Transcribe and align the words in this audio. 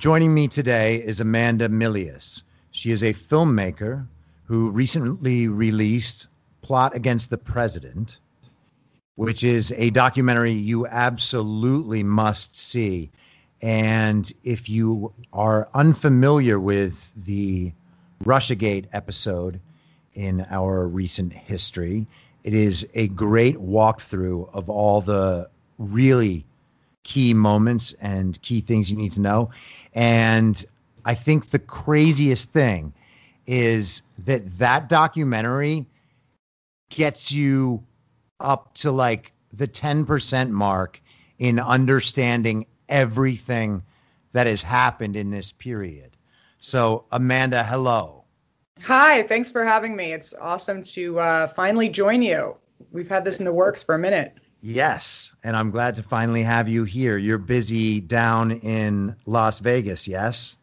Joining 0.00 0.32
me 0.32 0.48
today 0.48 0.96
is 0.96 1.20
Amanda 1.20 1.68
Milius. 1.68 2.44
She 2.70 2.90
is 2.90 3.02
a 3.02 3.12
filmmaker 3.12 4.06
who 4.44 4.70
recently 4.70 5.46
released 5.46 6.28
Plot 6.62 6.96
Against 6.96 7.28
the 7.28 7.36
President, 7.36 8.16
which 9.16 9.44
is 9.44 9.74
a 9.76 9.90
documentary 9.90 10.52
you 10.52 10.86
absolutely 10.86 12.02
must 12.02 12.56
see. 12.56 13.10
And 13.60 14.32
if 14.42 14.70
you 14.70 15.12
are 15.34 15.68
unfamiliar 15.74 16.58
with 16.58 17.12
the 17.26 17.70
Russiagate 18.24 18.86
episode 18.94 19.60
in 20.14 20.46
our 20.48 20.88
recent 20.88 21.34
history, 21.34 22.06
it 22.42 22.54
is 22.54 22.88
a 22.94 23.08
great 23.08 23.56
walkthrough 23.56 24.48
of 24.54 24.70
all 24.70 25.02
the 25.02 25.50
really 25.76 26.46
key 27.02 27.34
moments 27.34 27.94
and 28.00 28.40
key 28.42 28.60
things 28.60 28.90
you 28.90 28.96
need 28.96 29.12
to 29.12 29.20
know. 29.20 29.50
And 29.94 30.64
I 31.04 31.14
think 31.14 31.46
the 31.46 31.58
craziest 31.58 32.52
thing 32.52 32.92
is 33.46 34.02
that 34.18 34.46
that 34.58 34.88
documentary 34.88 35.86
gets 36.90 37.32
you 37.32 37.82
up 38.40 38.74
to 38.74 38.90
like 38.90 39.32
the 39.52 39.66
10% 39.66 40.50
mark 40.50 41.00
in 41.38 41.58
understanding 41.58 42.66
everything 42.88 43.82
that 44.32 44.46
has 44.46 44.62
happened 44.62 45.16
in 45.16 45.30
this 45.30 45.52
period. 45.52 46.16
So, 46.60 47.04
Amanda, 47.12 47.64
hello. 47.64 48.24
Hi, 48.82 49.22
thanks 49.24 49.50
for 49.50 49.64
having 49.64 49.96
me. 49.96 50.12
It's 50.12 50.34
awesome 50.34 50.82
to 50.82 51.18
uh, 51.18 51.46
finally 51.48 51.88
join 51.88 52.22
you. 52.22 52.56
We've 52.92 53.08
had 53.08 53.24
this 53.24 53.38
in 53.38 53.44
the 53.44 53.52
works 53.52 53.82
for 53.82 53.94
a 53.94 53.98
minute. 53.98 54.34
Yes, 54.62 55.34
and 55.42 55.56
I'm 55.56 55.70
glad 55.70 55.94
to 55.94 56.02
finally 56.02 56.42
have 56.42 56.68
you 56.68 56.84
here. 56.84 57.16
You're 57.16 57.38
busy 57.38 58.00
down 58.00 58.52
in 58.52 59.16
Las 59.24 59.58
Vegas, 59.58 60.06
yes? 60.06 60.58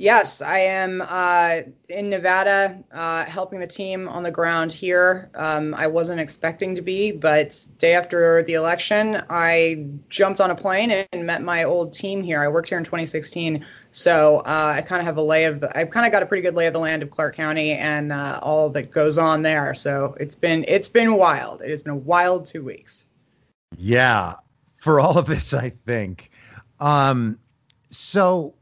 Yes, 0.00 0.40
I 0.40 0.60
am 0.60 1.02
uh, 1.06 1.56
in 1.90 2.08
Nevada 2.08 2.82
uh, 2.90 3.26
helping 3.26 3.60
the 3.60 3.66
team 3.66 4.08
on 4.08 4.22
the 4.22 4.30
ground 4.30 4.72
here. 4.72 5.28
Um, 5.34 5.74
I 5.74 5.88
wasn't 5.88 6.20
expecting 6.20 6.74
to 6.74 6.80
be, 6.80 7.12
but 7.12 7.66
day 7.76 7.92
after 7.92 8.42
the 8.44 8.54
election, 8.54 9.20
I 9.28 9.84
jumped 10.08 10.40
on 10.40 10.50
a 10.50 10.54
plane 10.54 10.90
and 11.12 11.26
met 11.26 11.42
my 11.42 11.64
old 11.64 11.92
team 11.92 12.22
here. 12.22 12.40
I 12.40 12.48
worked 12.48 12.70
here 12.70 12.78
in 12.78 12.84
2016, 12.84 13.62
so 13.90 14.38
uh, 14.46 14.72
I 14.74 14.80
kind 14.80 15.00
of 15.00 15.04
have 15.04 15.18
a 15.18 15.22
lay 15.22 15.44
of 15.44 15.60
the. 15.60 15.76
I've 15.78 15.90
kind 15.90 16.06
of 16.06 16.12
got 16.12 16.22
a 16.22 16.26
pretty 16.26 16.40
good 16.40 16.54
lay 16.54 16.66
of 16.66 16.72
the 16.72 16.78
land 16.78 17.02
of 17.02 17.10
Clark 17.10 17.36
County 17.36 17.72
and 17.72 18.10
uh, 18.10 18.40
all 18.42 18.70
that 18.70 18.90
goes 18.90 19.18
on 19.18 19.42
there. 19.42 19.74
So 19.74 20.16
it's 20.18 20.34
been 20.34 20.64
it's 20.66 20.88
been 20.88 21.16
wild. 21.16 21.60
It 21.60 21.68
has 21.68 21.82
been 21.82 21.92
a 21.92 21.96
wild 21.96 22.46
two 22.46 22.64
weeks. 22.64 23.08
Yeah, 23.76 24.34
for 24.76 25.00
all 25.00 25.18
of 25.18 25.28
us, 25.30 25.54
I 25.54 25.70
think. 25.86 26.30
Um, 26.80 27.38
so 27.90 28.54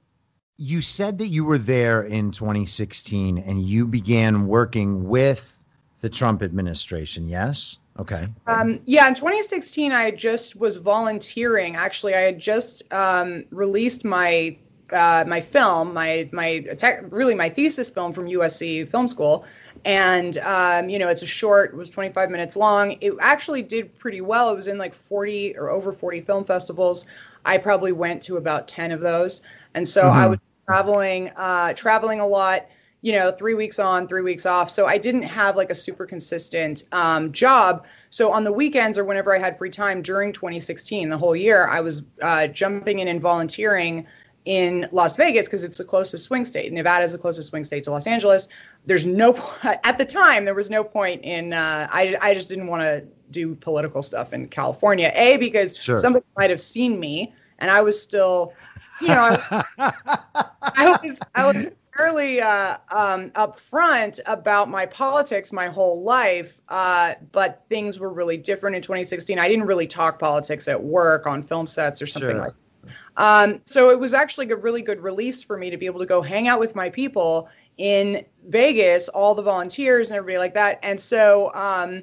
you 0.56 0.80
said 0.80 1.18
that 1.18 1.28
you 1.28 1.44
were 1.44 1.58
there 1.58 2.02
in 2.02 2.30
2016 2.30 3.38
and 3.38 3.62
you 3.62 3.86
began 3.86 4.46
working 4.46 5.08
with 5.08 5.62
the 6.00 6.08
Trump 6.08 6.42
administration, 6.42 7.28
yes? 7.28 7.78
Okay. 7.98 8.28
Um, 8.46 8.80
yeah, 8.84 9.08
in 9.08 9.14
2016, 9.14 9.92
I 9.92 10.10
just 10.10 10.56
was 10.56 10.76
volunteering. 10.76 11.74
Actually, 11.76 12.14
I 12.14 12.20
had 12.20 12.38
just 12.38 12.82
um, 12.92 13.44
released 13.50 14.04
my 14.04 14.56
uh, 14.92 15.24
my 15.26 15.40
film, 15.40 15.92
my 15.92 16.28
my 16.32 16.60
tech, 16.78 17.02
really 17.10 17.34
my 17.34 17.48
thesis 17.48 17.90
film 17.90 18.12
from 18.12 18.26
USC 18.26 18.88
Film 18.88 19.08
School, 19.08 19.44
and 19.84 20.38
um, 20.38 20.88
you 20.88 20.98
know 20.98 21.08
it's 21.08 21.22
a 21.22 21.26
short. 21.26 21.72
It 21.72 21.76
was 21.76 21.90
25 21.90 22.30
minutes 22.30 22.56
long. 22.56 22.96
It 23.00 23.12
actually 23.20 23.62
did 23.62 23.96
pretty 23.98 24.20
well. 24.20 24.50
It 24.50 24.56
was 24.56 24.66
in 24.66 24.78
like 24.78 24.94
40 24.94 25.56
or 25.56 25.70
over 25.70 25.92
40 25.92 26.20
film 26.22 26.44
festivals. 26.44 27.06
I 27.44 27.58
probably 27.58 27.92
went 27.92 28.22
to 28.24 28.36
about 28.36 28.68
10 28.68 28.92
of 28.92 29.00
those, 29.00 29.42
and 29.74 29.88
so 29.88 30.02
mm-hmm. 30.02 30.18
I 30.18 30.26
was 30.26 30.38
traveling 30.66 31.30
uh, 31.36 31.72
traveling 31.74 32.20
a 32.20 32.26
lot 32.26 32.66
you 33.00 33.12
know 33.12 33.30
three 33.30 33.54
weeks 33.54 33.78
on 33.78 34.08
three 34.08 34.22
weeks 34.22 34.44
off 34.44 34.68
so 34.68 34.86
i 34.86 34.98
didn't 34.98 35.22
have 35.22 35.56
like 35.56 35.70
a 35.70 35.74
super 35.74 36.04
consistent 36.04 36.82
um, 36.92 37.30
job 37.32 37.86
so 38.10 38.32
on 38.32 38.42
the 38.42 38.52
weekends 38.52 38.98
or 38.98 39.04
whenever 39.04 39.34
i 39.34 39.38
had 39.38 39.56
free 39.56 39.70
time 39.70 40.02
during 40.02 40.32
2016 40.32 41.08
the 41.08 41.16
whole 41.16 41.36
year 41.36 41.68
i 41.68 41.80
was 41.80 42.02
uh, 42.22 42.46
jumping 42.48 42.98
in 42.98 43.08
and 43.08 43.20
volunteering 43.20 44.04
in 44.48 44.88
las 44.92 45.16
vegas 45.16 45.46
because 45.46 45.62
it's 45.62 45.76
the 45.76 45.84
closest 45.84 46.24
swing 46.24 46.44
state 46.44 46.72
nevada 46.72 47.04
is 47.04 47.12
the 47.12 47.18
closest 47.18 47.50
swing 47.50 47.62
state 47.62 47.84
to 47.84 47.90
los 47.90 48.06
angeles 48.06 48.48
there's 48.86 49.04
no 49.04 49.36
at 49.84 49.98
the 49.98 50.04
time 50.04 50.44
there 50.44 50.54
was 50.54 50.70
no 50.70 50.82
point 50.82 51.22
in 51.22 51.52
uh, 51.52 51.86
I, 51.90 52.16
I 52.22 52.32
just 52.32 52.48
didn't 52.48 52.66
want 52.66 52.82
to 52.82 53.06
do 53.30 53.54
political 53.54 54.02
stuff 54.02 54.32
in 54.32 54.48
california 54.48 55.12
a 55.14 55.36
because 55.36 55.76
sure. 55.76 55.96
somebody 55.96 56.24
might 56.36 56.50
have 56.50 56.60
seen 56.60 56.98
me 56.98 57.34
and 57.58 57.70
i 57.70 57.80
was 57.82 58.00
still 58.00 58.54
you 59.00 59.08
know, 59.08 59.36
I, 59.48 59.64
I 60.62 60.98
was 61.02 61.20
I 61.34 61.46
was 61.46 61.70
fairly 61.96 62.40
uh, 62.40 62.78
um, 62.90 63.30
upfront 63.30 64.20
about 64.26 64.68
my 64.68 64.86
politics 64.86 65.52
my 65.52 65.66
whole 65.66 66.02
life, 66.02 66.60
uh, 66.68 67.14
but 67.32 67.64
things 67.68 67.98
were 67.98 68.12
really 68.12 68.36
different 68.36 68.76
in 68.76 68.82
2016. 68.82 69.38
I 69.38 69.48
didn't 69.48 69.66
really 69.66 69.86
talk 69.86 70.18
politics 70.18 70.68
at 70.68 70.82
work 70.82 71.26
on 71.26 71.42
film 71.42 71.66
sets 71.66 72.02
or 72.02 72.06
something 72.06 72.30
sure. 72.30 72.40
like. 72.40 72.52
That. 72.52 72.67
Um, 73.16 73.60
so 73.64 73.90
it 73.90 73.98
was 73.98 74.14
actually 74.14 74.50
a 74.50 74.56
really 74.56 74.82
good 74.82 75.00
release 75.00 75.42
for 75.42 75.56
me 75.56 75.70
to 75.70 75.76
be 75.76 75.86
able 75.86 76.00
to 76.00 76.06
go 76.06 76.22
hang 76.22 76.48
out 76.48 76.60
with 76.60 76.74
my 76.74 76.88
people 76.88 77.48
in 77.76 78.24
Vegas, 78.48 79.08
all 79.08 79.34
the 79.34 79.42
volunteers 79.42 80.10
and 80.10 80.18
everybody 80.18 80.38
like 80.38 80.54
that. 80.54 80.78
And 80.82 81.00
so, 81.00 81.52
um, 81.54 82.02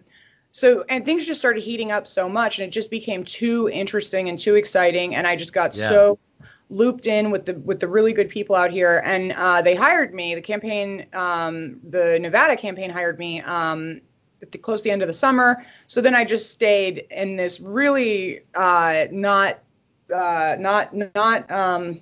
so 0.51 0.85
and 0.87 1.05
things 1.05 1.25
just 1.25 1.39
started 1.39 1.61
heating 1.61 1.91
up 1.91 2.07
so 2.07 2.29
much, 2.29 2.59
and 2.59 2.67
it 2.67 2.71
just 2.71 2.89
became 2.89 3.25
too 3.25 3.69
interesting 3.69 4.29
and 4.29 4.39
too 4.39 4.55
exciting, 4.55 5.15
and 5.15 5.27
I 5.27 5.35
just 5.35 5.51
got 5.51 5.75
yeah. 5.75 5.89
so 5.89 6.19
looped 6.69 7.07
in 7.07 7.29
with 7.29 7.45
the 7.45 7.55
with 7.55 7.81
the 7.81 7.87
really 7.89 8.13
good 8.13 8.29
people 8.29 8.55
out 8.55 8.71
here, 8.71 9.01
and 9.05 9.33
uh, 9.33 9.61
they 9.61 9.75
hired 9.75 10.13
me. 10.13 10.33
The 10.33 10.41
campaign, 10.41 11.07
um, 11.11 11.81
the 11.89 12.17
Nevada 12.19 12.55
campaign, 12.55 12.89
hired 12.89 13.19
me 13.19 13.41
um, 13.41 13.99
at 14.41 14.53
the 14.53 14.57
close 14.57 14.79
to 14.79 14.85
the 14.85 14.91
end 14.91 15.01
of 15.01 15.09
the 15.09 15.13
summer. 15.13 15.61
So 15.87 15.99
then 15.99 16.15
I 16.15 16.23
just 16.23 16.51
stayed 16.51 17.05
in 17.11 17.35
this 17.35 17.59
really 17.59 18.39
uh, 18.55 19.07
not 19.11 19.59
uh, 20.13 20.55
not 20.59 20.93
not 21.15 21.49
um, 21.51 21.99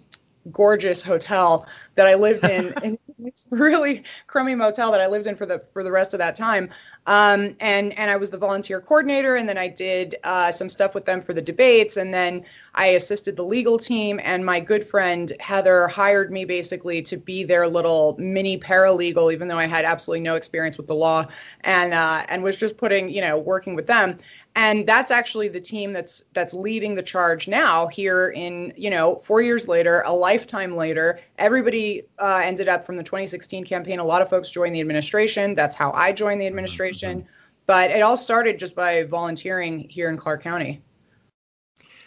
gorgeous 0.51 1.01
hotel 1.01 1.67
that 1.95 2.07
I 2.07 2.15
lived 2.15 2.45
in. 2.45 2.73
in 2.83 2.97
this 3.19 3.47
really 3.49 4.03
crummy 4.27 4.55
motel 4.55 4.91
that 4.91 5.01
I 5.01 5.07
lived 5.07 5.27
in 5.27 5.35
for 5.35 5.45
the 5.45 5.63
for 5.73 5.83
the 5.83 5.91
rest 5.91 6.13
of 6.13 6.17
that 6.19 6.35
time. 6.35 6.69
Um, 7.05 7.55
and 7.59 7.97
and 7.99 8.09
I 8.09 8.15
was 8.15 8.29
the 8.29 8.37
volunteer 8.37 8.79
coordinator, 8.79 9.35
and 9.35 9.47
then 9.47 9.57
I 9.57 9.67
did 9.67 10.15
uh, 10.23 10.51
some 10.51 10.69
stuff 10.69 10.95
with 10.95 11.03
them 11.03 11.21
for 11.21 11.33
the 11.33 11.41
debates, 11.41 11.97
and 11.97 12.13
then 12.13 12.45
I 12.75 12.87
assisted 12.87 13.35
the 13.35 13.43
legal 13.43 13.77
team. 13.77 14.21
And 14.23 14.45
my 14.45 14.61
good 14.61 14.85
friend 14.85 15.33
Heather 15.41 15.87
hired 15.89 16.31
me 16.31 16.45
basically 16.45 17.01
to 17.03 17.17
be 17.17 17.43
their 17.43 17.67
little 17.67 18.15
mini 18.17 18.57
paralegal, 18.57 19.33
even 19.33 19.49
though 19.49 19.57
I 19.57 19.65
had 19.65 19.83
absolutely 19.83 20.21
no 20.21 20.35
experience 20.35 20.77
with 20.77 20.87
the 20.87 20.95
law, 20.95 21.25
and 21.61 21.93
uh, 21.93 22.23
and 22.29 22.41
was 22.41 22.57
just 22.57 22.77
putting 22.77 23.09
you 23.09 23.19
know 23.19 23.37
working 23.37 23.75
with 23.75 23.87
them. 23.87 24.17
And 24.55 24.85
that's 24.85 25.09
actually 25.09 25.47
the 25.47 25.59
team 25.59 25.93
that's 25.93 26.23
that's 26.33 26.53
leading 26.53 26.93
the 26.95 27.01
charge 27.03 27.47
now 27.47 27.87
here 27.87 28.29
in 28.29 28.71
you 28.77 28.89
know 28.89 29.15
four 29.15 29.41
years 29.41 29.67
later 29.67 30.03
a 30.05 30.13
lifetime 30.13 30.77
later. 30.77 31.19
Everybody 31.37 32.03
uh, 32.19 32.41
ended 32.43 32.69
up 32.69 32.85
from 32.85 32.95
the 32.95 33.03
2016 33.03 33.65
campaign 33.65 33.99
a 33.99 34.05
lot 34.05 34.21
of 34.21 34.29
folks 34.29 34.49
joined 34.49 34.75
the 34.75 34.79
administration. 34.79 35.55
That's 35.55 35.75
how 35.75 35.91
i 35.91 36.11
joined 36.13 36.39
the 36.39 36.47
administration 36.47 36.92
mm-hmm. 37.01 37.27
but 37.65 37.89
it 37.91 38.01
all 38.01 38.17
started 38.17 38.59
just 38.59 38.75
by 38.75 39.03
volunteering 39.03 39.87
here 39.89 40.09
in 40.09 40.17
clark 40.17 40.41
county 40.41 40.81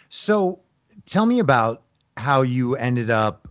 so 0.09 0.59
tell 1.05 1.25
me 1.25 1.39
about 1.39 1.83
how 2.15 2.41
you 2.41 2.75
ended 2.75 3.09
up 3.09 3.47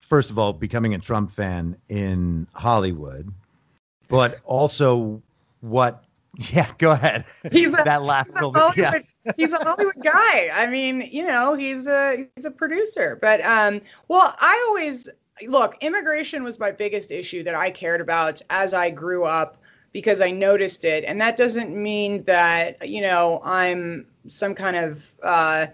first 0.00 0.30
of 0.30 0.38
all 0.38 0.52
becoming 0.52 0.94
a 0.94 0.98
trump 0.98 1.30
fan 1.30 1.76
in 1.88 2.46
hollywood 2.54 3.32
but 4.08 4.40
also 4.44 5.22
what 5.60 6.04
yeah, 6.52 6.70
go 6.78 6.92
ahead. 6.92 7.24
He's 7.52 7.78
a, 7.78 7.82
that 7.84 8.02
last 8.02 8.28
he's 8.28 8.36
a 8.36 8.50
Hollywood, 8.50 8.76
yeah. 8.76 9.32
he's 9.36 9.52
a 9.52 9.58
Hollywood 9.58 10.02
guy. 10.02 10.48
I 10.52 10.66
mean, 10.68 11.02
you 11.10 11.26
know, 11.26 11.54
he's 11.54 11.86
a 11.86 12.26
he's 12.34 12.44
a 12.44 12.50
producer. 12.50 13.18
But 13.20 13.44
um, 13.44 13.80
well, 14.08 14.34
I 14.40 14.64
always 14.68 15.08
look. 15.46 15.76
Immigration 15.80 16.42
was 16.42 16.58
my 16.58 16.72
biggest 16.72 17.10
issue 17.10 17.42
that 17.44 17.54
I 17.54 17.70
cared 17.70 18.00
about 18.00 18.42
as 18.50 18.74
I 18.74 18.90
grew 18.90 19.24
up 19.24 19.58
because 19.94 20.20
I 20.20 20.30
noticed 20.30 20.84
it, 20.84 21.04
and 21.04 21.18
that 21.22 21.38
doesn't 21.38 21.74
mean 21.74 22.24
that 22.24 22.86
you 22.86 23.00
know 23.00 23.40
I'm 23.42 24.06
some 24.26 24.54
kind 24.54 24.76
of 24.76 25.10
uh, 25.22 25.66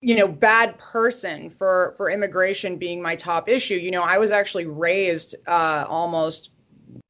you 0.00 0.16
know 0.16 0.26
bad 0.26 0.78
person 0.78 1.50
for 1.50 1.92
for 1.98 2.08
immigration 2.08 2.78
being 2.78 3.02
my 3.02 3.14
top 3.14 3.48
issue. 3.50 3.74
You 3.74 3.90
know 3.90 4.02
i 4.02 4.16
was 4.16 4.30
actually 4.30 4.66
raised 4.66 5.34
uh 5.46 5.84
almost 5.88 6.50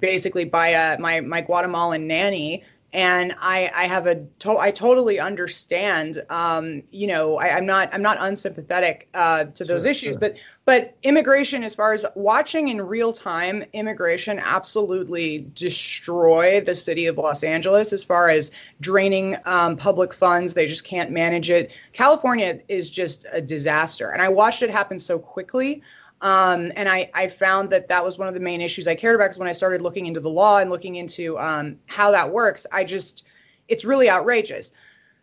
basically 0.00 0.44
by 0.44 0.68
a 0.68 0.98
my 0.98 1.20
my 1.20 1.40
guatemalan 1.40 2.06
nanny 2.06 2.64
and 2.92 3.34
I, 3.40 3.70
I 3.74 3.84
have 3.84 4.06
a 4.06 4.16
to- 4.40 4.58
I 4.58 4.70
totally 4.70 5.18
understand. 5.18 6.22
Um, 6.28 6.82
you 6.90 7.06
know, 7.06 7.36
I, 7.38 7.56
am 7.56 7.64
not 7.64 7.92
I'm 7.92 8.02
not 8.02 8.18
unsympathetic 8.20 9.08
uh, 9.14 9.44
to 9.44 9.64
those 9.64 9.82
Sure, 9.82 9.90
issues, 9.90 10.12
sure. 10.12 10.18
but 10.20 10.34
but 10.64 10.96
immigration, 11.02 11.64
as 11.64 11.74
far 11.74 11.92
as 11.92 12.04
watching 12.14 12.68
in 12.68 12.80
real 12.82 13.12
time, 13.12 13.64
immigration 13.72 14.38
absolutely 14.40 15.46
destroy 15.54 16.60
the 16.60 16.74
city 16.74 17.06
of 17.06 17.16
Los 17.16 17.42
Angeles 17.42 17.92
as 17.92 18.04
far 18.04 18.28
as 18.28 18.50
draining 18.80 19.36
um, 19.46 19.76
public 19.76 20.12
funds. 20.12 20.54
They 20.54 20.66
just 20.66 20.84
can't 20.84 21.10
manage 21.10 21.50
it. 21.50 21.70
California 21.92 22.58
is 22.68 22.90
just 22.90 23.24
a 23.32 23.40
disaster, 23.40 24.10
and 24.10 24.20
I 24.20 24.28
watched 24.28 24.62
it 24.62 24.70
happen 24.70 24.98
so 24.98 25.18
quickly. 25.18 25.82
Um, 26.22 26.70
and 26.76 26.88
I, 26.88 27.10
I 27.14 27.26
found 27.28 27.68
that 27.70 27.88
that 27.88 28.04
was 28.04 28.16
one 28.16 28.28
of 28.28 28.34
the 28.34 28.40
main 28.40 28.60
issues 28.60 28.86
I 28.86 28.94
cared 28.94 29.16
about 29.16 29.24
because 29.24 29.38
when 29.38 29.48
I 29.48 29.52
started 29.52 29.82
looking 29.82 30.06
into 30.06 30.20
the 30.20 30.30
law 30.30 30.58
and 30.58 30.70
looking 30.70 30.94
into 30.96 31.38
um, 31.38 31.76
how 31.86 32.12
that 32.12 32.30
works, 32.30 32.64
I 32.72 32.84
just, 32.84 33.26
it's 33.68 33.84
really 33.84 34.08
outrageous. 34.08 34.72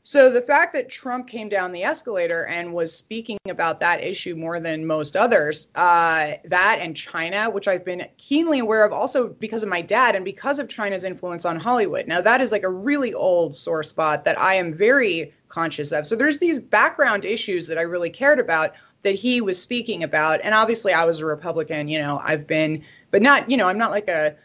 So 0.01 0.31
the 0.31 0.41
fact 0.41 0.73
that 0.73 0.89
Trump 0.89 1.27
came 1.27 1.49
down 1.49 1.71
the 1.71 1.83
escalator 1.83 2.45
and 2.45 2.73
was 2.73 2.95
speaking 2.95 3.37
about 3.49 3.79
that 3.81 4.03
issue 4.03 4.35
more 4.35 4.59
than 4.59 4.85
most 4.85 5.17
others, 5.17 5.67
uh, 5.75 6.31
that 6.45 6.79
and 6.79 6.95
China, 6.95 7.49
which 7.49 7.67
I've 7.67 7.83
been 7.83 8.07
keenly 8.17 8.59
aware 8.59 8.85
of 8.85 8.93
also 8.93 9.27
because 9.27 9.61
of 9.61 9.69
my 9.69 9.81
dad 9.81 10.15
and 10.15 10.23
because 10.23 10.57
of 10.57 10.69
China's 10.69 11.03
influence 11.03 11.45
on 11.45 11.59
Hollywood. 11.59 12.07
Now, 12.07 12.21
that 12.21 12.39
is 12.41 12.51
like 12.51 12.63
a 12.63 12.69
really 12.69 13.13
old 13.13 13.53
sore 13.53 13.83
spot 13.83 14.23
that 14.23 14.39
I 14.39 14.53
am 14.53 14.73
very 14.73 15.33
conscious 15.49 15.91
of. 15.91 16.07
So 16.07 16.15
there's 16.15 16.39
these 16.39 16.59
background 16.59 17.25
issues 17.25 17.67
that 17.67 17.77
I 17.77 17.81
really 17.81 18.09
cared 18.09 18.39
about 18.39 18.73
that 19.03 19.15
he 19.15 19.41
was 19.41 19.61
speaking 19.61 20.03
about. 20.03 20.39
And 20.43 20.53
obviously, 20.53 20.93
I 20.93 21.05
was 21.05 21.19
a 21.19 21.25
Republican. 21.25 21.87
You 21.87 21.99
know, 21.99 22.21
I've 22.23 22.45
been, 22.45 22.83
but 23.11 23.21
not, 23.21 23.49
you 23.49 23.57
know, 23.57 23.67
I'm 23.67 23.77
not 23.77 23.91
like 23.91 24.09
a, 24.09 24.35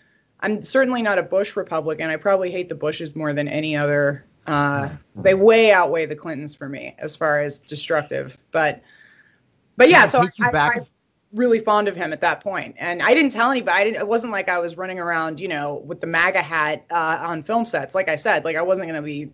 I'm 0.41 0.63
certainly 0.63 1.03
not 1.03 1.19
a 1.19 1.23
Bush 1.23 1.57
Republican. 1.57 2.11
I 2.11 2.17
probably 2.17 2.51
hate 2.51 2.69
the 2.69 2.75
Bushes 2.75 3.17
more 3.17 3.33
than 3.33 3.49
any 3.49 3.77
other. 3.77 4.27
Uh, 4.47 4.91
they 5.17 5.35
way 5.35 5.73
outweigh 5.73 6.07
the 6.07 6.17
Clintons 6.17 6.55
for 6.55 6.69
me 6.69 6.95
as 6.99 7.17
far 7.17 7.41
as 7.41 7.59
destructive. 7.59 8.37
But, 8.53 8.83
but 9.77 9.89
yeah, 9.89 10.03
I 10.03 10.07
so 10.07 10.27
I, 10.41 10.51
back- 10.51 10.79
I, 10.79 10.87
really 11.33 11.59
fond 11.59 11.89
of 11.89 11.97
him 11.97 12.13
at 12.13 12.21
that 12.21 12.41
point. 12.41 12.77
And 12.79 13.03
I 13.03 13.13
didn't 13.13 13.33
tell 13.33 13.51
anybody. 13.51 13.77
I 13.77 13.85
didn't, 13.85 13.97
it 13.97 14.07
wasn't 14.07 14.33
like 14.33 14.49
I 14.49 14.59
was 14.59 14.77
running 14.77 15.01
around, 15.01 15.41
you 15.41 15.49
know, 15.49 15.83
with 15.87 16.01
the 16.01 16.07
MAGA 16.07 16.43
hat 16.43 16.85
uh, 16.91 17.25
on 17.27 17.43
film 17.43 17.65
sets. 17.65 17.95
Like 17.95 18.09
I 18.09 18.17
said, 18.17 18.45
like 18.45 18.57
I 18.57 18.63
wasn't 18.63 18.89
going 18.89 19.03
to 19.03 19.03
be 19.03 19.31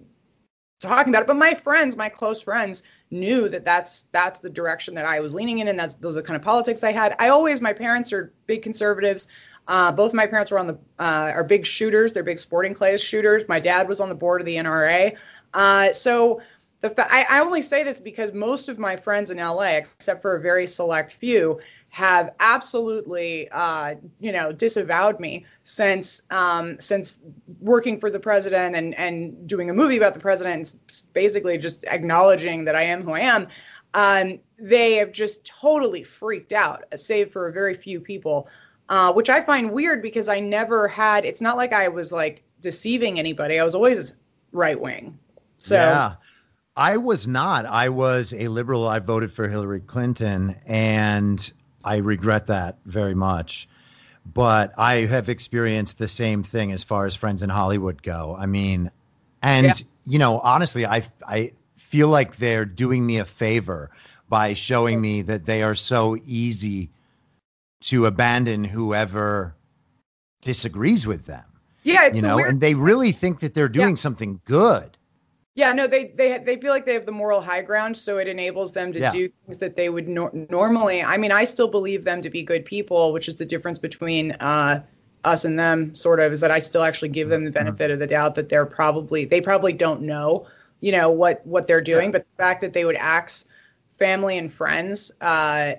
talking 0.81 1.13
about 1.13 1.23
it. 1.23 1.27
But 1.27 1.37
my 1.37 1.55
friends, 1.55 1.97
my 1.97 2.09
close 2.09 2.41
friends, 2.41 2.83
knew 3.11 3.49
that 3.49 3.65
that's 3.65 4.07
that's 4.13 4.41
the 4.41 4.51
direction 4.51 4.95
that 4.95 5.05
I 5.05 5.21
was 5.21 5.35
leaning 5.35 5.59
in, 5.59 5.69
and 5.69 5.79
that's 5.79 5.95
those 5.95 6.17
are 6.17 6.21
the 6.21 6.27
kind 6.27 6.37
of 6.37 6.43
politics 6.43 6.83
I 6.85 6.93
had. 6.93 7.15
I 7.19 7.29
always, 7.29 7.61
my 7.61 7.73
parents 7.73 8.13
are 8.13 8.33
big 8.47 8.63
conservatives. 8.63 9.27
Uh, 9.69 9.93
both 9.93 10.15
my 10.15 10.27
parents 10.27 10.51
were 10.51 10.59
on 10.59 10.67
the 10.67 10.79
uh, 10.99 11.33
are 11.35 11.45
big 11.45 11.67
shooters. 11.67 12.13
They're 12.13 12.23
big 12.23 12.39
sporting 12.39 12.75
clays 12.75 13.03
shooters. 13.03 13.49
My 13.49 13.61
dad 13.61 13.89
was 13.89 14.01
on 14.01 14.09
the 14.09 14.15
board 14.15 14.41
of 14.41 14.47
the 14.47 14.57
NRA. 14.57 15.17
Uh, 15.55 15.93
so 15.93 16.41
the 16.81 16.91
fa- 16.91 17.07
I, 17.11 17.27
I 17.29 17.41
only 17.41 17.63
say 17.63 17.85
this 17.85 18.01
because 18.01 18.33
most 18.33 18.69
of 18.69 18.79
my 18.79 18.97
friends 18.97 19.31
in 19.31 19.39
LA, 19.39 19.77
except 19.77 20.23
for 20.23 20.37
a 20.37 20.41
very 20.41 20.67
select 20.67 21.15
few, 21.15 21.61
have 21.91 22.33
absolutely 22.39 23.49
uh, 23.51 23.95
you 24.21 24.33
know 24.33 24.53
disavowed 24.53 25.21
me 25.21 25.45
since 25.65 26.23
um, 26.31 26.79
since 26.79 27.19
working 27.61 27.99
for 27.99 28.11
the 28.11 28.21
president 28.21 28.77
and 28.77 28.95
and 28.95 29.47
doing 29.47 29.69
a 29.71 29.75
movie 29.75 29.97
about 29.97 30.15
the 30.15 30.21
president 30.21 30.57
and 30.57 31.03
basically 31.13 31.59
just 31.59 31.85
acknowledging 31.85 32.65
that 32.65 32.75
I 32.75 32.83
am 32.83 33.03
who 33.03 33.13
I 33.13 33.21
am. 33.21 33.49
Um, 33.95 34.39
they 34.57 34.95
have 34.95 35.11
just 35.11 35.45
totally 35.45 36.05
freaked 36.05 36.53
out, 36.53 36.85
save 36.95 37.31
for 37.31 37.49
a 37.49 37.53
very 37.53 37.75
few 37.75 38.01
people, 38.01 38.49
uh, 38.89 39.13
which 39.13 39.29
I 39.29 39.41
find 39.41 39.73
weird 39.73 40.01
because 40.01 40.29
I 40.29 40.39
never 40.39 40.87
had. 40.87 41.25
It's 41.25 41.41
not 41.41 41.57
like 41.57 41.73
I 41.73 41.89
was 41.89 42.13
like 42.13 42.45
deceiving 42.61 43.19
anybody. 43.19 43.59
I 43.59 43.65
was 43.65 43.75
always 43.75 44.15
right 44.53 44.81
wing. 44.81 45.19
So 45.59 45.75
yeah. 45.75 46.15
I 46.77 46.97
was 46.97 47.27
not. 47.27 47.67
I 47.67 47.89
was 47.89 48.33
a 48.33 48.47
liberal. 48.47 48.87
I 48.87 49.01
voted 49.01 49.33
for 49.33 49.49
Hillary 49.49 49.81
Clinton, 49.81 50.55
and 50.67 51.53
I 51.85 51.97
regret 51.97 52.47
that 52.47 52.79
very 52.87 53.15
much. 53.15 53.69
But 54.35 54.73
I 54.79 55.07
have 55.07 55.29
experienced 55.29 55.99
the 55.99 56.09
same 56.09 56.43
thing 56.43 56.73
as 56.73 56.85
far 56.85 57.07
as 57.07 57.15
friends 57.15 57.43
in 57.43 57.49
Hollywood 57.51 58.03
go. 58.03 58.37
I 58.39 58.47
mean, 58.47 58.91
and 59.43 59.67
Yeah. 59.67 59.73
you 60.05 60.19
know, 60.19 60.41
honestly, 60.41 60.85
I 60.87 61.03
I 61.27 61.53
feel 61.79 62.09
like 62.09 62.37
they're 62.37 62.65
doing 62.67 63.07
me 63.07 63.19
a 63.19 63.25
favor 63.25 63.91
by 64.29 64.53
showing 64.55 65.01
me 65.01 65.23
that 65.23 65.47
they 65.47 65.63
are 65.63 65.75
so 65.75 66.17
easy 66.25 66.91
to 67.83 68.07
abandon 68.07 68.63
whoever 68.63 69.57
disagrees 70.43 71.07
with 71.07 71.27
them. 71.27 71.45
yeah, 71.83 72.05
it's 72.07 72.17
you 72.17 72.23
know, 72.23 72.37
weird 72.37 72.51
and 72.51 72.61
they 72.61 72.75
really 72.75 73.11
think 73.11 73.41
that 73.41 73.55
they're 73.55 73.69
doing 73.69 73.91
Yeah. 73.91 73.95
something 73.95 74.41
good. 74.45 74.97
Yeah, 75.61 75.73
no, 75.75 75.87
they 75.87 76.07
they 76.07 76.39
they 76.39 76.57
feel 76.57 76.71
like 76.71 76.87
they 76.87 76.95
have 76.95 77.05
the 77.05 77.13
moral 77.13 77.43
high 77.43 77.61
ground, 77.61 77.95
so 77.95 78.17
it 78.17 78.27
enables 78.27 78.73
them 78.73 78.93
to 78.93 78.99
Yeah. 79.01 79.11
do 79.11 79.29
things 79.29 79.59
that 79.59 79.77
they 79.77 79.91
would 79.91 80.09
nor- 80.09 80.33
normally. 80.49 81.03
I 81.03 81.19
mean, 81.19 81.33
I 81.33 81.45
still 81.45 81.69
believe 81.69 82.03
them 82.03 82.23
to 82.23 82.31
be 82.31 82.43
good 82.43 82.65
people, 82.65 83.13
which 83.13 83.29
is 83.29 83.35
the 83.35 83.45
difference 83.45 83.79
between 83.79 84.33
uh, 84.41 84.81
us 85.25 85.45
and 85.45 85.59
them. 85.59 85.95
Sort 85.95 86.19
of 86.19 86.33
is 86.33 86.41
that 86.41 86.51
I 86.51 86.61
still 86.61 86.83
actually 86.83 87.11
give 87.11 87.29
them 87.29 87.45
the 87.45 87.51
benefit 87.51 87.91
of 87.91 87.99
the 87.99 88.07
doubt 88.07 88.37
that 88.37 88.49
they're 88.49 88.65
probably 88.65 89.27
they 89.27 89.43
probably 89.43 89.75
don't 89.75 90.01
know, 90.01 90.47
you 90.81 90.93
know, 90.93 91.11
what 91.11 91.47
what 91.47 91.67
they're 91.67 91.83
doing, 91.83 92.11
but 92.11 92.25
the 92.25 92.43
fact 92.43 92.63
that 92.63 92.73
they 92.73 92.87
would 92.87 92.97
axe 92.97 93.45
family 93.99 94.39
and 94.39 94.51
friends 94.51 95.13
uh, 95.21 95.73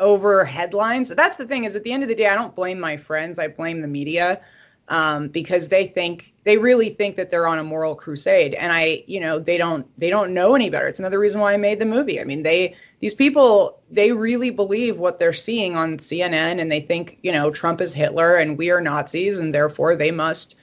over 0.00 0.42
headlines. 0.42 1.10
That's 1.10 1.36
the 1.36 1.46
thing 1.46 1.64
is 1.64 1.76
at 1.76 1.84
the 1.84 1.92
end 1.92 2.02
of 2.02 2.08
the 2.08 2.14
day, 2.14 2.28
I 2.28 2.34
don't 2.34 2.54
blame 2.54 2.80
my 2.80 2.96
friends. 2.96 3.38
I 3.38 3.48
blame 3.48 3.82
the 3.82 3.88
media 3.88 4.40
um, 4.88 5.28
because 5.28 5.68
they 5.68 5.86
think 5.86 6.32
they 6.44 6.58
really 6.58 6.88
think 6.88 7.16
that 7.16 7.30
they're 7.30 7.46
on 7.46 7.58
a 7.58 7.64
moral 7.64 7.94
crusade, 7.94 8.54
and 8.54 8.72
I, 8.72 9.04
you 9.06 9.20
know, 9.20 9.38
they 9.38 9.58
don't 9.58 9.86
they 9.98 10.10
don't 10.10 10.32
know 10.34 10.54
any 10.54 10.70
better. 10.70 10.86
It's 10.86 10.98
another 10.98 11.18
reason 11.18 11.40
why 11.40 11.52
I 11.54 11.56
made 11.56 11.78
the 11.78 11.86
movie. 11.86 12.20
I 12.20 12.24
mean, 12.24 12.42
they 12.42 12.74
these 13.00 13.14
people 13.14 13.80
they 13.90 14.12
really 14.12 14.50
believe 14.50 14.98
what 14.98 15.18
they're 15.18 15.32
seeing 15.32 15.76
on 15.76 15.98
CNN, 15.98 16.60
and 16.60 16.70
they 16.70 16.80
think 16.80 17.18
you 17.22 17.32
know 17.32 17.50
Trump 17.50 17.80
is 17.80 17.92
Hitler 17.94 18.36
and 18.36 18.56
we 18.58 18.70
are 18.70 18.80
Nazis, 18.80 19.38
and 19.38 19.54
therefore 19.54 19.94
they 19.96 20.10
must 20.10 20.56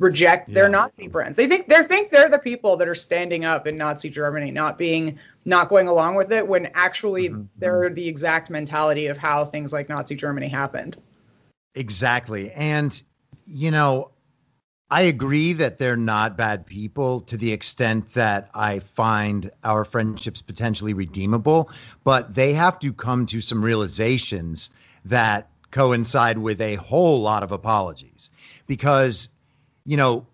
reject 0.00 0.52
their 0.52 0.64
Yeah. 0.64 0.70
Nazi 0.72 1.08
friends. 1.08 1.36
They 1.36 1.46
think 1.46 1.68
they 1.68 1.82
think 1.82 2.10
they're 2.10 2.28
the 2.28 2.38
people 2.38 2.76
that 2.76 2.88
are 2.88 2.94
standing 2.94 3.46
up 3.46 3.66
in 3.66 3.78
Nazi 3.78 4.10
Germany, 4.10 4.50
not 4.50 4.76
being 4.76 5.18
not 5.46 5.68
going 5.70 5.88
along 5.88 6.16
with 6.16 6.32
it 6.32 6.46
when 6.46 6.68
actually 6.74 7.30
Mhm. 7.30 7.46
they're 7.58 7.88
the 7.88 8.06
exact 8.06 8.50
mentality 8.50 9.06
of 9.06 9.16
how 9.16 9.44
things 9.44 9.72
like 9.72 9.88
Nazi 9.88 10.14
Germany 10.14 10.48
happened. 10.48 10.98
Exactly. 11.74 12.50
And, 12.52 13.00
you 13.46 13.70
know, 13.70 14.10
I 14.90 15.02
agree 15.02 15.52
that 15.54 15.78
they're 15.78 15.96
not 15.96 16.36
bad 16.36 16.64
people 16.64 17.20
to 17.22 17.36
the 17.36 17.52
extent 17.52 18.12
that 18.14 18.50
I 18.54 18.78
find 18.78 19.50
our 19.64 19.84
friendships 19.84 20.42
potentially 20.42 20.92
redeemable, 20.92 21.70
but 22.04 22.34
they 22.34 22.52
have 22.52 22.78
to 22.80 22.92
come 22.92 23.26
to 23.26 23.40
some 23.40 23.64
realizations 23.64 24.70
that 25.04 25.48
coincide 25.72 26.38
with 26.38 26.60
a 26.60 26.76
whole 26.76 27.20
lot 27.20 27.42
of 27.42 27.50
apologies. 27.50 28.30
Because, 28.66 29.28
you 29.84 29.96
know, 29.96 30.26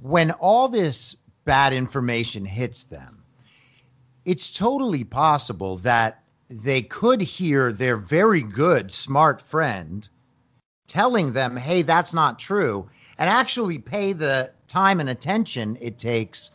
when 0.00 0.30
all 0.32 0.68
this 0.68 1.16
bad 1.44 1.72
information 1.72 2.44
hits 2.44 2.84
them, 2.84 3.24
it's 4.24 4.52
totally 4.52 5.02
possible 5.02 5.76
that 5.78 6.22
they 6.48 6.82
could 6.82 7.20
hear 7.20 7.72
their 7.72 7.96
very 7.96 8.42
good, 8.42 8.92
smart 8.92 9.40
friend 9.40 10.08
telling 10.88 11.32
them, 11.32 11.56
hey, 11.56 11.82
that's 11.82 12.12
not 12.12 12.38
true, 12.38 12.88
and 13.18 13.30
actually 13.30 13.78
pay 13.78 14.12
the 14.12 14.50
time 14.66 15.00
and 15.00 15.10
attention 15.10 15.78
it 15.80 15.98
takes 15.98 16.50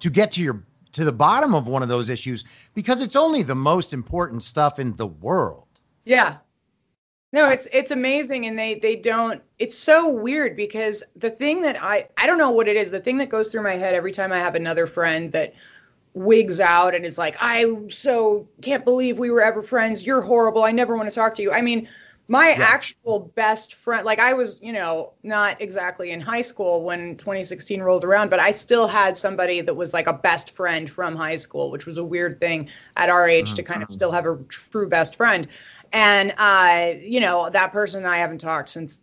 to 0.00 0.10
get 0.10 0.32
to 0.32 0.42
your 0.42 0.62
to 0.92 1.04
the 1.04 1.12
bottom 1.12 1.54
of 1.54 1.66
one 1.66 1.82
of 1.82 1.88
those 1.88 2.08
issues 2.08 2.44
because 2.74 3.02
it's 3.02 3.16
only 3.16 3.42
the 3.42 3.54
most 3.54 3.92
important 3.92 4.42
stuff 4.42 4.78
in 4.78 4.96
the 4.96 5.06
world. 5.06 5.66
Yeah. 6.04 6.38
No, 7.32 7.50
it's 7.50 7.68
it's 7.72 7.90
amazing 7.90 8.46
and 8.46 8.58
they 8.58 8.76
they 8.76 8.96
don't 8.96 9.42
it's 9.58 9.76
so 9.76 10.08
weird 10.08 10.56
because 10.56 11.04
the 11.14 11.28
thing 11.28 11.60
that 11.62 11.76
I 11.82 12.08
I 12.16 12.26
don't 12.26 12.38
know 12.38 12.50
what 12.50 12.68
it 12.68 12.76
is, 12.76 12.90
the 12.90 13.00
thing 13.00 13.18
that 13.18 13.28
goes 13.28 13.48
through 13.48 13.62
my 13.62 13.74
head 13.74 13.94
every 13.94 14.12
time 14.12 14.32
I 14.32 14.38
have 14.38 14.54
another 14.54 14.86
friend 14.86 15.32
that 15.32 15.54
wigs 16.14 16.60
out 16.60 16.94
and 16.94 17.04
is 17.04 17.18
like, 17.18 17.36
I 17.40 17.66
so 17.88 18.48
can't 18.62 18.84
believe 18.84 19.18
we 19.18 19.30
were 19.30 19.42
ever 19.42 19.62
friends. 19.62 20.06
You're 20.06 20.22
horrible. 20.22 20.64
I 20.64 20.72
never 20.72 20.96
want 20.96 21.10
to 21.10 21.14
talk 21.14 21.34
to 21.34 21.42
you. 21.42 21.52
I 21.52 21.60
mean, 21.60 21.88
my 22.28 22.56
Yeah. 22.56 22.66
actual 22.66 23.32
best 23.36 23.74
friend, 23.74 24.04
like 24.04 24.18
I 24.18 24.32
was, 24.32 24.58
you 24.62 24.72
know, 24.72 25.12
not 25.22 25.60
exactly 25.60 26.10
in 26.10 26.20
high 26.20 26.40
school 26.40 26.82
when 26.82 27.16
2016 27.16 27.80
rolled 27.80 28.04
around, 28.04 28.30
but 28.30 28.40
I 28.40 28.50
still 28.50 28.88
had 28.88 29.16
somebody 29.16 29.60
that 29.60 29.74
was 29.74 29.94
like 29.94 30.08
a 30.08 30.12
best 30.12 30.50
friend 30.50 30.90
from 30.90 31.14
high 31.14 31.36
school, 31.36 31.70
which 31.70 31.86
was 31.86 31.98
a 31.98 32.04
weird 32.04 32.40
thing 32.40 32.68
at 32.96 33.10
our 33.10 33.28
age 33.28 33.54
to 33.54 33.62
kind 33.62 33.82
of 33.82 33.90
still 33.90 34.10
have 34.10 34.26
a 34.26 34.36
true 34.48 34.88
best 34.88 35.14
friend. 35.16 35.46
And 35.92 36.34
uh, 36.38 36.94
you 37.00 37.20
know, 37.20 37.48
that 37.50 37.72
person 37.72 38.04
I 38.04 38.16
haven't 38.18 38.38
talked 38.38 38.70
since 38.70 39.00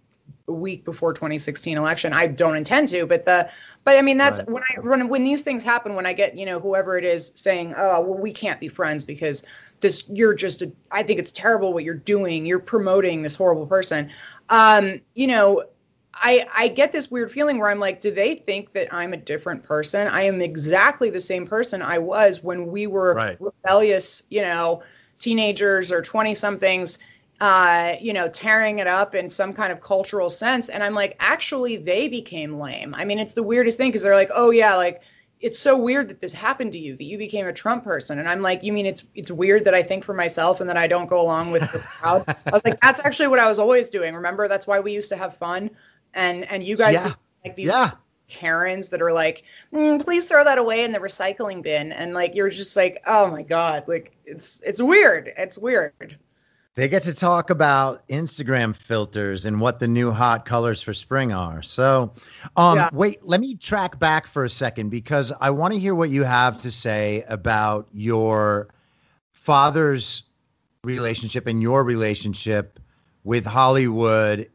a 0.50 0.54
week 0.54 0.84
before 0.84 1.14
2016 1.14 1.78
election. 1.78 2.12
I 2.12 2.28
don't 2.28 2.58
intend 2.58 2.90
to, 2.90 3.06
but 3.06 3.26
the 3.26 3.50
but 3.86 3.98
I 3.98 4.02
mean 4.02 4.18
that's 4.18 4.42
right. 4.42 4.48
when 4.48 4.64
I 4.64 4.80
when 4.82 5.08
when 5.08 5.24
these 5.24 5.42
things 5.42 5.64
happen 5.64 5.96
when 5.96 6.06
I 6.06 6.14
get, 6.14 6.38
you 6.38 6.46
know, 6.46 6.60
whoever 6.60 6.98
it 6.98 7.06
is 7.06 7.32
saying, 7.36 7.74
"Oh, 7.78 8.02
well 8.02 8.20
we 8.20 8.32
can't 8.34 8.60
be 8.60 8.68
friends 8.68 9.06
because 9.06 9.44
this 9.84 10.04
you're 10.10 10.34
just 10.34 10.64
a 10.64 10.72
I 10.92 11.04
think 11.04 11.20
it's 11.20 11.32
terrible 11.32 11.74
what 11.74 11.84
you're 11.84 11.94
doing. 11.94 12.46
You're 12.48 12.60
promoting 12.60 13.22
this 13.22 13.36
horrible 13.36 13.68
person." 13.68 14.10
Um, 14.50 15.00
you 15.14 15.28
know, 15.28 15.64
I 16.16 16.48
I 16.58 16.68
get 16.70 16.92
this 16.92 17.12
weird 17.12 17.32
feeling 17.32 17.60
where 17.60 17.70
I'm 17.70 17.80
like, 17.80 18.02
do 18.02 18.10
they 18.10 18.36
think 18.36 18.74
that 18.74 18.92
I'm 18.92 19.14
a 19.14 19.18
different 19.18 19.62
person? 19.62 20.08
I 20.08 20.24
am 20.24 20.42
exactly 20.42 21.12
the 21.12 21.22
same 21.22 21.46
person 21.46 21.84
I 21.84 22.00
was 22.00 22.42
when 22.42 22.72
we 22.72 22.88
were 22.88 23.14
right. 23.14 23.38
rebellious, 23.40 24.24
you 24.30 24.42
know, 24.42 24.82
teenagers 25.20 25.92
or 25.92 26.02
20 26.02 26.34
somethings 26.34 26.98
uh, 27.44 27.98
you 28.00 28.14
know, 28.14 28.30
tearing 28.30 28.80
it 28.80 28.88
up 28.88 29.14
in 29.16 29.30
some 29.30 29.52
kind 29.52 29.72
of 29.72 29.82
cultural 29.82 30.30
sense. 30.30 30.70
And 30.70 30.82
I'm 30.82 30.94
like, 30.94 31.18
actually, 31.20 31.76
they 31.76 32.08
became 32.08 32.54
lame. 32.54 32.96
I 32.98 33.04
mean, 33.04 33.20
it's 33.20 33.34
the 33.34 33.44
weirdest 33.44 33.78
thing 33.78 33.90
because 33.90 34.02
they're 34.02 34.16
like, 34.16 34.32
oh 34.34 34.52
yeah, 34.52 34.76
like 34.76 35.02
it's 35.44 35.60
so 35.60 35.78
weird 35.78 36.08
that 36.08 36.22
this 36.22 36.32
happened 36.32 36.72
to 36.72 36.80
you 36.80 36.96
that 36.96 37.04
you 37.04 37.18
became 37.18 37.46
a 37.48 37.54
Trump 37.54 37.84
person. 37.84 38.18
And 38.18 38.30
I'm 38.30 38.42
like, 38.42 38.64
you 38.64 38.72
mean 38.72 38.86
it's 38.86 39.04
it's 39.14 39.30
weird 39.30 39.66
that 39.66 39.74
I 39.74 39.84
think 39.84 40.06
for 40.06 40.14
myself 40.14 40.62
and 40.62 40.70
that 40.70 40.78
I 40.78 40.88
don't 40.88 41.06
go 41.06 41.22
along 41.22 41.52
with 41.52 41.70
the 41.74 41.80
crowd? 41.80 42.24
I 42.46 42.52
was 42.52 42.64
like, 42.64 42.80
that's 42.82 43.04
actually 43.04 43.28
what 43.28 43.40
I 43.40 43.48
was 43.48 43.60
always 43.60 43.90
doing. 43.90 44.16
Remember, 44.16 44.48
that's 44.48 44.66
why 44.66 44.80
we 44.80 44.94
used 44.94 45.10
to 45.10 45.18
have 45.18 45.36
fun. 45.36 45.70
And 46.14 46.46
and 46.46 46.64
you 46.64 46.78
guys 46.78 46.94
yeah. 46.94 47.14
like 47.44 47.58
these 47.58 47.68
yeah. 47.68 47.92
Karens 48.30 48.88
that 48.88 49.02
are 49.02 49.12
like, 49.12 49.44
mm, 49.74 50.02
please 50.02 50.26
throw 50.26 50.46
that 50.46 50.58
away 50.58 50.86
in 50.86 50.94
the 50.94 51.00
recycling 51.00 51.62
bin. 51.62 51.92
And 51.92 52.14
like 52.14 52.36
you're 52.36 52.50
just 52.50 52.78
like, 52.78 53.04
oh 53.06 53.30
my 53.30 53.44
God, 53.44 53.84
like 53.86 54.16
it's 54.26 54.62
it's 54.62 54.82
weird. 54.82 55.34
It's 55.38 55.58
weird. 55.58 56.18
They 56.76 56.88
get 56.88 57.04
to 57.04 57.14
talk 57.14 57.52
about 57.52 58.08
Instagram 58.08 58.76
filters 58.76 59.46
and 59.46 59.62
what 59.62 59.78
the 59.78 59.88
new 59.88 60.12
hot 60.12 60.46
colors 60.46 60.82
for 60.82 60.92
spring 60.94 61.32
are. 61.32 61.62
So, 61.62 62.12
um, 62.58 62.78
yeah. 62.78 62.90
wait, 62.92 63.24
let 63.24 63.42
me 63.42 63.56
track 63.56 64.00
back 64.00 64.26
for 64.26 64.44
a 64.44 64.50
second 64.50 64.90
because 64.90 65.32
I 65.40 65.52
want 65.52 65.76
to 65.76 65.80
hear 65.80 65.94
what 65.94 66.10
you 66.10 66.24
have 66.24 66.58
to 66.60 66.72
say 66.72 67.26
about 67.28 67.88
your 67.94 68.70
father's 69.34 70.24
relationship 70.84 71.46
and 71.46 71.62
your 71.62 71.84
relationship 71.84 72.80
with 73.24 73.46
Hollywood 73.46 74.50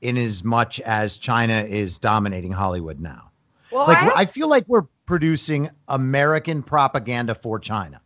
in 0.00 0.16
as 0.16 0.42
much 0.42 0.80
as 0.80 1.18
China 1.18 1.62
is 1.62 1.98
dominating 1.98 2.50
Hollywood 2.50 2.98
now. 2.98 3.30
Well, 3.70 3.86
like 3.86 3.98
I, 3.98 4.22
I 4.22 4.26
feel 4.26 4.48
like 4.48 4.64
we're 4.66 4.86
producing 5.06 5.70
American 5.86 6.64
propaganda 6.64 7.34
for 7.36 7.60
China. 7.60 8.00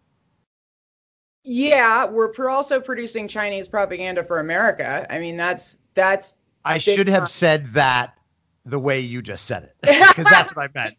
Yeah, 1.45 2.07
we're 2.07 2.49
also 2.49 2.81
producing 2.81 3.29
Chinese 3.29 3.69
propaganda 3.69 4.25
for 4.25 4.41
America. 4.41 5.07
I 5.11 5.19
mean, 5.19 5.37
that's 5.37 5.77
that's. 5.93 6.33
I 6.65 6.79
should 6.79 7.09
have 7.09 7.29
said 7.29 7.67
that 7.69 8.19
the 8.65 8.79
way 8.79 8.99
you 8.99 9.21
just 9.21 9.47
said 9.47 9.65
it 9.65 9.77
because 9.83 10.25
that's 10.25 10.57
what 10.57 10.71
I 10.75 10.93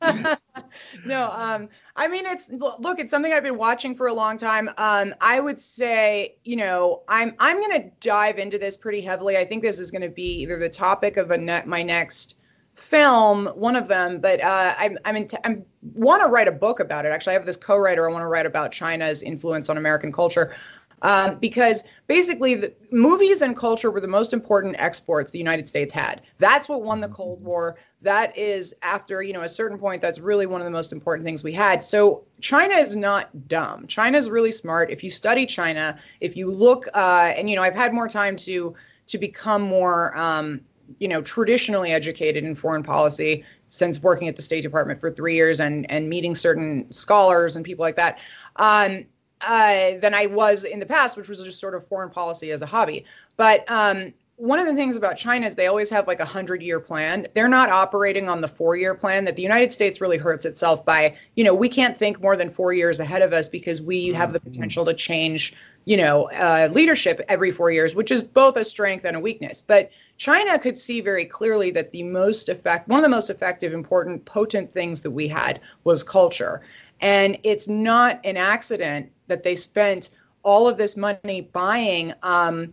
meant. 0.00 0.38
no, 1.04 1.30
um, 1.32 1.68
I 1.96 2.08
mean 2.08 2.24
it's 2.24 2.50
look, 2.50 2.98
it's 2.98 3.10
something 3.10 3.32
I've 3.32 3.42
been 3.42 3.58
watching 3.58 3.94
for 3.94 4.06
a 4.06 4.14
long 4.14 4.38
time. 4.38 4.70
Um, 4.78 5.14
I 5.20 5.40
would 5.40 5.60
say, 5.60 6.36
you 6.44 6.56
know, 6.56 7.02
I'm 7.08 7.34
I'm 7.38 7.60
going 7.60 7.82
to 7.82 7.90
dive 8.00 8.38
into 8.38 8.58
this 8.58 8.76
pretty 8.76 9.02
heavily. 9.02 9.36
I 9.36 9.44
think 9.44 9.62
this 9.62 9.78
is 9.78 9.90
going 9.90 10.02
to 10.02 10.08
be 10.08 10.40
either 10.40 10.58
the 10.58 10.70
topic 10.70 11.18
of 11.18 11.30
a 11.30 11.36
ne- 11.36 11.64
my 11.66 11.82
next 11.82 12.36
film, 12.74 13.46
one 13.48 13.76
of 13.76 13.88
them, 13.88 14.20
but 14.20 14.42
uh, 14.42 14.74
I'm 14.78 14.98
I'm, 15.04 15.26
t- 15.26 15.36
I'm 15.44 15.64
want 15.94 16.22
to 16.22 16.28
write 16.28 16.48
a 16.48 16.52
book 16.52 16.80
about 16.80 17.04
it. 17.04 17.10
Actually, 17.10 17.32
I 17.32 17.34
have 17.34 17.46
this 17.46 17.56
co-writer. 17.56 18.08
I 18.08 18.12
want 18.12 18.22
to 18.22 18.28
write 18.28 18.46
about 18.46 18.72
China's 18.72 19.22
influence 19.22 19.68
on 19.68 19.76
American 19.76 20.12
culture. 20.12 20.54
Um, 21.02 21.38
because 21.40 21.82
basically, 22.06 22.54
the 22.54 22.72
movies 22.92 23.42
and 23.42 23.56
culture 23.56 23.90
were 23.90 24.00
the 24.00 24.06
most 24.06 24.32
important 24.32 24.76
exports 24.78 25.32
the 25.32 25.38
United 25.38 25.66
States 25.66 25.92
had. 25.92 26.22
That's 26.38 26.68
what 26.68 26.82
won 26.82 27.00
the 27.00 27.08
Cold 27.08 27.42
War. 27.42 27.76
That 28.02 28.36
is, 28.38 28.72
after 28.82 29.20
you 29.20 29.32
know 29.32 29.42
a 29.42 29.48
certain 29.48 29.78
point, 29.78 30.00
that's 30.00 30.20
really 30.20 30.46
one 30.46 30.60
of 30.60 30.64
the 30.64 30.70
most 30.70 30.92
important 30.92 31.26
things 31.26 31.42
we 31.42 31.52
had. 31.52 31.82
So 31.82 32.24
China 32.40 32.76
is 32.76 32.94
not 32.94 33.48
dumb. 33.48 33.86
China 33.88 34.16
is 34.16 34.30
really 34.30 34.52
smart. 34.52 34.90
If 34.90 35.02
you 35.02 35.10
study 35.10 35.44
China, 35.44 35.98
if 36.20 36.36
you 36.36 36.52
look, 36.52 36.86
uh, 36.94 37.32
and 37.36 37.50
you 37.50 37.56
know, 37.56 37.62
I've 37.62 37.74
had 37.74 37.92
more 37.92 38.08
time 38.08 38.36
to 38.36 38.74
to 39.08 39.18
become 39.18 39.62
more 39.62 40.16
um, 40.16 40.60
you 40.98 41.08
know, 41.08 41.22
traditionally 41.22 41.92
educated 41.92 42.44
in 42.44 42.54
foreign 42.54 42.82
policy 42.82 43.44
since 43.68 44.02
working 44.02 44.28
at 44.28 44.36
the 44.36 44.42
State 44.42 44.62
Department 44.62 45.00
for 45.00 45.10
three 45.10 45.34
years 45.34 45.60
and 45.60 45.90
and 45.90 46.08
meeting 46.08 46.34
certain 46.34 46.90
scholars 46.92 47.56
and 47.56 47.64
people 47.64 47.82
like 47.82 47.96
that, 47.96 48.18
um, 48.56 49.04
uh, 49.46 49.98
than 50.00 50.14
I 50.14 50.26
was 50.26 50.64
in 50.64 50.78
the 50.78 50.86
past, 50.86 51.16
which 51.16 51.28
was 51.28 51.42
just 51.42 51.60
sort 51.60 51.74
of 51.74 51.86
foreign 51.86 52.10
policy 52.10 52.50
as 52.50 52.62
a 52.62 52.66
hobby. 52.66 53.04
But 53.36 53.68
um, 53.70 54.12
one 54.36 54.58
of 54.58 54.66
the 54.66 54.74
things 54.74 54.96
about 54.96 55.16
China 55.16 55.46
is 55.46 55.54
they 55.54 55.68
always 55.68 55.90
have 55.90 56.08
like 56.08 56.18
a 56.18 56.24
hundred 56.24 56.62
year 56.62 56.80
plan. 56.80 57.26
They're 57.34 57.48
not 57.48 57.70
operating 57.70 58.28
on 58.28 58.40
the 58.40 58.48
four 58.48 58.76
year 58.76 58.94
plan 58.94 59.24
that 59.26 59.36
the 59.36 59.42
United 59.42 59.72
States 59.72 60.00
really 60.00 60.18
hurts 60.18 60.44
itself 60.44 60.84
by, 60.84 61.16
you 61.36 61.44
know, 61.44 61.54
we 61.54 61.68
can't 61.68 61.96
think 61.96 62.20
more 62.20 62.36
than 62.36 62.48
four 62.48 62.72
years 62.72 62.98
ahead 62.98 63.22
of 63.22 63.32
us 63.32 63.48
because 63.48 63.80
we 63.80 64.08
have 64.08 64.32
the 64.32 64.40
mm-hmm. 64.40 64.48
potential 64.50 64.84
to 64.86 64.94
change 64.94 65.54
you 65.84 65.96
know, 65.96 66.30
uh, 66.32 66.68
leadership 66.72 67.20
every 67.28 67.50
four 67.50 67.70
years, 67.70 67.94
which 67.94 68.10
is 68.10 68.22
both 68.22 68.56
a 68.56 68.64
strength 68.64 69.04
and 69.04 69.16
a 69.16 69.20
weakness. 69.20 69.60
But 69.62 69.90
China 70.16 70.58
could 70.58 70.76
see 70.76 71.00
very 71.00 71.24
clearly 71.24 71.70
that 71.72 71.90
the 71.90 72.04
most 72.04 72.48
effect, 72.48 72.88
one 72.88 73.00
of 73.00 73.02
the 73.02 73.08
most 73.08 73.30
effective, 73.30 73.74
important, 73.74 74.24
potent 74.24 74.72
things 74.72 75.00
that 75.00 75.10
we 75.10 75.26
had 75.26 75.60
was 75.84 76.02
culture. 76.02 76.62
And 77.00 77.36
it's 77.42 77.66
not 77.66 78.20
an 78.24 78.36
accident 78.36 79.10
that 79.26 79.42
they 79.42 79.56
spent 79.56 80.10
all 80.44 80.68
of 80.68 80.76
this 80.76 80.96
money 80.96 81.40
buying 81.52 82.12
um, 82.22 82.72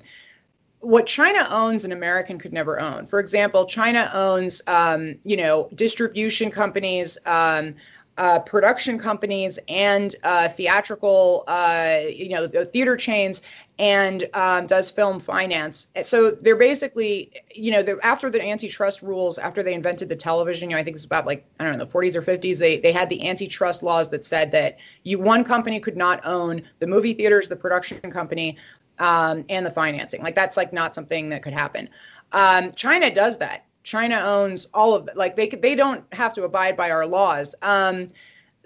what 0.81 1.05
China 1.05 1.45
owns, 1.49 1.83
an 1.83 1.91
American 1.91 2.39
could 2.39 2.53
never 2.53 2.79
own. 2.79 3.05
For 3.05 3.19
example, 3.19 3.65
China 3.65 4.09
owns, 4.13 4.61
um, 4.67 5.17
you 5.23 5.35
know, 5.35 5.69
distribution 5.75 6.51
companies. 6.51 7.17
Um, 7.25 7.75
uh, 8.19 8.37
production 8.37 8.99
companies 8.99 9.57
and 9.69 10.17
uh, 10.23 10.49
theatrical, 10.49 11.45
uh, 11.47 11.99
you 12.05 12.29
know, 12.29 12.47
theater 12.65 12.97
chains, 12.97 13.41
and 13.79 14.27
um, 14.33 14.67
does 14.67 14.91
film 14.91 15.21
finance. 15.21 15.87
So 16.03 16.31
they're 16.31 16.57
basically, 16.57 17.31
you 17.55 17.71
know, 17.71 17.97
after 18.03 18.29
the 18.29 18.45
antitrust 18.45 19.01
rules, 19.01 19.37
after 19.37 19.63
they 19.63 19.73
invented 19.73 20.09
the 20.09 20.17
television, 20.17 20.69
you 20.69 20.75
know, 20.75 20.81
I 20.81 20.83
think 20.83 20.95
it's 20.95 21.05
about 21.05 21.25
like 21.25 21.45
I 21.61 21.63
don't 21.63 21.77
know, 21.77 21.85
the 21.85 21.91
40s 21.91 22.15
or 22.15 22.21
50s. 22.21 22.59
They 22.59 22.77
they 22.79 22.91
had 22.91 23.09
the 23.09 23.25
antitrust 23.25 23.83
laws 23.83 24.09
that 24.09 24.25
said 24.25 24.51
that 24.51 24.77
you 25.03 25.17
one 25.17 25.45
company 25.45 25.79
could 25.79 25.95
not 25.95 26.19
own 26.25 26.61
the 26.79 26.87
movie 26.87 27.13
theaters, 27.13 27.47
the 27.47 27.55
production 27.55 27.99
company, 28.11 28.57
um, 28.99 29.45
and 29.47 29.65
the 29.65 29.71
financing. 29.71 30.21
Like 30.21 30.35
that's 30.35 30.57
like 30.57 30.73
not 30.73 30.93
something 30.93 31.29
that 31.29 31.41
could 31.41 31.53
happen. 31.53 31.87
Um, 32.33 32.73
China 32.73 33.09
does 33.09 33.37
that. 33.37 33.65
China 33.83 34.21
owns 34.23 34.67
all 34.73 34.93
of 34.93 35.05
that. 35.05 35.17
Like 35.17 35.35
they 35.35 35.47
they 35.49 35.75
don't 35.75 36.03
have 36.13 36.33
to 36.35 36.43
abide 36.43 36.75
by 36.75 36.91
our 36.91 37.05
laws. 37.07 37.55
Um, 37.61 38.11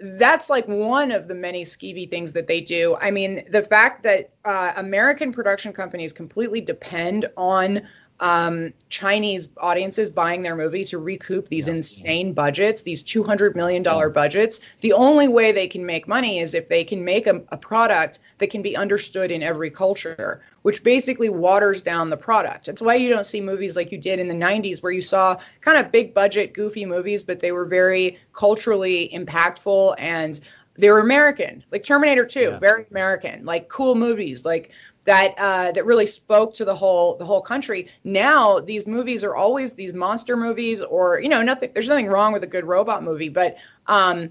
that's 0.00 0.50
like 0.50 0.66
one 0.66 1.12
of 1.12 1.28
the 1.28 1.34
many 1.34 1.62
skeevy 1.62 2.10
things 2.10 2.32
that 2.32 2.46
they 2.46 2.60
do. 2.60 2.96
I 3.00 3.10
mean, 3.10 3.44
the 3.50 3.62
fact 3.62 4.02
that 4.02 4.30
uh, 4.44 4.72
American 4.76 5.32
production 5.32 5.72
companies 5.72 6.12
completely 6.12 6.60
depend 6.60 7.30
on 7.36 7.80
um, 8.20 8.72
Chinese 8.90 9.48
audiences 9.58 10.08
buying 10.08 10.42
their 10.42 10.54
movie 10.54 10.84
to 10.84 10.98
recoup 10.98 11.48
these 11.48 11.66
yeah. 11.66 11.74
insane 11.74 12.32
budgets, 12.32 12.82
these 12.82 13.02
$200 13.02 13.56
million 13.56 13.82
budgets. 13.82 14.60
The 14.80 14.92
only 14.92 15.28
way 15.28 15.52
they 15.52 15.66
can 15.66 15.84
make 15.84 16.06
money 16.06 16.38
is 16.38 16.54
if 16.54 16.68
they 16.68 16.84
can 16.84 17.04
make 17.04 17.26
a, 17.26 17.42
a 17.48 17.56
product 17.56 18.20
that 18.38 18.50
can 18.50 18.62
be 18.62 18.76
understood 18.76 19.30
in 19.30 19.42
every 19.42 19.70
culture, 19.70 20.42
which 20.62 20.84
basically 20.84 21.28
waters 21.28 21.82
down 21.82 22.08
the 22.08 22.16
product. 22.16 22.66
That's 22.66 22.82
why 22.82 22.94
you 22.94 23.08
don't 23.08 23.26
see 23.26 23.40
movies 23.40 23.76
like 23.76 23.90
you 23.90 23.98
did 23.98 24.20
in 24.20 24.28
the 24.28 24.34
90s, 24.34 24.82
where 24.82 24.92
you 24.92 25.02
saw 25.02 25.36
kind 25.60 25.84
of 25.84 25.90
big 25.90 26.14
budget, 26.14 26.54
goofy 26.54 26.84
movies, 26.84 27.24
but 27.24 27.40
they 27.40 27.52
were 27.52 27.66
very 27.66 28.18
culturally 28.32 29.10
impactful 29.12 29.96
and 29.98 30.40
they 30.76 30.90
were 30.90 31.00
American, 31.00 31.64
like 31.70 31.84
Terminator 31.84 32.26
2, 32.26 32.40
yeah. 32.40 32.58
very 32.58 32.86
American, 32.90 33.44
like 33.44 33.68
cool 33.68 33.94
movies, 33.94 34.44
like 34.44 34.72
that 35.04 35.34
uh, 35.38 35.72
that 35.72 35.84
really 35.84 36.06
spoke 36.06 36.54
to 36.54 36.64
the 36.64 36.74
whole 36.74 37.16
the 37.16 37.24
whole 37.24 37.40
country. 37.40 37.88
Now 38.04 38.58
these 38.60 38.86
movies 38.86 39.22
are 39.24 39.34
always 39.34 39.74
these 39.74 39.94
monster 39.94 40.36
movies, 40.36 40.82
or 40.82 41.20
you 41.20 41.28
know, 41.28 41.42
nothing. 41.42 41.70
There's 41.72 41.88
nothing 41.88 42.08
wrong 42.08 42.32
with 42.32 42.42
a 42.42 42.46
good 42.46 42.64
robot 42.64 43.02
movie, 43.02 43.28
but 43.28 43.56
um, 43.86 44.30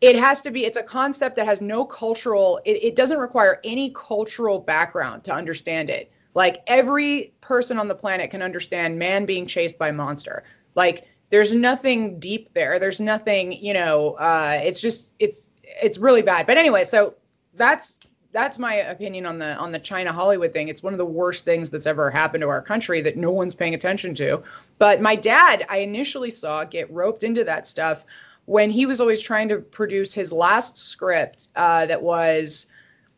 it 0.00 0.18
has 0.18 0.42
to 0.42 0.50
be. 0.50 0.64
It's 0.64 0.76
a 0.76 0.82
concept 0.82 1.36
that 1.36 1.46
has 1.46 1.60
no 1.60 1.84
cultural. 1.84 2.60
It, 2.64 2.82
it 2.82 2.96
doesn't 2.96 3.18
require 3.18 3.60
any 3.64 3.90
cultural 3.90 4.58
background 4.58 5.24
to 5.24 5.32
understand 5.32 5.90
it. 5.90 6.10
Like 6.34 6.62
every 6.66 7.32
person 7.40 7.78
on 7.78 7.88
the 7.88 7.94
planet 7.94 8.30
can 8.30 8.42
understand 8.42 8.98
man 8.98 9.26
being 9.26 9.46
chased 9.46 9.78
by 9.78 9.90
monster. 9.90 10.44
Like 10.74 11.06
there's 11.30 11.54
nothing 11.54 12.18
deep 12.18 12.52
there. 12.54 12.78
There's 12.78 13.00
nothing. 13.00 13.52
You 13.52 13.74
know, 13.74 14.12
uh, 14.14 14.60
it's 14.62 14.80
just 14.80 15.12
it's 15.18 15.50
it's 15.62 15.98
really 15.98 16.22
bad. 16.22 16.46
But 16.46 16.58
anyway, 16.58 16.84
so 16.84 17.14
that's 17.54 17.98
that's 18.32 18.58
my 18.58 18.74
opinion 18.76 19.26
on 19.26 19.38
the 19.38 19.56
on 19.56 19.72
the 19.72 19.78
China 19.78 20.12
Hollywood 20.12 20.52
thing. 20.52 20.68
It's 20.68 20.82
one 20.82 20.94
of 20.94 20.98
the 20.98 21.04
worst 21.04 21.44
things 21.44 21.70
that's 21.70 21.86
ever 21.86 22.10
happened 22.10 22.42
to 22.42 22.48
our 22.48 22.62
country 22.62 23.02
that 23.02 23.16
no 23.16 23.30
one's 23.30 23.54
paying 23.54 23.74
attention 23.74 24.14
to. 24.16 24.42
But 24.78 25.00
my 25.00 25.14
dad, 25.14 25.66
I 25.68 25.78
initially 25.78 26.30
saw 26.30 26.64
get 26.64 26.90
roped 26.90 27.22
into 27.22 27.44
that 27.44 27.66
stuff 27.66 28.04
when 28.46 28.70
he 28.70 28.86
was 28.86 29.00
always 29.00 29.22
trying 29.22 29.48
to 29.48 29.58
produce 29.58 30.14
his 30.14 30.32
last 30.32 30.76
script 30.76 31.48
uh, 31.56 31.86
that 31.86 32.02
was, 32.02 32.66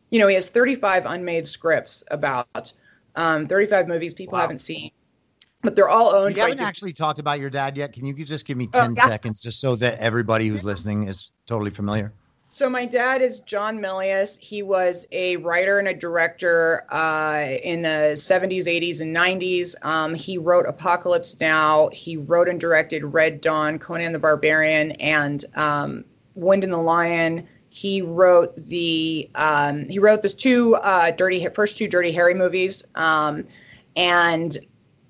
you 0.09 0.19
know, 0.19 0.27
he 0.27 0.35
has 0.35 0.49
35 0.49 1.05
unmade 1.05 1.47
scripts 1.47 2.03
about 2.11 2.71
um, 3.15 3.47
35 3.47 3.87
movies 3.87 4.13
people 4.13 4.33
wow. 4.33 4.41
haven't 4.41 4.59
seen. 4.59 4.91
but 5.61 5.75
they're 5.75 5.89
all 5.89 6.09
owned. 6.09 6.35
You 6.35 6.41
haven't 6.43 6.61
actually 6.61 6.93
talked 6.93 7.17
about 7.17 7.39
your 7.39 7.49
dad 7.49 7.75
yet. 7.75 7.91
Can 7.93 8.05
you 8.05 8.13
just 8.23 8.45
give 8.45 8.57
me 8.57 8.69
Oh, 8.73 8.81
10 8.81 8.95
yeah. 8.95 9.07
seconds 9.07 9.41
just 9.41 9.59
so 9.59 9.75
that 9.77 9.97
everybody 9.99 10.47
who's 10.47 10.63
listening 10.63 11.07
is 11.07 11.31
totally 11.47 11.71
familiar? 11.71 12.13
So 12.55 12.69
my 12.69 12.85
dad 12.85 13.21
is 13.21 13.41
John 13.41 13.79
Milius. 13.79 14.39
He 14.39 14.63
was 14.63 15.09
a 15.11 15.35
writer 15.35 15.77
and 15.77 15.89
a 15.89 15.93
director 15.93 16.85
uh, 16.89 17.47
in 17.61 17.81
the 17.81 18.13
70s, 18.15 18.63
80s, 18.63 19.01
and 19.01 19.13
90s. 19.13 19.75
Um, 19.85 20.15
he 20.15 20.37
wrote 20.37 20.65
Apocalypse 20.65 21.37
Now. 21.41 21.89
He 21.89 22.15
wrote 22.15 22.47
and 22.47 22.57
directed 22.57 23.03
Red 23.03 23.41
Dawn, 23.41 23.77
Conan 23.77 24.13
the 24.13 24.19
Barbarian, 24.19 24.93
and 25.01 25.43
um, 25.57 26.05
Wind 26.35 26.63
and 26.63 26.71
the 26.71 26.77
Lion. 26.77 27.45
He 27.71 28.01
wrote 28.01 28.55
the 28.55 29.29
um, 29.35 29.89
he 29.89 29.99
wrote 29.99 30.21
the 30.21 30.29
two 30.29 30.75
uh, 30.75 31.11
dirty 31.11 31.45
first 31.49 31.77
two 31.77 31.89
Dirty 31.89 32.13
Harry 32.13 32.35
movies, 32.35 32.85
um, 32.95 33.43
and 33.97 34.57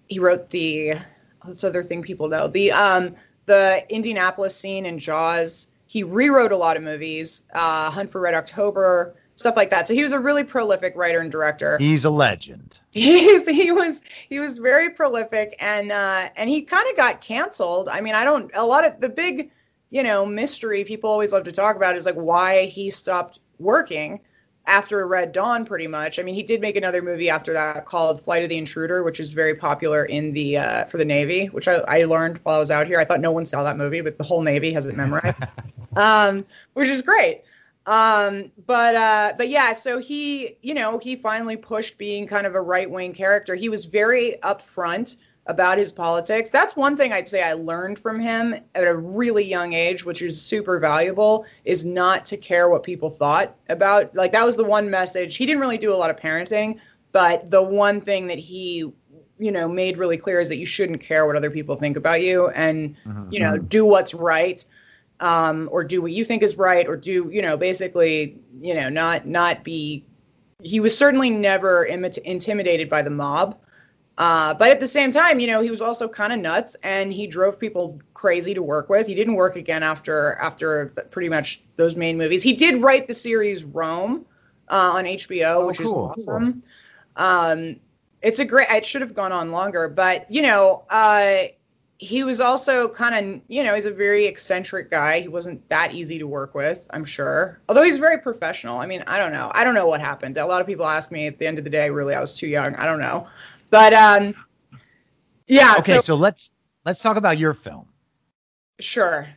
he 0.08 0.18
wrote 0.18 0.50
the 0.50 0.96
what's 1.44 1.62
the 1.62 1.68
other 1.68 1.84
thing 1.84 2.02
people 2.02 2.28
know 2.28 2.48
the 2.48 2.72
um, 2.72 3.16
the 3.46 3.86
Indianapolis 3.94 4.56
scene 4.56 4.88
in 4.88 4.98
Jaws. 4.98 5.68
He 5.88 6.04
rewrote 6.04 6.52
a 6.52 6.58
lot 6.58 6.78
of 6.78 6.84
movies, 6.84 7.44
uh, 7.54 7.90
Hunt 7.92 8.12
for 8.12 8.22
Red 8.22 8.34
October, 8.34 9.16
stuff 9.36 9.56
like 9.56 9.70
that. 9.70 9.88
So 9.88 9.94
he 9.94 10.04
was 10.04 10.14
a 10.14 10.20
really 10.20 10.44
prolific 10.44 10.96
writer 10.96 11.20
and 11.20 11.32
director. 11.32 11.78
He's 11.78 12.06
a 12.06 12.10
legend. 12.10 12.80
He's, 12.92 13.46
he 13.48 13.72
was 13.74 14.02
he 14.30 14.40
was 14.40 14.58
very 14.58 14.90
prolific 14.90 15.56
and 15.60 15.92
uh, 15.92 16.30
and 16.38 16.50
he 16.50 16.62
kind 16.62 16.90
of 16.90 16.96
got 16.96 17.20
canceled. 17.20 17.90
I 17.90 18.00
mean, 18.00 18.16
I 18.16 18.24
don't 18.24 18.50
a 18.56 18.66
lot 18.66 18.86
of 18.86 19.02
the 19.02 19.10
big 19.10 19.52
you 19.90 20.02
know 20.02 20.26
mystery 20.26 20.86
people 20.86 21.10
always 21.10 21.34
love 21.34 21.44
to 21.44 21.52
talk 21.52 21.76
about 21.76 21.98
is 21.98 22.06
like 22.06 22.16
why 22.16 22.66
he 22.66 22.90
stopped 22.90 23.40
working 23.60 24.22
after 24.68 25.06
Red 25.08 25.32
Dawn, 25.32 25.66
pretty 25.66 25.88
much. 25.88 26.20
I 26.20 26.24
mean, 26.24 26.36
he 26.36 26.44
did 26.44 26.62
make 26.62 26.76
another 26.76 27.02
movie 27.02 27.30
after 27.30 27.54
that 27.54 27.86
called 27.86 28.22
Flight 28.22 28.44
of 28.44 28.50
the 28.50 28.58
Intruder, 28.58 29.04
which 29.04 29.20
is 29.20 29.34
very 29.34 29.56
popular 29.56 30.06
in 30.06 30.34
the 30.34 30.58
uh, 30.58 30.86
for 30.86 30.98
the 30.98 31.06
Navy, 31.06 31.48
which 31.48 31.68
I, 31.68 31.76
I 31.88 32.04
learned 32.06 32.40
while 32.44 32.56
I 32.56 32.60
was 32.60 32.72
out 32.72 32.88
here. 32.88 33.00
I 33.00 33.06
thought 33.06 33.20
no 33.20 33.32
one 33.32 33.46
saw 33.46 33.64
that 33.64 33.78
movie, 33.78 34.02
but 34.02 34.18
the 34.18 34.24
whole 34.24 34.42
Navy 34.42 34.72
has 34.74 34.86
it 34.86 34.96
memorized, 34.96 35.44
um, 35.96 36.46
which 36.74 36.90
is 36.90 37.02
great. 37.02 37.44
Um, 37.88 38.52
but 38.66 38.96
uh, 38.96 39.34
but 39.38 39.50
yeah, 39.50 39.74
so 39.74 40.00
he, 40.00 40.58
you 40.62 40.74
know, 40.74 40.98
he 40.98 41.16
finally 41.16 41.56
pushed 41.56 41.98
being 41.98 42.26
kind 42.26 42.48
of 42.48 42.56
a 42.56 42.62
right 42.62 42.90
wing 42.90 43.14
character. 43.14 43.54
He 43.54 43.70
was 43.70 43.86
very 43.86 44.36
upfront 44.42 45.18
about 45.48 45.78
his 45.78 45.92
politics. 45.92 46.50
That's 46.50 46.76
one 46.76 46.98
thing 46.98 47.14
I'd 47.14 47.28
say 47.28 47.44
I 47.44 47.54
learned 47.54 48.00
from 48.00 48.20
him 48.20 48.56
at 48.74 48.84
a 48.84 48.96
really 48.96 49.44
young 49.44 49.74
age, 49.74 50.04
which 50.04 50.24
is 50.24 50.42
super 50.42 50.80
valuable, 50.80 51.46
is 51.66 51.86
not 51.86 52.26
to 52.26 52.38
care 52.38 52.70
what 52.70 52.82
people 52.82 53.12
thought 53.12 53.56
about. 53.70 54.16
Like 54.16 54.32
that 54.32 54.44
was 54.44 54.56
the 54.56 54.64
one 54.64 54.90
message. 54.90 55.36
He 55.36 55.46
didn't 55.46 55.62
really 55.62 55.78
do 55.78 55.94
a 55.94 55.96
lot 55.96 56.10
of 56.10 56.18
parenting, 56.18 56.80
but 57.12 57.52
the 57.52 57.62
one 57.62 58.02
thing 58.02 58.26
that 58.28 58.40
he 58.40 58.92
you 59.38 59.52
know 59.52 59.68
made 59.68 59.98
really 59.98 60.18
clear 60.18 60.40
is 60.40 60.50
that 60.50 60.58
you 60.58 60.66
shouldn't 60.66 61.02
care 61.02 61.28
what 61.28 61.36
other 61.36 61.52
people 61.52 61.76
think 61.76 61.98
about 61.98 62.22
you 62.22 62.48
and 62.50 62.96
you 63.30 63.40
know 63.40 63.58
do 63.58 63.86
what's 63.86 64.14
right 64.14 64.64
um, 65.20 65.70
or 65.72 65.84
do 65.84 66.02
what 66.02 66.12
you 66.12 66.26
think 66.26 66.44
is 66.44 66.58
right 66.58 66.88
or 66.88 66.96
do 66.96 67.30
you 67.32 67.42
know 67.42 67.56
basically 67.58 68.38
you 68.62 68.74
know 68.74 68.90
not 68.90 69.26
not 69.26 69.64
be 69.64 70.06
he 70.62 70.80
was 70.80 70.98
certainly 70.98 71.30
never 71.30 71.86
imit- 71.92 72.18
intimidated 72.20 72.90
by 72.90 73.02
the 73.02 73.10
mob. 73.10 73.58
Uh, 74.18 74.54
but 74.54 74.72
at 74.72 74.80
the 74.80 74.88
same 74.88 75.12
time 75.12 75.40
you 75.40 75.48
know 75.48 75.62
he 75.62 75.70
was 75.70 75.82
also 75.82 76.08
kind 76.08 76.32
of 76.32 76.40
nuts 76.40 76.76
and 76.84 77.12
he 77.12 77.28
drove 77.28 77.60
people 77.60 78.00
crazy 78.14 78.54
to 78.54 78.64
work 78.64 78.90
with. 78.90 79.08
He 79.08 79.16
didn't 79.16 79.36
work 79.36 79.56
again 79.58 79.84
after 79.84 80.36
after 80.42 80.88
pretty 81.12 81.30
much 81.30 81.64
those 81.76 81.96
main 81.96 82.18
movies. 82.18 82.42
He 82.42 82.54
did 82.54 82.82
write 82.82 83.08
the 83.08 83.14
series 83.14 83.64
rome 83.64 84.26
uh, 84.70 84.92
on 84.94 85.06
hbo 85.06 85.56
Oh, 85.56 85.68
which 85.68 85.80
cool. 85.80 86.14
is 86.16 86.28
awesome. 86.28 86.64
Um, 87.18 87.76
it's 88.22 88.40
a 88.40 88.46
great 88.46 88.68
it 88.70 88.86
should 88.86 89.02
have 89.02 89.14
gone 89.14 89.32
on 89.32 89.52
longer 89.52 89.88
but 89.88 90.30
you 90.32 90.42
know 90.42 90.84
uh, 90.90 91.44
he 91.98 92.24
was 92.24 92.42
also 92.42 92.90
kind 92.90 93.16
of 93.36 93.42
you 93.48 93.64
know 93.64 93.74
he's 93.74 93.86
a 93.86 93.92
very 93.92 94.26
eccentric 94.26 94.90
guy 94.90 95.22
he 95.22 95.28
wasn't 95.30 95.68
that 95.70 95.94
easy 95.94 96.20
to 96.20 96.28
work 96.28 96.54
with 96.54 96.88
i'm 96.92 97.06
sure 97.06 97.62
although 97.70 97.84
he's 97.84 98.00
very 98.00 98.18
professional 98.18 98.80
i 98.80 98.86
mean 98.86 99.02
i 99.08 99.18
don't 99.18 99.32
know 99.32 99.50
i 99.54 99.64
don't 99.64 99.76
know 99.76 99.88
what 99.88 100.02
happened 100.02 100.38
a 100.38 100.46
lot 100.46 100.60
of 100.60 100.68
people 100.68 100.86
ask 100.86 101.12
me 101.12 101.28
at 101.28 101.40
the 101.40 101.48
end 101.48 101.58
of 101.58 101.64
the 101.64 101.70
day 101.70 101.90
really 101.90 102.14
i 102.14 102.20
was 102.20 102.34
too 102.34 102.48
young 102.48 102.76
i 102.76 102.86
don't 102.86 103.00
know 103.00 103.26
but 103.70 103.94
um 103.94 104.34
yeah 105.48 105.76
Okay, 105.80 105.96
so, 105.96 106.02
so 106.02 106.16
let's 106.16 106.52
let's 106.86 107.02
talk 107.02 107.16
about 107.18 107.38
your 107.38 107.54
film. 107.54 107.88
sure 108.80 109.28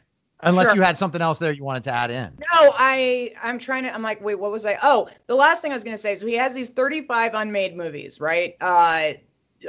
Unless 0.40 0.68
Sure. 0.68 0.76
you 0.76 0.82
had 0.82 0.96
something 0.96 1.20
else 1.20 1.40
there 1.40 1.50
you 1.50 1.64
wanted 1.64 1.82
to 1.84 1.90
add 1.90 2.12
in. 2.12 2.32
No, 2.38 2.72
I 2.76 3.32
I'm 3.42 3.58
trying 3.58 3.82
to 3.82 3.92
I'm 3.92 4.02
like, 4.02 4.20
wait, 4.22 4.36
what 4.36 4.52
was 4.52 4.66
I? 4.66 4.78
Oh, 4.84 5.08
the 5.26 5.34
last 5.34 5.62
thing 5.62 5.72
I 5.72 5.74
was 5.74 5.82
gonna 5.82 5.98
say. 5.98 6.14
So 6.14 6.28
he 6.28 6.34
has 6.34 6.54
these 6.54 6.68
35 6.68 7.34
unmade 7.34 7.76
movies, 7.76 8.20
right? 8.20 8.56
Uh 8.60 9.14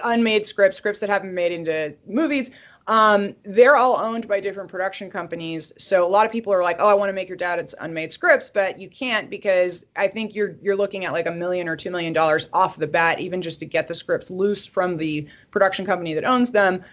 unmade 0.03 0.45
scripts, 0.45 0.77
scripts 0.77 0.99
that 0.99 1.09
haven't 1.09 1.29
been 1.29 1.35
made 1.35 1.51
into 1.51 1.95
movies. 2.07 2.51
Um, 2.87 3.35
they're 3.43 3.75
all 3.75 3.97
owned 3.99 4.27
by 4.27 4.39
different 4.39 4.69
production 4.69 5.11
companies. 5.11 5.71
So 5.77 6.05
a 6.05 6.09
lot 6.09 6.25
of 6.25 6.31
people 6.31 6.51
are 6.51 6.63
like, 6.63 6.77
oh, 6.79 6.87
I 6.87 6.93
want 6.95 7.09
to 7.09 7.13
make 7.13 7.27
your 7.27 7.37
dad 7.37 7.59
its 7.59 7.75
unmade 7.79 8.11
scripts, 8.11 8.49
but 8.49 8.79
you 8.79 8.89
can't 8.89 9.29
because 9.29 9.85
I 9.95 10.07
think 10.07 10.33
you're 10.33 10.55
you're 10.61 10.75
looking 10.75 11.05
at 11.05 11.13
like 11.13 11.27
a 11.27 11.31
million 11.31 11.69
or 11.69 11.75
two 11.75 11.91
million 11.91 12.13
dollars 12.13 12.47
off 12.51 12.77
the 12.77 12.87
bat, 12.87 13.19
even 13.19 13.41
just 13.41 13.59
to 13.59 13.65
get 13.65 13.87
the 13.87 13.93
scripts 13.93 14.31
loose 14.31 14.65
from 14.65 14.97
the 14.97 15.27
production 15.51 15.85
company 15.85 16.13
that 16.15 16.25
owns 16.25 16.51
them 16.51 16.83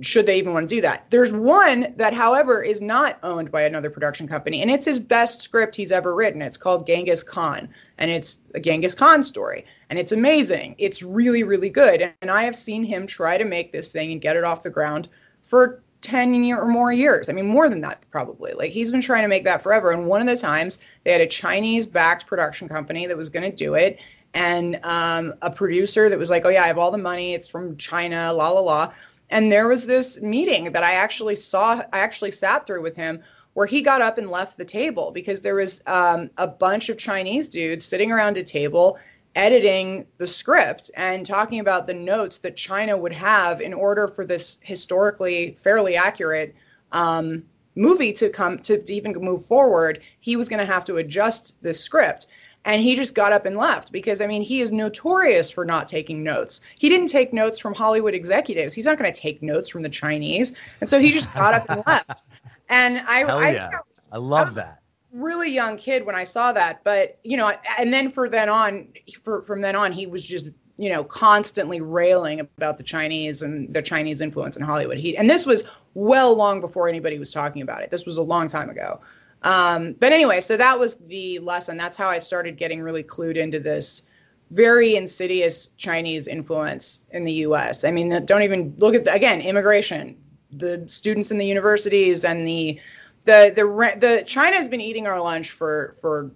should 0.00 0.26
they 0.26 0.38
even 0.38 0.52
want 0.52 0.68
to 0.68 0.74
do 0.74 0.80
that. 0.80 1.10
There's 1.10 1.32
one 1.32 1.92
that, 1.96 2.14
however, 2.14 2.62
is 2.62 2.80
not 2.80 3.18
owned 3.22 3.50
by 3.50 3.62
another 3.62 3.90
production 3.90 4.28
company, 4.28 4.62
and 4.62 4.70
it's 4.70 4.84
his 4.84 5.00
best 5.00 5.42
script 5.42 5.74
he's 5.74 5.92
ever 5.92 6.14
written. 6.14 6.42
It's 6.42 6.56
called 6.56 6.86
Genghis 6.86 7.22
Khan, 7.22 7.68
and 7.98 8.10
it's 8.10 8.40
a 8.54 8.60
Genghis 8.60 8.94
Khan 8.94 9.24
story, 9.24 9.64
and 9.90 9.98
it's 9.98 10.12
amazing. 10.12 10.76
It's 10.78 11.02
really, 11.02 11.42
really 11.42 11.70
good, 11.70 12.12
and 12.22 12.30
I 12.30 12.44
have 12.44 12.54
seen 12.54 12.84
him 12.84 13.06
try 13.06 13.38
to 13.38 13.44
make 13.44 13.72
this 13.72 13.90
thing 13.90 14.12
and 14.12 14.20
get 14.20 14.36
it 14.36 14.44
off 14.44 14.62
the 14.62 14.70
ground 14.70 15.08
for 15.48 15.82
10 16.00 16.44
year 16.44 16.60
or 16.60 16.68
more 16.68 16.92
years. 16.92 17.28
I 17.28 17.32
mean, 17.32 17.46
more 17.46 17.68
than 17.68 17.80
that, 17.80 18.04
probably. 18.10 18.52
Like, 18.52 18.70
he's 18.70 18.90
been 18.90 19.00
trying 19.00 19.22
to 19.22 19.28
make 19.28 19.44
that 19.44 19.62
forever, 19.62 19.90
and 19.90 20.06
one 20.06 20.20
of 20.20 20.26
the 20.26 20.36
times 20.36 20.78
they 21.04 21.12
had 21.12 21.20
a 21.20 21.26
Chinese 21.26 21.86
backed 21.86 22.26
production 22.26 22.68
company 22.68 23.06
that 23.06 23.16
was 23.16 23.28
going 23.28 23.50
to 23.50 23.56
do 23.56 23.74
it, 23.74 23.98
and 24.34 24.78
um, 24.84 25.34
a 25.42 25.50
producer 25.50 26.08
that 26.08 26.18
was 26.18 26.30
like, 26.30 26.44
oh, 26.44 26.50
yeah, 26.50 26.62
I 26.62 26.66
have 26.66 26.78
all 26.78 26.90
the 26.90 26.98
money, 26.98 27.34
it's 27.34 27.48
from 27.48 27.76
China, 27.76 28.32
la, 28.32 28.50
la, 28.50 28.60
la 28.60 28.92
and 29.30 29.52
there 29.52 29.68
was 29.68 29.86
this 29.86 30.20
meeting 30.20 30.72
that 30.72 30.82
I 30.82 30.92
actually 30.92 31.34
saw, 31.34 31.82
I 31.92 31.98
actually 31.98 32.30
sat 32.30 32.66
through 32.66 32.82
with 32.82 32.96
him 32.96 33.22
where 33.54 33.66
he 33.66 33.82
got 33.82 34.00
up 34.00 34.18
and 34.18 34.30
left 34.30 34.56
the 34.56 34.64
table 34.64 35.10
because 35.10 35.40
there 35.40 35.56
was 35.56 35.82
um, 35.86 36.30
a 36.38 36.46
bunch 36.46 36.88
of 36.88 36.96
Chinese 36.96 37.48
dudes 37.48 37.84
sitting 37.84 38.12
around 38.12 38.36
a 38.36 38.42
table 38.42 38.98
editing 39.38 40.04
the 40.18 40.26
script 40.26 40.90
and 40.96 41.24
talking 41.24 41.60
about 41.60 41.86
the 41.86 41.94
notes 41.94 42.38
that 42.38 42.56
China 42.56 42.96
would 42.96 43.12
have 43.12 43.60
in 43.60 43.72
order 43.72 44.08
for 44.08 44.24
this 44.26 44.58
historically 44.62 45.52
fairly 45.52 45.94
accurate 45.96 46.54
um, 46.90 47.44
movie 47.76 48.12
to 48.12 48.28
come 48.30 48.58
to, 48.58 48.82
to 48.82 48.92
even 48.92 49.12
move 49.12 49.46
forward. 49.46 50.00
He 50.18 50.34
was 50.34 50.48
going 50.48 50.58
to 50.58 50.66
have 50.70 50.84
to 50.86 50.96
adjust 50.96 51.54
this 51.62 51.80
script. 51.80 52.26
And 52.64 52.82
he 52.82 52.96
just 52.96 53.14
got 53.14 53.32
up 53.32 53.46
and 53.46 53.56
left 53.56 53.92
because, 53.92 54.20
I 54.20 54.26
mean, 54.26 54.42
he 54.42 54.60
is 54.60 54.72
notorious 54.72 55.52
for 55.52 55.64
not 55.64 55.86
taking 55.86 56.24
notes. 56.24 56.60
He 56.76 56.88
didn't 56.88 57.06
take 57.06 57.32
notes 57.32 57.60
from 57.60 57.74
Hollywood 57.74 58.14
executives. 58.14 58.74
He's 58.74 58.86
not 58.86 58.98
going 58.98 59.10
to 59.10 59.18
take 59.18 59.40
notes 59.40 59.68
from 59.68 59.82
the 59.82 59.88
Chinese. 59.88 60.52
And 60.80 60.90
so 60.90 60.98
he 60.98 61.12
just 61.12 61.32
got 61.32 61.54
up 61.54 61.70
and 61.70 61.84
left. 61.86 62.24
And 62.68 62.98
I, 63.06 63.18
Hell 63.26 63.38
I, 63.38 63.50
yeah. 63.52 63.70
I 63.72 63.76
was 63.88 64.08
I 64.12 64.16
love 64.18 64.48
was- 64.48 64.54
that. 64.56 64.80
Really 65.12 65.50
young 65.50 65.76
kid 65.76 66.04
when 66.04 66.14
I 66.14 66.24
saw 66.24 66.52
that. 66.52 66.82
But, 66.84 67.18
you 67.24 67.36
know, 67.36 67.52
and 67.78 67.92
then 67.92 68.10
for 68.10 68.28
then 68.28 68.48
on, 68.48 68.88
for, 69.22 69.42
from 69.42 69.60
then 69.60 69.76
on, 69.76 69.92
he 69.92 70.06
was 70.06 70.24
just, 70.24 70.50
you 70.76 70.88
know, 70.88 71.02
constantly 71.04 71.80
railing 71.80 72.40
about 72.40 72.78
the 72.78 72.84
Chinese 72.84 73.42
and 73.42 73.72
the 73.72 73.82
Chinese 73.82 74.20
influence 74.20 74.56
in 74.56 74.62
Hollywood. 74.62 74.98
He, 74.98 75.16
and 75.16 75.28
this 75.28 75.44
was 75.44 75.64
well 75.94 76.36
long 76.36 76.60
before 76.60 76.88
anybody 76.88 77.18
was 77.18 77.32
talking 77.32 77.62
about 77.62 77.82
it. 77.82 77.90
This 77.90 78.04
was 78.04 78.16
a 78.16 78.22
long 78.22 78.48
time 78.48 78.70
ago. 78.70 79.00
Um, 79.42 79.94
but 79.98 80.12
anyway, 80.12 80.40
so 80.40 80.56
that 80.56 80.78
was 80.78 80.96
the 81.06 81.38
lesson. 81.40 81.76
That's 81.76 81.96
how 81.96 82.08
I 82.08 82.18
started 82.18 82.56
getting 82.56 82.82
really 82.82 83.02
clued 83.02 83.36
into 83.36 83.60
this 83.60 84.02
very 84.50 84.96
insidious 84.96 85.68
Chinese 85.76 86.26
influence 86.26 87.00
in 87.10 87.24
the 87.24 87.32
U.S. 87.34 87.84
I 87.84 87.90
mean, 87.90 88.24
don't 88.24 88.42
even 88.42 88.74
look 88.78 88.94
at 88.94 89.04
the, 89.04 89.12
again 89.12 89.40
immigration, 89.40 90.16
the 90.50 90.84
students 90.88 91.30
in 91.30 91.38
the 91.38 91.46
universities, 91.46 92.24
and 92.24 92.46
the 92.46 92.80
the 93.28 93.52
the 93.54 94.00
the 94.00 94.24
China 94.26 94.56
has 94.56 94.68
been 94.68 94.80
eating 94.80 95.06
our 95.06 95.20
lunch 95.20 95.50
for 95.50 95.96
for 96.00 96.30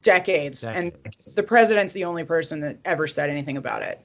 decades, 0.00 0.64
and 0.64 0.96
the 1.36 1.42
president's 1.42 1.92
the 1.92 2.04
only 2.04 2.24
person 2.24 2.58
that 2.60 2.78
ever 2.86 3.06
said 3.06 3.28
anything 3.28 3.58
about 3.58 3.82
it. 3.82 4.00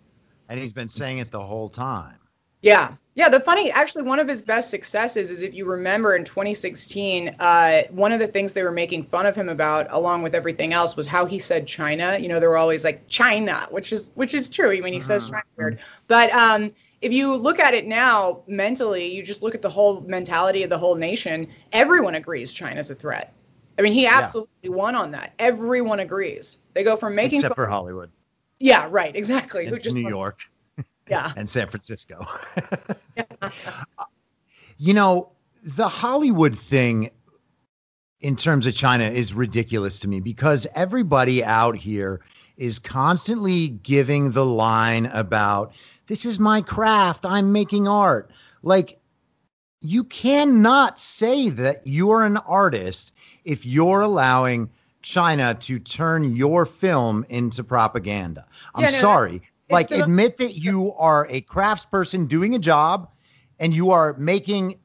And 0.50 0.60
he's 0.60 0.74
been 0.74 0.90
saying 0.90 1.20
it 1.20 1.32
the 1.32 1.42
whole 1.42 1.70
time. 1.70 2.18
Yeah. 2.62 2.96
Yeah. 3.16 3.30
The 3.30 3.40
funny, 3.40 3.72
actually, 3.72 4.04
one 4.04 4.20
of 4.20 4.28
his 4.28 4.42
best 4.42 4.70
successes 4.70 5.32
is 5.32 5.42
if 5.42 5.54
you 5.54 5.66
remember 5.66 6.16
in 6.16 6.26
2016, 6.26 7.36
uh, 7.40 7.84
one 7.92 8.12
of 8.12 8.20
the 8.20 8.28
things 8.28 8.52
they 8.52 8.64
were 8.64 8.72
making 8.72 9.04
fun 9.04 9.26
of 9.26 9.36
him 9.36 9.48
about, 9.48 9.88
along 9.90 10.22
with 10.22 10.36
everything 10.36 10.74
else, 10.74 10.96
was 10.98 11.08
how 11.08 11.26
he 11.26 11.40
said 11.40 11.66
China. 11.66 12.18
You 12.18 12.28
know, 12.28 12.40
they 12.42 12.48
were 12.48 12.58
always 12.58 12.84
like 12.84 13.08
China, 13.08 13.68
which 13.70 13.94
is 13.94 14.12
which 14.16 14.34
is 14.34 14.50
true. 14.50 14.72
I 14.72 14.82
mean, 14.82 14.94
he 14.94 15.00
says 15.00 15.30
China 15.30 15.44
weird. 15.56 15.80
But 16.08 16.32
um, 16.32 16.74
if 17.04 17.14
you 17.14 17.36
look 17.36 17.60
at 17.60 17.74
it 17.74 17.86
now 17.86 18.42
mentally, 18.48 19.14
you 19.14 19.22
just 19.22 19.44
look 19.44 19.54
at 19.54 19.62
the 19.62 19.70
whole 19.70 20.02
mentality 20.02 20.64
of 20.64 20.70
the 20.70 20.78
whole 20.78 20.96
nation. 20.96 21.48
Everyone 21.72 22.16
agrees 22.16 22.54
China's 22.54 22.90
a 22.90 22.96
threat. 22.96 23.36
I 23.78 23.82
mean, 23.82 23.94
he 23.94 24.08
absolutely 24.08 24.70
won 24.70 24.96
on 24.96 25.12
that. 25.12 25.34
Everyone 25.40 26.00
agrees. 26.00 26.60
They 26.74 26.84
go 26.84 26.96
from 26.96 27.16
making 27.16 27.40
Except 27.40 27.56
fun- 27.56 27.66
for 27.66 27.70
Hollywood 27.70 28.10
yeah, 28.64 28.88
right, 28.90 29.14
exactly. 29.14 29.68
Who 29.68 29.78
just 29.78 29.96
New 29.96 30.10
York. 30.10 30.40
Yeah. 31.10 31.34
and 31.36 31.50
San 31.50 31.68
Francisco. 31.68 32.26
You 34.78 34.94
know, 34.94 35.32
the 35.64 35.88
Hollywood 35.88 36.58
thing 36.58 37.12
in 38.22 38.36
terms 38.36 38.66
of 38.66 38.74
China 38.74 39.04
is 39.04 39.34
ridiculous 39.34 40.00
to 40.00 40.08
me 40.08 40.20
because 40.20 40.66
everybody 40.76 41.44
out 41.44 41.78
here 41.78 42.22
is 42.58 42.80
constantly 42.80 43.68
giving 43.70 44.32
the 44.32 44.46
line 44.46 45.06
about 45.08 45.74
this 46.14 46.26
is 46.26 46.38
my 46.38 46.62
craft, 46.62 47.26
I'm 47.26 47.52
making 47.52 47.88
art. 47.88 48.30
Like, 48.62 49.00
you 49.82 50.04
cannot 50.04 51.00
say 51.00 51.50
that 51.50 51.82
you're 51.86 52.22
an 52.22 52.38
artist 52.38 53.14
if 53.46 53.66
you're 53.66 54.02
allowing 54.02 54.70
China 55.02 55.56
to 55.56 55.80
turn 55.80 56.36
your 56.36 56.68
film 56.68 57.26
into 57.30 57.64
propaganda. 57.64 58.46
I'm 58.76 58.84
Yeah, 58.84 58.92
no, 58.92 58.98
sorry. 58.98 59.42
Like, 59.72 59.90
the- 59.90 60.04
admit 60.04 60.38
that 60.38 60.54
you 60.54 60.94
are 61.00 61.26
a 61.32 61.42
craftsperson 61.42 62.28
doing 62.28 62.54
a 62.54 62.60
job 62.60 63.10
and 63.58 63.74
you 63.74 63.90
are 63.90 64.16
making 64.20 64.80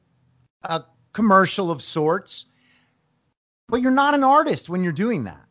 a 0.63 0.81
commercial 1.13 1.69
of 1.69 1.83
sorts, 1.83 2.47
but 3.67 3.81
you're 3.81 3.91
not 3.91 4.15
an 4.15 4.23
artist 4.23 4.67
when 4.67 4.83
you're 4.83 4.93
doing 4.93 5.25
that. 5.25 5.45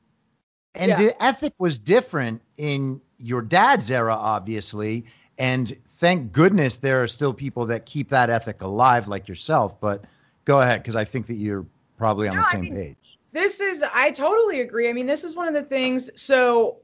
And 0.74 0.88
Yeah. 0.88 0.96
the 0.96 1.22
ethic 1.22 1.54
was 1.60 1.78
different 1.78 2.42
in 2.56 3.00
your 3.18 3.42
dad's 3.42 3.92
era, 3.92 4.16
obviously. 4.16 5.06
And 5.38 5.76
thank 5.86 6.32
goodness 6.32 6.78
there 6.78 7.02
are 7.02 7.06
still 7.06 7.32
people 7.32 7.66
that 7.66 7.86
keep 7.86 8.08
that 8.08 8.30
ethic 8.30 8.62
alive, 8.62 9.08
like 9.08 9.28
yourself. 9.28 9.80
But 9.80 10.04
go 10.44 10.60
ahead, 10.60 10.82
because 10.82 10.96
I 10.96 11.04
think 11.04 11.26
that 11.26 11.34
you're 11.34 11.66
probably 11.96 12.28
on 12.28 12.36
No, 12.36 12.42
the 12.42 12.48
I 12.48 12.52
same 12.52 12.64
mean, 12.64 12.74
page. 12.74 13.18
This 13.32 13.60
is, 13.60 13.84
I 13.94 14.10
totally 14.10 14.60
agree. 14.60 14.88
I 14.88 14.92
mean, 14.92 15.06
this 15.06 15.22
is 15.22 15.36
one 15.36 15.48
of 15.48 15.54
the 15.54 15.62
things. 15.62 16.10
So, 16.20 16.78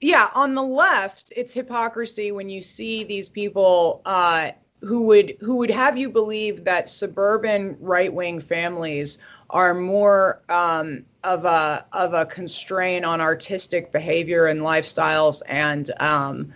yeah, 0.00 0.28
on 0.34 0.54
the 0.54 0.62
left, 0.62 1.32
it's 1.36 1.54
hypocrisy 1.54 2.32
when 2.32 2.48
you 2.48 2.60
see 2.60 3.04
these 3.04 3.28
people 3.28 4.02
uh, 4.04 4.50
who 4.84 5.02
would 5.02 5.36
who 5.40 5.56
would 5.56 5.70
have 5.70 5.96
you 5.96 6.10
believe 6.10 6.64
that 6.64 6.88
suburban 6.88 7.76
right 7.80 8.12
wing 8.12 8.38
families 8.38 9.18
are 9.50 9.72
more 9.72 10.42
um, 10.48 11.04
of 11.22 11.44
a 11.44 11.86
of 11.92 12.12
a 12.12 12.26
constraint 12.26 13.04
on 13.04 13.20
artistic 13.20 13.92
behavior 13.92 14.46
and 14.46 14.60
lifestyles 14.60 15.42
and 15.48 15.90
um, 16.00 16.52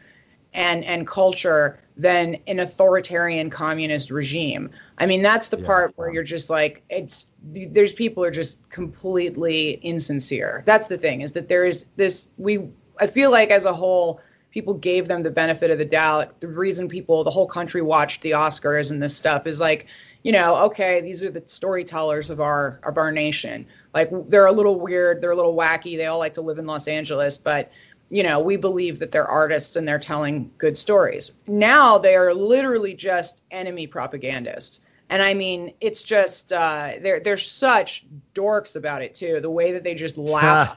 and 0.54 0.84
and 0.84 1.06
culture 1.06 1.78
than 1.96 2.36
an 2.46 2.60
authoritarian 2.60 3.50
communist 3.50 4.10
regime. 4.10 4.70
I 4.98 5.06
mean, 5.06 5.20
that's 5.20 5.48
the 5.48 5.58
Yeah. 5.58 5.66
part 5.66 5.92
where 5.96 6.12
you're 6.12 6.22
just 6.22 6.48
like, 6.48 6.82
it's 6.90 7.26
there's 7.52 7.92
people 7.92 8.22
are 8.24 8.30
just 8.30 8.58
completely 8.70 9.80
insincere. 9.82 10.62
That's 10.64 10.86
the 10.86 10.96
thing 10.98 11.20
is 11.22 11.32
that 11.32 11.48
there 11.48 11.64
is 11.64 11.86
this 11.96 12.28
we 12.38 12.68
I 13.00 13.06
feel 13.06 13.30
like 13.30 13.50
as 13.50 13.64
a 13.64 13.72
whole 13.72 14.20
people 14.50 14.74
gave 14.74 15.06
them 15.08 15.22
the 15.22 15.30
benefit 15.30 15.70
of 15.70 15.78
the 15.78 15.84
doubt. 15.84 16.40
The 16.40 16.48
reason 16.48 16.88
people 16.88 17.22
the 17.24 17.30
whole 17.30 17.46
country 17.46 17.82
watched 17.82 18.22
the 18.22 18.30
Oscars 18.30 18.90
and 18.90 19.02
this 19.02 19.16
stuff 19.16 19.46
is 19.46 19.60
like, 19.60 19.86
you 20.24 20.32
know, 20.32 20.56
okay, 20.56 21.00
these 21.00 21.22
are 21.22 21.30
the 21.30 21.42
storytellers 21.46 22.30
of 22.30 22.40
our 22.40 22.80
of 22.84 22.96
our 22.96 23.12
nation. 23.12 23.66
Like 23.94 24.10
they're 24.28 24.46
a 24.46 24.52
little 24.52 24.78
weird, 24.80 25.20
they're 25.20 25.32
a 25.32 25.36
little 25.36 25.54
wacky. 25.56 25.96
They 25.96 26.06
all 26.06 26.18
like 26.18 26.34
to 26.34 26.42
live 26.42 26.58
in 26.58 26.66
Los 26.66 26.88
Angeles, 26.88 27.38
but 27.38 27.70
you 28.10 28.22
know, 28.22 28.40
we 28.40 28.56
believe 28.56 28.98
that 28.98 29.12
they're 29.12 29.26
artists 29.26 29.76
and 29.76 29.86
they're 29.86 29.98
telling 29.98 30.50
good 30.58 30.76
stories. 30.76 31.32
Now 31.46 31.98
they 31.98 32.16
are 32.16 32.32
literally 32.32 32.94
just 32.94 33.42
enemy 33.50 33.86
propagandists. 33.86 34.80
And 35.10 35.22
I 35.22 35.34
mean, 35.34 35.72
it's 35.80 36.02
just 36.02 36.52
uh, 36.52 36.92
they're 37.00 37.20
they're 37.20 37.36
such 37.36 38.06
dorks 38.34 38.76
about 38.76 39.02
it 39.02 39.14
too. 39.14 39.40
The 39.40 39.50
way 39.50 39.72
that 39.72 39.82
they 39.82 39.94
just 39.94 40.18
laugh 40.18 40.76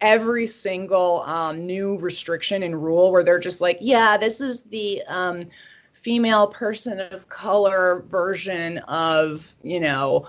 every 0.00 0.46
single 0.46 1.22
um, 1.26 1.66
new 1.66 1.98
restriction 1.98 2.62
and 2.62 2.82
rule, 2.82 3.10
where 3.10 3.24
they're 3.24 3.38
just 3.38 3.60
like, 3.60 3.78
yeah, 3.80 4.16
this 4.16 4.40
is 4.40 4.62
the 4.62 5.02
um, 5.08 5.46
female 5.92 6.46
person 6.46 7.00
of 7.00 7.28
color 7.28 8.04
version 8.08 8.78
of 8.86 9.54
you 9.62 9.80
know 9.80 10.28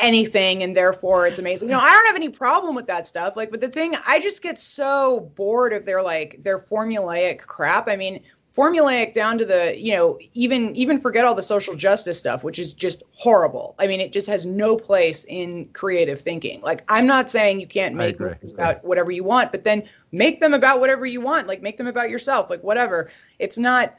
anything 0.00 0.62
and 0.62 0.76
therefore 0.76 1.26
it's 1.26 1.38
amazing. 1.38 1.68
You 1.68 1.74
know, 1.74 1.80
I 1.80 1.90
don't 1.90 2.06
have 2.06 2.16
any 2.16 2.28
problem 2.28 2.74
with 2.74 2.86
that 2.86 3.06
stuff. 3.06 3.36
Like, 3.36 3.50
but 3.50 3.60
the 3.60 3.68
thing 3.68 3.96
I 4.06 4.20
just 4.20 4.42
get 4.42 4.58
so 4.58 5.30
bored 5.34 5.72
of 5.72 5.84
their 5.84 6.02
like 6.02 6.42
their 6.42 6.58
formulaic 6.58 7.46
crap. 7.46 7.88
I 7.88 7.96
mean, 7.96 8.20
formulaic 8.54 9.12
down 9.12 9.36
to 9.38 9.44
the, 9.44 9.78
you 9.78 9.94
know, 9.94 10.18
even 10.34 10.74
even 10.76 10.98
forget 10.98 11.24
all 11.24 11.34
the 11.34 11.42
social 11.42 11.74
justice 11.74 12.18
stuff, 12.18 12.44
which 12.44 12.58
is 12.58 12.72
just 12.72 13.02
horrible. 13.12 13.74
I 13.78 13.86
mean, 13.86 14.00
it 14.00 14.12
just 14.12 14.28
has 14.28 14.46
no 14.46 14.76
place 14.76 15.24
in 15.24 15.66
creative 15.72 16.20
thinking. 16.20 16.60
Like, 16.60 16.84
I'm 16.88 17.06
not 17.06 17.30
saying 17.30 17.60
you 17.60 17.66
can't 17.66 17.94
make 17.94 18.20
movies 18.20 18.52
about 18.52 18.84
whatever 18.84 19.10
you 19.10 19.24
want, 19.24 19.52
but 19.52 19.64
then 19.64 19.82
make 20.12 20.40
them 20.40 20.54
about 20.54 20.80
whatever 20.80 21.06
you 21.06 21.20
want. 21.20 21.46
Like 21.48 21.62
make 21.62 21.76
them 21.76 21.88
about 21.88 22.10
yourself, 22.10 22.50
like 22.50 22.62
whatever. 22.62 23.10
It's 23.38 23.58
not 23.58 23.94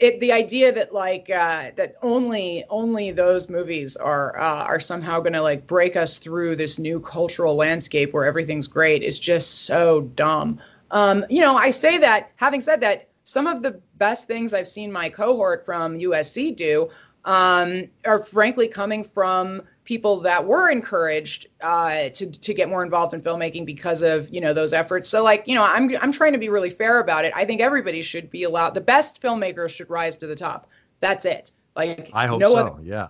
it 0.00 0.20
the 0.20 0.32
idea 0.32 0.72
that 0.72 0.94
like 0.94 1.28
uh, 1.30 1.70
that 1.76 1.96
only 2.02 2.64
only 2.70 3.10
those 3.10 3.48
movies 3.48 3.96
are 3.96 4.38
uh, 4.38 4.64
are 4.64 4.80
somehow 4.80 5.20
going 5.20 5.32
to 5.32 5.42
like 5.42 5.66
break 5.66 5.96
us 5.96 6.18
through 6.18 6.56
this 6.56 6.78
new 6.78 7.00
cultural 7.00 7.56
landscape 7.56 8.12
where 8.12 8.24
everything's 8.24 8.68
great 8.68 9.02
is 9.02 9.18
just 9.18 9.62
so 9.62 10.02
dumb. 10.02 10.60
Um, 10.90 11.24
you 11.28 11.40
know, 11.40 11.56
I 11.56 11.70
say 11.70 11.98
that. 11.98 12.30
Having 12.36 12.60
said 12.62 12.80
that, 12.80 13.08
some 13.24 13.46
of 13.46 13.62
the 13.62 13.80
best 13.96 14.26
things 14.26 14.54
I've 14.54 14.68
seen 14.68 14.90
my 14.90 15.08
cohort 15.08 15.66
from 15.66 15.98
USC 15.98 16.56
do 16.56 16.88
um, 17.24 17.84
are 18.06 18.22
frankly 18.22 18.68
coming 18.68 19.04
from 19.04 19.62
people 19.88 20.20
that 20.20 20.44
were 20.44 20.70
encouraged 20.70 21.46
uh, 21.62 22.10
to 22.10 22.30
to 22.30 22.52
get 22.52 22.68
more 22.68 22.82
involved 22.82 23.14
in 23.14 23.22
filmmaking 23.22 23.64
because 23.64 24.02
of 24.02 24.28
you 24.28 24.38
know 24.38 24.52
those 24.52 24.74
efforts. 24.74 25.08
So 25.08 25.24
like 25.24 25.48
you 25.48 25.54
know 25.54 25.64
I'm 25.64 25.96
I'm 26.02 26.12
trying 26.12 26.32
to 26.32 26.38
be 26.38 26.50
really 26.50 26.68
fair 26.68 27.00
about 27.00 27.24
it. 27.24 27.32
I 27.34 27.46
think 27.46 27.62
everybody 27.62 28.02
should 28.02 28.30
be 28.30 28.42
allowed. 28.42 28.74
The 28.74 28.82
best 28.82 29.22
filmmakers 29.22 29.70
should 29.70 29.88
rise 29.88 30.14
to 30.16 30.26
the 30.26 30.36
top. 30.36 30.68
That's 31.00 31.24
it. 31.24 31.52
Like 31.74 32.10
I 32.12 32.26
hope 32.26 32.38
no 32.38 32.50
so. 32.52 32.58
other- 32.58 32.82
yeah. 32.82 33.08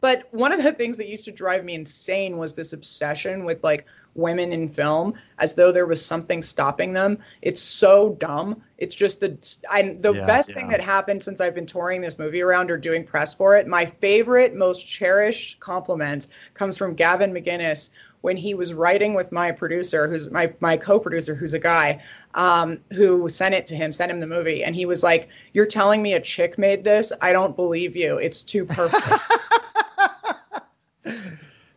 but 0.00 0.26
one 0.32 0.50
of 0.50 0.64
the 0.64 0.72
things 0.72 0.96
that 0.96 1.06
used 1.06 1.24
to 1.26 1.30
drive 1.32 1.64
me 1.64 1.74
insane 1.74 2.38
was 2.38 2.54
this 2.54 2.72
obsession 2.72 3.44
with 3.44 3.62
like 3.62 3.86
women 4.16 4.52
in 4.52 4.68
film 4.68 5.14
as 5.38 5.54
though 5.54 5.70
there 5.72 5.86
was 5.86 6.04
something 6.04 6.42
stopping 6.42 6.92
them. 6.92 7.18
It's 7.42 7.60
so 7.62 8.14
dumb. 8.14 8.62
It's 8.78 8.94
just 8.94 9.20
the 9.20 9.36
I'm 9.70 10.00
the 10.00 10.14
Yeah, 10.14 10.26
best 10.26 10.52
yeah. 10.52 10.54
thing 10.54 10.68
that 10.68 10.80
happened 10.80 11.22
since 11.22 11.40
I've 11.40 11.54
been 11.54 11.66
touring 11.66 12.00
this 12.00 12.18
movie 12.18 12.42
around 12.42 12.70
or 12.70 12.76
doing 12.78 13.04
press 13.04 13.34
for 13.34 13.56
it. 13.56 13.66
My 13.66 13.84
favorite, 13.86 14.54
most 14.54 14.86
cherished 14.86 15.60
compliment 15.60 16.26
comes 16.54 16.76
from 16.76 16.94
Gavin 16.94 17.32
McInnes 17.32 17.90
when 18.22 18.36
he 18.36 18.54
was 18.54 18.74
writing 18.74 19.14
with 19.14 19.30
my 19.32 19.52
producer, 19.52 20.08
who's 20.08 20.30
my 20.30 20.52
my 20.60 20.76
co-producer, 20.76 21.34
who's 21.34 21.54
a 21.54 21.58
guy 21.58 22.02
um, 22.34 22.78
who 22.92 23.28
sent 23.28 23.54
it 23.54 23.66
to 23.66 23.74
him, 23.76 23.92
sent 23.92 24.10
him 24.10 24.20
the 24.20 24.26
movie, 24.26 24.64
and 24.64 24.74
he 24.74 24.86
was 24.86 25.02
like, 25.02 25.28
"You're 25.52 25.66
telling 25.66 26.02
me 26.02 26.14
a 26.14 26.20
chick 26.20 26.58
made 26.58 26.84
this? 26.84 27.12
I 27.20 27.32
don't 27.32 27.56
believe 27.56 27.96
you. 27.96 28.18
It's 28.18 28.42
too 28.42 28.64
perfect." 28.64 29.20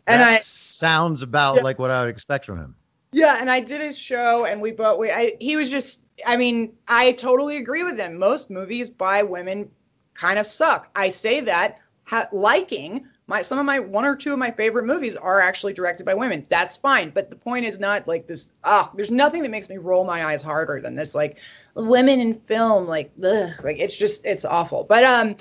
and 0.10 0.22
that 0.22 0.28
I 0.30 0.40
sounds 0.40 1.22
about 1.22 1.58
Yeah. 1.58 1.62
like 1.64 1.80
what 1.80 1.92
I 1.92 2.02
would 2.02 2.10
expect 2.10 2.46
from 2.46 2.58
him. 2.58 2.76
yeah, 3.12 3.38
and 3.40 3.50
I 3.50 3.60
did 3.60 3.82
his 3.82 3.98
show, 3.98 4.46
and 4.46 4.62
we 4.62 4.72
both 4.72 4.98
we 5.00 5.12
I, 5.12 5.34
he 5.40 5.56
was 5.56 5.70
just 5.70 6.02
I 6.26 6.38
mean 6.38 6.74
I 6.88 7.14
totally 7.14 7.58
agree 7.58 7.84
with 7.84 7.98
him. 7.98 8.18
Most 8.18 8.50
movies 8.50 8.90
by 8.90 9.24
women 9.24 9.70
kind 10.14 10.38
of 10.40 10.46
suck. 10.46 10.90
I 10.96 11.10
say 11.10 11.40
that 11.42 11.80
ha- 12.06 12.28
liking 12.32 13.06
my 13.28 13.42
some 13.44 13.60
of 13.60 13.66
my 13.66 13.78
one 13.80 14.06
or 14.06 14.16
two 14.16 14.34
of 14.34 14.40
my 14.40 14.50
favorite 14.52 14.86
movies 14.86 15.16
are 15.16 15.40
actually 15.40 15.72
directed 15.74 16.04
by 16.06 16.14
women. 16.16 16.46
That's 16.50 16.76
fine, 16.78 17.12
but 17.12 17.30
the 17.30 17.36
point 17.36 17.66
is 17.66 17.80
not 17.80 18.08
like 18.08 18.26
this. 18.28 18.54
Ah, 18.64 18.92
there's 18.96 19.12
nothing 19.12 19.44
that 19.44 19.52
makes 19.52 19.70
me 19.70 19.78
roll 19.78 20.04
my 20.04 20.26
eyes 20.26 20.42
harder 20.42 20.82
than 20.82 20.96
this. 20.96 21.14
Like 21.16 21.38
women 21.76 22.20
in 22.20 22.34
film, 22.42 22.88
like 22.88 23.12
ugh, 23.24 23.52
like 23.64 23.78
it's 23.80 23.96
just 23.96 24.26
it's 24.26 24.46
awful. 24.46 24.84
But 24.84 25.04
um, 25.04 25.36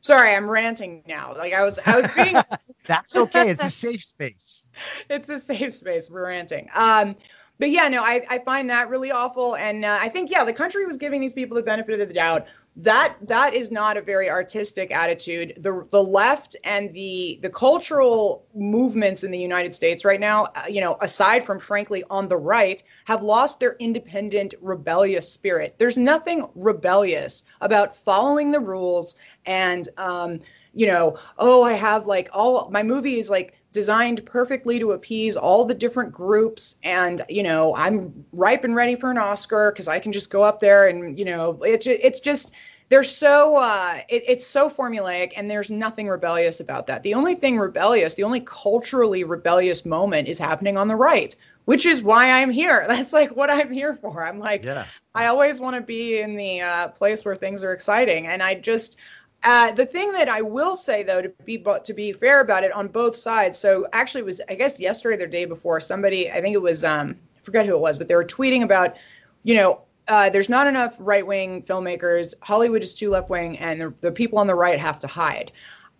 sorry, 0.00 0.34
I'm 0.34 0.48
ranting 0.48 1.02
now. 1.06 1.34
Like 1.36 1.52
I 1.52 1.64
was 1.64 1.78
I 1.84 2.00
was 2.00 2.10
being 2.12 2.36
That's 2.88 3.14
okay. 3.16 3.50
It's 3.50 3.64
a 3.64 3.70
safe 3.70 4.02
space. 4.02 4.66
it's 5.10 5.28
a 5.28 5.38
safe 5.38 5.72
space 5.72 6.08
for 6.08 6.22
ranting. 6.22 6.68
Um, 6.74 7.14
but 7.58 7.70
yeah, 7.70 7.88
no, 7.88 8.02
I, 8.02 8.22
I 8.30 8.38
find 8.38 8.70
that 8.70 8.88
really 8.88 9.10
awful, 9.10 9.56
and 9.56 9.84
uh, 9.84 9.98
I 10.00 10.08
think 10.08 10.30
yeah, 10.30 10.44
the 10.44 10.52
country 10.52 10.86
was 10.86 10.96
giving 10.96 11.20
these 11.20 11.34
people 11.34 11.56
the 11.56 11.62
benefit 11.62 12.00
of 12.00 12.08
the 12.08 12.14
doubt. 12.14 12.46
That 12.80 13.16
that 13.22 13.54
is 13.54 13.72
not 13.72 13.96
a 13.96 14.00
very 14.00 14.30
artistic 14.30 14.92
attitude. 14.92 15.54
The 15.58 15.84
the 15.90 16.02
left 16.02 16.54
and 16.62 16.94
the 16.94 17.40
the 17.42 17.50
cultural 17.50 18.46
movements 18.54 19.24
in 19.24 19.32
the 19.32 19.38
United 19.38 19.74
States 19.74 20.04
right 20.04 20.20
now, 20.20 20.44
uh, 20.54 20.62
you 20.68 20.80
know, 20.80 20.96
aside 21.00 21.42
from 21.42 21.58
frankly 21.58 22.04
on 22.08 22.28
the 22.28 22.36
right, 22.36 22.80
have 23.06 23.24
lost 23.24 23.58
their 23.58 23.74
independent 23.80 24.54
rebellious 24.60 25.28
spirit. 25.28 25.74
There's 25.78 25.96
nothing 25.96 26.46
rebellious 26.54 27.42
about 27.62 27.96
following 27.96 28.52
the 28.52 28.60
rules 28.60 29.16
and 29.44 29.88
um, 29.96 30.38
you 30.72 30.86
know, 30.86 31.18
oh, 31.38 31.64
I 31.64 31.72
have 31.72 32.06
like 32.06 32.28
all 32.32 32.70
my 32.70 32.84
movie 32.84 33.18
is 33.18 33.28
like 33.28 33.57
designed 33.78 34.26
perfectly 34.26 34.76
to 34.80 34.90
appease 34.90 35.36
all 35.36 35.64
the 35.64 35.72
different 35.72 36.10
groups 36.10 36.78
and 36.82 37.22
you 37.28 37.44
know 37.44 37.72
i'm 37.76 38.12
ripe 38.32 38.64
and 38.64 38.74
ready 38.74 38.96
for 38.96 39.08
an 39.08 39.18
oscar 39.18 39.70
because 39.70 39.86
i 39.86 40.00
can 40.00 40.10
just 40.10 40.30
go 40.30 40.42
up 40.42 40.58
there 40.58 40.88
and 40.88 41.16
you 41.16 41.24
know 41.24 41.56
it's 41.62 41.86
it's 41.86 42.18
just 42.18 42.54
they're 42.88 43.04
so 43.04 43.56
uh, 43.56 44.00
it, 44.08 44.24
it's 44.26 44.44
so 44.44 44.68
formulaic 44.68 45.32
and 45.36 45.48
there's 45.48 45.70
nothing 45.70 46.08
rebellious 46.08 46.58
about 46.58 46.88
that 46.88 47.04
the 47.04 47.14
only 47.14 47.36
thing 47.36 47.56
rebellious 47.56 48.14
the 48.14 48.24
only 48.24 48.40
culturally 48.40 49.22
rebellious 49.22 49.86
moment 49.86 50.26
is 50.26 50.40
happening 50.40 50.76
on 50.76 50.88
the 50.88 50.96
right 50.96 51.36
which 51.66 51.84
is 51.84 52.02
why 52.02 52.30
I'm 52.30 52.50
here. 52.50 52.86
That's 52.88 53.12
like 53.12 53.36
what 53.36 53.50
I'm 53.50 53.70
here 53.70 53.94
for. 53.94 54.24
I'm 54.24 54.38
like, 54.38 54.64
Yeah. 54.64 54.86
I 55.14 55.26
always 55.26 55.60
want 55.60 55.76
to 55.76 55.82
be 55.82 56.18
in 56.18 56.34
the 56.34 56.62
uh, 56.62 56.88
place 56.88 57.26
where 57.26 57.36
things 57.36 57.62
are 57.62 57.74
exciting, 57.74 58.26
and 58.26 58.42
I 58.42 58.54
just. 58.54 58.96
Uh, 59.44 59.72
the 59.72 59.86
thing 59.86 60.12
that 60.12 60.28
I 60.28 60.42
will 60.42 60.74
say, 60.74 61.02
though, 61.02 61.22
to 61.22 61.28
be 61.44 61.64
to 61.84 61.94
be 61.94 62.12
fair 62.12 62.40
about 62.40 62.64
it 62.64 62.72
on 62.72 62.88
both 62.88 63.14
sides. 63.14 63.58
So 63.58 63.86
actually, 63.92 64.22
it 64.22 64.26
was 64.26 64.40
I 64.48 64.54
guess 64.54 64.80
yesterday 64.80 65.14
or 65.14 65.18
the 65.18 65.26
day 65.26 65.44
before 65.44 65.80
somebody 65.80 66.30
I 66.30 66.40
think 66.40 66.54
it 66.54 66.62
was 66.62 66.84
um, 66.84 67.18
I 67.36 67.40
forget 67.42 67.66
who 67.66 67.76
it 67.76 67.80
was, 67.80 67.98
but 67.98 68.08
they 68.08 68.16
were 68.16 68.24
tweeting 68.24 68.62
about, 68.64 68.96
you 69.44 69.54
know, 69.54 69.82
uh, 70.08 70.30
there's 70.30 70.48
not 70.48 70.66
enough 70.66 70.96
right 70.98 71.26
wing 71.26 71.62
filmmakers. 71.62 72.34
Hollywood 72.42 72.82
is 72.82 72.94
too 72.94 73.10
left 73.10 73.30
wing, 73.30 73.58
and 73.58 73.80
the, 73.80 73.94
the 74.00 74.10
people 74.10 74.38
on 74.38 74.46
the 74.46 74.54
right 74.54 74.80
have 74.80 74.98
to 75.00 75.06
hide. 75.06 75.52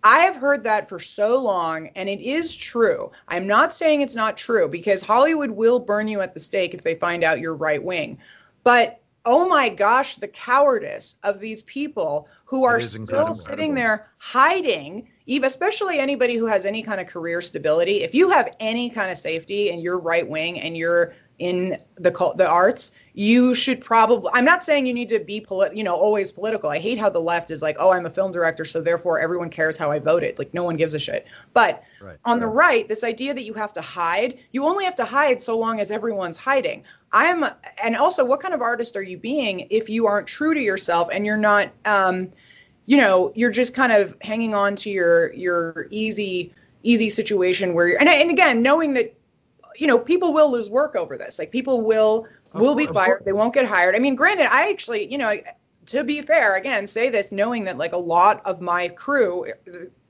I 0.03 0.19
have 0.19 0.35
heard 0.35 0.63
that 0.63 0.87
for 0.87 0.97
so 0.97 1.41
long, 1.41 1.89
and 1.95 2.07
it 2.07 2.21
is 2.21 2.55
true. 2.55 3.11
I'm 3.27 3.45
not 3.45 3.73
saying 3.73 4.01
it's 4.01 4.15
not 4.15 4.37
true 4.37 4.67
because 4.67 5.01
Hollywood 5.01 5.51
will 5.51 5.79
burn 5.79 6.07
you 6.07 6.21
at 6.21 6.33
the 6.33 6.39
stake 6.39 6.73
if 6.73 6.83
they 6.83 6.95
find 6.95 7.23
out 7.23 7.39
you're 7.39 7.53
right 7.53 7.83
wing. 7.83 8.17
But 8.63 8.98
oh 9.25 9.47
my 9.47 9.69
gosh, 9.69 10.15
the 10.15 10.27
cowardice 10.27 11.15
of 11.23 11.39
these 11.39 11.61
people 11.63 12.27
who 12.45 12.63
are 12.63 12.79
still 12.79 13.01
incredible. 13.01 13.33
sitting 13.33 13.75
there 13.75 14.07
hiding, 14.17 15.09
even 15.25 15.47
especially 15.47 15.99
anybody 15.99 16.35
who 16.35 16.45
has 16.45 16.65
any 16.65 16.81
kind 16.81 16.99
of 16.99 17.07
career 17.07 17.41
stability. 17.41 18.01
If 18.03 18.15
you 18.15 18.29
have 18.29 18.55
any 18.59 18.89
kind 18.89 19.11
of 19.11 19.17
safety 19.17 19.71
and 19.71 19.81
you're 19.81 19.99
right 19.99 20.27
wing 20.27 20.59
and 20.59 20.75
you're 20.75 21.13
in 21.37 21.77
the 21.95 22.11
cult, 22.11 22.37
the 22.37 22.47
arts, 22.47 22.91
you 23.19 23.53
should 23.53 23.81
probably. 23.81 24.29
I'm 24.33 24.45
not 24.45 24.63
saying 24.63 24.85
you 24.85 24.93
need 24.93 25.09
to 25.09 25.19
be 25.19 25.41
polit, 25.41 25.75
you 25.75 25.83
know, 25.83 25.93
always 25.93 26.31
political. 26.31 26.69
I 26.69 26.79
hate 26.79 26.97
how 26.97 27.09
the 27.09 27.19
left 27.19 27.51
is 27.51 27.61
like, 27.61 27.75
oh, 27.77 27.89
I'm 27.89 28.05
a 28.05 28.09
film 28.09 28.31
director, 28.31 28.63
so 28.63 28.79
therefore 28.79 29.19
everyone 29.19 29.49
cares 29.49 29.75
how 29.75 29.91
I 29.91 29.99
voted. 29.99 30.39
Like 30.39 30.53
no 30.53 30.63
one 30.63 30.77
gives 30.77 30.93
a 30.93 30.99
shit. 30.99 31.27
But 31.53 31.83
Right. 32.01 32.17
on 32.23 32.39
the 32.39 32.47
right, 32.47 32.87
this 32.87 33.03
idea 33.03 33.33
that 33.33 33.41
you 33.41 33.53
have 33.55 33.73
to 33.73 33.81
hide, 33.81 34.39
you 34.53 34.63
only 34.63 34.85
have 34.85 34.95
to 34.95 35.03
hide 35.03 35.41
so 35.41 35.57
long 35.57 35.81
as 35.81 35.91
everyone's 35.91 36.37
hiding. 36.37 36.85
I'm, 37.11 37.43
and 37.83 37.97
also, 37.97 38.23
what 38.23 38.39
kind 38.39 38.53
of 38.53 38.61
artist 38.61 38.95
are 38.95 39.01
you 39.01 39.17
being 39.17 39.67
if 39.69 39.89
you 39.89 40.07
aren't 40.07 40.25
true 40.25 40.53
to 40.53 40.61
yourself 40.61 41.09
and 41.11 41.25
you're 41.25 41.35
not, 41.35 41.73
um, 41.83 42.31
you 42.85 42.95
know, 42.95 43.33
you're 43.35 43.51
just 43.51 43.73
kind 43.73 43.91
of 43.91 44.15
hanging 44.21 44.55
on 44.55 44.77
to 44.77 44.89
your 44.89 45.33
your 45.33 45.87
easy 45.89 46.53
easy 46.83 47.09
situation 47.09 47.73
where 47.73 47.89
you're, 47.89 47.99
and 47.99 48.07
and 48.07 48.31
again, 48.31 48.61
knowing 48.61 48.93
that, 48.93 49.13
you 49.75 49.87
know, 49.87 49.99
people 49.99 50.31
will 50.31 50.49
lose 50.49 50.69
work 50.69 50.95
over 50.95 51.17
this. 51.17 51.37
Like 51.37 51.51
people 51.51 51.81
will 51.81 52.25
Of 52.53 52.61
will 52.61 52.75
be 52.75 52.87
fired. 52.87 53.23
They 53.25 53.33
won't 53.33 53.53
get 53.53 53.65
hired. 53.67 53.95
I 53.95 53.99
mean, 53.99 54.15
granted, 54.15 54.47
I 54.51 54.69
actually, 54.69 55.11
you 55.11 55.17
know, 55.17 55.33
to 55.87 56.03
be 56.03 56.21
fair, 56.21 56.55
again, 56.55 56.85
say 56.87 57.09
this 57.09 57.31
knowing 57.31 57.63
that 57.65 57.77
like 57.77 57.93
a 57.93 57.97
lot 57.97 58.41
of 58.45 58.61
my 58.61 58.87
crew, 58.89 59.45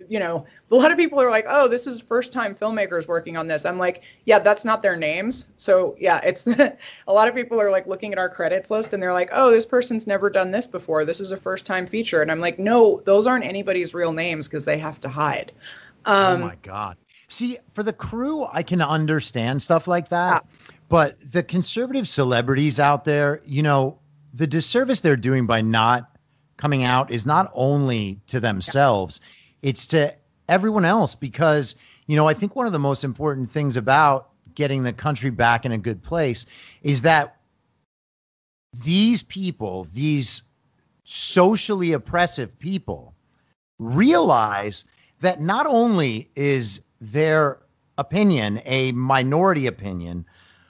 you 0.07 0.19
know, 0.19 0.45
a 0.71 0.75
lot 0.75 0.91
of 0.91 0.97
people 0.97 1.21
are 1.21 1.29
like, 1.29 1.45
oh, 1.47 1.67
this 1.67 1.87
is 1.87 2.01
first 2.01 2.33
time 2.33 2.53
filmmakers 2.55 3.07
working 3.07 3.37
on 3.37 3.47
this. 3.47 3.65
I'm 3.65 3.77
like, 3.77 4.03
yeah, 4.25 4.39
that's 4.39 4.65
not 4.65 4.81
their 4.81 4.95
names. 4.97 5.47
So 5.57 5.95
yeah, 5.99 6.19
it's 6.23 6.47
a 7.07 7.13
lot 7.13 7.27
of 7.29 7.35
people 7.35 7.59
are 7.61 7.71
like 7.71 7.87
looking 7.87 8.11
at 8.11 8.19
our 8.19 8.29
credits 8.29 8.69
list 8.71 8.93
and 8.93 9.01
they're 9.01 9.13
like, 9.13 9.29
oh, 9.31 9.51
this 9.51 9.65
person's 9.65 10.07
never 10.07 10.29
done 10.29 10.51
this 10.51 10.67
before. 10.67 11.05
This 11.05 11.21
is 11.21 11.31
a 11.31 11.37
first 11.37 11.65
time 11.65 11.87
feature. 11.87 12.21
And 12.21 12.31
I'm 12.31 12.41
like, 12.41 12.59
no, 12.59 13.01
those 13.05 13.27
aren't 13.27 13.45
anybody's 13.45 13.93
real 13.93 14.11
names 14.13 14.47
because 14.47 14.65
they 14.65 14.77
have 14.77 14.99
to 15.01 15.09
hide. 15.09 15.53
oh 16.23 16.35
Um, 16.35 16.39
my 16.39 16.55
god. 16.61 16.97
See, 17.27 17.59
for 17.73 17.83
the 17.83 17.93
crew, 17.93 18.45
I 18.51 18.63
can 18.63 18.81
understand 18.81 19.61
stuff 19.61 19.87
like 19.87 20.09
that, 20.09 20.45
but 20.89 21.15
the 21.31 21.43
conservative 21.43 22.09
celebrities 22.09 22.79
out 22.79 23.05
there, 23.05 23.41
you 23.45 23.61
know, 23.61 23.99
the 24.33 24.47
disservice 24.47 24.99
they're 24.99 25.15
doing 25.15 25.45
by 25.45 25.61
not 25.61 26.17
coming 26.57 26.83
out 26.83 27.11
is 27.11 27.25
not 27.25 27.51
only 27.53 28.19
to 28.27 28.39
themselves, 28.39 29.21
it's 29.61 29.85
to 29.87 30.13
everyone 30.49 30.85
else 30.85 31.15
because, 31.15 31.75
you 32.07 32.15
know, 32.15 32.27
I 32.27 32.33
think 32.33 32.55
one 32.55 32.65
of 32.65 32.73
the 32.73 32.79
most 32.79 33.03
important 33.03 33.49
things 33.49 33.77
about 33.77 34.29
getting 34.55 34.83
the 34.83 34.91
country 34.91 35.29
back 35.29 35.63
in 35.63 35.71
a 35.71 35.77
good 35.77 36.01
place 36.01 36.45
is 36.81 37.01
that 37.03 37.37
these 38.83 39.23
people, 39.23 39.85
these 39.93 40.43
socially 41.03 41.93
oppressive 41.93 42.57
people, 42.59 43.13
realize 43.77 44.85
that 45.21 45.39
not 45.39 45.65
only 45.67 46.29
is 46.35 46.81
their 46.99 47.59
opinion 47.97 48.61
a 48.65 48.91
minority 48.93 49.67
opinion, 49.67 50.25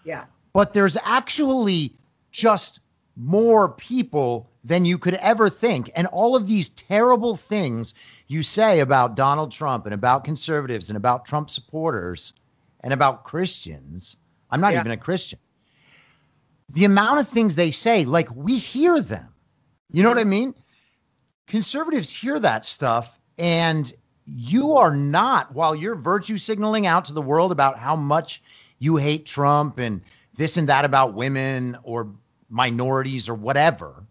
yeah. 0.09 0.25
but 0.53 0.73
there's 0.73 0.97
actually 1.03 1.93
just 2.31 2.81
more 3.15 3.69
people 3.69 4.49
than 4.63 4.85
you 4.85 4.97
could 4.97 5.13
ever 5.15 5.49
think. 5.49 5.89
And 5.95 6.07
all 6.07 6.35
of 6.35 6.47
these 6.47 6.69
terrible 6.69 7.35
things 7.35 7.93
you 8.27 8.43
say 8.43 8.79
about 8.79 9.15
Donald 9.15 9.51
Trump 9.51 9.85
and 9.85 9.93
about 9.93 10.23
conservatives 10.23 10.89
and 10.89 10.97
about 10.97 11.25
Trump 11.25 11.49
supporters 11.49 12.33
and 12.81 12.93
about 12.93 13.23
Christians. 13.23 14.17
I'm 14.51 14.61
not 14.61 14.73
Yeah. 14.73 14.81
even 14.81 14.91
a 14.91 14.97
Christian. 14.97 15.39
The 16.69 16.85
amount 16.85 17.19
of 17.19 17.27
things 17.27 17.55
they 17.55 17.71
say, 17.71 18.05
like 18.05 18.29
we 18.35 18.57
hear 18.57 19.01
them. 19.01 19.27
You 19.91 20.03
know 20.03 20.09
what 20.09 20.17
I 20.17 20.21
mm-hmm. 20.21 20.29
mean? 20.29 20.55
Conservatives 21.47 22.11
hear 22.11 22.39
that 22.39 22.63
stuff, 22.65 23.19
and 23.39 23.91
you 24.25 24.73
are 24.73 24.95
not, 24.95 25.51
while 25.53 25.73
you're 25.73 25.95
virtue 25.95 26.37
signaling 26.37 26.85
out 26.85 27.05
to 27.05 27.13
the 27.13 27.21
world 27.21 27.51
about 27.51 27.79
how 27.79 27.95
much 27.95 28.43
you 28.79 28.95
hate 28.95 29.25
Trump 29.25 29.77
and 29.77 30.01
this 30.35 30.57
and 30.57 30.67
that 30.69 30.85
about 30.85 31.13
women 31.13 31.77
or 31.83 32.09
minorities 32.49 33.27
or 33.29 33.35
whatever, 33.35 34.03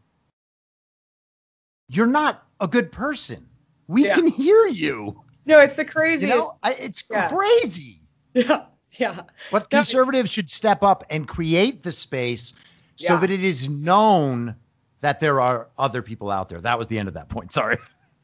you're 1.88 2.06
not 2.06 2.46
a 2.60 2.68
good 2.68 2.92
person. 2.92 3.46
We 3.86 4.04
Yeah. 4.06 4.14
can 4.14 4.26
hear 4.26 4.66
you. 4.66 5.22
No, 5.46 5.58
it's 5.60 5.74
the 5.76 5.82
You 5.84 5.88
craziest. 5.88 6.36
know, 6.38 6.58
I, 6.62 6.74
it's 6.74 7.04
Yeah. 7.10 7.28
crazy. 7.28 8.00
Yeah. 8.34 8.66
Yeah. 8.92 9.22
But 9.50 9.70
conservatives 9.70 10.30
should 10.30 10.50
step 10.50 10.82
up 10.82 11.04
and 11.10 11.26
create 11.26 11.82
the 11.82 11.90
space 11.92 12.52
so 12.96 13.14
Yeah. 13.14 13.20
that 13.20 13.30
it 13.30 13.42
is 13.42 13.68
known 13.68 14.54
that 15.00 15.20
there 15.20 15.40
are 15.40 15.68
other 15.78 16.02
people 16.02 16.30
out 16.30 16.48
there. 16.48 16.60
That 16.60 16.76
was 16.78 16.86
the 16.88 16.98
end 16.98 17.08
of 17.08 17.14
that 17.14 17.28
point. 17.28 17.52
Sorry. 17.52 17.76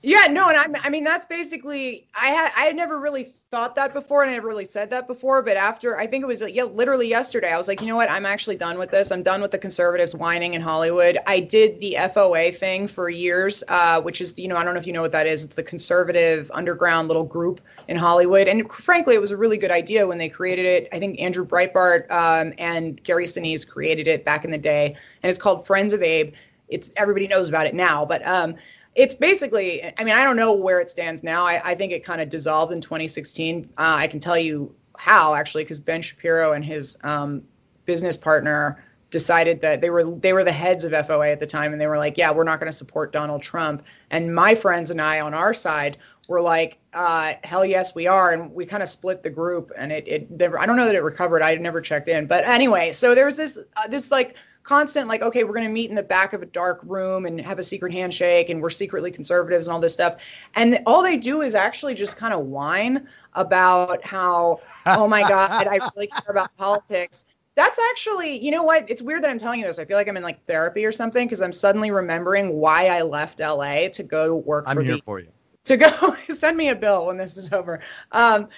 Yeah, 0.06 0.26
no, 0.30 0.50
and 0.50 0.58
I'm, 0.58 0.76
I 0.84 0.90
mean 0.90 1.02
that's 1.02 1.24
basically 1.24 2.06
I 2.14 2.26
had 2.26 2.50
I 2.58 2.60
had 2.66 2.76
never 2.76 3.00
really 3.00 3.32
thought 3.50 3.74
that 3.76 3.94
before, 3.94 4.22
and 4.22 4.30
I 4.30 4.34
never 4.34 4.48
really 4.48 4.66
said 4.66 4.90
that 4.90 5.06
before. 5.06 5.40
But 5.40 5.56
after 5.56 5.96
I 5.96 6.06
think 6.06 6.22
it 6.22 6.26
was 6.26 6.42
yeah, 6.42 6.64
literally 6.64 7.08
yesterday, 7.08 7.50
I 7.50 7.56
was 7.56 7.68
like, 7.68 7.80
you 7.80 7.86
know 7.86 7.96
what, 7.96 8.10
I'm 8.10 8.26
actually 8.26 8.56
done 8.56 8.78
with 8.78 8.90
this. 8.90 9.10
I'm 9.10 9.22
done 9.22 9.40
with 9.40 9.50
the 9.50 9.56
conservatives 9.56 10.14
whining 10.14 10.52
in 10.52 10.60
Hollywood. 10.60 11.16
I 11.26 11.40
did 11.40 11.80
the 11.80 11.96
FOA 11.98 12.54
thing 12.54 12.86
for 12.86 13.08
years, 13.08 13.64
uh, 13.68 14.02
which 14.02 14.20
is 14.20 14.34
you 14.36 14.46
know 14.46 14.56
I 14.56 14.64
don't 14.64 14.74
know 14.74 14.80
if 14.80 14.86
you 14.86 14.92
know 14.92 15.00
what 15.00 15.12
that 15.12 15.26
is. 15.26 15.42
It's 15.42 15.54
the 15.54 15.62
conservative 15.62 16.50
underground 16.52 17.08
little 17.08 17.24
group 17.24 17.62
in 17.88 17.96
Hollywood, 17.96 18.46
and 18.46 18.70
frankly, 18.70 19.14
it 19.14 19.22
was 19.22 19.30
a 19.30 19.38
really 19.38 19.56
good 19.56 19.70
idea 19.70 20.06
when 20.06 20.18
they 20.18 20.28
created 20.28 20.66
it. 20.66 20.88
I 20.92 20.98
think 20.98 21.18
Andrew 21.18 21.46
Breitbart 21.46 22.10
um, 22.10 22.52
and 22.58 23.02
Gary 23.04 23.24
Sinise 23.24 23.66
created 23.66 24.06
it 24.06 24.22
back 24.22 24.44
in 24.44 24.50
the 24.50 24.58
day, 24.58 24.96
and 25.22 25.30
it's 25.30 25.38
called 25.38 25.66
Friends 25.66 25.94
of 25.94 26.02
Abe. 26.02 26.34
It's 26.68 26.90
everybody 26.96 27.26
knows 27.26 27.48
about 27.48 27.66
it 27.66 27.74
now, 27.74 28.04
but 28.04 28.26
um, 28.26 28.56
it's 28.94 29.14
basically 29.14 29.82
i 29.98 30.04
mean 30.04 30.14
i 30.14 30.24
don't 30.24 30.36
know 30.36 30.52
where 30.52 30.80
it 30.80 30.90
stands 30.90 31.22
now. 31.22 31.44
I, 31.44 31.60
I 31.64 31.74
think 31.74 31.92
it 31.92 32.04
kind 32.04 32.20
of 32.20 32.28
dissolved 32.28 32.72
in 32.72 32.80
2016 32.80 33.64
uh, 33.64 33.68
i 33.76 34.06
can 34.06 34.20
tell 34.20 34.38
you 34.38 34.74
how 34.98 35.34
actually 35.34 35.64
because 35.64 35.80
ben 35.80 36.02
shapiro 36.02 36.52
and 36.52 36.64
his 36.64 36.96
um, 37.02 37.42
business 37.86 38.16
partner 38.16 38.82
decided 39.14 39.60
that 39.60 39.80
they 39.80 39.90
were 39.90 40.02
they 40.16 40.32
were 40.32 40.42
the 40.42 40.50
heads 40.50 40.84
of 40.84 40.92
foa 41.06 41.30
at 41.30 41.38
the 41.38 41.46
time 41.46 41.72
and 41.72 41.80
they 41.80 41.86
were 41.86 41.96
like 41.96 42.18
yeah 42.18 42.32
we're 42.32 42.42
not 42.42 42.58
going 42.58 42.70
to 42.70 42.76
support 42.76 43.12
donald 43.12 43.42
trump. 43.42 43.84
And 44.10 44.34
my 44.34 44.56
friends 44.56 44.90
and 44.90 45.00
i 45.00 45.20
on 45.20 45.32
our 45.32 45.54
side 45.54 45.98
were 46.28 46.40
like 46.40 46.78
uh, 46.94 47.34
hell 47.44 47.64
yes 47.64 47.94
we 47.94 48.08
are. 48.08 48.32
And 48.32 48.52
we 48.52 48.66
kind 48.66 48.82
of 48.82 48.88
split 48.88 49.22
the 49.22 49.30
group 49.30 49.70
and 49.78 49.92
it, 49.92 50.08
it 50.08 50.30
never 50.32 50.58
i 50.58 50.66
don't 50.66 50.76
know 50.76 50.86
that 50.86 50.96
it 50.96 51.02
recovered. 51.04 51.42
I 51.42 51.54
never 51.54 51.80
checked 51.80 52.08
in. 52.08 52.26
But 52.26 52.44
anyway 52.44 52.92
so 52.92 53.14
there 53.14 53.26
was 53.26 53.36
this 53.36 53.56
uh, 53.56 53.86
this 53.86 54.10
like 54.10 54.34
constant 54.64 55.06
like 55.08 55.22
okay 55.22 55.44
we're 55.44 55.52
going 55.52 55.66
to 55.66 55.72
meet 55.72 55.90
in 55.90 55.94
the 55.94 56.02
back 56.02 56.32
of 56.32 56.42
a 56.42 56.46
dark 56.46 56.80
room 56.84 57.26
and 57.26 57.40
have 57.40 57.58
a 57.58 57.62
secret 57.62 57.92
handshake 57.92 58.48
and 58.48 58.60
we're 58.60 58.70
secretly 58.70 59.10
conservatives 59.10 59.68
and 59.68 59.74
all 59.74 59.80
this 59.80 59.92
stuff. 59.92 60.16
And 60.56 60.80
all 60.86 61.02
they 61.02 61.16
do 61.18 61.42
is 61.42 61.54
actually 61.54 61.94
just 61.94 62.16
kind 62.16 62.32
of 62.34 62.46
whine 62.46 63.06
about 63.34 64.04
how 64.04 64.60
oh 64.86 65.06
my 65.06 65.20
god 65.28 65.68
i 65.68 65.78
really 65.94 66.08
care 66.08 66.30
about 66.30 66.54
politics. 66.56 67.26
That's 67.54 67.78
actually 67.90 68.42
you 68.42 68.50
know 68.50 68.62
what? 68.64 68.88
It's 68.90 69.02
weird 69.02 69.22
that 69.22 69.30
i'm 69.30 69.38
telling 69.38 69.60
you 69.60 69.66
this. 69.66 69.78
I 69.78 69.84
feel 69.84 69.98
like 69.98 70.08
i'm 70.08 70.16
in 70.16 70.22
like 70.22 70.44
therapy 70.46 70.84
or 70.84 70.92
something 70.92 71.26
because 71.26 71.42
i'm 71.42 71.52
suddenly 71.52 71.90
remembering 71.90 72.54
why 72.54 72.88
i 72.88 73.02
left 73.02 73.40
la 73.40 73.88
to 73.92 74.02
go 74.02 74.36
work 74.36 74.64
I'm 74.66 74.76
for 74.76 74.82
here 74.82 74.96
the 74.96 75.02
for 75.02 75.20
you. 75.20 75.28
to 75.64 75.76
go 75.76 75.88
send 76.34 76.56
me 76.56 76.70
a 76.70 76.74
bill 76.74 77.06
when 77.06 77.16
this 77.18 77.36
is 77.36 77.52
over. 77.52 77.80
Um, 78.12 78.48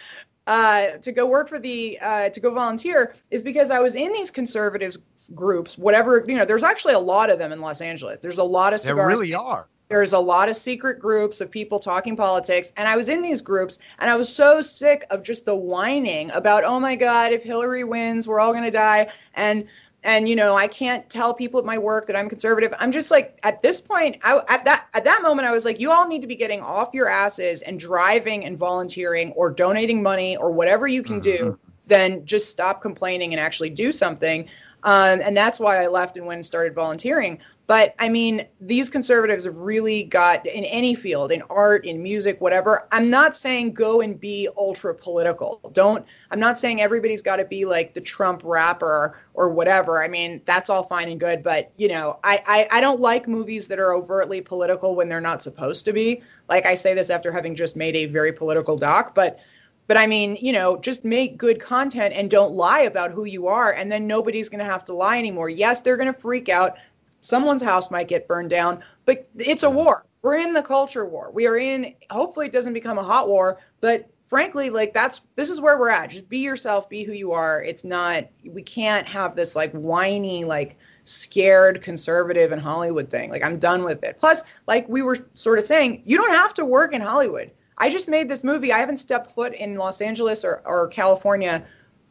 uh, 0.47 0.99
to 0.99 1.13
go 1.13 1.27
work 1.27 1.49
for 1.49 1.59
the 1.59 1.99
uh, 2.01 2.29
to 2.31 2.41
go 2.41 2.53
volunteer 2.55 3.15
is 3.31 3.43
because 3.43 3.71
I 3.71 3.81
was 3.81 3.95
in 3.97 4.13
these 4.13 4.31
conservative 4.31 4.97
groups 5.35 5.77
whatever 5.77 6.25
you 6.27 6.37
know 6.37 6.45
there's 6.45 6.63
actually 6.63 6.95
a 6.95 6.99
lot 6.99 7.31
of 7.31 7.39
them 7.39 7.53
in 7.53 7.61
Los 7.61 7.81
Angeles 7.81 8.21
there's 8.21 8.39
a 8.39 8.45
lot 8.45 8.73
of 8.73 8.83
There 8.83 8.95
really 8.95 9.35
are. 9.35 9.67
there's 9.89 10.13
a 10.13 10.19
lot 10.19 10.49
of 10.49 10.55
secret 10.57 11.01
groups 11.01 11.41
of 11.41 11.51
people 11.51 11.79
talking 11.81 12.17
politics 12.17 12.73
and 12.77 12.89
i 12.89 12.97
was 12.97 13.09
in 13.09 13.21
these 13.23 13.43
groups 13.43 13.79
and 13.99 14.09
i 14.11 14.15
was 14.17 14.29
so 14.33 14.61
sick 14.63 15.05
of 15.11 15.23
just 15.23 15.45
the 15.47 15.55
whining 15.55 16.31
about 16.33 16.63
oh 16.65 16.79
my 16.79 16.95
god 16.97 17.33
if 17.33 17.43
hillary 17.43 17.83
wins 17.85 18.29
we're 18.29 18.41
all 18.41 18.53
going 18.53 18.65
to 18.65 18.71
die 18.71 19.09
and 19.35 19.67
and 20.07 20.29
you 20.29 20.35
know 20.37 20.57
i 20.57 20.67
can't 20.67 21.09
tell 21.11 21.35
people 21.35 21.61
at 21.61 21.67
my 21.67 21.77
work 21.77 22.07
that 22.07 22.17
i'm 22.17 22.29
conservative 22.29 22.73
i'm 22.79 22.91
just 22.91 23.11
like 23.11 23.39
at 23.43 23.61
this 23.61 23.81
point 23.81 24.17
I, 24.23 24.41
at 24.49 24.65
that 24.65 24.87
at 24.95 25.05
that 25.05 25.23
moment 25.23 25.47
i 25.47 25.53
was 25.53 25.67
like 25.67 25.79
you 25.79 25.91
all 25.91 26.09
need 26.09 26.23
to 26.23 26.29
be 26.29 26.37
getting 26.37 26.63
off 26.63 26.95
your 26.95 27.09
asses 27.09 27.61
and 27.63 27.79
driving 27.79 28.47
and 28.47 28.57
volunteering 28.57 29.33
or 29.33 29.51
donating 29.51 30.03
money 30.03 30.39
or 30.39 30.51
whatever 30.51 30.87
you 30.87 31.03
can 31.03 31.21
do 31.21 31.59
then 31.87 32.25
just 32.25 32.51
stop 32.51 32.83
complaining 32.83 33.33
and 33.33 33.41
actually 33.41 33.71
do 33.71 33.93
something. 33.93 34.49
Um, 34.83 35.21
and 35.23 35.37
that's 35.37 35.59
why 35.59 35.83
I 35.83 35.87
left 35.87 36.17
and 36.17 36.27
went 36.27 36.39
and 36.39 36.47
started 36.47 36.75
volunteering. 36.75 37.39
But 37.67 37.95
I 37.99 38.09
mean, 38.09 38.47
these 38.61 38.89
conservatives 38.89 39.45
have 39.45 39.59
really 39.59 40.05
got 40.05 40.47
in 40.47 40.65
any 40.65 40.95
field, 40.95 41.33
in 41.33 41.43
art, 41.51 41.85
in 41.85 42.01
music, 42.03 42.41
whatever. 42.41 42.87
I'm 42.93 43.11
not 43.11 43.35
saying 43.35 43.73
go 43.73 44.01
and 44.01 44.21
be 44.21 44.49
ultra 44.57 44.95
political. 44.95 45.61
Don't, 45.73 46.07
I'm 46.31 46.39
not 46.39 46.61
saying 46.61 46.81
everybody's 46.81 47.23
got 47.23 47.37
to 47.37 47.45
be 47.45 47.65
like 47.65 47.93
the 47.93 48.01
Trump 48.01 48.43
rapper 48.45 49.19
or 49.35 49.49
whatever. 49.49 50.03
I 50.03 50.07
mean, 50.07 50.43
that's 50.45 50.71
all 50.71 50.85
fine 50.85 51.09
and 51.09 51.19
good. 51.19 51.43
But, 51.43 51.73
you 51.77 51.89
know, 51.89 52.21
I, 52.23 52.43
I, 52.47 52.79
I 52.79 52.81
don't 52.81 53.01
like 53.01 53.27
movies 53.27 53.67
that 53.67 53.81
are 53.81 53.93
overtly 53.93 54.41
political 54.41 54.95
when 54.95 55.09
they're 55.09 55.21
not 55.21 55.43
supposed 55.43 55.85
to 55.87 55.93
be. 55.93 56.23
Like 56.49 56.67
I 56.67 56.75
say 56.77 56.95
this 56.95 57.11
after 57.11 57.33
having 57.33 57.57
just 57.57 57.75
made 57.75 57.97
a 57.97 58.07
very 58.07 58.33
political 58.33 58.77
doc. 58.77 59.15
But 59.15 59.41
but 59.89 59.97
I 59.97 60.07
mean, 60.07 60.37
you 60.41 60.53
know, 60.53 60.79
just 60.79 61.05
make 61.05 61.39
good 61.39 61.61
content 61.61 62.13
and 62.15 62.29
don't 62.31 62.55
lie 62.55 62.81
about 62.81 63.13
who 63.13 63.25
you 63.25 63.47
are, 63.47 63.73
and 63.73 63.91
then 63.91 64.07
nobody's 64.07 64.49
going 64.49 64.59
to 64.59 64.65
have 64.65 64.85
to 64.87 64.95
lie 64.95 65.17
anymore. 65.19 65.49
Yes, 65.49 65.81
they're 65.81 65.97
going 65.97 66.13
to 66.13 66.19
freak 66.19 66.49
out. 66.49 66.77
Someone's 67.21 67.63
house 67.63 67.91
might 67.91 68.09
get 68.09 68.29
burned 68.29 68.51
down, 68.51 68.83
but 69.05 69.29
it's 69.37 69.63
a 69.63 69.71
war. 69.71 70.07
We're 70.23 70.37
in 70.37 70.53
the 70.53 70.63
culture 70.63 71.07
war. 71.07 71.31
We 71.33 71.47
are 71.47 71.57
in, 71.57 71.95
hopefully, 72.11 72.47
it 72.47 72.53
doesn't 72.53 72.73
become 72.73 72.99
a 72.99 73.03
hot 73.03 73.29
war, 73.29 73.59
but 73.81 74.09
frankly, 74.27 74.71
like 74.71 74.93
that's 74.93 75.23
this 75.37 75.51
is 75.51 75.61
where 75.61 75.79
we're 75.79 75.89
at. 75.89 76.11
Just 76.11 76.29
be 76.29 76.39
yourself, 76.39 76.89
be 76.89 77.05
who 77.05 77.13
you 77.13 77.33
are. 77.33 77.63
It's 77.63 77.85
not, 77.85 78.25
we 78.45 78.63
can't 78.63 79.07
have 79.09 79.37
this 79.37 79.55
like 79.55 79.73
whiny, 79.73 80.45
like, 80.45 80.77
scared 81.09 81.83
conservative 81.83 82.51
in 82.51 82.59
Hollywood 82.59 83.09
thing. 83.09 83.31
Like 83.31 83.45
I'm 83.45 83.61
done 83.61 83.85
with 83.85 84.03
it. 84.03 84.17
Plus, 84.19 84.43
like 84.67 84.89
we 84.89 85.03
were 85.03 85.17
sort 85.35 85.61
of 85.61 85.65
saying, 85.65 86.03
you 86.05 86.17
don't 86.17 86.33
have 86.33 86.53
to 86.55 86.65
work 86.65 86.93
in 86.93 87.01
Hollywood. 87.01 87.53
I 87.79 87.89
just 87.91 88.09
made 88.09 88.29
this 88.29 88.43
movie. 88.43 88.73
I 88.73 88.79
haven't 88.79 88.97
stepped 88.97 89.31
foot 89.31 89.55
in 89.55 89.77
Los 89.77 90.01
Angeles 90.01 90.45
or, 90.45 90.63
or 90.65 90.89
California 90.89 91.65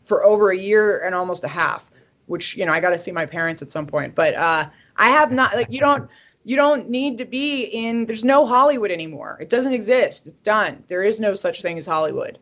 for 0.05 0.23
over 0.23 0.51
a 0.51 0.57
year 0.57 1.03
and 1.03 1.13
almost 1.13 1.43
a 1.43 1.49
half, 1.49 1.91
which, 2.27 2.55
you 2.55 2.65
know, 2.65 2.71
I 2.71 2.79
got 2.79 2.91
to 2.91 2.97
see 2.99 3.11
my 3.11 3.25
parents 3.25 3.61
at 3.61 3.71
some 3.73 3.85
point. 3.85 4.15
But 4.15 4.35
uh, 4.35 4.69
I 4.97 5.09
have 5.09 5.31
not, 5.31 5.53
like, 5.55 5.69
you 5.69 5.79
don't, 5.79 6.09
you 6.43 6.55
don't 6.55 6.89
need 6.89 7.17
to 7.17 7.25
be 7.25 7.63
in, 7.65 8.05
there's 8.05 8.23
no 8.23 8.45
Hollywood 8.45 8.91
anymore. 8.91 9.37
It 9.41 9.49
doesn't 9.49 9.73
exist. 9.73 10.27
It's 10.27 10.41
done. 10.41 10.83
There 10.87 11.03
is 11.03 11.19
no 11.19 11.35
such 11.35 11.61
thing 11.61 11.77
as 11.77 11.85
Hollywood. 11.85 12.37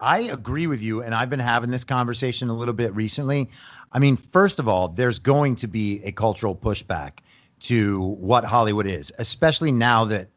I 0.00 0.20
agree 0.20 0.68
with 0.68 0.80
you. 0.80 1.02
And 1.02 1.14
I've 1.14 1.28
been 1.28 1.40
having 1.40 1.70
this 1.70 1.82
conversation 1.84 2.48
a 2.48 2.54
little 2.54 2.74
bit 2.74 2.94
recently. 2.94 3.50
I 3.92 3.98
mean, 3.98 4.16
first 4.16 4.60
of 4.60 4.68
all, 4.68 4.88
there's 4.88 5.18
going 5.18 5.56
to 5.56 5.66
be 5.66 6.00
a 6.04 6.12
cultural 6.12 6.54
pushback 6.54 7.18
to 7.60 8.00
what 8.00 8.44
Hollywood 8.44 8.86
is, 8.86 9.12
especially 9.18 9.72
now 9.72 10.04
that 10.04 10.28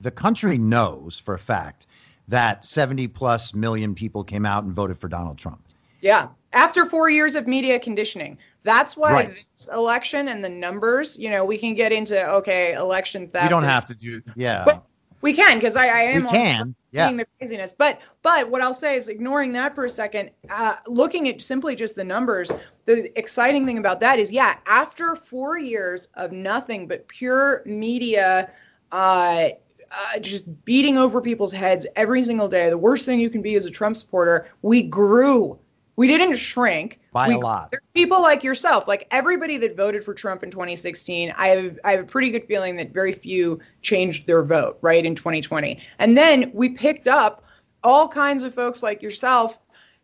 the 0.00 0.12
country 0.12 0.56
knows 0.56 1.18
for 1.18 1.34
a 1.34 1.38
fact 1.38 1.86
that 2.28 2.64
70 2.64 3.08
plus 3.08 3.52
million 3.52 3.94
people 3.94 4.22
came 4.22 4.46
out 4.46 4.62
and 4.62 4.72
voted 4.72 4.98
for 4.98 5.08
Donald 5.08 5.38
Trump. 5.38 5.60
Yeah. 6.00 6.28
After 6.52 6.86
four 6.86 7.10
years 7.10 7.34
of 7.34 7.48
media 7.48 7.78
conditioning. 7.80 8.38
That's 8.62 8.96
why 8.96 9.12
right. 9.12 9.46
this 9.54 9.70
election 9.72 10.28
and 10.28 10.44
the 10.44 10.48
numbers, 10.48 11.18
you 11.18 11.30
know, 11.30 11.44
we 11.44 11.56
can 11.56 11.74
get 11.74 11.92
into, 11.92 12.22
okay, 12.30 12.74
election 12.74 13.26
theft. 13.26 13.46
We 13.46 13.48
don't 13.48 13.62
have 13.64 13.86
to 13.86 13.94
do, 13.94 14.20
yeah. 14.36 14.64
But 14.66 14.84
we 15.22 15.32
can, 15.32 15.58
because 15.58 15.76
I, 15.76 15.86
I 15.86 16.00
am. 16.02 16.24
We 16.24 16.28
can, 16.28 16.74
yeah. 16.92 17.10
The 17.10 17.26
craziness. 17.38 17.72
But, 17.72 18.00
but 18.22 18.50
what 18.50 18.60
I'll 18.60 18.74
say 18.74 18.96
is 18.96 19.08
ignoring 19.08 19.52
that 19.52 19.74
for 19.74 19.86
a 19.86 19.88
second, 19.88 20.30
uh, 20.50 20.76
looking 20.86 21.28
at 21.28 21.40
simply 21.40 21.74
just 21.74 21.94
the 21.94 22.04
numbers, 22.04 22.52
the 22.84 23.18
exciting 23.18 23.64
thing 23.64 23.78
about 23.78 24.00
that 24.00 24.18
is, 24.18 24.30
yeah, 24.30 24.56
after 24.66 25.14
four 25.14 25.58
years 25.58 26.08
of 26.14 26.32
nothing 26.32 26.86
but 26.86 27.08
pure 27.08 27.62
media, 27.64 28.50
uh, 28.92 29.48
uh, 29.90 30.18
just 30.20 30.64
beating 30.64 30.98
over 30.98 31.20
people's 31.20 31.52
heads 31.52 31.86
every 31.96 32.22
single 32.22 32.48
day. 32.48 32.68
The 32.68 32.78
worst 32.78 33.06
thing 33.06 33.20
you 33.20 33.30
can 33.30 33.42
be 33.42 33.54
as 33.54 33.64
a 33.64 33.70
Trump 33.70 33.96
supporter. 33.96 34.48
We 34.62 34.82
grew. 34.82 35.58
We 36.00 36.06
didn't 36.06 36.36
shrink 36.36 36.98
by 37.12 37.28
we, 37.28 37.34
a 37.34 37.38
lot. 37.38 37.70
There's 37.70 37.84
people 37.92 38.22
like 38.22 38.42
yourself, 38.42 38.88
like 38.88 39.06
everybody 39.10 39.58
that 39.58 39.76
voted 39.76 40.02
for 40.02 40.14
Trump 40.14 40.42
in 40.42 40.50
2016. 40.50 41.30
I 41.36 41.48
have 41.48 41.78
I 41.84 41.90
have 41.90 42.00
a 42.00 42.06
pretty 42.06 42.30
good 42.30 42.46
feeling 42.46 42.74
that 42.76 42.94
very 42.94 43.12
few 43.12 43.60
changed 43.82 44.26
their 44.26 44.42
vote 44.42 44.78
right 44.80 45.04
in 45.04 45.14
2020. 45.14 45.78
And 45.98 46.16
then 46.16 46.52
we 46.54 46.70
picked 46.70 47.06
up 47.06 47.44
all 47.84 48.08
kinds 48.08 48.44
of 48.44 48.54
folks 48.54 48.82
like 48.82 49.02
yourself 49.02 49.58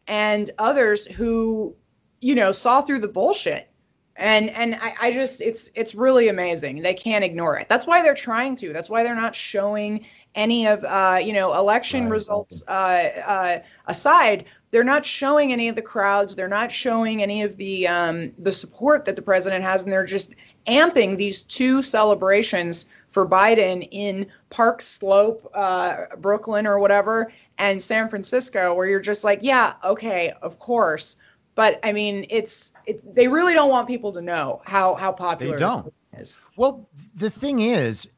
and 0.06 0.50
others 0.58 1.06
who, 1.06 1.74
you 2.20 2.34
know, 2.34 2.52
saw 2.52 2.82
through 2.82 2.98
the 2.98 3.08
bullshit 3.08 3.70
and 4.16 4.50
and 4.50 4.74
I, 4.76 4.94
I, 5.00 5.12
just 5.12 5.40
it's 5.40 5.70
it's 5.74 5.94
really 5.94 6.28
amazing 6.28 6.80
they 6.80 6.94
can't 6.94 7.22
ignore 7.24 7.58
it 7.58 7.68
that's 7.68 7.86
why 7.86 8.02
they're 8.02 8.14
trying 8.14 8.56
to 8.56 8.72
that's 8.72 8.88
why 8.88 9.02
they're 9.02 9.14
not 9.14 9.34
showing 9.34 10.06
any 10.34 10.66
of 10.66 10.82
uh, 10.84 11.18
you 11.22 11.32
know 11.32 11.54
election 11.54 12.04
right. 12.04 12.12
results 12.12 12.62
uh, 12.68 13.08
uh, 13.26 13.58
aside 13.86 14.46
they're 14.76 14.84
not 14.84 15.06
showing 15.06 15.54
any 15.54 15.68
of 15.68 15.74
the 15.74 15.80
crowds 15.80 16.34
they're 16.34 16.48
not 16.48 16.70
showing 16.70 17.22
any 17.22 17.40
of 17.40 17.56
the 17.56 17.88
um, 17.88 18.30
the 18.38 18.52
support 18.52 19.06
that 19.06 19.16
the 19.16 19.22
president 19.22 19.64
has 19.64 19.84
and 19.84 19.90
they're 19.90 20.04
just 20.04 20.34
amping 20.66 21.16
these 21.16 21.44
two 21.44 21.82
celebrations 21.82 22.84
for 23.08 23.26
biden 23.26 23.88
in 23.90 24.26
park 24.50 24.82
slope 24.82 25.50
uh, 25.54 26.04
brooklyn 26.18 26.66
or 26.66 26.78
whatever 26.78 27.32
and 27.56 27.82
san 27.82 28.06
francisco 28.06 28.74
where 28.74 28.86
you're 28.86 29.00
just 29.00 29.24
like 29.24 29.38
yeah 29.40 29.72
okay 29.82 30.30
of 30.42 30.58
course 30.58 31.16
but 31.54 31.80
I 31.82 31.92
mean, 31.94 32.26
it's 32.28 32.70
it's 32.84 33.02
they 33.02 33.28
really 33.28 33.54
don't 33.54 33.70
want 33.70 33.88
people 33.88 34.12
to 34.12 34.20
know 34.20 34.60
how 34.66 34.94
how 34.94 35.10
popular 35.10 35.54
they 35.54 35.58
don't. 35.58 35.90
is. 36.18 36.38
Well, 36.56 36.86
the 37.16 37.30
thing 37.30 37.60
is, 37.60 38.10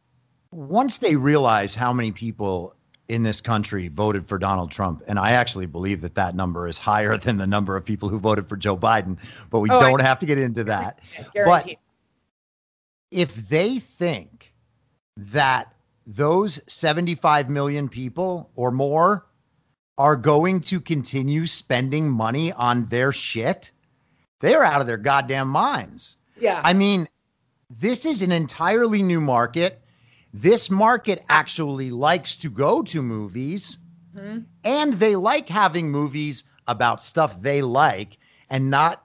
once 0.50 0.98
they 0.98 1.14
realize 1.14 1.76
how 1.76 1.92
many 1.92 2.10
people 2.10 2.74
in 3.08 3.22
this 3.22 3.40
country 3.40 3.88
voted 3.88 4.26
for 4.26 4.38
Donald 4.38 4.70
Trump, 4.70 5.02
and 5.06 5.18
I 5.18 5.32
actually 5.32 5.66
believe 5.66 6.00
that 6.02 6.14
that 6.14 6.34
number 6.34 6.68
is 6.68 6.78
higher 6.78 7.16
than 7.16 7.38
the 7.38 7.46
number 7.46 7.76
of 7.76 7.84
people 7.84 8.08
who 8.08 8.18
voted 8.18 8.48
for 8.48 8.56
Joe 8.56 8.76
Biden, 8.76 9.16
but 9.50 9.60
we 9.60 9.70
oh, 9.70 9.80
don't 9.80 10.00
I, 10.00 10.04
have 10.04 10.18
to 10.20 10.26
get 10.26 10.38
into 10.38 10.64
that. 10.64 11.00
But 11.34 11.74
if 13.10 13.34
they 13.48 13.78
think 13.78 14.52
that 15.16 15.72
those 16.06 16.60
75 16.68 17.50
million 17.50 17.88
people 17.88 18.50
or 18.56 18.70
more 18.70 19.26
are 19.96 20.16
going 20.16 20.60
to 20.60 20.80
continue 20.80 21.46
spending 21.46 22.08
money 22.08 22.52
on 22.52 22.84
their 22.86 23.12
shit, 23.12 23.72
they're 24.40 24.64
out 24.64 24.80
of 24.80 24.86
their 24.86 24.96
goddamn 24.96 25.48
minds. 25.48 26.18
Yeah. 26.40 26.60
I 26.62 26.72
mean, 26.72 27.08
this 27.68 28.06
is 28.06 28.22
an 28.22 28.32
entirely 28.32 29.02
new 29.02 29.20
market. 29.20 29.82
This 30.32 30.70
market 30.70 31.24
actually 31.28 31.90
likes 31.90 32.36
to 32.36 32.50
go 32.50 32.82
to 32.82 33.02
movies 33.02 33.78
mm-hmm. 34.14 34.40
and 34.64 34.94
they 34.94 35.16
like 35.16 35.48
having 35.48 35.90
movies 35.90 36.44
about 36.66 37.02
stuff 37.02 37.40
they 37.40 37.62
like 37.62 38.18
and 38.50 38.70
not 38.70 39.04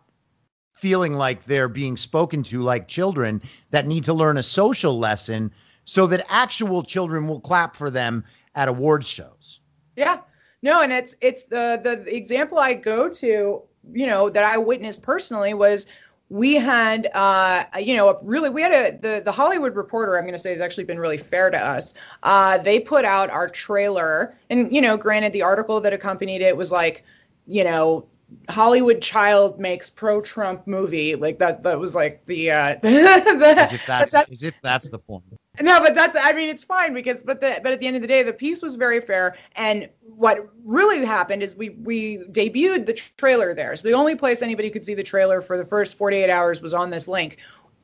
feeling 0.73 1.13
like 1.13 1.45
they're 1.45 1.69
being 1.69 1.95
spoken 1.95 2.43
to 2.43 2.61
like 2.61 2.89
children 2.89 3.41
that 3.71 3.87
need 3.87 4.03
to 4.03 4.13
learn 4.13 4.37
a 4.37 4.43
social 4.43 4.99
lesson 4.99 5.49
so 5.85 6.07
that 6.07 6.25
actual 6.29 6.83
children 6.83 7.27
will 7.27 7.39
clap 7.39 7.75
for 7.75 7.89
them 7.89 8.23
at 8.55 8.67
awards 8.67 9.07
shows. 9.07 9.61
Yeah. 9.95 10.19
No, 10.61 10.81
and 10.81 10.93
it's 10.93 11.15
it's 11.21 11.43
the 11.43 11.79
the 11.83 12.15
example 12.15 12.57
I 12.57 12.73
go 12.73 13.09
to, 13.09 13.61
you 13.91 14.07
know, 14.07 14.29
that 14.29 14.43
I 14.43 14.57
witnessed 14.57 15.01
personally 15.03 15.53
was 15.53 15.87
we 16.29 16.55
had 16.55 17.09
uh 17.13 17.63
you 17.79 17.95
know 17.95 18.17
really 18.23 18.49
we 18.49 18.61
had 18.61 18.71
a 18.71 18.97
the 18.97 19.21
the 19.23 19.31
hollywood 19.31 19.75
reporter 19.75 20.17
i'm 20.17 20.23
going 20.23 20.33
to 20.33 20.37
say 20.37 20.51
has 20.51 20.61
actually 20.61 20.83
been 20.83 20.99
really 20.99 21.17
fair 21.17 21.49
to 21.49 21.57
us. 21.63 21.93
Uh 22.23 22.57
they 22.57 22.79
put 22.79 23.05
out 23.05 23.29
our 23.29 23.47
trailer 23.47 24.35
and 24.49 24.73
you 24.73 24.81
know 24.81 24.97
granted 24.97 25.33
the 25.33 25.41
article 25.41 25.79
that 25.81 25.93
accompanied 25.93 26.41
it 26.41 26.55
was 26.55 26.71
like 26.71 27.03
you 27.45 27.63
know 27.63 28.07
Hollywood 28.49 28.99
child 29.01 29.59
makes 29.59 29.89
pro 29.89 30.21
Trump 30.21 30.65
movie 30.65 31.15
like 31.15 31.37
that 31.39 31.61
that 31.63 31.77
was 31.77 31.93
like 31.93 32.25
the 32.25 32.51
uh 32.51 32.75
the, 32.81 33.55
as 33.57 33.73
if 33.73 33.85
that's 33.85 34.11
that, 34.13 34.31
as 34.31 34.43
if 34.43 34.55
that's 34.63 34.89
the 34.89 34.99
point 34.99 35.23
no, 35.61 35.79
but 35.79 35.93
that's 35.93 36.17
I 36.19 36.33
mean 36.33 36.49
it's 36.49 36.63
fine 36.63 36.95
because 36.95 37.21
but 37.21 37.39
the 37.39 37.59
but 37.61 37.71
at 37.71 37.79
the 37.79 37.85
end 37.85 37.95
of 37.95 38.01
the 38.01 38.07
day 38.07 38.23
the 38.23 38.33
piece 38.33 38.63
was 38.63 38.75
very 38.75 38.99
fair 38.99 39.35
and 39.55 39.87
what 40.01 40.49
really 40.63 41.05
happened 41.05 41.43
is 41.43 41.55
we 41.55 41.69
we 41.69 42.17
debuted 42.31 42.87
the 42.87 42.93
trailer 42.93 43.53
there. 43.53 43.75
So 43.75 43.87
the 43.87 43.93
only 43.93 44.15
place 44.15 44.41
anybody 44.41 44.71
could 44.71 44.83
see 44.83 44.95
the 44.95 45.03
trailer 45.03 45.41
for 45.41 45.57
the 45.57 45.65
first 45.65 45.95
48 45.95 46.29
hours 46.29 46.61
was 46.63 46.73
on 46.73 46.89
this 46.89 47.07
link. 47.07 47.37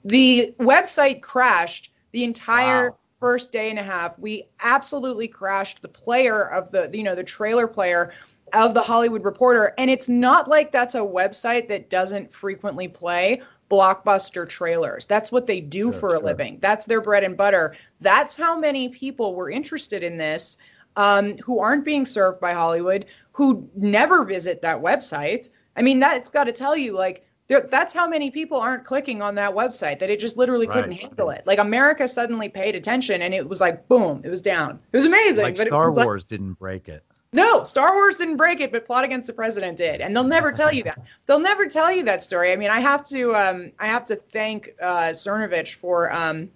The 0.04 0.56
website 0.60 1.22
crashed 1.22 1.94
the 2.12 2.24
entire 2.24 2.90
wow. 2.90 2.98
first 3.20 3.52
day 3.52 3.70
and 3.70 3.78
a 3.78 3.84
half. 3.84 4.18
We 4.18 4.48
absolutely 4.62 5.28
crashed 5.28 5.84
the 5.84 5.90
player 5.90 6.50
of 6.50 6.72
the 6.72 6.90
you 6.92 7.04
know 7.04 7.14
the 7.14 7.24
trailer 7.24 7.68
player 7.68 8.12
of 8.52 8.74
the 8.74 8.82
Hollywood 8.82 9.24
Reporter 9.24 9.76
and 9.78 9.92
it's 9.92 10.10
not 10.10 10.48
like 10.48 10.72
that's 10.72 10.96
a 10.96 11.00
website 11.00 11.68
that 11.68 11.92
doesn't 11.92 12.34
frequently 12.34 12.88
play 12.88 13.44
blockbuster 13.70 14.48
trailers. 14.48 15.06
That's 15.06 15.32
what 15.32 15.48
they 15.48 15.62
do 15.62 15.92
sure, 15.92 16.00
for 16.00 16.10
a 16.10 16.12
sure. 16.14 16.24
living. 16.24 16.58
That's 16.62 16.86
their 16.86 17.02
bread 17.02 17.24
and 17.24 17.38
butter. 17.38 17.76
That's 18.02 18.36
how 18.36 18.58
many 18.58 18.90
people 18.90 19.36
were 19.36 19.50
interested 19.50 20.04
in 20.04 20.18
this 20.18 20.58
um, 20.96 21.38
who 21.38 21.60
aren't 21.60 21.86
being 21.86 22.06
served 22.06 22.40
by 22.40 22.54
Hollywood, 22.54 23.06
who 23.32 23.70
never 23.76 24.26
visit 24.26 24.62
that 24.62 24.82
website. 24.82 25.50
I 25.78 25.82
mean, 25.82 26.00
that's 26.00 26.30
got 26.30 26.46
to 26.46 26.52
tell 26.52 26.76
you, 26.76 26.94
like, 26.94 27.26
that's 27.70 27.94
how 27.94 28.08
many 28.08 28.30
people 28.30 28.60
aren't 28.60 28.86
clicking 28.86 29.22
on 29.22 29.34
that 29.36 29.52
website 29.52 29.98
that 30.00 30.10
it 30.10 30.20
just 30.20 30.38
literally 30.38 30.68
right. 30.68 30.76
couldn't 30.76 30.92
handle 30.92 31.32
it. 31.32 31.42
Like 31.48 31.58
America 31.58 32.08
suddenly 32.08 32.48
paid 32.48 32.76
attention 32.76 33.24
and 33.24 33.34
it 33.34 33.48
was 33.48 33.60
like 33.60 33.88
boom, 33.88 34.22
it 34.24 34.30
was 34.30 34.42
down. 34.42 34.80
It 34.94 34.98
was 34.98 35.06
amazing. 35.06 35.46
Like 35.46 35.58
Star 35.58 35.92
Wars 35.92 36.24
like, 36.24 36.28
didn't 36.28 36.54
break 36.60 36.88
it. 36.88 37.04
No, 37.32 37.64
Star 37.64 37.96
Wars 37.96 38.16
didn't 38.16 38.38
break 38.38 38.60
it, 38.60 38.72
but 38.72 38.88
Plot 38.88 39.04
Against 39.04 39.28
the 39.28 39.34
President 39.34 39.78
did, 39.78 40.02
and 40.02 40.16
they'll 40.16 40.24
never 40.24 40.52
tell 40.52 40.74
you 40.74 40.84
that. 40.84 41.00
They'll 41.28 41.40
never 41.40 41.68
tell 41.68 41.92
you 41.92 42.04
that 42.04 42.24
story. 42.24 42.52
I 42.52 42.56
mean, 42.56 42.72
I 42.72 42.80
have 42.80 43.04
to, 43.06 43.36
um, 43.36 43.72
I 43.80 43.86
have 43.86 44.04
to 44.06 44.16
thank 44.16 44.72
uh, 44.82 45.10
Cernovich 45.10 45.76
for 45.76 46.12
um, 46.12 46.50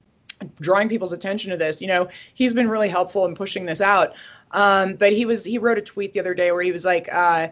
drawing 0.61 0.89
people's 0.89 1.13
attention 1.13 1.51
to 1.51 1.57
this. 1.57 1.80
You 1.80 1.88
know, 1.88 2.09
he's 2.34 2.55
been 2.55 2.69
really 2.69 2.89
helpful 2.89 3.26
in 3.26 3.36
pushing 3.36 3.65
this 3.65 3.82
out. 3.82 4.13
Um, 4.51 4.95
but 4.95 5.13
he 5.13 5.26
was, 5.26 5.45
he 5.45 5.59
wrote 5.59 5.78
a 5.78 5.82
tweet 5.82 6.13
the 6.13 6.19
other 6.19 6.34
day 6.34 6.51
where 6.51 6.63
he 6.63 6.71
was 6.71 6.86
like, 6.86 7.07
uh, 7.11 7.49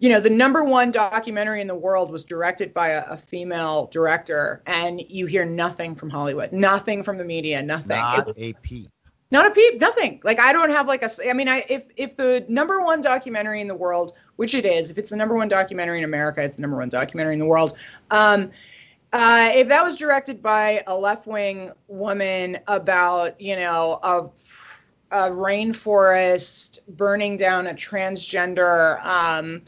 you 0.00 0.08
know, 0.08 0.20
the 0.20 0.30
number 0.30 0.64
one 0.64 0.90
documentary 0.90 1.60
in 1.60 1.66
the 1.66 1.74
world 1.74 2.10
was 2.10 2.24
directed 2.24 2.74
by 2.74 2.88
a, 2.88 3.04
a, 3.08 3.16
female 3.16 3.86
director, 3.86 4.60
and 4.66 5.00
you 5.08 5.26
hear 5.26 5.44
nothing 5.44 5.94
from 5.94 6.10
Hollywood, 6.10 6.52
nothing 6.52 7.02
from 7.02 7.16
the 7.16 7.24
media, 7.24 7.62
nothing. 7.62 7.96
Not 7.96 8.26
was, 8.26 8.36
a 8.36 8.52
peep. 8.54 8.90
Not 9.34 9.48
a 9.48 9.50
peep, 9.50 9.80
nothing. 9.80 10.20
Like 10.22 10.38
I 10.38 10.52
don't 10.52 10.70
have 10.70 10.86
like 10.86 11.02
a. 11.02 11.10
I 11.28 11.32
mean, 11.32 11.48
I 11.48 11.64
if 11.68 11.86
if 11.96 12.16
the 12.16 12.46
number 12.48 12.80
one 12.82 13.00
documentary 13.00 13.60
in 13.60 13.66
the 13.66 13.74
world, 13.74 14.12
which 14.36 14.54
it 14.54 14.64
is, 14.64 14.92
if 14.92 14.96
it's 14.96 15.10
the 15.10 15.16
number 15.16 15.34
one 15.34 15.48
documentary 15.48 15.98
in 15.98 16.04
America, 16.04 16.40
it's 16.40 16.54
the 16.54 16.62
number 16.62 16.76
one 16.76 16.88
documentary 16.88 17.32
in 17.32 17.40
the 17.40 17.44
world. 17.44 17.76
Um, 18.12 18.52
uh, 19.12 19.50
if 19.52 19.66
that 19.66 19.82
was 19.82 19.96
directed 19.96 20.40
by 20.40 20.84
a 20.86 20.96
left 20.96 21.26
wing 21.26 21.72
woman 21.88 22.60
about 22.68 23.40
you 23.40 23.56
know 23.56 23.98
a, 24.04 24.20
a 25.10 25.30
rainforest 25.32 26.78
burning 26.90 27.36
down 27.36 27.66
a 27.66 27.74
transgender 27.74 29.04
um, 29.04 29.62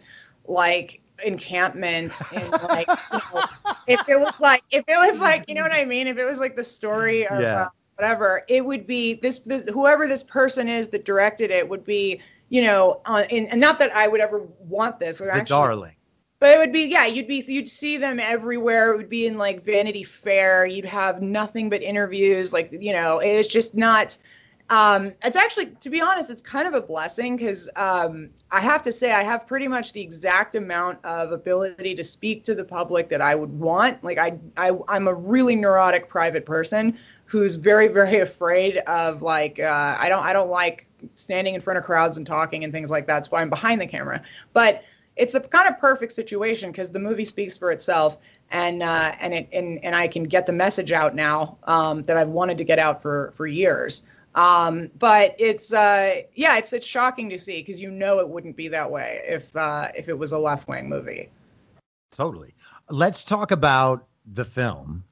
like 0.44 1.00
encampment 1.24 2.22
and 2.32 2.52
like 2.52 2.86
you 2.88 3.18
know, 3.34 3.42
if 3.88 4.08
it 4.08 4.20
was 4.20 4.34
like 4.38 4.62
if 4.70 4.84
it 4.86 4.96
was 4.96 5.20
like 5.20 5.44
you 5.48 5.56
know 5.56 5.62
what 5.62 5.72
I 5.72 5.84
mean 5.84 6.06
if 6.06 6.18
it 6.18 6.24
was 6.24 6.38
like 6.38 6.54
the 6.54 6.62
story 6.62 7.26
of 7.26 7.40
yeah. 7.40 7.62
uh, 7.62 7.68
whatever, 7.96 8.44
it 8.48 8.64
would 8.64 8.86
be 8.86 9.14
this, 9.14 9.38
this 9.40 9.64
whoever 9.68 10.06
this 10.06 10.22
person 10.22 10.68
is 10.68 10.88
that 10.88 11.04
directed 11.04 11.50
it 11.50 11.68
would 11.68 11.84
be, 11.84 12.20
you 12.48 12.62
know, 12.62 13.00
uh, 13.06 13.24
and, 13.30 13.48
and 13.48 13.60
not 13.60 13.78
that 13.78 13.90
I 13.92 14.06
would 14.06 14.20
ever 14.20 14.46
want 14.60 15.00
this. 15.00 15.18
The 15.18 15.32
actually, 15.32 15.44
darling. 15.44 15.92
But 16.38 16.50
it 16.50 16.58
would 16.58 16.72
be, 16.72 16.82
yeah, 16.82 17.06
you'd 17.06 17.26
be, 17.26 17.42
you'd 17.46 17.68
see 17.68 17.96
them 17.96 18.20
everywhere. 18.20 18.92
It 18.92 18.98
would 18.98 19.08
be 19.08 19.26
in 19.26 19.38
like 19.38 19.64
Vanity 19.64 20.04
Fair. 20.04 20.66
You'd 20.66 20.84
have 20.84 21.22
nothing 21.22 21.70
but 21.70 21.82
interviews. 21.82 22.52
Like, 22.52 22.76
you 22.78 22.94
know, 22.94 23.20
it's 23.20 23.48
just 23.48 23.74
not, 23.74 24.18
um, 24.68 25.12
it's 25.24 25.36
actually, 25.36 25.66
to 25.66 25.88
be 25.88 26.00
honest, 26.02 26.28
it's 26.28 26.42
kind 26.42 26.68
of 26.68 26.74
a 26.74 26.80
blessing 26.80 27.36
because 27.36 27.70
um, 27.76 28.28
I 28.50 28.60
have 28.60 28.82
to 28.82 28.92
say 28.92 29.12
I 29.12 29.22
have 29.22 29.46
pretty 29.46 29.66
much 29.66 29.92
the 29.94 30.02
exact 30.02 30.56
amount 30.56 30.98
of 31.04 31.32
ability 31.32 31.94
to 31.94 32.04
speak 32.04 32.44
to 32.44 32.54
the 32.54 32.64
public 32.64 33.08
that 33.08 33.22
I 33.22 33.34
would 33.34 33.52
want. 33.52 34.04
Like 34.04 34.18
I, 34.18 34.38
I 34.56 34.72
I'm 34.88 35.08
a 35.08 35.14
really 35.14 35.56
neurotic 35.56 36.08
private 36.08 36.44
person, 36.44 36.98
who's 37.26 37.56
very 37.56 37.88
very 37.88 38.20
afraid 38.20 38.78
of 38.86 39.22
like 39.22 39.60
uh, 39.60 39.96
I 39.98 40.08
don't 40.08 40.24
I 40.24 40.32
don't 40.32 40.50
like 40.50 40.86
standing 41.14 41.54
in 41.54 41.60
front 41.60 41.78
of 41.78 41.84
crowds 41.84 42.16
and 42.16 42.26
talking 42.26 42.64
and 42.64 42.72
things 42.72 42.90
like 42.90 43.06
that. 43.06 43.14
That's 43.14 43.30
why 43.30 43.42
I'm 43.42 43.50
behind 43.50 43.80
the 43.80 43.86
camera. 43.86 44.22
But 44.52 44.82
it's 45.16 45.34
a 45.34 45.40
kind 45.40 45.68
of 45.68 45.78
perfect 45.78 46.12
situation 46.12 46.70
because 46.70 46.90
the 46.90 46.98
movie 46.98 47.24
speaks 47.24 47.56
for 47.56 47.70
itself, 47.70 48.18
and 48.50 48.82
uh, 48.82 49.12
and 49.20 49.34
it 49.34 49.48
and, 49.52 49.82
and 49.84 49.94
I 49.96 50.08
can 50.08 50.24
get 50.24 50.46
the 50.46 50.52
message 50.52 50.92
out 50.92 51.14
now 51.14 51.58
um, 51.64 52.02
that 52.04 52.16
I've 52.16 52.28
wanted 52.28 52.58
to 52.58 52.64
get 52.64 52.78
out 52.78 53.02
for 53.02 53.32
for 53.34 53.46
years. 53.46 54.04
Um, 54.34 54.90
but 54.98 55.34
it's 55.38 55.72
uh, 55.72 56.22
yeah, 56.34 56.58
it's 56.58 56.72
it's 56.72 56.86
shocking 56.86 57.30
to 57.30 57.38
see 57.38 57.58
because 57.58 57.80
you 57.80 57.90
know 57.90 58.20
it 58.20 58.28
wouldn't 58.28 58.56
be 58.56 58.68
that 58.68 58.90
way 58.90 59.22
if 59.26 59.54
uh, 59.56 59.88
if 59.96 60.08
it 60.08 60.18
was 60.18 60.32
a 60.32 60.38
left 60.38 60.68
wing 60.68 60.88
movie. 60.88 61.30
Totally. 62.12 62.54
Let's 62.90 63.24
talk 63.24 63.50
about 63.50 64.06
the 64.32 64.44
film 64.44 65.04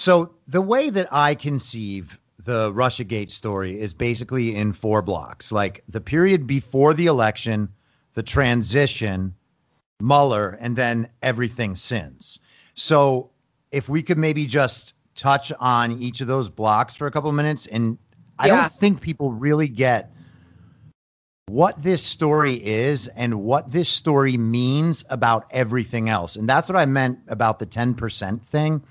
so 0.00 0.34
the 0.48 0.62
way 0.62 0.88
that 0.88 1.12
I 1.12 1.34
conceive 1.34 2.18
the 2.38 2.72
Russiagate 2.72 3.28
story 3.28 3.78
is 3.78 3.92
basically 3.92 4.56
in 4.56 4.72
four 4.72 5.02
blocks, 5.02 5.52
like 5.52 5.84
the 5.90 6.00
period 6.00 6.46
before 6.46 6.94
the 6.94 7.04
election, 7.04 7.68
the 8.14 8.22
transition, 8.22 9.34
Mueller, 10.00 10.56
and 10.58 10.74
then 10.74 11.06
everything 11.20 11.74
since. 11.74 12.40
So 12.72 13.30
if 13.72 13.90
we 13.90 14.02
could 14.02 14.16
maybe 14.16 14.46
just 14.46 14.94
touch 15.16 15.52
on 15.60 16.00
each 16.00 16.22
of 16.22 16.28
those 16.28 16.48
blocks 16.48 16.96
for 16.96 17.06
a 17.06 17.10
couple 17.10 17.28
of 17.28 17.36
minutes, 17.36 17.66
and 17.66 17.98
I 18.38 18.46
yeah. 18.46 18.56
don't 18.56 18.72
think 18.72 19.02
people 19.02 19.32
really 19.32 19.68
get 19.68 20.14
what 21.48 21.82
this 21.82 22.02
story 22.02 22.54
is 22.66 23.06
and 23.08 23.42
what 23.42 23.70
this 23.70 23.90
story 23.90 24.38
means 24.38 25.04
about 25.10 25.44
everything 25.50 26.08
else. 26.08 26.36
And 26.36 26.48
that's 26.48 26.70
what 26.70 26.76
I 26.76 26.86
meant 26.86 27.18
about 27.28 27.58
the 27.58 27.66
10% 27.66 28.40
thing 28.40 28.82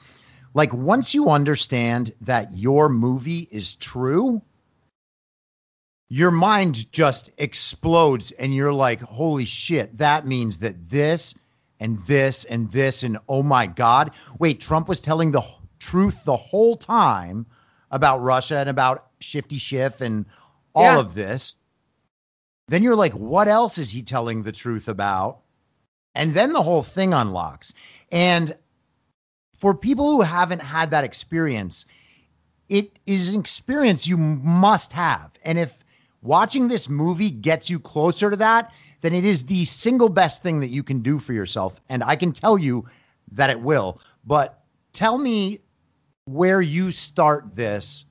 like 0.54 0.74
once 0.74 1.14
you 1.14 1.30
understand 1.30 2.14
that 2.22 2.52
your 2.54 2.90
movie 2.90 3.48
is 3.52 3.76
true, 3.76 4.42
your 6.10 6.32
mind 6.32 6.92
just 6.92 7.32
explodes 7.38 8.32
and 8.32 8.54
you're 8.54 8.74
like, 8.74 9.00
holy 9.02 9.46
shit, 9.46 9.96
that 9.98 10.26
means 10.26 10.58
that 10.60 10.90
this 10.90 11.36
and 11.80 12.00
this 12.00 12.46
and 12.46 12.72
this 12.72 13.04
and 13.04 13.18
oh 13.28 13.44
my 13.44 13.68
God. 13.68 14.12
Wait, 14.40 14.60
Trump 14.60 14.88
was 14.88 15.00
telling 15.00 15.32
the 15.32 15.44
truth 15.78 16.26
the 16.26 16.36
whole 16.36 16.76
time 16.76 17.46
about 17.92 18.22
Russia 18.22 18.58
and 18.58 18.70
about 18.70 19.08
Shifty 19.20 19.58
Schiff 19.58 20.02
and 20.02 20.26
all 20.74 20.84
yeah. 20.84 21.00
of 21.00 21.14
this. 21.14 21.60
Then 22.68 22.84
you're 22.84 22.96
like, 22.96 23.14
what 23.14 23.48
else 23.48 23.78
is 23.78 23.92
he 23.92 24.02
telling 24.02 24.44
the 24.44 24.52
truth 24.52 24.88
about? 24.88 25.40
And 26.16 26.34
then 26.34 26.54
the 26.54 26.62
whole 26.62 26.84
thing 26.84 27.14
unlocks. 27.14 27.74
And 28.12 28.56
for 29.60 29.74
people 29.74 30.12
who 30.12 30.22
haven't 30.22 30.62
had 30.62 30.90
that 30.92 31.04
experience, 31.04 31.86
it 32.70 33.00
is 33.06 33.30
an 33.30 33.40
experience 33.40 34.08
you 34.08 34.18
must 34.18 34.94
have. 34.94 35.32
And 35.44 35.60
if 35.60 35.84
watching 36.22 36.68
this 36.68 36.88
movie 36.88 37.30
gets 37.30 37.70
you 37.70 37.80
closer 37.80 38.30
to 38.30 38.36
that, 38.38 38.72
then 39.02 39.14
it 39.14 39.26
is 39.26 39.44
the 39.44 39.66
single 39.66 40.10
best 40.10 40.44
thing 40.44 40.60
that 40.60 40.68
you 40.68 40.84
can 40.84 41.02
do 41.02 41.20
for 41.20 41.34
yourself. 41.34 41.82
And 41.90 42.04
I 42.04 42.16
can 42.16 42.32
tell 42.32 42.58
you 42.58 42.86
that 43.32 43.50
it 43.50 43.60
will. 43.60 44.02
But 44.26 44.62
tell 44.94 45.18
me 45.18 45.60
where 46.26 46.62
you 46.62 46.92
start 46.92 47.54
this 47.56 48.06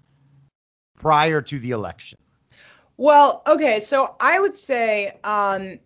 prior 0.99 1.41
to 1.43 1.59
the 1.59 1.71
election. 1.71 2.19
Well, 2.97 3.43
okay. 3.47 3.79
So 3.79 4.17
I 4.21 4.41
would 4.41 4.57
say, 4.57 5.19
um, 5.23 5.79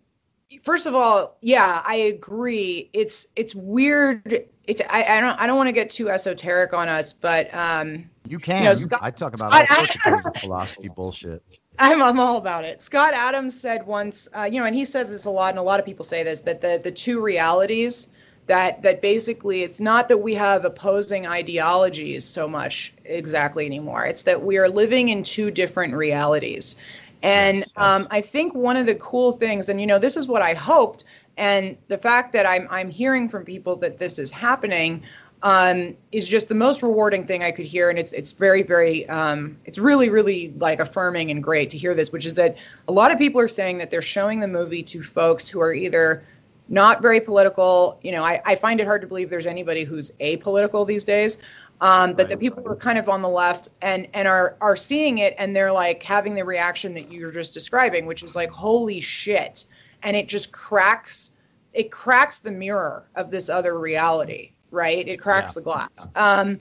first 0.63 0.87
of 0.87 0.95
all, 0.95 1.37
yeah, 1.41 1.83
I 1.85 1.95
agree. 1.95 2.89
It's 2.93 3.27
it's 3.35 3.53
weird 3.53 4.47
it's 4.65 4.81
I, 4.89 5.03
I 5.03 5.21
don't 5.21 5.39
I 5.39 5.47
don't 5.47 5.57
want 5.57 5.67
to 5.67 5.73
get 5.73 5.89
too 5.89 6.09
esoteric 6.09 6.73
on 6.73 6.87
us, 6.87 7.13
but 7.13 7.53
um, 7.53 8.09
you 8.27 8.39
can. 8.39 8.63
You 8.63 8.69
know, 8.69 8.73
Scott, 8.75 8.99
I 9.01 9.11
talk 9.11 9.33
about 9.33 9.53
all 9.53 9.77
sorts 9.77 9.97
I, 10.05 10.11
of 10.11 10.41
philosophy 10.41 10.89
bullshit. 10.95 11.43
I'm 11.79 12.01
I'm 12.01 12.19
all 12.19 12.37
about 12.37 12.63
it. 12.63 12.81
Scott 12.81 13.13
Adams 13.13 13.59
said 13.59 13.85
once, 13.85 14.27
uh, 14.37 14.43
you 14.43 14.59
know, 14.59 14.65
and 14.65 14.75
he 14.75 14.85
says 14.85 15.09
this 15.09 15.25
a 15.25 15.29
lot, 15.29 15.49
and 15.49 15.59
a 15.59 15.63
lot 15.63 15.79
of 15.79 15.85
people 15.85 16.05
say 16.05 16.23
this, 16.23 16.39
but 16.39 16.61
the 16.61 16.79
the 16.81 16.91
two 16.91 17.21
realities 17.21 18.09
that 18.47 18.81
that 18.83 19.01
basically 19.01 19.63
it's 19.63 19.79
not 19.79 20.07
that 20.07 20.17
we 20.17 20.33
have 20.33 20.65
opposing 20.65 21.25
ideologies 21.25 22.23
so 22.23 22.47
much 22.47 22.93
exactly 23.05 23.65
anymore. 23.65 24.05
It's 24.05 24.23
that 24.23 24.43
we 24.43 24.57
are 24.57 24.69
living 24.69 25.09
in 25.09 25.23
two 25.23 25.51
different 25.51 25.93
realities. 25.93 26.75
And 27.21 27.59
yes, 27.59 27.71
yes. 27.75 27.83
Um, 27.83 28.07
I 28.11 28.21
think 28.21 28.53
one 28.53 28.75
of 28.75 28.85
the 28.85 28.95
cool 28.95 29.31
things, 29.31 29.69
and 29.69 29.79
you 29.79 29.87
know, 29.87 29.97
this 29.97 30.17
is 30.17 30.27
what 30.27 30.41
I 30.41 30.53
hoped 30.53 31.05
and 31.37 31.77
the 31.87 31.97
fact 31.97 32.33
that 32.33 32.45
I'm 32.45 32.67
I'm 32.69 32.89
hearing 32.89 33.27
from 33.29 33.43
people 33.43 33.75
that 33.77 33.97
this 33.97 34.19
is 34.19 34.31
happening 34.31 35.03
um, 35.41 35.95
is 36.13 36.27
just 36.27 36.47
the 36.47 36.55
most 36.55 36.81
rewarding 36.81 37.25
thing 37.25 37.43
I 37.43 37.51
could 37.51 37.65
hear, 37.65 37.89
and 37.89 37.99
it's 37.99 38.13
it's 38.13 38.31
very 38.31 38.63
very 38.63 39.07
um, 39.09 39.57
it's 39.65 39.77
really 39.77 40.09
really 40.09 40.53
like 40.57 40.79
affirming 40.79 41.31
and 41.31 41.43
great 41.43 41.69
to 41.71 41.77
hear 41.77 41.93
this, 41.93 42.11
which 42.11 42.25
is 42.25 42.33
that 42.35 42.55
a 42.87 42.91
lot 42.91 43.11
of 43.11 43.17
people 43.17 43.41
are 43.41 43.47
saying 43.47 43.77
that 43.79 43.89
they're 43.89 44.01
showing 44.01 44.39
the 44.39 44.47
movie 44.47 44.83
to 44.83 45.03
folks 45.03 45.49
who 45.49 45.59
are 45.59 45.73
either 45.73 46.23
not 46.69 47.01
very 47.01 47.19
political. 47.19 47.99
You 48.03 48.13
know, 48.13 48.23
I, 48.23 48.41
I 48.45 48.55
find 48.55 48.79
it 48.79 48.85
hard 48.85 49.01
to 49.01 49.07
believe 49.07 49.29
there's 49.29 49.47
anybody 49.47 49.83
who's 49.83 50.11
apolitical 50.21 50.87
these 50.87 51.03
days. 51.03 51.39
Um, 51.81 52.13
but 52.13 52.19
right, 52.19 52.29
the 52.29 52.37
people 52.37 52.63
who 52.63 52.69
are 52.69 52.75
kind 52.77 52.97
of 52.97 53.09
on 53.09 53.21
the 53.21 53.29
left 53.29 53.69
and 53.81 54.07
and 54.13 54.27
are 54.27 54.55
are 54.61 54.75
seeing 54.75 55.17
it 55.17 55.33
and 55.37 55.55
they're 55.55 55.71
like 55.71 56.03
having 56.03 56.35
the 56.35 56.45
reaction 56.45 56.93
that 56.93 57.11
you're 57.11 57.31
just 57.31 57.53
describing, 57.53 58.05
which 58.05 58.23
is 58.23 58.35
like, 58.35 58.51
holy 58.51 59.01
shit 59.01 59.65
and 60.03 60.15
it 60.15 60.27
just 60.27 60.51
cracks 60.51 61.31
it 61.73 61.91
cracks 61.91 62.37
the 62.39 62.51
mirror 62.51 63.05
of 63.15 63.31
this 63.31 63.49
other 63.49 63.79
reality 63.79 64.53
right? 64.73 65.07
It 65.07 65.17
cracks 65.17 65.51
yeah. 65.51 65.55
the 65.55 65.61
glass. 65.61 66.09
Um, 66.15 66.59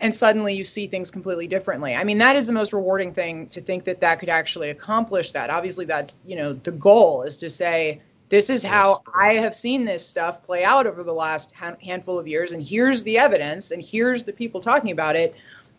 and 0.00 0.14
suddenly 0.14 0.54
you 0.54 0.64
see 0.64 0.86
things 0.86 1.10
completely 1.10 1.46
differently. 1.46 1.94
I 1.94 2.02
mean 2.02 2.18
that 2.18 2.34
is 2.34 2.46
the 2.46 2.52
most 2.52 2.72
rewarding 2.72 3.12
thing 3.12 3.46
to 3.48 3.60
think 3.60 3.84
that 3.84 4.00
that 4.00 4.18
could 4.18 4.28
actually 4.28 4.70
accomplish 4.70 5.32
that. 5.32 5.50
Obviously 5.50 5.84
that's 5.84 6.16
you 6.24 6.36
know 6.36 6.54
the 6.54 6.72
goal 6.72 7.22
is 7.22 7.36
to 7.38 7.50
say 7.50 8.00
this 8.28 8.48
is 8.48 8.62
how 8.62 9.02
i 9.14 9.34
have 9.34 9.54
seen 9.54 9.84
this 9.84 10.04
stuff 10.04 10.42
play 10.42 10.64
out 10.64 10.86
over 10.86 11.02
the 11.02 11.12
last 11.12 11.52
handful 11.82 12.18
of 12.18 12.26
years 12.26 12.52
and 12.52 12.66
here's 12.66 13.02
the 13.02 13.18
evidence 13.18 13.72
and 13.72 13.82
here's 13.82 14.24
the 14.24 14.32
people 14.32 14.60
talking 14.60 14.90
about 14.90 15.14
it. 15.14 15.34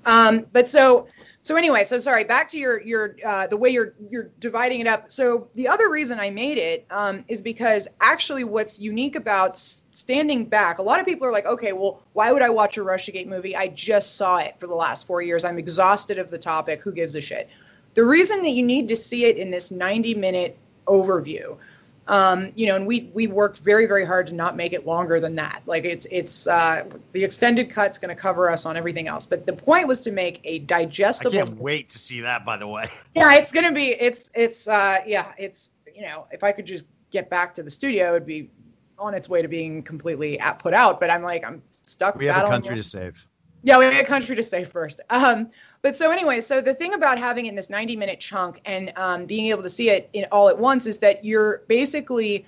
Um, 0.06 0.46
but 0.54 0.68
so 0.68 1.08
so 1.44 1.58
anyway, 1.58 1.84
so 1.84 2.00
sorry. 2.00 2.24
Back 2.24 2.48
to 2.50 2.58
your 2.58 2.82
your 2.84 3.18
uh, 3.26 3.48
the 3.48 3.58
way 3.58 3.70
you're 3.70 3.94
you're 4.10 4.30
dividing 4.40 4.80
it 4.80 4.88
up. 4.88 5.12
So 5.12 5.50
the 5.56 5.68
other 5.68 5.90
reason 5.90 6.18
I 6.18 6.30
made 6.30 6.58
it 6.58 6.86
um, 6.90 7.26
is 7.28 7.42
because 7.42 7.86
actually, 8.00 8.46
what's 8.46 8.80
unique 8.80 9.18
about 9.18 9.58
standing 9.58 10.46
back, 10.46 10.78
a 10.78 10.82
lot 10.82 11.02
of 11.02 11.06
people 11.06 11.28
are 11.28 11.34
like, 11.34 11.46
okay, 11.46 11.74
well, 11.74 12.02
why 12.14 12.32
would 12.32 12.42
I 12.42 12.50
watch 12.50 12.78
a 12.78 12.82
RussiaGate 12.82 13.28
movie? 13.28 13.58
I 13.58 13.68
just 13.68 14.16
saw 14.16 14.38
it 14.38 14.56
for 14.58 14.68
the 14.68 14.74
last 14.74 15.06
four 15.06 15.22
years. 15.22 15.44
I'm 15.44 15.60
exhausted 15.60 16.18
of 16.18 16.30
the 16.30 16.38
topic. 16.38 16.82
Who 16.82 16.94
gives 16.94 17.18
a 17.18 17.22
shit? 17.22 17.50
The 17.94 18.06
reason 18.06 18.42
that 18.44 18.52
you 18.52 18.64
need 18.64 18.88
to 18.88 18.96
see 18.96 19.26
it 19.26 19.36
in 19.38 19.52
this 19.52 19.70
90 19.70 20.16
minute 20.16 20.58
overview. 20.88 21.58
Um, 22.08 22.52
you 22.56 22.68
know, 22.68 22.76
and 22.76 22.86
we 22.86 23.10
we 23.14 23.28
worked 23.28 23.60
very 23.60 23.86
very 23.86 24.06
hard 24.06 24.28
to 24.28 24.34
not 24.34 24.58
make 24.58 24.74
it 24.74 24.86
longer 24.86 25.20
than 25.20 25.36
that. 25.36 25.62
Like 25.66 25.86
it's 25.86 26.06
it's 26.12 26.48
uh, 26.48 26.86
the 27.14 27.24
extended 27.24 27.70
cut's 27.70 27.98
going 27.98 28.14
to 28.14 28.22
cover 28.22 28.50
us 28.50 28.66
on 28.66 28.76
everything 28.76 29.08
else, 29.08 29.26
but 29.26 29.46
the 29.46 29.54
point 29.54 29.88
was 29.88 30.02
to 30.02 30.12
make 30.12 30.42
a 30.44 30.60
digestible. 30.60 31.34
I 31.34 31.46
can't 31.46 31.58
wait 31.58 31.90
to 31.90 32.00
see 32.00 32.20
that. 32.22 32.46
By 32.46 32.58
the 32.58 32.68
way. 32.68 32.90
Yeah, 33.16 33.36
it's 33.36 33.52
going 33.52 33.68
to 33.68 33.72
be 33.72 33.90
it's 33.90 34.32
it's 34.34 34.68
uh, 34.68 34.98
yeah 35.06 35.34
it's 35.38 35.72
you 35.96 36.02
know 36.02 36.26
if 36.32 36.44
I 36.44 36.52
could 36.52 36.66
just 36.66 36.86
get 37.12 37.30
back 37.30 37.54
to 37.56 37.64
the 37.64 37.70
studio, 37.70 38.16
it'd 38.16 38.26
be 38.26 38.50
on 38.98 39.14
its 39.14 39.30
way 39.30 39.42
to 39.42 39.48
being 39.48 39.84
completely 39.84 40.40
at, 40.40 40.58
put 40.58 40.74
out. 40.74 41.00
But 41.00 41.12
I'm 41.12 41.22
like 41.22 41.46
I'm 41.46 41.62
stuck. 41.72 42.16
We 42.16 42.26
have 42.26 42.46
a 42.46 42.50
country 42.50 42.76
to 42.76 42.84
save. 42.84 43.24
Yeah, 43.62 43.78
we 43.78 43.86
have 43.86 43.94
a 43.94 44.04
country 44.04 44.36
to 44.36 44.44
save 44.44 44.68
first. 44.68 45.00
Um, 45.10 45.50
but 45.84 45.98
so 45.98 46.10
anyway, 46.10 46.42
so 46.42 46.62
the 46.62 46.74
thing 46.74 46.94
about 46.94 47.20
having 47.20 47.46
it 47.46 47.50
in 47.50 47.56
this 47.56 47.70
90 47.70 47.98
minute 47.98 48.20
chunk 48.20 48.62
and 48.66 48.92
um, 48.96 49.26
being 49.26 49.48
able 49.48 49.62
to 49.62 49.70
see 49.70 49.90
it 49.90 50.10
in 50.14 50.26
all 50.32 50.50
at 50.50 50.58
once 50.58 50.88
is 50.88 50.98
that 51.00 51.24
you're 51.24 51.62
basically 51.68 52.46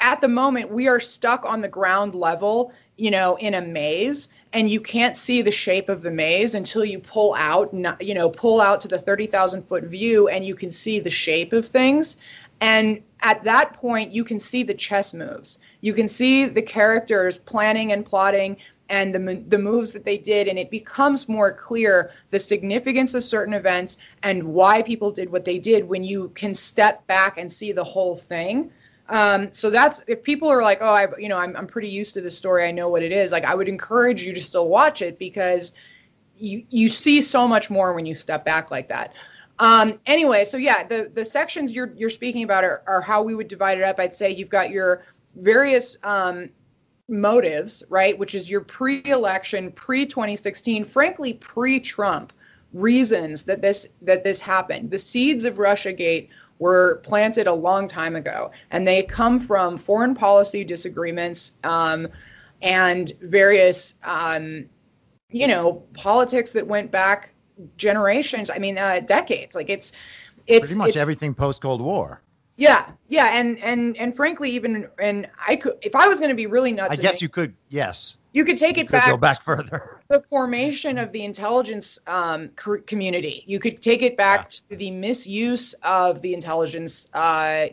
at 0.00 0.20
the 0.20 0.28
moment 0.28 0.70
we 0.70 0.86
are 0.86 1.00
stuck 1.00 1.44
on 1.44 1.62
the 1.62 1.68
ground 1.68 2.14
level, 2.14 2.72
you 2.96 3.10
know, 3.10 3.36
in 3.36 3.54
a 3.54 3.60
maze 3.60 4.28
and 4.52 4.70
you 4.70 4.80
can't 4.80 5.16
see 5.16 5.42
the 5.42 5.50
shape 5.50 5.88
of 5.88 6.02
the 6.02 6.10
maze 6.10 6.54
until 6.54 6.84
you 6.84 6.98
pull 6.98 7.34
out, 7.38 7.72
you 8.00 8.14
know, 8.14 8.30
pull 8.30 8.60
out 8.60 8.80
to 8.82 8.88
the 8.88 8.98
30,000 8.98 9.62
foot 9.62 9.84
view 9.84 10.28
and 10.28 10.44
you 10.44 10.54
can 10.54 10.70
see 10.70 11.00
the 11.00 11.10
shape 11.10 11.52
of 11.52 11.66
things. 11.66 12.16
And 12.60 13.02
at 13.20 13.44
that 13.44 13.74
point, 13.74 14.12
you 14.12 14.24
can 14.24 14.38
see 14.38 14.62
the 14.62 14.74
chess 14.74 15.14
moves. 15.14 15.58
You 15.80 15.92
can 15.92 16.08
see 16.08 16.46
the 16.46 16.62
characters 16.62 17.38
planning 17.38 17.92
and 17.92 18.04
plotting 18.04 18.56
and 18.88 19.14
the, 19.14 19.42
the 19.48 19.58
moves 19.58 19.92
that 19.92 20.04
they 20.04 20.18
did 20.18 20.48
and 20.48 20.58
it 20.58 20.70
becomes 20.70 21.28
more 21.28 21.52
clear 21.52 22.10
the 22.30 22.38
significance 22.38 23.14
of 23.14 23.22
certain 23.24 23.54
events 23.54 23.98
and 24.22 24.42
why 24.42 24.82
people 24.82 25.10
did 25.10 25.30
what 25.30 25.44
they 25.44 25.58
did 25.58 25.88
when 25.88 26.02
you 26.02 26.30
can 26.30 26.54
step 26.54 27.06
back 27.06 27.38
and 27.38 27.50
see 27.50 27.72
the 27.72 27.84
whole 27.84 28.16
thing. 28.16 28.70
Um, 29.10 29.52
so 29.52 29.70
that's 29.70 30.04
if 30.06 30.22
people 30.22 30.48
are 30.48 30.62
like 30.62 30.78
oh 30.82 30.92
i 30.92 31.06
you 31.18 31.30
know 31.30 31.38
I'm, 31.38 31.56
I'm 31.56 31.66
pretty 31.66 31.88
used 31.88 32.12
to 32.14 32.20
this 32.20 32.36
story 32.36 32.66
i 32.66 32.70
know 32.70 32.90
what 32.90 33.02
it 33.02 33.10
is 33.10 33.32
like 33.32 33.46
i 33.46 33.54
would 33.54 33.66
encourage 33.66 34.22
you 34.22 34.34
to 34.34 34.40
still 34.40 34.68
watch 34.68 35.00
it 35.00 35.18
because 35.18 35.72
you 36.36 36.62
you 36.68 36.90
see 36.90 37.22
so 37.22 37.48
much 37.48 37.70
more 37.70 37.94
when 37.94 38.04
you 38.04 38.14
step 38.14 38.44
back 38.44 38.70
like 38.70 38.86
that. 38.88 39.14
Um, 39.60 39.98
anyway 40.04 40.44
so 40.44 40.58
yeah 40.58 40.84
the 40.84 41.10
the 41.14 41.24
sections 41.24 41.74
you're 41.74 41.92
you're 41.96 42.10
speaking 42.10 42.42
about 42.42 42.64
are, 42.64 42.82
are 42.86 43.00
how 43.00 43.22
we 43.22 43.34
would 43.34 43.48
divide 43.48 43.78
it 43.78 43.84
up. 43.84 43.98
I'd 43.98 44.14
say 44.14 44.30
you've 44.30 44.50
got 44.50 44.70
your 44.70 45.04
various 45.36 45.96
um, 46.02 46.50
motives, 47.08 47.82
right, 47.88 48.18
which 48.18 48.34
is 48.34 48.50
your 48.50 48.60
pre 48.60 49.02
election, 49.06 49.72
pre 49.72 50.06
2016, 50.06 50.84
frankly, 50.84 51.34
pre 51.34 51.80
Trump 51.80 52.32
reasons 52.72 53.44
that 53.44 53.62
this 53.62 53.88
that 54.02 54.24
this 54.24 54.40
happened. 54.40 54.90
The 54.90 54.98
seeds 54.98 55.44
of 55.44 55.56
Russiagate 55.56 56.28
were 56.58 56.96
planted 57.04 57.46
a 57.46 57.52
long 57.52 57.86
time 57.86 58.16
ago, 58.16 58.50
and 58.70 58.86
they 58.86 59.02
come 59.02 59.40
from 59.40 59.78
foreign 59.78 60.14
policy 60.14 60.64
disagreements 60.64 61.58
um, 61.64 62.08
and 62.62 63.12
various, 63.22 63.94
um, 64.02 64.68
you 65.30 65.46
know, 65.46 65.82
politics 65.94 66.52
that 66.52 66.66
went 66.66 66.90
back 66.90 67.32
generations. 67.76 68.50
I 68.50 68.58
mean, 68.58 68.76
uh, 68.76 69.00
decades. 69.00 69.54
Like 69.54 69.70
it's 69.70 69.92
it's 70.46 70.66
pretty 70.66 70.78
much 70.78 70.96
everything 70.96 71.34
post 71.34 71.60
Cold 71.60 71.80
War. 71.80 72.22
Yeah, 72.58 72.90
yeah, 73.08 73.30
and 73.34 73.56
and 73.60 73.96
and 73.96 74.14
frankly, 74.16 74.50
even 74.50 74.88
and 74.98 75.28
I 75.46 75.54
could, 75.54 75.74
if 75.80 75.94
I 75.94 76.08
was 76.08 76.18
going 76.18 76.30
to 76.30 76.34
be 76.34 76.46
really 76.46 76.72
nuts, 76.72 76.98
I 76.98 77.00
guess 77.00 77.22
you 77.22 77.28
could. 77.28 77.54
Yes, 77.68 78.16
you 78.32 78.44
could 78.44 78.58
take 78.58 78.76
you 78.76 78.82
it 78.82 78.86
could 78.88 78.92
back. 78.92 79.06
Go 79.06 79.16
back 79.16 79.42
further. 79.42 79.94
The 80.08 80.24
formation 80.30 80.96
of 80.96 81.12
the 81.12 81.22
intelligence 81.22 81.98
um, 82.06 82.48
community. 82.86 83.44
You 83.46 83.60
could 83.60 83.82
take 83.82 84.00
it 84.00 84.16
back 84.16 84.46
yeah. 84.46 84.70
to 84.70 84.76
the 84.76 84.90
misuse 84.90 85.74
of 85.82 86.22
the 86.22 86.32
intelligence 86.32 87.08
uh, 87.12 87.66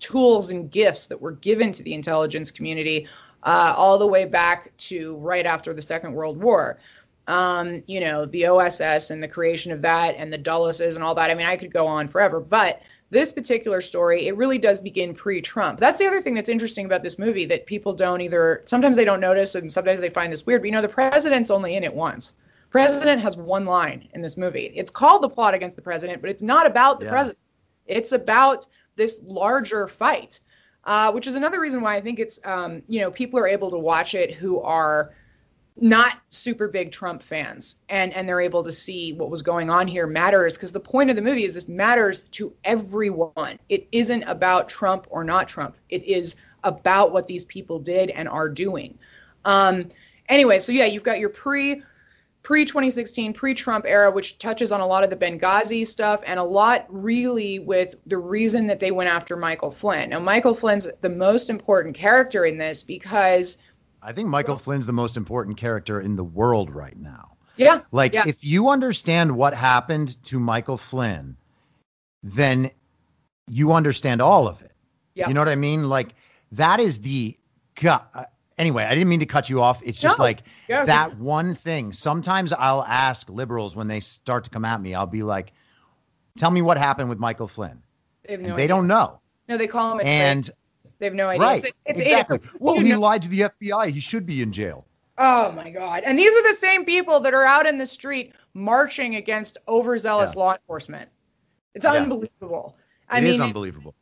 tools 0.00 0.50
and 0.50 0.68
gifts 0.68 1.06
that 1.06 1.20
were 1.20 1.32
given 1.32 1.70
to 1.70 1.84
the 1.84 1.94
intelligence 1.94 2.50
community, 2.50 3.06
uh, 3.44 3.74
all 3.76 3.96
the 3.96 4.06
way 4.06 4.24
back 4.24 4.76
to 4.78 5.14
right 5.18 5.46
after 5.46 5.72
the 5.72 5.80
Second 5.80 6.12
World 6.12 6.42
War. 6.42 6.80
Um, 7.28 7.82
you 7.86 8.00
know, 8.00 8.26
the 8.26 8.46
OSS 8.46 9.10
and 9.10 9.22
the 9.22 9.28
creation 9.28 9.70
of 9.70 9.80
that, 9.82 10.16
and 10.18 10.32
the 10.32 10.38
Dulleses 10.38 10.96
and 10.96 11.04
all 11.04 11.14
that. 11.14 11.30
I 11.30 11.34
mean, 11.34 11.46
I 11.46 11.56
could 11.56 11.72
go 11.72 11.86
on 11.86 12.08
forever, 12.08 12.40
but 12.40 12.82
this 13.10 13.32
particular 13.32 13.80
story, 13.80 14.26
it 14.26 14.36
really 14.36 14.58
does 14.58 14.80
begin 14.80 15.14
pre 15.14 15.40
Trump. 15.40 15.80
That's 15.80 15.98
the 15.98 16.06
other 16.06 16.20
thing 16.20 16.34
that's 16.34 16.48
interesting 16.48 16.84
about 16.84 17.02
this 17.02 17.18
movie 17.18 17.46
that 17.46 17.66
people 17.66 17.94
don't 17.94 18.20
either, 18.20 18.62
sometimes 18.66 18.96
they 18.96 19.04
don't 19.04 19.20
notice 19.20 19.54
and 19.54 19.72
sometimes 19.72 20.00
they 20.00 20.10
find 20.10 20.32
this 20.32 20.44
weird, 20.44 20.62
but 20.62 20.66
you 20.66 20.72
know, 20.72 20.82
the 20.82 20.88
president's 20.88 21.50
only 21.50 21.76
in 21.76 21.84
it 21.84 21.94
once. 21.94 22.34
President 22.70 23.22
has 23.22 23.36
one 23.36 23.64
line 23.64 24.08
in 24.12 24.20
this 24.20 24.36
movie. 24.36 24.72
It's 24.76 24.90
called 24.90 25.22
The 25.22 25.28
Plot 25.28 25.54
Against 25.54 25.76
the 25.76 25.82
President, 25.82 26.20
but 26.20 26.28
it's 26.28 26.42
not 26.42 26.66
about 26.66 27.00
the 27.00 27.06
yeah. 27.06 27.12
president. 27.12 27.38
It's 27.86 28.12
about 28.12 28.66
this 28.96 29.20
larger 29.22 29.88
fight, 29.88 30.40
uh, 30.84 31.10
which 31.12 31.26
is 31.26 31.34
another 31.34 31.60
reason 31.60 31.80
why 31.80 31.96
I 31.96 32.02
think 32.02 32.18
it's, 32.18 32.38
um, 32.44 32.82
you 32.86 33.00
know, 33.00 33.10
people 33.10 33.38
are 33.38 33.48
able 33.48 33.70
to 33.70 33.78
watch 33.78 34.14
it 34.14 34.34
who 34.34 34.60
are 34.60 35.14
not 35.80 36.18
super 36.30 36.68
big 36.68 36.90
Trump 36.90 37.22
fans 37.22 37.76
and 37.88 38.12
and 38.12 38.28
they're 38.28 38.40
able 38.40 38.62
to 38.62 38.72
see 38.72 39.12
what 39.12 39.30
was 39.30 39.42
going 39.42 39.70
on 39.70 39.86
here 39.86 40.06
matters 40.06 40.54
because 40.54 40.72
the 40.72 40.80
point 40.80 41.10
of 41.10 41.16
the 41.16 41.22
movie 41.22 41.44
is 41.44 41.54
this 41.54 41.68
matters 41.68 42.24
to 42.24 42.52
everyone. 42.64 43.58
It 43.68 43.86
isn't 43.92 44.24
about 44.24 44.68
Trump 44.68 45.06
or 45.10 45.24
not 45.24 45.48
Trump. 45.48 45.76
It 45.88 46.04
is 46.04 46.36
about 46.64 47.12
what 47.12 47.26
these 47.26 47.44
people 47.44 47.78
did 47.78 48.10
and 48.10 48.28
are 48.28 48.48
doing. 48.48 48.98
Um, 49.44 49.88
anyway, 50.28 50.58
so 50.58 50.72
yeah, 50.72 50.84
you've 50.84 51.04
got 51.04 51.20
your 51.20 51.28
pre 51.28 51.82
pre 52.42 52.64
2016 52.64 53.32
pre 53.32 53.54
Trump 53.54 53.84
era, 53.86 54.10
which 54.10 54.38
touches 54.38 54.72
on 54.72 54.80
a 54.80 54.86
lot 54.86 55.04
of 55.04 55.10
the 55.10 55.16
Benghazi 55.16 55.86
stuff 55.86 56.22
and 56.26 56.40
a 56.40 56.44
lot 56.44 56.86
really 56.88 57.58
with 57.58 57.94
the 58.06 58.18
reason 58.18 58.66
that 58.66 58.80
they 58.80 58.90
went 58.90 59.10
after 59.10 59.36
Michael 59.36 59.70
Flynn. 59.70 60.10
Now, 60.10 60.20
Michael 60.20 60.54
Flynn's 60.54 60.88
the 61.00 61.08
most 61.08 61.50
important 61.50 61.94
character 61.94 62.46
in 62.46 62.58
this 62.58 62.82
because 62.82 63.58
I 64.02 64.12
think 64.12 64.28
Michael 64.28 64.56
Flynn's 64.56 64.86
the 64.86 64.92
most 64.92 65.16
important 65.16 65.56
character 65.56 66.00
in 66.00 66.16
the 66.16 66.24
world 66.24 66.74
right 66.74 66.96
now. 66.96 67.36
Yeah. 67.56 67.80
Like, 67.90 68.14
yeah. 68.14 68.24
if 68.26 68.44
you 68.44 68.68
understand 68.68 69.36
what 69.36 69.52
happened 69.54 70.22
to 70.24 70.38
Michael 70.38 70.78
Flynn, 70.78 71.36
then 72.22 72.70
you 73.48 73.72
understand 73.72 74.22
all 74.22 74.46
of 74.46 74.62
it. 74.62 74.72
Yeah. 75.14 75.28
You 75.28 75.34
know 75.34 75.40
what 75.40 75.48
I 75.48 75.56
mean? 75.56 75.88
Like, 75.88 76.14
that 76.52 76.80
is 76.80 77.00
the. 77.00 77.36
Uh, 77.84 78.24
anyway, 78.58 78.84
I 78.84 78.94
didn't 78.94 79.08
mean 79.08 79.20
to 79.20 79.26
cut 79.26 79.48
you 79.48 79.60
off. 79.60 79.82
It's 79.84 80.00
just 80.00 80.18
no. 80.18 80.24
like 80.24 80.42
yeah, 80.68 80.84
that 80.84 81.16
one 81.18 81.54
thing. 81.54 81.92
Sometimes 81.92 82.52
I'll 82.52 82.84
ask 82.84 83.28
liberals 83.30 83.76
when 83.76 83.88
they 83.88 84.00
start 84.00 84.44
to 84.44 84.50
come 84.50 84.64
at 84.64 84.80
me, 84.80 84.94
I'll 84.94 85.06
be 85.06 85.22
like, 85.22 85.52
tell 86.36 86.50
me 86.50 86.62
what 86.62 86.78
happened 86.78 87.08
with 87.08 87.18
Michael 87.18 87.48
Flynn. 87.48 87.82
They, 88.26 88.36
no 88.36 88.56
they 88.56 88.66
don't 88.66 88.86
know. 88.86 89.20
No, 89.48 89.56
they 89.56 89.66
call 89.66 89.92
him 89.92 90.00
a 90.00 90.02
and 90.02 90.50
they 90.98 91.06
have 91.06 91.14
no 91.14 91.28
idea. 91.28 91.46
Right. 91.46 91.64
It's, 91.64 91.72
it's, 91.86 92.00
exactly. 92.00 92.40
well, 92.58 92.78
he 92.78 92.90
know. 92.90 93.00
lied 93.00 93.22
to 93.22 93.28
the 93.28 93.40
FBI. 93.40 93.90
He 93.90 94.00
should 94.00 94.26
be 94.26 94.42
in 94.42 94.52
jail. 94.52 94.86
Oh 95.18 95.52
my 95.52 95.70
God. 95.70 96.02
And 96.04 96.18
these 96.18 96.30
are 96.36 96.52
the 96.52 96.56
same 96.56 96.84
people 96.84 97.20
that 97.20 97.34
are 97.34 97.44
out 97.44 97.66
in 97.66 97.78
the 97.78 97.86
street 97.86 98.34
marching 98.54 99.16
against 99.16 99.58
overzealous 99.66 100.34
yeah. 100.34 100.40
law 100.40 100.52
enforcement. 100.54 101.10
It's 101.74 101.84
yeah. 101.84 101.92
unbelievable. 101.92 102.76
I 103.08 103.18
it 103.18 103.22
mean, 103.22 103.30
is 103.30 103.40
unbelievable. 103.40 103.94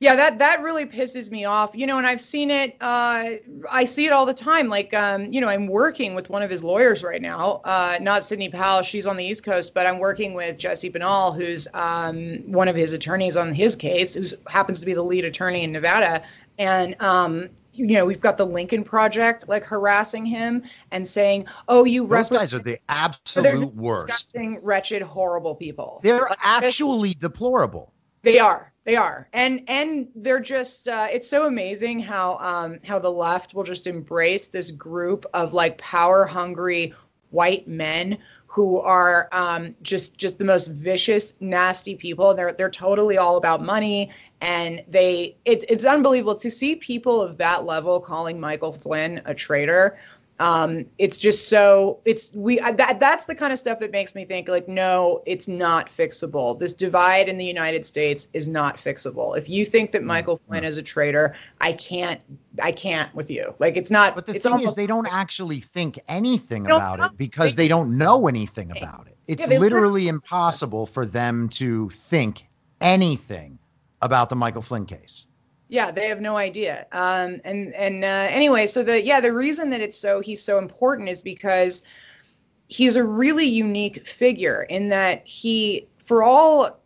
Yeah, 0.00 0.14
that 0.14 0.38
that 0.38 0.62
really 0.62 0.86
pisses 0.86 1.32
me 1.32 1.44
off. 1.44 1.74
You 1.74 1.84
know, 1.84 1.98
and 1.98 2.06
I've 2.06 2.20
seen 2.20 2.52
it. 2.52 2.76
Uh, 2.80 3.30
I 3.70 3.84
see 3.84 4.06
it 4.06 4.12
all 4.12 4.24
the 4.24 4.34
time. 4.34 4.68
Like, 4.68 4.94
um, 4.94 5.32
you 5.32 5.40
know, 5.40 5.48
I'm 5.48 5.66
working 5.66 6.14
with 6.14 6.30
one 6.30 6.40
of 6.40 6.50
his 6.50 6.62
lawyers 6.62 7.02
right 7.02 7.20
now. 7.20 7.60
Uh, 7.64 7.98
not 8.00 8.22
Sidney 8.22 8.48
Powell. 8.48 8.82
She's 8.82 9.08
on 9.08 9.16
the 9.16 9.24
East 9.24 9.44
Coast, 9.44 9.74
but 9.74 9.86
I'm 9.86 9.98
working 9.98 10.34
with 10.34 10.56
Jesse 10.56 10.88
Binnall, 10.88 11.34
who's 11.34 11.66
um, 11.74 12.36
one 12.46 12.68
of 12.68 12.76
his 12.76 12.92
attorneys 12.92 13.36
on 13.36 13.52
his 13.52 13.74
case, 13.74 14.14
who 14.14 14.24
happens 14.48 14.78
to 14.78 14.86
be 14.86 14.94
the 14.94 15.02
lead 15.02 15.24
attorney 15.24 15.64
in 15.64 15.72
Nevada. 15.72 16.22
And 16.60 16.94
um, 17.02 17.50
you 17.72 17.86
know, 17.86 18.06
we've 18.06 18.20
got 18.20 18.36
the 18.36 18.46
Lincoln 18.46 18.84
Project 18.84 19.48
like 19.48 19.64
harassing 19.64 20.24
him 20.24 20.62
and 20.92 21.08
saying, 21.08 21.46
"Oh, 21.66 21.84
you 21.84 22.06
those 22.06 22.30
guys 22.30 22.54
are 22.54 22.60
the 22.60 22.78
absolute 22.88 23.74
worst, 23.74 24.06
disgusting, 24.06 24.60
wretched, 24.62 25.02
horrible 25.02 25.56
people. 25.56 25.98
They're 26.04 26.20
like, 26.20 26.38
actually 26.40 27.14
deplorable. 27.14 27.92
They 28.22 28.38
are. 28.38 28.72
They 28.84 28.96
are, 28.96 29.28
and 29.34 29.60
and 29.68 30.08
they're 30.14 30.40
just. 30.40 30.88
Uh, 30.88 31.08
it's 31.12 31.28
so 31.28 31.46
amazing 31.46 32.00
how 32.00 32.38
um, 32.40 32.78
how 32.84 32.98
the 32.98 33.12
left 33.12 33.52
will 33.52 33.62
just 33.62 33.86
embrace 33.86 34.46
this 34.46 34.70
group 34.70 35.26
of 35.34 35.52
like 35.52 35.76
power 35.76 36.24
hungry 36.24 36.94
white 37.30 37.68
men 37.68 38.16
who 38.46 38.80
are 38.80 39.28
um, 39.32 39.74
just 39.82 40.16
just 40.16 40.38
the 40.38 40.44
most 40.44 40.68
vicious, 40.68 41.34
nasty 41.40 41.94
people. 41.94 42.32
They're 42.32 42.52
they're 42.52 42.70
totally 42.70 43.18
all 43.18 43.36
about 43.36 43.62
money, 43.62 44.10
and 44.40 44.82
they 44.88 45.36
it's 45.44 45.66
it's 45.68 45.84
unbelievable 45.84 46.36
to 46.36 46.50
see 46.50 46.74
people 46.74 47.20
of 47.20 47.36
that 47.36 47.66
level 47.66 48.00
calling 48.00 48.40
Michael 48.40 48.72
Flynn 48.72 49.20
a 49.26 49.34
traitor 49.34 49.98
um, 50.40 50.86
it's 50.98 51.18
just 51.18 51.48
so 51.48 52.00
it's 52.04 52.32
we 52.34 52.58
that 52.58 53.00
that's 53.00 53.24
the 53.24 53.34
kind 53.34 53.52
of 53.52 53.58
stuff 53.58 53.78
that 53.80 53.90
makes 53.90 54.14
me 54.14 54.24
think 54.24 54.48
like 54.48 54.68
no 54.68 55.22
it's 55.26 55.48
not 55.48 55.88
fixable. 55.88 56.58
This 56.58 56.74
divide 56.74 57.28
in 57.28 57.36
the 57.36 57.44
united 57.44 57.84
states 57.84 58.28
is 58.32 58.48
not 58.48 58.76
fixable. 58.76 59.36
If 59.36 59.48
you 59.48 59.64
think 59.64 59.92
that 59.92 60.04
michael 60.04 60.40
flynn 60.46 60.64
is 60.64 60.76
a 60.76 60.82
traitor 60.82 61.34
i 61.60 61.72
can't 61.72 62.20
i 62.62 62.72
can't 62.72 63.12
with 63.14 63.30
you. 63.30 63.54
Like 63.58 63.76
it's 63.76 63.90
not 63.90 64.14
but 64.14 64.26
the 64.26 64.34
thing 64.34 64.52
almost, 64.52 64.70
is 64.70 64.74
they 64.74 64.86
don't 64.86 65.06
actually 65.06 65.60
think 65.60 65.98
anything 66.08 66.66
about 66.66 67.00
it 67.00 67.16
because 67.16 67.54
they, 67.54 67.64
they, 67.64 67.68
don't 67.68 67.96
know 67.96 68.28
anything 68.28 68.70
about 68.76 69.06
it. 69.06 69.16
It's 69.26 69.48
yeah, 69.48 69.58
literally 69.58 70.08
impossible 70.08 70.86
for 70.86 71.06
them 71.06 71.48
to 71.50 71.88
think 71.90 72.46
anything 72.80 73.58
about 74.02 74.30
the 74.30 74.36
Michael 74.36 74.62
Flynn 74.62 74.86
case. 74.86 75.27
Yeah, 75.68 75.90
they 75.90 76.08
have 76.08 76.20
no 76.20 76.36
idea. 76.36 76.86
Um, 76.92 77.40
and 77.44 77.74
and 77.74 78.04
uh, 78.04 78.28
anyway, 78.30 78.66
so 78.66 78.82
the 78.82 79.02
yeah, 79.02 79.20
the 79.20 79.32
reason 79.32 79.70
that 79.70 79.80
it's 79.80 79.98
so 79.98 80.20
he's 80.20 80.42
so 80.42 80.58
important 80.58 81.08
is 81.08 81.20
because 81.20 81.82
he's 82.68 82.96
a 82.96 83.04
really 83.04 83.46
unique 83.46 84.06
figure 84.06 84.62
in 84.64 84.88
that 84.90 85.26
he, 85.26 85.86
for 85.98 86.22
all 86.22 86.80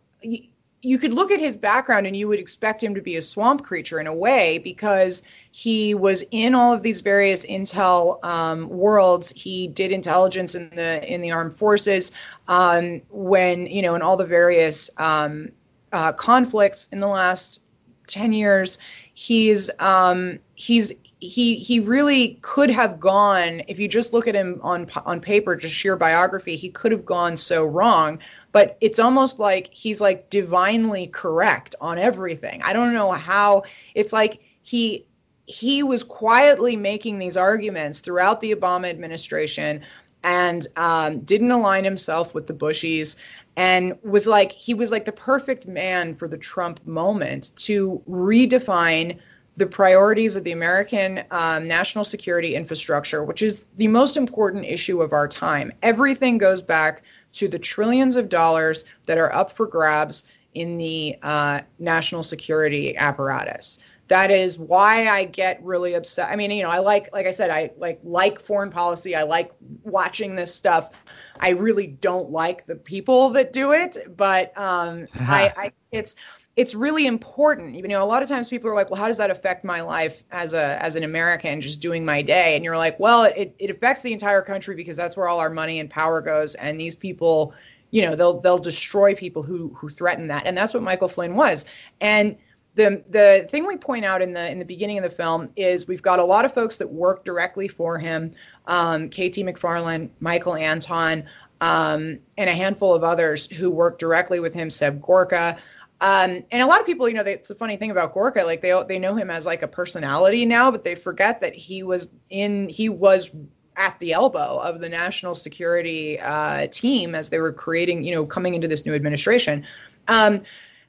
you 0.83 0.97
could 0.97 1.13
look 1.13 1.31
at 1.31 1.39
his 1.39 1.55
background 1.55 2.05
and 2.05 2.15
you 2.15 2.27
would 2.27 2.39
expect 2.39 2.83
him 2.83 2.93
to 2.93 3.01
be 3.01 3.15
a 3.15 3.21
swamp 3.21 3.63
creature 3.63 4.01
in 4.01 4.07
a 4.07 4.13
way 4.13 4.57
because 4.57 5.23
he 5.51 5.93
was 5.93 6.25
in 6.31 6.53
all 6.53 6.73
of 6.73 6.83
these 6.83 6.99
various 6.99 7.45
intel 7.45 8.23
um, 8.25 8.67
worlds. 8.67 9.31
He 9.33 9.67
did 9.67 9.93
intelligence 9.93 10.55
in 10.55 10.69
the 10.71 11.01
in 11.11 11.21
the 11.21 11.31
armed 11.31 11.55
forces 11.55 12.11
um, 12.49 13.01
when 13.09 13.65
you 13.67 13.81
know 13.81 13.95
in 13.95 14.01
all 14.01 14.17
the 14.17 14.25
various 14.25 14.89
um, 14.97 15.53
uh, 15.93 16.11
conflicts 16.11 16.89
in 16.91 16.99
the 16.99 17.07
last 17.07 17.61
ten 18.07 18.33
years. 18.33 18.77
He's 19.13 19.69
um, 19.79 20.39
he's 20.55 20.93
he 21.23 21.55
he 21.55 21.79
really 21.79 22.37
could 22.41 22.69
have 22.69 22.99
gone 22.99 23.61
if 23.69 23.79
you 23.79 23.87
just 23.87 24.11
look 24.11 24.27
at 24.27 24.35
him 24.35 24.59
on 24.61 24.87
on 25.05 25.21
paper 25.21 25.55
just 25.55 25.73
sheer 25.73 25.95
biography 25.95 26.57
he 26.57 26.69
could 26.69 26.91
have 26.91 27.05
gone 27.05 27.37
so 27.37 27.63
wrong 27.65 28.19
but 28.51 28.77
it's 28.81 28.99
almost 28.99 29.39
like 29.39 29.69
he's 29.71 30.01
like 30.01 30.29
divinely 30.29 31.07
correct 31.07 31.75
on 31.79 31.97
everything 31.97 32.61
i 32.63 32.73
don't 32.73 32.93
know 32.93 33.11
how 33.11 33.63
it's 33.95 34.11
like 34.11 34.41
he 34.63 35.05
he 35.45 35.81
was 35.81 36.03
quietly 36.03 36.75
making 36.75 37.17
these 37.17 37.37
arguments 37.37 37.99
throughout 37.99 38.41
the 38.41 38.53
obama 38.53 38.89
administration 38.89 39.81
and 40.25 40.67
um, 40.77 41.19
didn't 41.19 41.51
align 41.51 41.83
himself 41.83 42.33
with 42.33 42.47
the 42.47 42.53
bushies 42.53 43.15
and 43.55 43.97
was 44.03 44.27
like 44.27 44.51
he 44.51 44.73
was 44.73 44.91
like 44.91 45.05
the 45.05 45.11
perfect 45.11 45.67
man 45.67 46.15
for 46.15 46.27
the 46.27 46.37
trump 46.37 46.85
moment 46.85 47.51
to 47.55 48.01
redefine 48.09 49.19
the 49.57 49.67
priorities 49.67 50.35
of 50.35 50.43
the 50.43 50.51
American 50.51 51.23
um, 51.29 51.67
national 51.67 52.03
security 52.03 52.55
infrastructure, 52.55 53.23
which 53.23 53.43
is 53.43 53.65
the 53.77 53.87
most 53.87 54.17
important 54.17 54.65
issue 54.65 55.01
of 55.01 55.13
our 55.13 55.27
time. 55.27 55.71
Everything 55.83 56.39
goes 56.39 56.61
back 56.61 57.03
to 57.33 57.47
the 57.47 57.59
trillions 57.59 58.15
of 58.15 58.29
dollars 58.29 58.83
that 59.05 59.17
are 59.17 59.33
up 59.33 59.51
for 59.51 59.67
grabs 59.67 60.25
in 60.55 60.77
the 60.77 61.15
uh, 61.21 61.61
national 61.79 62.23
security 62.23 62.95
apparatus. 62.97 63.79
That 64.13 64.29
is 64.29 64.59
why 64.59 65.07
I 65.07 65.23
get 65.25 65.59
really 65.63 65.95
upset. 65.95 66.29
I 66.29 66.35
mean, 66.35 66.51
you 66.51 66.61
know, 66.61 66.69
I 66.69 66.77
like, 66.77 67.11
like 67.13 67.25
I 67.25 67.31
said, 67.31 67.49
I 67.49 67.71
like 67.77 67.99
like 68.03 68.39
foreign 68.39 68.69
policy. 68.69 69.15
I 69.15 69.23
like 69.23 69.51
watching 69.81 70.35
this 70.35 70.53
stuff. 70.53 70.91
I 71.39 71.49
really 71.49 71.87
don't 71.87 72.29
like 72.29 72.67
the 72.67 72.75
people 72.75 73.31
that 73.31 73.53
do 73.53 73.71
it, 73.71 73.97
but 74.15 74.55
um, 74.55 75.07
I, 75.15 75.51
I, 75.57 75.71
it's 75.91 76.15
it's 76.55 76.75
really 76.75 77.07
important. 77.07 77.73
You 77.73 77.87
know, 77.87 78.03
a 78.03 78.05
lot 78.05 78.21
of 78.21 78.29
times 78.29 78.49
people 78.49 78.69
are 78.69 78.75
like, 78.75 78.91
well, 78.91 79.01
how 79.01 79.07
does 79.07 79.17
that 79.17 79.31
affect 79.31 79.65
my 79.65 79.81
life 79.81 80.23
as 80.29 80.53
a 80.53 80.79
as 80.79 80.95
an 80.95 81.03
American 81.03 81.59
just 81.59 81.79
doing 81.79 82.05
my 82.05 82.21
day? 82.21 82.55
And 82.55 82.63
you're 82.63 82.77
like, 82.77 82.99
well, 82.99 83.23
it, 83.23 83.55
it 83.57 83.71
affects 83.71 84.03
the 84.03 84.13
entire 84.13 84.43
country 84.43 84.75
because 84.75 84.95
that's 84.95 85.17
where 85.17 85.27
all 85.27 85.39
our 85.39 85.49
money 85.49 85.79
and 85.79 85.89
power 85.89 86.21
goes. 86.21 86.53
And 86.53 86.79
these 86.79 86.95
people, 86.95 87.55
you 87.89 88.03
know, 88.03 88.15
they'll 88.15 88.39
they'll 88.39 88.59
destroy 88.59 89.15
people 89.15 89.41
who 89.41 89.69
who 89.73 89.89
threaten 89.89 90.27
that. 90.27 90.45
And 90.45 90.55
that's 90.55 90.75
what 90.75 90.83
Michael 90.83 91.07
Flynn 91.07 91.33
was. 91.33 91.65
And 91.99 92.37
the 92.75 93.03
the 93.07 93.47
thing 93.49 93.67
we 93.67 93.77
point 93.77 94.05
out 94.05 94.21
in 94.21 94.33
the 94.33 94.49
in 94.49 94.59
the 94.59 94.65
beginning 94.65 94.97
of 94.97 95.03
the 95.03 95.09
film 95.09 95.49
is 95.55 95.87
we've 95.87 96.01
got 96.01 96.19
a 96.19 96.25
lot 96.25 96.45
of 96.45 96.53
folks 96.53 96.77
that 96.77 96.91
work 96.91 97.23
directly 97.23 97.67
for 97.67 97.99
him, 97.99 98.31
um, 98.67 99.09
KT 99.09 99.45
McFarland, 99.45 100.09
Michael 100.19 100.55
Anton, 100.55 101.23
um, 101.61 102.19
and 102.37 102.49
a 102.49 102.55
handful 102.55 102.93
of 102.93 103.03
others 103.03 103.45
who 103.47 103.69
work 103.69 103.99
directly 103.99 104.39
with 104.39 104.53
him, 104.53 104.69
Seb 104.69 105.01
Gorka. 105.01 105.57
Um, 106.01 106.43
and 106.51 106.61
a 106.61 106.65
lot 106.65 106.81
of 106.81 106.85
people, 106.85 107.07
you 107.07 107.13
know, 107.13 107.23
they, 107.23 107.33
it's 107.33 107.49
a 107.49 107.55
funny 107.55 107.77
thing 107.77 107.91
about 107.91 108.11
Gorka. 108.11 108.43
Like 108.43 108.61
they 108.61 108.83
they 108.87 108.99
know 108.99 109.15
him 109.15 109.29
as 109.29 109.45
like 109.45 109.61
a 109.61 109.67
personality 109.67 110.45
now, 110.45 110.71
but 110.71 110.83
they 110.83 110.95
forget 110.95 111.41
that 111.41 111.53
he 111.53 111.83
was 111.83 112.11
in 112.29 112.69
he 112.69 112.89
was 112.89 113.29
at 113.75 113.97
the 113.99 114.13
elbow 114.13 114.57
of 114.59 114.79
the 114.79 114.89
national 114.89 115.35
security 115.35 116.19
uh, 116.19 116.67
team 116.67 117.15
as 117.15 117.29
they 117.29 117.39
were 117.39 117.53
creating, 117.53 118.03
you 118.03 118.13
know, 118.13 118.25
coming 118.25 118.53
into 118.53 118.67
this 118.67 118.85
new 118.85 118.93
administration. 118.93 119.63
Um, 120.07 120.41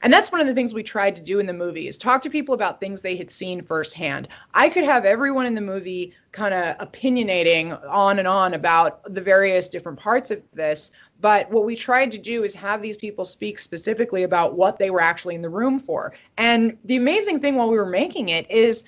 and 0.05 0.13
that's 0.13 0.31
one 0.31 0.39
of 0.39 0.45
the 0.45 0.53
things 0.53 0.71
we 0.71 0.83
tried 0.83 1.15
to 1.15 1.21
do 1.23 1.39
in 1.39 1.47
the 1.47 1.51
movie 1.51 1.87
is 1.87 1.97
talk 1.97 2.21
to 2.21 2.29
people 2.29 2.53
about 2.53 2.79
things 2.79 3.01
they 3.01 3.15
had 3.15 3.31
seen 3.31 3.63
firsthand. 3.63 4.27
I 4.53 4.69
could 4.69 4.83
have 4.83 5.03
everyone 5.03 5.47
in 5.47 5.55
the 5.55 5.61
movie 5.61 6.13
kind 6.31 6.53
of 6.53 6.77
opinionating 6.77 7.73
on 7.89 8.19
and 8.19 8.27
on 8.27 8.53
about 8.53 9.11
the 9.11 9.19
various 9.19 9.67
different 9.67 9.97
parts 9.97 10.29
of 10.29 10.43
this, 10.53 10.91
but 11.21 11.49
what 11.49 11.65
we 11.65 11.75
tried 11.75 12.11
to 12.11 12.19
do 12.19 12.43
is 12.43 12.53
have 12.53 12.83
these 12.83 12.97
people 12.97 13.25
speak 13.25 13.57
specifically 13.57 14.21
about 14.21 14.53
what 14.53 14.77
they 14.77 14.91
were 14.91 15.01
actually 15.01 15.33
in 15.33 15.41
the 15.41 15.49
room 15.49 15.79
for. 15.79 16.13
And 16.37 16.77
the 16.85 16.97
amazing 16.97 17.39
thing 17.39 17.55
while 17.55 17.71
we 17.71 17.77
were 17.77 17.87
making 17.87 18.29
it 18.29 18.45
is 18.51 18.83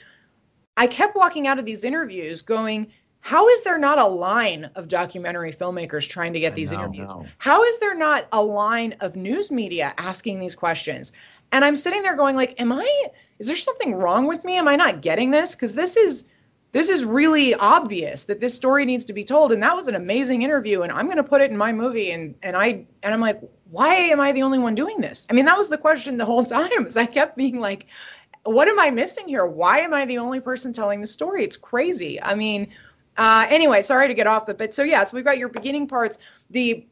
I 0.77 0.85
kept 0.85 1.15
walking 1.15 1.47
out 1.47 1.57
of 1.57 1.65
these 1.65 1.83
interviews 1.83 2.43
going, 2.43 2.91
how 3.21 3.47
is 3.49 3.63
there 3.63 3.77
not 3.77 3.99
a 3.99 4.05
line 4.05 4.69
of 4.75 4.87
documentary 4.87 5.51
filmmakers 5.51 6.07
trying 6.07 6.33
to 6.33 6.39
get 6.39 6.55
these 6.55 6.71
know, 6.71 6.79
interviews? 6.79 7.13
How 7.39 7.63
is 7.63 7.79
there 7.79 7.95
not 7.95 8.27
a 8.31 8.41
line 8.41 8.95
of 9.01 9.15
news 9.15 9.51
media 9.51 9.93
asking 9.97 10.39
these 10.39 10.55
questions? 10.55 11.11
And 11.51 11.65
I'm 11.65 11.75
sitting 11.75 12.01
there 12.01 12.15
going 12.15 12.35
like, 12.35 12.59
am 12.59 12.71
I 12.71 13.05
is 13.39 13.47
there 13.47 13.55
something 13.55 13.93
wrong 13.95 14.27
with 14.27 14.43
me? 14.43 14.57
Am 14.57 14.67
I 14.67 14.75
not 14.75 15.01
getting 15.01 15.31
this? 15.31 15.55
Cuz 15.55 15.75
this 15.75 15.97
is 15.97 16.25
this 16.71 16.89
is 16.89 17.03
really 17.05 17.53
obvious 17.55 18.25
that 18.25 18.39
this 18.39 18.53
story 18.53 18.85
needs 18.85 19.05
to 19.05 19.13
be 19.13 19.23
told 19.23 19.51
and 19.51 19.63
that 19.63 19.75
was 19.75 19.87
an 19.87 19.95
amazing 19.95 20.41
interview 20.41 20.81
and 20.81 20.91
I'm 20.91 21.05
going 21.05 21.17
to 21.17 21.23
put 21.23 21.41
it 21.41 21.49
in 21.49 21.57
my 21.57 21.71
movie 21.71 22.11
and 22.11 22.35
and 22.43 22.55
I 22.55 22.85
and 23.03 23.13
I'm 23.13 23.21
like, 23.21 23.41
why 23.71 23.95
am 23.95 24.19
I 24.19 24.31
the 24.31 24.43
only 24.43 24.59
one 24.59 24.75
doing 24.75 25.01
this? 25.01 25.25
I 25.29 25.33
mean, 25.33 25.45
that 25.45 25.57
was 25.57 25.69
the 25.69 25.77
question 25.77 26.17
the 26.17 26.25
whole 26.25 26.45
time. 26.57 26.87
Is 26.87 26.97
I 26.97 27.05
kept 27.05 27.37
being 27.37 27.59
like, 27.59 27.87
what 28.43 28.67
am 28.67 28.79
I 28.79 28.91
missing 28.91 29.27
here? 29.27 29.45
Why 29.45 29.79
am 29.79 29.93
I 29.93 30.05
the 30.05 30.17
only 30.17 30.39
person 30.39 30.71
telling 30.71 31.01
the 31.01 31.07
story? 31.07 31.43
It's 31.43 31.57
crazy. 31.57 32.21
I 32.21 32.35
mean, 32.35 32.67
uh, 33.17 33.45
anyway, 33.49 33.81
sorry 33.81 34.07
to 34.07 34.13
get 34.13 34.27
off 34.27 34.45
the 34.45 34.53
bit. 34.53 34.75
So 34.75 34.83
yeah, 34.83 35.03
so 35.03 35.15
we've 35.15 35.25
got 35.25 35.37
your 35.37 35.49
beginning 35.49 35.87
parts. 35.87 36.17
The 36.49 36.85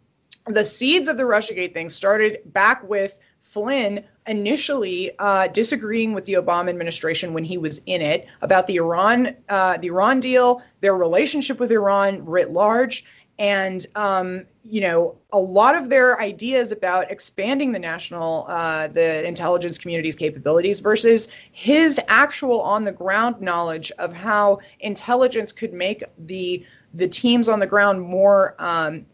the 0.48 0.66
seeds 0.66 1.08
of 1.08 1.18
the 1.18 1.24
Russiagate 1.24 1.74
thing 1.74 1.90
started 1.90 2.40
back 2.54 2.88
with 2.88 3.20
Flynn 3.42 4.04
initially 4.28 5.12
uh, 5.20 5.48
disagreeing 5.48 6.14
with 6.14 6.26
the 6.26 6.34
Obama 6.34 6.70
administration 6.70 7.34
when 7.34 7.44
he 7.44 7.58
was 7.58 7.80
in 7.86 8.02
it 8.02 8.28
about 8.42 8.68
the 8.68 8.78
Iran 8.78 9.36
uh, 9.50 9.78
the 9.78 9.88
Iran 9.88 10.20
deal, 10.20 10.62
their 10.82 10.96
relationship 10.96 11.60
with 11.60 11.72
Iran 11.72 12.26
writ 12.26 12.52
large, 12.52 13.06
and 13.38 13.86
um, 13.96 14.46
you 14.68 14.82
know 14.82 15.16
a 15.32 15.40
lot 15.40 15.76
of 15.76 15.90
their 15.90 16.20
ideas 16.20 16.72
about 16.72 17.10
expanding 17.12 17.72
the 17.72 17.80
national 17.80 18.46
uh, 18.48 18.88
the 18.88 19.26
intelligence 19.28 19.78
community's 19.78 20.16
capabilities 20.16 20.80
versus 20.80 21.28
his 21.52 22.00
actual 22.08 22.62
on 22.62 22.84
the 22.84 22.92
ground 22.92 23.40
knowledge 23.40 23.92
of 24.00 24.14
how 24.14 24.60
intelligence 24.80 25.52
could 25.52 25.74
make 25.74 26.04
the 26.26 26.66
the 26.96 27.08
teams 27.08 27.48
on 27.48 27.60
the 27.60 27.68
ground 27.68 28.02
more 28.02 28.56
um, 28.58 29.06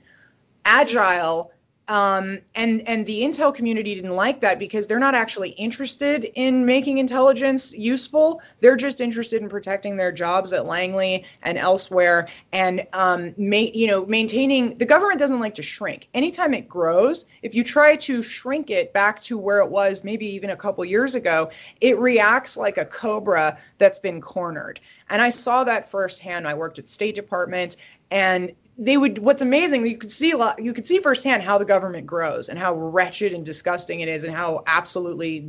agile 0.65 1.51
um, 1.87 2.39
and 2.55 2.87
and 2.87 3.05
the 3.05 3.21
intel 3.21 3.53
community 3.53 3.95
didn't 3.95 4.15
like 4.15 4.39
that 4.41 4.59
because 4.59 4.87
they're 4.87 4.99
not 4.99 5.15
actually 5.15 5.49
interested 5.51 6.25
in 6.35 6.65
making 6.65 6.99
intelligence 6.99 7.73
useful. 7.73 8.41
They're 8.59 8.75
just 8.75 9.01
interested 9.01 9.41
in 9.41 9.49
protecting 9.49 9.97
their 9.97 10.11
jobs 10.11 10.53
at 10.53 10.65
Langley 10.65 11.25
and 11.41 11.57
elsewhere, 11.57 12.27
and 12.53 12.85
um, 12.93 13.33
ma- 13.37 13.57
you 13.73 13.87
know 13.87 14.05
maintaining. 14.05 14.77
The 14.77 14.85
government 14.85 15.19
doesn't 15.19 15.39
like 15.39 15.55
to 15.55 15.63
shrink. 15.63 16.07
Anytime 16.13 16.53
it 16.53 16.69
grows, 16.69 17.25
if 17.41 17.55
you 17.55 17.63
try 17.63 17.95
to 17.97 18.21
shrink 18.21 18.69
it 18.69 18.93
back 18.93 19.21
to 19.23 19.37
where 19.37 19.59
it 19.59 19.69
was, 19.69 20.03
maybe 20.03 20.25
even 20.27 20.51
a 20.51 20.55
couple 20.55 20.85
years 20.85 21.15
ago, 21.15 21.49
it 21.81 21.99
reacts 21.99 22.55
like 22.55 22.77
a 22.77 22.85
cobra 22.85 23.57
that's 23.79 23.99
been 23.99 24.21
cornered. 24.21 24.79
And 25.09 25.21
I 25.21 25.29
saw 25.29 25.63
that 25.65 25.89
firsthand. 25.89 26.47
I 26.47 26.53
worked 26.53 26.79
at 26.79 26.87
State 26.87 27.15
Department, 27.15 27.75
and 28.11 28.51
they 28.81 28.97
would 28.97 29.19
what's 29.19 29.43
amazing 29.43 29.85
you 29.85 29.97
could 29.97 30.11
see 30.11 30.31
a 30.31 30.37
lot 30.37 30.61
you 30.61 30.73
could 30.73 30.87
see 30.87 30.97
firsthand 30.97 31.43
how 31.43 31.57
the 31.57 31.63
government 31.63 32.05
grows 32.05 32.49
and 32.49 32.57
how 32.57 32.73
wretched 32.73 33.31
and 33.31 33.45
disgusting 33.45 33.99
it 33.99 34.09
is 34.09 34.23
and 34.23 34.35
how 34.35 34.63
absolutely 34.65 35.47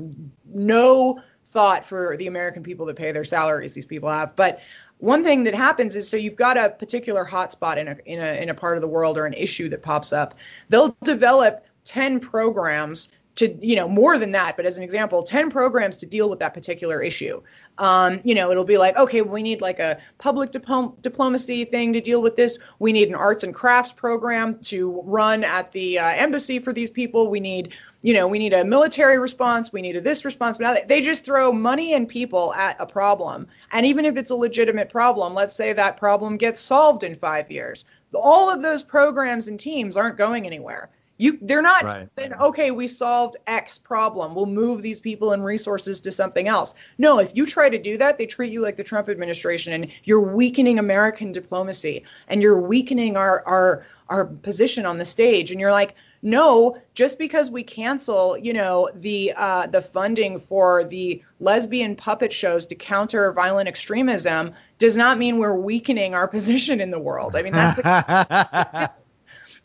no 0.53 1.19
thought 1.47 1.85
for 1.85 2.17
the 2.19 2.27
american 2.27 2.63
people 2.63 2.85
that 2.85 2.95
pay 2.95 3.11
their 3.11 3.25
salaries 3.25 3.75
these 3.75 3.87
people 3.87 4.09
have. 4.09 4.37
But 4.37 4.61
one 5.03 5.25
thing 5.25 5.43
that 5.45 5.55
happens 5.55 5.97
is 5.97 6.09
so 6.09 6.17
you've 6.17 6.37
got 6.37 6.57
a 6.57 6.71
particular 6.71 7.25
hotspot 7.25 7.77
in 7.77 7.89
a 7.89 7.97
in 8.07 8.21
a 8.21 8.41
in 8.41 8.51
a 8.51 8.55
part 8.55 8.77
of 8.77 8.83
the 8.83 8.89
world 8.89 9.19
or 9.19 9.27
an 9.27 9.33
issue 9.33 9.69
that 9.71 9.83
pops 9.83 10.13
up. 10.13 10.37
They'll 10.69 10.97
develop 11.03 11.67
10 11.83 12.21
programs 12.21 13.11
to 13.35 13.57
you 13.67 13.75
know 13.75 13.89
more 13.89 14.19
than 14.19 14.31
that 14.33 14.57
but 14.57 14.67
as 14.67 14.77
an 14.77 14.85
example 14.85 15.23
10 15.23 15.51
programs 15.51 15.97
to 15.97 16.07
deal 16.07 16.29
with 16.29 16.39
that 16.39 16.53
particular 16.55 17.01
issue. 17.01 17.41
Um, 17.79 18.21
you 18.25 18.35
know 18.35 18.51
it'll 18.51 18.65
be 18.65 18.79
like 18.79 18.97
okay 18.97 19.23
we 19.23 19.43
need 19.43 19.61
like 19.61 19.79
a 19.79 19.99
public 20.19 20.51
diplom- 20.51 21.01
diplomacy 21.01 21.65
thing 21.65 21.93
to 21.95 22.01
deal 22.01 22.21
with 22.21 22.37
this. 22.37 22.59
We 22.79 22.93
need 22.93 23.09
an 23.09 23.15
arts 23.15 23.45
and 23.45 23.55
crafts 23.55 23.93
program 23.93 24.59
to 24.65 25.01
run 25.05 25.45
at 25.45 25.73
the 25.73 25.99
uh, 25.99 26.09
embassy 26.09 26.59
for 26.59 26.73
these 26.73 26.91
people. 26.91 27.31
We 27.31 27.41
need 27.41 27.75
you 28.03 28.13
know 28.13 28.29
we 28.29 28.39
need 28.39 28.53
a 28.53 28.65
military 28.65 29.19
response. 29.19 29.73
We 29.73 29.81
need 29.81 29.97
a 29.97 30.01
this 30.01 30.25
response. 30.25 30.59
But 30.59 30.65
now 30.65 30.77
they 30.87 31.01
just 31.01 31.25
throw 31.25 31.53
money 31.53 31.95
and 31.95 32.07
people 32.07 32.53
at 32.55 32.77
a 32.81 32.87
problem. 32.87 33.47
And 33.71 33.87
even 33.87 34.05
if 34.05 34.17
it's 34.17 34.31
a 34.31 34.37
legitimate 34.37 34.91
problem 34.91 35.35
let's 35.35 35.55
say 35.55 35.73
that 35.73 35.97
problem 35.97 36.37
gets 36.37 36.61
solved 36.61 37.03
in 37.03 37.15
five 37.15 37.51
years. 37.51 37.87
All 38.15 38.51
of 38.51 38.61
those 38.61 38.83
programs 38.83 39.49
and 39.49 39.59
teams 39.59 39.97
aren't 39.97 40.19
going 40.19 40.47
anywhere 40.47 40.91
You 41.23 41.39
they're 41.41 41.63
not 41.63 41.85
Right. 41.85 42.09
then 42.17 42.35
okay, 42.35 42.73
we 42.73 42.89
solved 42.89 43.37
X 43.47 43.79
problem. 43.79 44.35
We'll 44.35 44.47
move 44.47 44.83
these 44.83 44.99
people 44.99 45.31
and 45.31 45.45
resources 45.45 46.01
to 46.01 46.11
something 46.11 46.49
else. 46.49 46.75
No, 46.99 47.21
if 47.21 47.31
you 47.37 47.47
try 47.47 47.69
to 47.69 47.79
do 47.79 47.97
that, 47.99 48.19
they 48.19 48.27
treat 48.27 48.51
you 48.51 48.61
like 48.61 48.77
the 48.77 48.83
Trump 48.83 49.09
administration 49.09 49.73
and 49.73 49.87
you're 50.03 50.21
weakening 50.21 50.81
American 50.81 51.31
diplomacy 51.31 52.03
and 52.27 52.43
you're 52.43 52.61
weakening 52.61 53.17
our 53.17 53.45
our 53.47 53.85
our 54.09 54.25
position 54.25 54.85
on 54.85 54.99
the 54.99 55.05
stage 55.05 55.53
and 55.53 55.61
you're 55.61 55.71
like 55.71 55.95
no 56.23 56.77
just 56.95 57.19
because 57.19 57.51
we 57.51 57.63
cancel 57.63 58.37
you 58.37 58.53
know 58.53 58.91
the 58.97 59.33
uh, 59.37 59.67
the 59.69 59.81
funding 59.81 60.39
for 60.41 60.83
the 60.85 61.23
lesbian 61.39 61.95
puppet 61.95 62.33
shows 62.33 62.67
to 62.67 62.75
counter 62.75 63.31
violent 63.33 63.69
extremism 63.69 64.53
does 64.79 64.97
not 64.97 65.19
mean 65.19 65.39
we're 65.39 65.57
weakening 65.57 66.15
our 66.15 66.27
position 66.37 66.81
in 66.81 66.91
the 66.91 66.99
world 66.99 67.37
i 67.37 67.43
mean 67.43 67.53
that's 67.53 67.77
the 67.77 68.91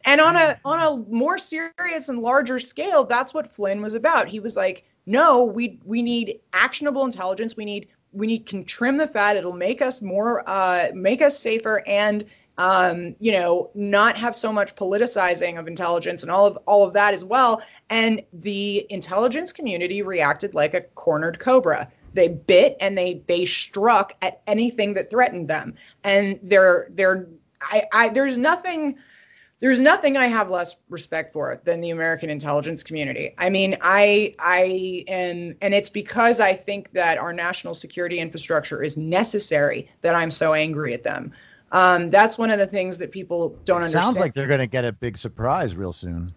and 0.07 0.19
on 0.19 0.35
a 0.35 0.59
on 0.65 0.79
a 0.81 1.13
more 1.13 1.37
serious 1.37 2.09
and 2.09 2.19
larger 2.19 2.57
scale 2.57 3.03
that's 3.03 3.33
what 3.33 3.53
flynn 3.53 3.81
was 3.81 3.93
about 3.93 4.27
he 4.27 4.39
was 4.39 4.55
like 4.55 4.85
no 5.05 5.43
we 5.43 5.79
we 5.85 6.01
need 6.01 6.39
actionable 6.53 7.05
intelligence 7.05 7.55
we 7.55 7.65
need 7.65 7.87
we 8.13 8.25
need 8.25 8.45
can 8.45 8.63
trim 8.63 8.97
the 8.97 9.05
fat 9.05 9.35
it'll 9.35 9.53
make 9.53 9.81
us 9.81 10.01
more 10.01 10.47
uh 10.49 10.87
make 10.95 11.21
us 11.21 11.39
safer 11.39 11.83
and 11.85 12.25
um, 12.57 13.15
you 13.19 13.31
know, 13.31 13.69
not 13.75 14.17
have 14.17 14.35
so 14.35 14.51
much 14.51 14.75
politicizing 14.75 15.59
of 15.59 15.67
intelligence 15.67 16.23
and 16.23 16.31
all 16.31 16.47
of 16.47 16.57
all 16.65 16.83
of 16.85 16.93
that 16.93 17.13
as 17.13 17.23
well. 17.23 17.61
And 17.89 18.21
the 18.33 18.85
intelligence 18.89 19.51
community 19.51 20.01
reacted 20.01 20.55
like 20.55 20.73
a 20.73 20.81
cornered 20.81 21.39
cobra. 21.39 21.91
They 22.13 22.29
bit 22.29 22.75
and 22.79 22.97
they 22.97 23.21
they 23.27 23.45
struck 23.45 24.13
at 24.23 24.41
anything 24.47 24.95
that 24.95 25.11
threatened 25.11 25.47
them. 25.47 25.75
And 26.03 26.39
they're 26.41 26.87
they're 26.91 27.27
I, 27.61 27.83
I 27.93 28.09
there's 28.09 28.37
nothing 28.37 28.97
there's 29.59 29.79
nothing 29.79 30.17
I 30.17 30.27
have 30.27 30.49
less 30.49 30.75
respect 30.89 31.33
for 31.33 31.59
than 31.63 31.81
the 31.81 31.89
American 31.89 32.29
intelligence 32.29 32.83
community. 32.83 33.33
I 33.37 33.49
mean, 33.49 33.75
I 33.81 34.35
I 34.39 35.03
am 35.07 35.55
and 35.61 35.73
it's 35.73 35.89
because 35.89 36.39
I 36.39 36.53
think 36.53 36.91
that 36.91 37.17
our 37.17 37.33
national 37.33 37.73
security 37.73 38.19
infrastructure 38.19 38.83
is 38.83 38.97
necessary 38.97 39.89
that 40.01 40.15
I'm 40.15 40.31
so 40.31 40.53
angry 40.53 40.93
at 40.93 41.03
them. 41.03 41.31
Um, 41.71 42.09
that's 42.09 42.37
one 42.37 42.49
of 42.49 42.59
the 42.59 42.67
things 42.67 42.97
that 42.99 43.11
people 43.11 43.57
don't 43.65 43.77
understand. 43.77 44.05
Sounds 44.05 44.19
like 44.19 44.33
they're 44.33 44.47
going 44.47 44.59
to 44.59 44.67
get 44.67 44.85
a 44.85 44.91
big 44.91 45.17
surprise 45.17 45.75
real 45.75 45.91
soon. 45.91 46.33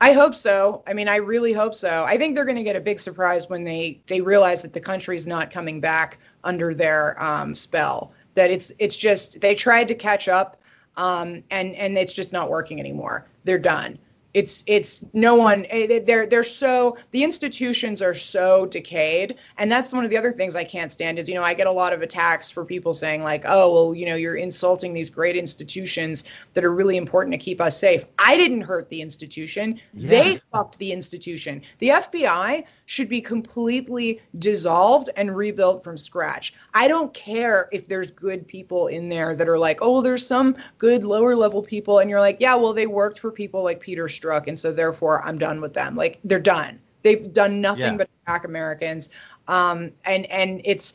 I 0.00 0.12
hope 0.12 0.34
so. 0.34 0.82
I 0.86 0.92
mean, 0.92 1.08
I 1.08 1.16
really 1.16 1.52
hope 1.52 1.74
so. 1.74 2.04
I 2.06 2.18
think 2.18 2.34
they're 2.34 2.44
going 2.44 2.56
to 2.58 2.62
get 2.62 2.76
a 2.76 2.80
big 2.80 2.98
surprise 2.98 3.48
when 3.48 3.64
they 3.64 4.00
they 4.06 4.20
realize 4.20 4.62
that 4.62 4.72
the 4.72 4.80
country's 4.80 5.26
not 5.26 5.50
coming 5.50 5.80
back 5.80 6.18
under 6.44 6.74
their 6.74 7.22
um, 7.22 7.54
spell. 7.54 8.12
That 8.34 8.50
it's 8.50 8.72
it's 8.78 8.96
just 8.96 9.40
they 9.40 9.54
tried 9.54 9.88
to 9.88 9.94
catch 9.94 10.28
up, 10.28 10.60
um, 10.96 11.42
and 11.50 11.74
and 11.76 11.96
it's 11.98 12.14
just 12.14 12.32
not 12.32 12.50
working 12.50 12.80
anymore. 12.80 13.26
They're 13.44 13.58
done. 13.58 13.98
It's 14.34 14.64
it's 14.66 15.02
no 15.14 15.34
one. 15.34 15.64
eh, 15.70 16.00
They're 16.04 16.26
they're 16.26 16.44
so 16.44 16.98
the 17.10 17.24
institutions 17.24 18.02
are 18.02 18.12
so 18.12 18.66
decayed, 18.66 19.36
and 19.56 19.72
that's 19.72 19.94
one 19.94 20.04
of 20.04 20.10
the 20.10 20.18
other 20.18 20.30
things 20.30 20.54
I 20.56 20.64
can't 20.64 20.92
stand. 20.92 21.18
Is 21.18 21.26
you 21.26 21.34
know 21.34 21.42
I 21.42 21.54
get 21.54 21.66
a 21.66 21.72
lot 21.72 21.94
of 21.94 22.02
attacks 22.02 22.50
for 22.50 22.62
people 22.62 22.92
saying 22.92 23.22
like, 23.22 23.44
oh 23.46 23.72
well, 23.72 23.94
you 23.94 24.04
know 24.04 24.14
you're 24.14 24.36
insulting 24.36 24.92
these 24.92 25.08
great 25.08 25.36
institutions 25.36 26.24
that 26.52 26.66
are 26.66 26.72
really 26.74 26.98
important 26.98 27.32
to 27.32 27.38
keep 27.38 27.62
us 27.62 27.78
safe. 27.80 28.04
I 28.18 28.36
didn't 28.36 28.60
hurt 28.60 28.90
the 28.90 29.00
institution. 29.00 29.80
They 29.94 30.38
fucked 30.52 30.78
the 30.78 30.92
institution. 30.92 31.62
The 31.78 31.88
FBI 31.88 32.64
should 32.86 33.08
be 33.08 33.20
completely 33.20 34.20
dissolved 34.38 35.10
and 35.16 35.36
rebuilt 35.36 35.82
from 35.84 35.96
scratch. 35.96 36.54
I 36.72 36.88
don't 36.88 37.12
care 37.12 37.68
if 37.72 37.88
there's 37.88 38.10
good 38.12 38.46
people 38.46 38.86
in 38.86 39.08
there 39.08 39.34
that 39.36 39.48
are 39.48 39.58
like, 39.58 39.78
oh, 39.82 40.00
there's 40.00 40.26
some 40.26 40.56
good 40.78 41.02
lower 41.04 41.34
level 41.36 41.62
people. 41.62 41.98
And 41.98 42.08
you're 42.08 42.20
like, 42.20 42.38
yeah, 42.40 42.54
well, 42.54 42.72
they 42.72 42.86
worked 42.86 43.18
for 43.18 43.30
people 43.32 43.62
like 43.64 43.80
Peter 43.80 44.04
Strzok. 44.04 44.46
And 44.46 44.58
so 44.58 44.72
therefore 44.72 45.26
I'm 45.26 45.36
done 45.36 45.60
with 45.60 45.74
them. 45.74 45.96
Like 45.96 46.20
they're 46.24 46.38
done. 46.38 46.80
They've 47.02 47.30
done 47.32 47.60
nothing 47.60 47.82
Yeah. 47.82 47.96
but 47.96 48.08
attack 48.22 48.44
Americans. 48.44 49.10
Um, 49.48 49.90
and, 50.04 50.26
and 50.26 50.60
it's, 50.64 50.94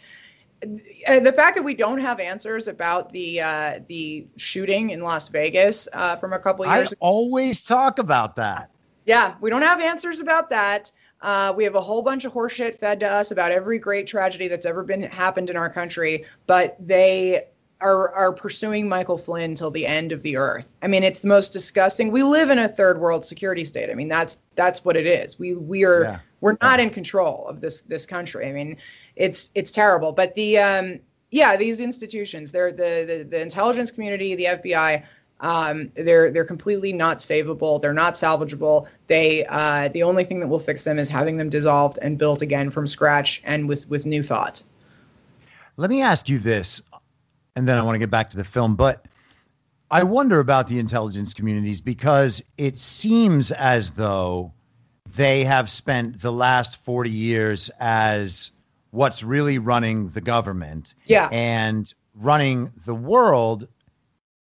uh, 1.08 1.20
the 1.20 1.34
fact 1.34 1.56
that 1.56 1.64
we 1.64 1.74
don't 1.74 1.98
have 1.98 2.20
answers 2.20 2.68
about 2.68 3.10
the 3.12 3.42
uh, 3.42 3.80
the 3.88 4.28
shooting 4.38 4.92
in 4.92 5.02
Las 5.02 5.28
Vegas 5.28 5.88
uh, 5.94 6.16
from 6.16 6.34
a 6.34 6.40
couple 6.40 6.64
years 6.66 6.74
I 6.74 6.78
years 6.78 6.94
always 7.00 7.64
talk 7.64 7.98
about 7.98 8.36
that. 8.36 8.70
yeah, 9.08 9.34
we 9.42 9.50
don't 9.50 9.64
have 9.64 9.82
answers 9.82 10.20
about 10.20 10.52
that. 10.52 10.92
Uh, 11.22 11.54
we 11.56 11.64
have 11.64 11.76
a 11.76 11.82
whole 11.82 12.02
bunch 12.02 12.26
of 12.26 12.34
horseshit 12.34 12.76
fed 12.76 13.00
to 13.00 13.08
us 13.08 13.32
about 13.32 13.52
every 13.52 13.78
great 13.78 14.08
tragedy 14.08 14.48
that's 14.48 14.66
ever 14.66 14.84
been 14.84 15.04
happened 15.04 15.50
in 15.50 15.56
our 15.56 15.70
country, 15.70 16.26
but 16.48 16.76
they 16.80 17.46
are 17.80 18.14
are 18.14 18.32
pursuing 18.32 18.88
Michael 18.88 19.18
Flynn 19.18 19.56
till 19.56 19.72
the 19.72 19.86
end 19.86 20.12
of 20.12 20.22
the 20.22 20.38
earth. 20.38 20.76
I 20.82 20.88
mean, 20.88 21.04
it's 21.04 21.20
the 21.20 21.28
most 21.28 21.50
disgusting. 21.54 22.12
We 22.12 22.24
live 22.24 22.50
in 22.50 22.60
a 22.60 22.68
third 22.68 23.00
world 23.00 23.26
security 23.26 23.64
state. 23.66 23.90
I 23.90 23.94
mean, 23.94 24.08
that's 24.08 24.40
that's 24.56 24.84
what 24.86 24.96
it 24.98 25.06
is. 25.06 25.38
We 25.40 25.56
we 25.56 25.84
are 25.84 26.04
Yeah. 26.04 26.20
we're 26.42 26.58
not 26.62 26.80
in 26.80 26.90
control 26.90 27.46
of 27.48 27.62
this 27.62 27.82
this 27.82 28.06
country. 28.06 28.48
I 28.48 28.52
mean, 28.52 28.78
it's 29.16 29.52
it's 29.56 29.72
terrible. 29.72 30.12
But 30.12 30.34
the 30.36 30.58
um, 30.60 31.00
yeah, 31.32 31.56
these 31.56 31.80
institutions, 31.80 32.52
they're 32.52 32.72
the, 32.72 33.06
the 33.08 33.28
the 33.30 33.42
intelligence 33.42 33.92
community, 33.92 34.36
the 34.36 34.46
FBI. 34.46 35.04
Um, 35.42 35.92
they're 35.96 36.32
they're 36.32 36.46
completely 36.46 36.94
not 36.94 37.18
savable. 37.18 37.82
They're 37.82 37.94
not 37.94 38.14
salvageable. 38.14 38.88
They 39.08 39.46
uh, 39.48 39.90
the 39.90 40.04
only 40.04 40.24
thing 40.24 40.40
that 40.40 40.48
will 40.48 40.60
fix 40.60 40.84
them 40.84 41.00
is 41.00 41.10
having 41.10 41.38
them 41.38 41.50
dissolved 41.50 41.98
and 42.02 42.18
built 42.18 42.42
again 42.42 42.70
from 42.70 42.86
scratch 42.88 43.42
and 43.44 43.68
with 43.68 43.90
with 43.90 44.06
new 44.06 44.22
thought. 44.24 44.62
Let 45.78 45.90
me 45.90 46.02
ask 46.02 46.30
you 46.30 46.38
this, 46.38 46.82
and 47.56 47.68
then 47.68 47.78
I 47.78 47.82
want 47.82 47.96
to 47.96 48.00
get 48.00 48.12
back 48.12 48.30
to 48.30 48.38
the 48.38 48.44
film. 48.44 48.76
But 48.76 49.06
I 49.90 50.04
wonder 50.04 50.40
about 50.40 50.68
the 50.68 50.78
intelligence 50.80 51.34
communities 51.34 51.82
because 51.82 52.44
it 52.58 52.78
seems 52.78 53.52
as 53.52 53.92
though 53.92 54.54
they 55.16 55.44
have 55.44 55.70
spent 55.70 56.22
the 56.22 56.32
last 56.32 56.78
40 56.78 57.10
years 57.10 57.70
as 57.80 58.52
what's 58.92 59.24
really 59.24 59.58
running 59.58 60.08
the 60.10 60.22
government 60.22 60.94
Yeah. 61.06 61.28
and 61.32 61.92
running 62.16 62.72
the 62.86 62.94
world 62.96 63.68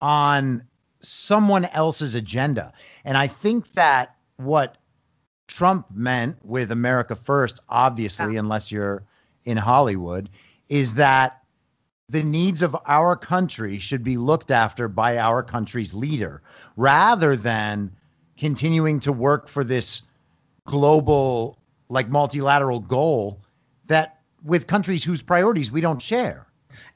on 0.01 0.63
someone 1.07 1.67
else's 1.67 2.15
agenda. 2.15 2.73
And 3.05 3.17
I 3.17 3.27
think 3.27 3.73
that 3.73 4.17
what 4.37 4.79
Trump 5.47 5.87
meant 5.93 6.37
with 6.45 6.71
America 6.71 7.15
First, 7.15 7.61
obviously, 7.69 8.37
unless 8.37 8.73
you're 8.73 9.05
in 9.45 9.57
Hollywood, 9.57 10.29
is 10.69 10.95
that 10.95 11.43
the 12.09 12.23
needs 12.23 12.63
of 12.63 12.77
our 12.87 13.17
country 13.17 13.79
should 13.79 14.05
be 14.05 14.17
looked 14.17 14.51
after 14.51 14.89
by 14.89 15.19
our 15.19 15.43
country's 15.43 15.93
leader 15.93 16.43
rather 16.77 17.37
than 17.37 17.91
continuing 18.37 19.01
to 19.01 19.13
work 19.13 19.49
for 19.49 19.65
this 19.65 20.03
global, 20.67 21.59
like 21.89 22.09
multilateral 22.09 22.81
goal 22.81 23.41
that 23.87 24.21
with 24.45 24.67
countries 24.67 25.05
whose 25.05 25.23
priorities 25.23 25.73
we 25.73 25.81
don't 25.81 26.03
share. 26.03 26.46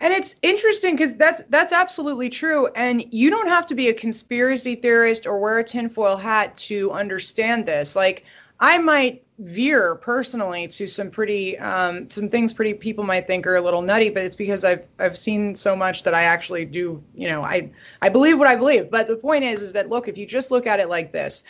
And 0.01 0.14
it's 0.14 0.36
interesting 0.42 0.96
because 0.96 1.14
that's 1.14 1.42
that's 1.51 1.74
absolutely 1.74 2.30
true. 2.30 2.68
And 2.68 3.05
you 3.12 3.28
don't 3.28 3.48
have 3.48 3.66
to 3.66 3.74
be 3.74 3.88
a 3.88 3.94
conspiracy 3.94 4.74
theorist 4.74 5.26
or 5.26 5.38
wear 5.38 5.59
a 5.59 5.64
tinfoil 5.64 6.16
hat 6.16 6.57
to 6.59 6.90
understand 6.92 7.66
this. 7.66 7.94
Like 7.94 8.24
I 8.61 8.78
might 8.78 9.22
veer 9.40 9.94
personally 9.96 10.68
to 10.68 10.86
some 10.86 11.11
pretty 11.11 11.59
um, 11.59 12.09
some 12.09 12.30
things 12.30 12.53
pretty 12.55 12.72
people 12.74 13.05
might 13.05 13.26
think 13.26 13.46
are 13.46 13.57
a 13.57 13.61
little 13.61 13.82
nutty, 13.82 14.09
but 14.09 14.24
it's 14.24 14.36
because 14.36 14.64
I've 14.64 14.86
I've 14.98 15.18
seen 15.18 15.55
so 15.55 15.76
much 15.76 16.03
that 16.05 16.14
I 16.14 16.22
actually 16.22 16.64
do, 16.64 17.03
you 17.14 17.28
know, 17.28 17.42
I 17.42 17.70
I 18.01 18.09
believe 18.09 18.38
what 18.38 18.48
I 18.48 18.57
believe. 18.57 18.90
But 18.90 19.07
the 19.07 19.16
point 19.16 19.44
is 19.44 19.61
is 19.61 19.72
that 19.72 19.90
look, 19.90 20.09
if 20.09 20.16
you 20.16 20.26
just 20.26 20.51
look 20.51 20.66
at 20.66 20.80
it 20.80 20.88
like 20.88 21.12
this, 21.12 21.44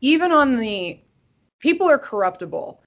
even 0.00 0.32
on 0.32 0.56
the 0.56 0.98
people 1.58 1.88
are 1.88 1.98
corruptible 1.98 2.81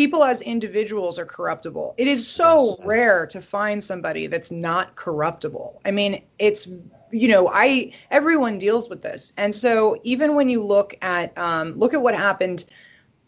people 0.00 0.24
as 0.24 0.40
individuals 0.40 1.18
are 1.18 1.26
corruptible. 1.26 1.94
It 1.98 2.08
is 2.08 2.26
so 2.26 2.78
Yes. 2.78 2.80
rare 2.86 3.26
to 3.26 3.42
find 3.42 3.84
somebody 3.84 4.26
that's 4.28 4.50
not 4.50 4.96
corruptible. 4.96 5.78
I 5.84 5.90
mean, 5.90 6.22
it's 6.38 6.68
you 7.10 7.28
know, 7.28 7.50
I 7.52 7.92
everyone 8.10 8.58
deals 8.58 8.88
with 8.88 9.02
this, 9.02 9.32
and 9.36 9.54
so 9.54 10.00
even 10.04 10.36
when 10.36 10.48
you 10.48 10.62
look 10.62 10.94
at 11.02 11.36
um, 11.36 11.78
look 11.78 11.92
at 11.92 12.00
what 12.00 12.14
happened, 12.16 12.64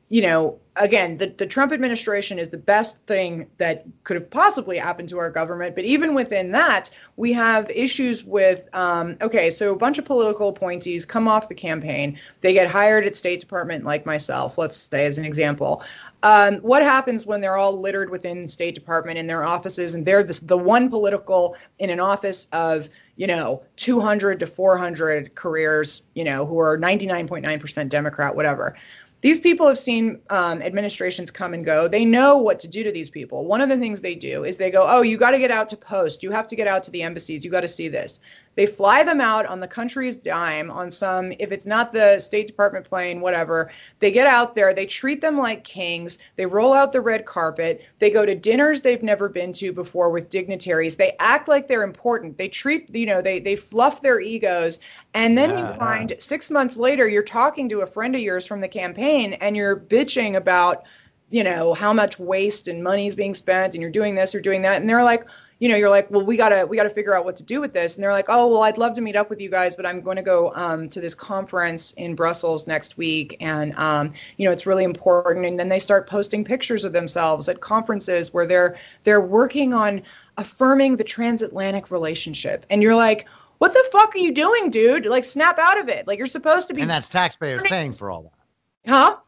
you 0.09 0.23
know, 0.23 0.59
again, 0.77 1.17
the, 1.19 1.27
the 1.27 1.47
Trump 1.47 1.73
administration 1.73 2.39
is 2.39 2.49
the 2.49 2.57
best 2.57 2.99
thing 3.07 3.47
that 3.59 3.85
could 4.05 4.17
have 4.17 4.31
possibly 4.31 4.79
happened 4.79 5.09
to 5.11 5.19
our 5.19 5.31
government. 5.31 5.75
But 5.75 5.85
even 5.85 6.15
within 6.15 6.53
that, 6.53 6.91
we 7.17 7.33
have 7.33 7.69
issues 7.71 8.25
with, 8.25 8.69
um, 8.75 9.17
okay, 9.21 9.51
so 9.51 9.73
a 9.73 9.77
bunch 9.77 9.99
of 9.99 10.05
political 10.05 10.49
appointees 10.49 11.05
come 11.05 11.29
off 11.29 11.49
the 11.49 11.55
campaign. 11.55 12.19
They 12.41 12.55
get 12.55 12.71
hired 12.71 13.05
at 13.05 13.17
State 13.17 13.41
Department, 13.41 13.85
like 13.85 14.07
myself, 14.07 14.57
let's 14.57 14.77
say, 14.77 15.05
as 15.05 15.19
an 15.19 15.25
example. 15.25 15.83
Um, 16.23 16.57
what 16.59 16.83
happens 16.83 17.27
when 17.27 17.41
they're 17.41 17.57
all 17.57 17.79
littered 17.79 18.09
within 18.09 18.49
State 18.49 18.75
Department 18.75 19.19
in 19.19 19.27
their 19.27 19.45
offices 19.45 19.95
and 19.95 20.07
they're 20.07 20.23
the, 20.23 20.41
the 20.45 20.57
one 20.57 20.89
political 20.89 21.57
in 21.81 21.91
an 21.91 22.01
office 22.01 22.47
of, 22.53 22.89
you 23.17 23.27
know, 23.27 23.63
200 23.77 24.41
to 24.41 24.47
400 24.47 25.35
careers, 25.35 26.07
you 26.15 26.25
know, 26.25 26.47
who 26.47 26.59
are 26.59 26.79
99.9% 26.79 27.89
Democrat, 27.89 28.35
whatever 28.35 28.77
these 29.23 29.39
people 29.39 29.67
have 29.69 29.79
seen 29.79 30.21
um, 30.31 30.61
administrations 30.61 31.31
come 31.31 31.55
and 31.55 31.65
go. 31.65 31.89
They 31.89 32.05
know 32.05 32.37
what 32.37 32.61
to 32.61 32.69
do 32.69 32.83
to 32.85 32.93
these 32.93 33.09
people. 33.09 33.47
One 33.47 33.61
of 33.61 33.69
the 33.69 33.79
things 33.79 34.01
they 34.01 34.17
do 34.17 34.45
is 34.45 34.57
they 34.57 34.71
go, 34.71 34.85
"Oh, 34.87 35.03
you 35.03 35.17
got 35.17 35.31
to 35.31 35.39
get 35.39 35.51
out 35.51 35.69
to 35.71 35.77
post. 35.77 36.23
You 36.23 36.31
have 36.33 36.49
to 36.49 36.57
get 36.57 36.67
out 36.67 36.83
to 36.85 36.91
the 36.91 37.03
embassies. 37.03 37.45
You 37.45 37.51
got 37.51 37.61
to 37.61 37.69
see 37.69 37.89
this." 37.89 38.21
They 38.55 38.67
fly 38.67 39.03
them 39.03 39.21
out 39.21 39.47
on 39.47 39.61
the 39.61 39.69
country's 39.69 40.17
dime 40.17 40.71
on 40.71 40.91
some, 40.91 41.33
if 41.39 41.53
it's 41.53 41.67
not 41.67 41.93
the 41.93 42.19
State 42.19 42.47
Department 42.47 42.89
plane, 42.89 43.21
whatever. 43.21 43.71
They 43.99 44.11
get 44.11 44.27
out 44.27 44.55
there. 44.55 44.75
They 44.75 44.87
treat 44.87 45.21
them 45.21 45.39
like 45.39 45.65
kings. 45.65 46.19
They 46.37 46.47
roll 46.47 46.73
out 46.73 46.93
the 46.93 47.01
red 47.01 47.25
carpet. 47.25 47.83
They 47.99 48.11
go 48.11 48.27
to 48.27 48.35
dinners 48.35 48.81
they've 48.81 49.03
never 49.03 49.29
been 49.29 49.53
to 49.55 49.73
before 49.73 50.11
with 50.11 50.29
dignitaries. 50.29 50.97
They 50.97 51.17
act 51.19 51.49
like 51.49 51.67
they're 51.67 51.83
important. 51.83 52.37
They 52.37 52.49
treat, 52.49 52.95
you 52.95 53.07
know, 53.07 53.23
they 53.23 53.41
they 53.41 53.57
fluff 53.57 54.03
their 54.03 54.21
egos. 54.21 54.81
And 55.15 55.37
then 55.37 55.51
yeah. 55.51 55.73
you 55.73 55.79
find 55.79 56.15
six 56.19 56.51
months 56.51 56.77
later, 56.77 57.09
you're 57.09 57.23
talking 57.23 57.69
to 57.71 57.81
a 57.81 57.87
friend 57.87 58.15
of 58.15 58.21
yours 58.21 58.47
from 58.47 58.61
the 58.61 58.69
campaign, 58.69 59.35
and 59.35 59.57
you're 59.57 59.77
bitching 59.77 60.37
about 60.37 60.85
you 61.31 61.43
know 61.43 61.73
how 61.73 61.93
much 61.93 62.19
waste 62.19 62.69
and 62.69 62.85
money 62.85 63.07
is 63.07 63.17
being 63.17 63.33
spent 63.33 63.75
and 63.75 63.81
you're 63.81 63.91
doing 63.91 64.15
this 64.15 64.35
or 64.35 64.41
doing 64.41 64.61
that 64.61 64.81
and 64.81 64.89
they're 64.89 65.03
like 65.03 65.25
you 65.63 65.69
know, 65.69 65.77
you're 65.77 65.91
like, 65.91 66.11
well, 66.11 66.25
we 66.25 66.37
gotta 66.37 66.67
we 66.67 66.77
gotta 66.77 66.91
figure 66.91 67.15
out 67.15 67.25
what 67.25 67.37
to 67.37 67.45
do 67.45 67.61
with 67.61 67.73
this. 67.73 67.95
And 67.95 68.03
they're 68.03 68.11
like, 68.11 68.25
oh, 68.29 68.49
well, 68.49 68.63
I'd 68.63 68.79
love 68.79 68.95
to 68.95 69.01
meet 69.01 69.15
up 69.15 69.31
with 69.31 69.41
you 69.41 69.49
guys, 69.49 69.77
but 69.77 69.87
I'm 69.87 70.01
going 70.01 70.17
to 70.17 70.23
go 70.23 70.53
um, 70.57 70.89
to 70.89 71.01
this 71.01 71.15
conference 71.15 71.93
in 71.93 72.17
Brussels 72.17 72.67
next 72.67 72.97
week, 72.97 73.37
and 73.39 73.73
um, 73.79 74.13
you 74.39 74.45
know, 74.45 74.51
it's 74.51 74.67
really 74.67 74.83
important. 74.83 75.47
And 75.47 75.61
then 75.61 75.69
they 75.69 75.79
start 75.79 76.09
posting 76.09 76.45
pictures 76.45 76.85
of 76.85 76.93
themselves 76.93 77.49
at 77.49 77.61
conferences 77.61 78.35
where 78.35 78.45
they're 78.45 78.77
they're 79.05 79.21
working 79.21 79.73
on 79.73 80.03
affirming 80.37 80.97
the 80.97 81.05
transatlantic 81.05 81.93
relationship, 81.93 82.67
and 82.69 82.83
you're 82.83 82.97
like. 82.97 83.29
What 83.59 83.75
the 83.75 83.85
fuck 83.93 84.13
are 84.17 84.19
you 84.19 84.33
doing, 84.35 84.71
dude? 84.71 85.07
Like, 85.07 85.23
snap 85.23 85.57
out 85.57 85.79
of 85.79 85.89
it. 85.89 86.09
Like, 86.09 86.19
you're 86.19 86.27
supposed 86.27 86.67
to 86.67 86.75
be. 86.75 86.81
And 86.81 86.91
that's 86.91 87.09
taxpayers 87.09 87.63
paying 87.63 87.93
for 87.93 88.11
all 88.11 88.23
that. 88.25 88.91
Huh? 88.91 89.19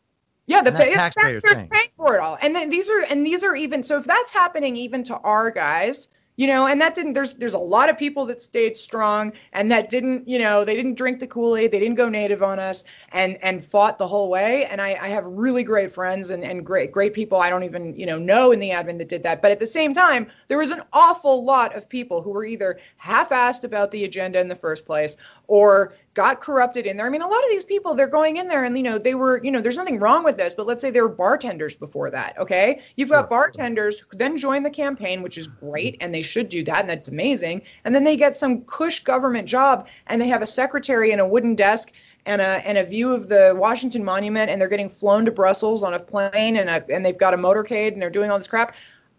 Yeah, 0.47 0.61
the 0.61 0.73
pay, 0.73 0.93
taxpayers, 0.93 1.41
taxpayers 1.45 1.69
paying 1.71 1.91
for 1.97 2.17
it 2.17 2.21
all. 2.21 2.37
And 2.43 2.53
then 2.53 2.69
these 2.69 2.91
are 2.91 3.05
and 3.09 3.25
these 3.25 3.45
are 3.45 3.55
even 3.55 3.85
so 3.85 3.97
if 3.99 4.07
that's 4.07 4.33
happening 4.33 4.75
even 4.75 5.05
to 5.05 5.17
our 5.19 5.53
guys, 5.53 6.09
you 6.37 6.47
know 6.47 6.67
and 6.67 6.81
that 6.81 6.95
didn't 6.95 7.13
there's 7.13 7.35
there's 7.35 7.53
a 7.53 7.59
lot 7.59 7.89
of 7.89 7.99
people 7.99 8.27
that 8.27 8.43
stayed 8.43 8.77
strong 8.77 9.33
and 9.53 9.71
that 9.71 9.89
didn't 9.89 10.27
you 10.29 10.39
know 10.39 10.65
they 10.65 10.75
didn't 10.75 10.95
drink 10.95 11.21
the 11.21 11.27
kool-aid 11.27 11.71
they 11.71 11.79
didn't 11.79 11.95
go 11.95 12.09
native 12.09 12.43
on 12.43 12.59
us 12.59 12.85
and 13.13 13.39
and 13.43 13.65
fought 13.65 13.99
the 13.99 14.07
whole 14.07 14.29
way. 14.29 14.67
And 14.67 14.81
i, 14.81 14.97
I 15.01 15.09
have 15.09 15.25
really 15.27 15.63
great 15.63 15.93
friends 15.93 16.31
and, 16.31 16.45
and 16.45 16.65
great 16.65 16.91
great 16.91 17.15
people 17.15 17.39
i 17.39 17.49
don't 17.49 17.65
even 17.65 17.95
you 17.99 18.07
know 18.07 18.19
know 18.19 18.53
in 18.53 18.59
the 18.59 18.71
admin 18.71 18.99
that 18.99 19.09
did 19.09 19.23
that. 19.23 19.43
But 19.43 19.53
at 19.53 19.59
the 19.59 19.67
same 19.67 19.95
time 19.95 20.27
there 20.49 20.59
was 20.59 20.71
an 20.71 20.83
awful 20.93 21.45
lot 21.45 21.75
of 21.77 21.89
people 21.89 22.23
who 22.23 22.31
were 22.31 22.45
either 22.45 22.79
half-assed 22.97 23.65
about 23.65 23.91
the 23.91 24.05
agenda 24.05 24.41
in 24.41 24.49
the 24.49 24.57
first 24.57 24.87
place 24.87 25.17
or 25.47 25.95
got 26.15 26.41
corrupted 26.41 26.87
in 26.87 26.97
there. 26.97 27.07
I 27.07 27.11
mean, 27.11 27.23
a 27.23 27.29
lot 27.29 27.43
of 27.43 27.51
these 27.51 27.65
people, 27.65 27.95
they're 27.95 28.07
going 28.07 28.37
in 28.37 28.47
there 28.49 28.65
and, 28.65 28.77
you 28.77 28.83
know, 28.83 28.99
they 28.99 29.15
were, 29.15 29.43
you 29.45 29.51
know, 29.51 29.61
there's 29.61 29.77
nothing 29.77 29.99
wrong 29.99 30.25
with 30.25 30.37
this, 30.37 30.55
but 30.55 30.67
let's 30.67 30.81
say 30.81 30.91
they 30.91 31.01
were 31.01 31.09
bartenders 31.09 31.75
before 31.75 32.09
that. 32.11 32.39
Okay. 32.39 32.81
You've 32.97 33.11
got 33.11 33.29
bartenders 33.29 33.99
who 33.99 34.17
then 34.17 34.37
join 34.37 34.63
the 34.63 34.71
campaign, 34.71 35.23
which 35.23 35.37
is 35.37 35.49
great. 35.49 35.97
And 36.01 36.15
they 36.15 36.23
should 36.23 36.49
do 36.49 36.63
that. 36.65 36.81
And 36.81 36.91
that's 36.91 37.09
amazing. 37.09 37.63
And 37.85 37.95
then 37.95 38.05
they 38.05 38.17
get 38.17 38.37
some 38.37 38.63
cush 38.63 39.01
government 39.01 39.49
job 39.49 39.89
and 40.07 40.21
they 40.21 40.29
have 40.29 40.43
a 40.43 40.47
secretary 40.47 41.11
and 41.11 41.21
a 41.21 41.27
wooden 41.27 41.55
desk 41.57 41.93
and 42.27 42.41
a 42.41 42.67
and 42.67 42.79
a 42.79 42.87
view 42.87 43.13
of 43.13 43.29
the 43.29 43.53
Washington 43.55 44.03
Monument, 44.03 44.51
and 44.51 44.59
they're 44.59 44.67
getting 44.67 44.89
flown 44.89 45.27
to 45.27 45.31
Brussels 45.31 45.83
on 45.83 45.93
a 45.93 45.99
plane, 45.99 46.57
and 46.57 46.71
a 46.71 46.83
and 46.91 47.05
they've 47.05 47.19
got 47.19 47.35
a 47.35 47.37
motorcade, 47.37 47.93
and 47.93 48.01
they're 48.01 48.09
doing 48.09 48.31
all 48.31 48.39
this 48.39 48.49
crap 48.49 48.75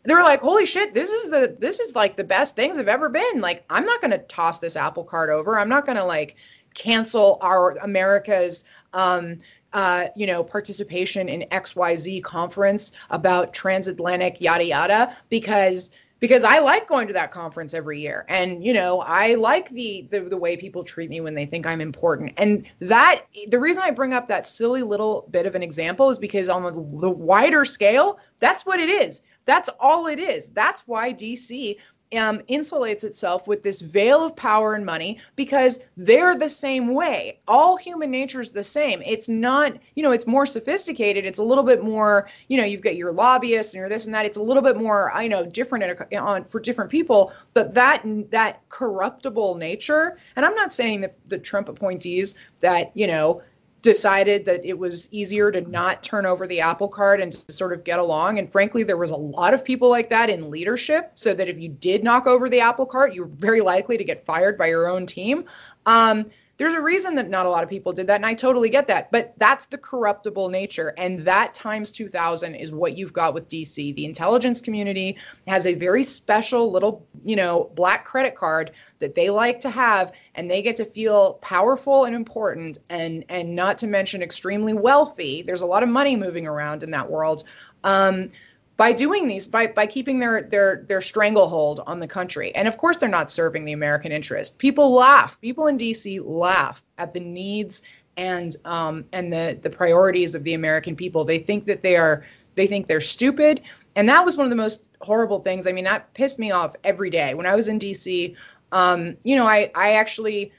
they're 0.05 0.23
like, 0.23 0.41
holy 0.41 0.65
shit, 0.65 0.93
this 0.93 1.11
is 1.11 1.29
the 1.31 1.55
this 1.59 1.79
is 1.79 1.95
like 1.95 2.15
the 2.15 2.23
best 2.23 2.55
things 2.55 2.77
have 2.77 2.87
ever 2.87 3.09
been. 3.09 3.41
Like, 3.41 3.65
I'm 3.69 3.85
not 3.85 4.01
gonna 4.01 4.19
toss 4.19 4.59
this 4.59 4.75
apple 4.75 5.03
cart 5.03 5.29
over. 5.29 5.57
I'm 5.57 5.69
not 5.69 5.85
gonna 5.85 6.05
like 6.05 6.35
cancel 6.75 7.39
our 7.41 7.71
America's 7.77 8.63
um, 8.93 9.37
uh, 9.73 10.07
you 10.15 10.25
know, 10.25 10.41
participation 10.41 11.27
in 11.27 11.45
XYZ 11.51 12.23
conference 12.23 12.93
about 13.09 13.53
transatlantic 13.53 14.39
yada 14.39 14.63
yada 14.63 15.17
because 15.29 15.89
because 16.21 16.45
I 16.45 16.59
like 16.59 16.87
going 16.87 17.07
to 17.07 17.13
that 17.13 17.31
conference 17.31 17.73
every 17.73 17.99
year. 17.99 18.25
And 18.29 18.63
you 18.63 18.73
know, 18.73 19.01
I 19.01 19.35
like 19.35 19.69
the, 19.71 20.07
the 20.11 20.21
the 20.21 20.37
way 20.37 20.55
people 20.55 20.85
treat 20.85 21.09
me 21.09 21.19
when 21.19 21.35
they 21.35 21.45
think 21.45 21.67
I'm 21.67 21.81
important. 21.81 22.31
And 22.37 22.65
that 22.79 23.23
the 23.49 23.59
reason 23.59 23.83
I 23.83 23.91
bring 23.91 24.13
up 24.13 24.29
that 24.29 24.47
silly 24.47 24.81
little 24.81 25.27
bit 25.29 25.45
of 25.45 25.55
an 25.55 25.61
example 25.61 26.09
is 26.09 26.17
because 26.17 26.47
on 26.47 26.63
the, 26.63 26.71
the 26.99 27.09
wider 27.11 27.65
scale, 27.65 28.17
that's 28.39 28.65
what 28.65 28.79
it 28.79 28.89
is. 28.89 29.23
That's 29.45 29.69
all 29.79 30.07
it 30.07 30.19
is. 30.19 30.49
That's 30.49 30.87
why 30.87 31.13
DC 31.13 31.77
um, 32.17 32.39
insulates 32.49 33.03
itself 33.03 33.47
with 33.47 33.63
this 33.63 33.81
veil 33.81 34.23
of 34.23 34.35
power 34.35 34.75
and 34.75 34.85
money 34.85 35.19
because 35.35 35.79
they're 35.97 36.37
the 36.37 36.49
same 36.49 36.93
way. 36.93 37.39
All 37.47 37.77
human 37.77 38.11
nature 38.11 38.41
is 38.41 38.51
the 38.51 38.63
same. 38.63 39.01
It's 39.05 39.29
not, 39.29 39.73
you 39.95 40.03
know, 40.03 40.11
it's 40.11 40.27
more 40.27 40.45
sophisticated. 40.45 41.25
It's 41.25 41.39
a 41.39 41.43
little 41.43 41.63
bit 41.63 41.83
more, 41.83 42.29
you 42.47 42.57
know, 42.57 42.63
you've 42.63 42.81
got 42.81 42.95
your 42.95 43.11
lobbyists 43.11 43.73
and 43.73 43.79
your 43.79 43.89
this 43.89 44.05
and 44.05 44.15
that. 44.15 44.25
It's 44.25 44.37
a 44.37 44.43
little 44.43 44.63
bit 44.63 44.77
more, 44.77 45.11
I 45.11 45.27
know, 45.27 45.45
different 45.45 45.99
a, 46.11 46.17
on 46.17 46.45
for 46.45 46.59
different 46.59 46.91
people. 46.91 47.33
But 47.53 47.73
that 47.73 48.03
that 48.31 48.67
corruptible 48.69 49.55
nature, 49.55 50.17
and 50.35 50.45
I'm 50.45 50.55
not 50.55 50.73
saying 50.73 51.01
that 51.01 51.15
the 51.27 51.37
Trump 51.37 51.69
appointees 51.69 52.35
that 52.59 52.91
you 52.95 53.07
know 53.07 53.41
decided 53.85 54.43
that 54.43 54.65
it 54.65 54.77
was 54.77 55.07
easier 55.11 55.51
to 55.51 55.61
not 55.61 56.03
turn 56.03 56.25
over 56.25 56.45
the 56.45 56.59
apple 56.59 56.89
cart 56.89 57.21
and 57.21 57.31
to 57.31 57.51
sort 57.51 57.71
of 57.71 57.85
get 57.85 57.99
along. 57.99 58.39
And 58.39 58.51
frankly, 58.51 58.83
there 58.83 58.97
was 58.97 59.11
a 59.11 59.15
lot 59.15 59.53
of 59.53 59.63
people 59.63 59.89
like 59.89 60.09
that 60.09 60.29
in 60.29 60.49
leadership, 60.49 61.11
so 61.15 61.33
that 61.33 61.47
if 61.47 61.57
you 61.57 61.69
did 61.69 62.03
knock 62.03 62.27
over 62.27 62.49
the 62.49 62.59
apple 62.59 62.85
cart, 62.85 63.13
you're 63.13 63.27
very 63.27 63.61
likely 63.61 63.95
to 63.95 64.03
get 64.03 64.25
fired 64.25 64.57
by 64.57 64.67
your 64.67 64.89
own 64.89 65.05
team. 65.05 65.45
Um, 65.85 66.25
there's 66.57 66.73
a 66.73 66.81
reason 66.81 67.15
that 67.15 67.29
not 67.29 67.45
a 67.45 67.49
lot 67.49 67.63
of 67.63 67.69
people 67.69 67.91
did 67.91 68.07
that, 68.07 68.15
and 68.15 68.25
I 68.25 68.33
totally 68.33 68.69
get 68.69 68.87
that. 68.87 69.11
But 69.11 69.33
that's 69.37 69.65
the 69.65 69.77
corruptible 69.77 70.49
nature, 70.49 70.93
and 70.97 71.19
that 71.21 71.53
times 71.53 71.91
2,000 71.91 72.55
is 72.55 72.71
what 72.71 72.97
you've 72.97 73.11
got 73.11 73.33
with 73.33 73.47
DC. 73.49 73.93
The 73.95 74.05
intelligence 74.05 74.61
community 74.61 75.17
has 75.47 75.67
a 75.67 75.73
very 75.73 76.03
special 76.03 76.71
little, 76.71 77.05
you 77.23 77.35
know, 77.35 77.71
black 77.75 78.05
credit 78.05 78.35
card 78.35 78.71
that 78.99 79.15
they 79.15 79.29
like 79.29 79.59
to 79.61 79.69
have, 79.69 80.13
and 80.35 80.49
they 80.49 80.61
get 80.61 80.77
to 80.77 80.85
feel 80.85 81.33
powerful 81.35 82.05
and 82.05 82.15
important, 82.15 82.77
and 82.89 83.25
and 83.29 83.53
not 83.53 83.77
to 83.79 83.87
mention 83.87 84.21
extremely 84.21 84.73
wealthy. 84.73 85.41
There's 85.41 85.61
a 85.61 85.65
lot 85.65 85.83
of 85.83 85.89
money 85.89 86.15
moving 86.15 86.47
around 86.47 86.83
in 86.83 86.91
that 86.91 87.09
world. 87.09 87.43
Um, 87.83 88.31
by 88.77 88.91
doing 88.91 89.27
these 89.27 89.47
by 89.47 89.67
by 89.67 89.85
keeping 89.85 90.19
their 90.19 90.43
their 90.43 90.83
their 90.87 91.01
stranglehold 91.01 91.81
on 91.87 91.99
the 91.99 92.07
country. 92.07 92.53
And 92.55 92.67
of 92.67 92.77
course 92.77 92.97
they're 92.97 93.09
not 93.09 93.31
serving 93.31 93.65
the 93.65 93.73
american 93.73 94.11
interest. 94.11 94.57
People 94.59 94.93
laugh. 94.93 95.39
People 95.41 95.67
in 95.67 95.77
dc 95.77 96.21
laugh 96.25 96.83
at 96.97 97.13
the 97.13 97.19
needs 97.19 97.83
and 98.17 98.55
um 98.65 99.05
and 99.13 99.31
the 99.31 99.57
the 99.61 99.69
priorities 99.69 100.35
of 100.35 100.43
the 100.43 100.53
american 100.53 100.95
people. 100.95 101.23
They 101.23 101.39
think 101.39 101.65
that 101.65 101.83
they 101.83 101.95
are 101.95 102.25
they 102.55 102.67
think 102.67 102.87
they're 102.87 103.01
stupid. 103.01 103.61
And 103.95 104.09
that 104.09 104.25
was 104.25 104.35
one 104.35 104.45
of 104.45 104.49
the 104.49 104.57
most 104.57 104.87
horrible 105.01 105.39
things. 105.39 105.67
I 105.67 105.71
mean 105.71 105.85
that 105.85 106.13
pissed 106.13 106.39
me 106.39 106.51
off 106.51 106.75
every 106.83 107.09
day. 107.09 107.33
When 107.33 107.45
i 107.45 107.55
was 107.55 107.69
in 107.69 107.79
dc 107.79 108.35
um 108.71 109.15
you 109.23 109.35
know 109.35 109.47
i 109.47 109.71
i 109.75 109.93
actually 109.93 110.51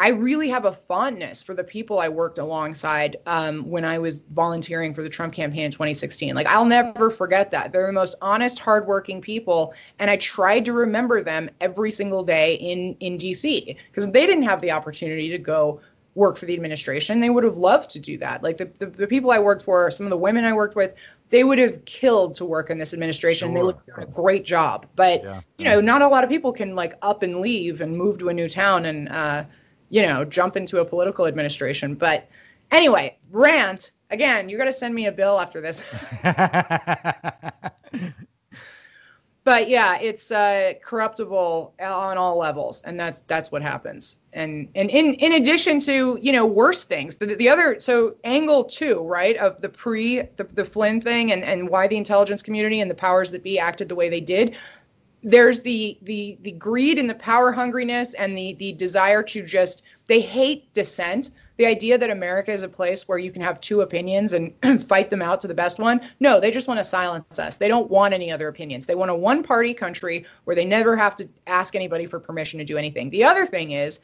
I 0.00 0.08
really 0.08 0.48
have 0.48 0.64
a 0.64 0.72
fondness 0.72 1.42
for 1.42 1.54
the 1.54 1.64
people 1.64 1.98
I 1.98 2.08
worked 2.08 2.38
alongside 2.38 3.16
um, 3.26 3.68
when 3.68 3.84
I 3.84 3.98
was 3.98 4.22
volunteering 4.32 4.94
for 4.94 5.02
the 5.02 5.08
Trump 5.08 5.34
campaign 5.34 5.64
in 5.64 5.70
2016. 5.72 6.36
Like, 6.36 6.46
I'll 6.46 6.64
never 6.64 7.10
forget 7.10 7.50
that. 7.50 7.72
They're 7.72 7.86
the 7.86 7.92
most 7.92 8.14
honest, 8.22 8.60
hardworking 8.60 9.20
people. 9.20 9.74
And 9.98 10.08
I 10.08 10.16
tried 10.16 10.64
to 10.66 10.72
remember 10.72 11.22
them 11.22 11.50
every 11.60 11.90
single 11.90 12.22
day 12.22 12.54
in, 12.54 12.96
in 13.00 13.18
DC 13.18 13.76
because 13.90 14.12
they 14.12 14.24
didn't 14.24 14.44
have 14.44 14.60
the 14.60 14.70
opportunity 14.70 15.30
to 15.30 15.38
go 15.38 15.80
work 16.14 16.36
for 16.36 16.46
the 16.46 16.54
administration. 16.54 17.18
They 17.18 17.30
would 17.30 17.44
have 17.44 17.56
loved 17.56 17.90
to 17.90 17.98
do 17.98 18.16
that. 18.18 18.44
Like, 18.44 18.56
the, 18.56 18.70
the, 18.78 18.86
the 18.86 19.06
people 19.08 19.32
I 19.32 19.40
worked 19.40 19.64
for, 19.64 19.90
some 19.90 20.06
of 20.06 20.10
the 20.10 20.16
women 20.16 20.44
I 20.44 20.52
worked 20.52 20.76
with, 20.76 20.94
they 21.30 21.42
would 21.42 21.58
have 21.58 21.84
killed 21.86 22.36
to 22.36 22.44
work 22.44 22.70
in 22.70 22.78
this 22.78 22.94
administration. 22.94 23.48
Sure. 23.48 23.54
They 23.54 23.62
would 23.64 23.74
have 23.74 23.96
done 23.96 24.04
a 24.04 24.06
great 24.06 24.44
job. 24.44 24.86
But, 24.94 25.24
yeah. 25.24 25.40
you 25.58 25.64
know, 25.64 25.80
not 25.80 26.02
a 26.02 26.08
lot 26.08 26.22
of 26.22 26.30
people 26.30 26.52
can 26.52 26.76
like 26.76 26.94
up 27.02 27.24
and 27.24 27.40
leave 27.40 27.80
and 27.80 27.96
move 27.96 28.18
to 28.18 28.28
a 28.28 28.32
new 28.32 28.48
town 28.48 28.86
and, 28.86 29.08
uh, 29.08 29.44
you 29.90 30.02
know, 30.02 30.24
jump 30.24 30.56
into 30.56 30.80
a 30.80 30.84
political 30.84 31.26
administration. 31.26 31.94
But 31.94 32.28
anyway, 32.70 33.16
rant 33.30 33.92
again. 34.10 34.48
You 34.48 34.58
got 34.58 34.64
to 34.66 34.72
send 34.72 34.94
me 34.94 35.06
a 35.06 35.12
bill 35.12 35.38
after 35.40 35.60
this. 35.60 35.82
but 39.44 39.68
yeah, 39.68 39.98
it's 39.98 40.30
uh, 40.30 40.74
corruptible 40.82 41.74
on 41.80 42.18
all 42.18 42.36
levels, 42.36 42.82
and 42.82 42.98
that's 42.98 43.22
that's 43.22 43.50
what 43.50 43.62
happens. 43.62 44.18
And 44.32 44.68
and 44.74 44.90
in 44.90 45.14
in 45.14 45.32
addition 45.32 45.80
to 45.80 46.18
you 46.20 46.32
know 46.32 46.46
worse 46.46 46.84
things, 46.84 47.16
the, 47.16 47.34
the 47.34 47.48
other 47.48 47.80
so 47.80 48.14
angle 48.24 48.64
two 48.64 49.00
right 49.00 49.36
of 49.36 49.60
the 49.60 49.68
pre 49.68 50.22
the, 50.36 50.44
the 50.44 50.64
Flynn 50.64 51.00
thing 51.00 51.32
and 51.32 51.44
and 51.44 51.68
why 51.68 51.88
the 51.88 51.96
intelligence 51.96 52.42
community 52.42 52.80
and 52.80 52.90
the 52.90 52.94
powers 52.94 53.30
that 53.30 53.42
be 53.42 53.58
acted 53.58 53.88
the 53.88 53.94
way 53.94 54.08
they 54.08 54.20
did 54.20 54.56
there's 55.22 55.60
the 55.60 55.98
the 56.02 56.38
the 56.42 56.52
greed 56.52 56.98
and 56.98 57.10
the 57.10 57.14
power 57.14 57.52
hungriness 57.52 58.14
and 58.18 58.36
the 58.36 58.54
the 58.54 58.72
desire 58.72 59.22
to 59.22 59.42
just 59.42 59.82
they 60.06 60.20
hate 60.20 60.72
dissent. 60.74 61.30
The 61.56 61.66
idea 61.66 61.98
that 61.98 62.10
america 62.10 62.52
is 62.52 62.62
a 62.62 62.68
place 62.68 63.08
where 63.08 63.18
you 63.18 63.32
can 63.32 63.42
have 63.42 63.60
two 63.60 63.80
opinions 63.80 64.32
and 64.32 64.54
fight 64.86 65.10
them 65.10 65.20
out 65.20 65.40
to 65.40 65.48
the 65.48 65.54
best 65.54 65.80
one. 65.80 66.00
No 66.20 66.38
they 66.38 66.52
just 66.52 66.68
want 66.68 66.78
to 66.78 66.84
silence 66.84 67.38
us. 67.38 67.56
They 67.56 67.66
don't 67.68 67.90
want 67.90 68.14
any 68.14 68.30
other 68.30 68.46
opinions. 68.48 68.86
They 68.86 68.94
want 68.94 69.10
a 69.10 69.14
one 69.14 69.42
party 69.42 69.74
country 69.74 70.24
where 70.44 70.54
they 70.54 70.64
never 70.64 70.96
have 70.96 71.16
to 71.16 71.28
ask 71.48 71.74
anybody 71.74 72.06
for 72.06 72.20
permission 72.20 72.58
to 72.58 72.64
do 72.64 72.78
anything. 72.78 73.10
The 73.10 73.24
other 73.24 73.44
thing 73.44 73.72
is 73.72 74.00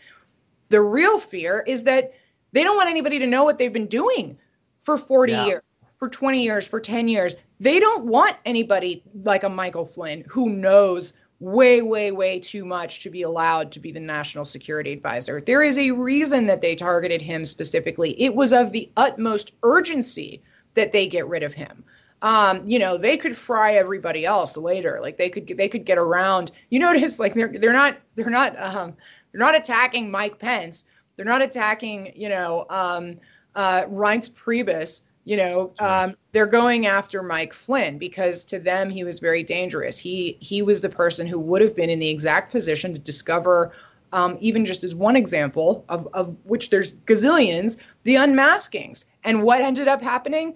the 0.68 0.80
real 0.80 1.18
fear 1.18 1.62
is 1.66 1.84
that 1.84 2.12
they 2.52 2.64
don't 2.64 2.76
want 2.76 2.90
anybody 2.90 3.18
to 3.20 3.26
know 3.26 3.44
what 3.44 3.58
they've 3.58 3.72
been 3.72 3.86
doing 3.86 4.36
for 4.82 4.98
40 4.98 5.32
Yeah. 5.32 5.46
years, 5.46 5.62
for 6.04 6.10
20 6.10 6.42
years, 6.42 6.66
for 6.66 6.80
10 6.80 7.08
years. 7.08 7.36
They 7.60 7.80
don't 7.80 8.04
want 8.04 8.36
anybody 8.44 9.02
like 9.22 9.42
a 9.42 9.48
Michael 9.48 9.86
Flynn 9.86 10.22
who 10.28 10.50
knows 10.50 11.14
way, 11.40 11.80
way, 11.80 12.12
way 12.12 12.38
too 12.38 12.66
much 12.66 13.00
to 13.00 13.10
be 13.10 13.22
allowed 13.22 13.72
to 13.72 13.80
be 13.80 13.90
the 13.90 14.00
national 14.00 14.44
security 14.44 14.92
advisor. 14.92 15.40
There 15.40 15.62
is 15.62 15.78
a 15.78 15.92
reason 15.92 16.44
that 16.44 16.60
they 16.60 16.76
targeted 16.76 17.22
him 17.22 17.46
specifically. 17.46 18.20
It 18.20 18.34
was 18.34 18.52
of 18.52 18.70
the 18.70 18.90
utmost 18.98 19.52
urgency 19.62 20.42
that 20.74 20.92
they 20.92 21.06
get 21.06 21.26
rid 21.26 21.42
of 21.42 21.54
him. 21.54 21.82
Um, 22.20 22.62
you 22.66 22.78
know, 22.78 22.98
they 22.98 23.16
could 23.16 23.34
fry 23.34 23.72
everybody 23.72 24.26
else 24.26 24.58
later. 24.58 24.98
Like 25.00 25.16
they 25.16 25.30
could 25.30 25.46
they 25.56 25.70
could 25.70 25.86
get 25.86 25.96
around. 25.96 26.50
You 26.68 26.80
notice 26.80 27.18
like 27.18 27.32
they're 27.32 27.48
they're 27.48 27.72
not 27.72 27.96
they're 28.14 28.28
not 28.28 28.54
um 28.62 28.94
they're 29.32 29.40
not 29.40 29.54
attacking 29.54 30.10
Mike 30.10 30.38
Pence. 30.38 30.84
They're 31.16 31.24
not 31.24 31.40
attacking, 31.40 32.12
you 32.14 32.28
know, 32.28 32.66
um 32.68 33.18
uh 33.54 33.84
Reince 33.84 34.30
Priebus. 34.30 35.00
You 35.24 35.38
know, 35.38 35.72
um, 35.78 36.16
they're 36.32 36.46
going 36.46 36.86
after 36.86 37.22
Mike 37.22 37.54
Flynn 37.54 37.96
because 37.96 38.44
to 38.44 38.58
them 38.58 38.90
he 38.90 39.04
was 39.04 39.20
very 39.20 39.42
dangerous. 39.42 39.98
He 39.98 40.36
he 40.40 40.60
was 40.60 40.80
the 40.80 40.90
person 40.90 41.26
who 41.26 41.38
would 41.38 41.62
have 41.62 41.74
been 41.74 41.88
in 41.90 41.98
the 41.98 42.10
exact 42.10 42.52
position 42.52 42.92
to 42.92 43.00
discover 43.00 43.72
um, 44.14 44.38
even 44.40 44.64
just 44.64 44.84
as 44.84 44.94
one 44.94 45.16
example 45.16 45.84
of, 45.88 46.08
of 46.14 46.36
which 46.44 46.70
there's 46.70 46.94
gazillions, 47.06 47.78
the 48.04 48.14
unmaskings. 48.14 49.06
And 49.24 49.42
what 49.42 49.60
ended 49.60 49.88
up 49.88 50.00
happening, 50.00 50.54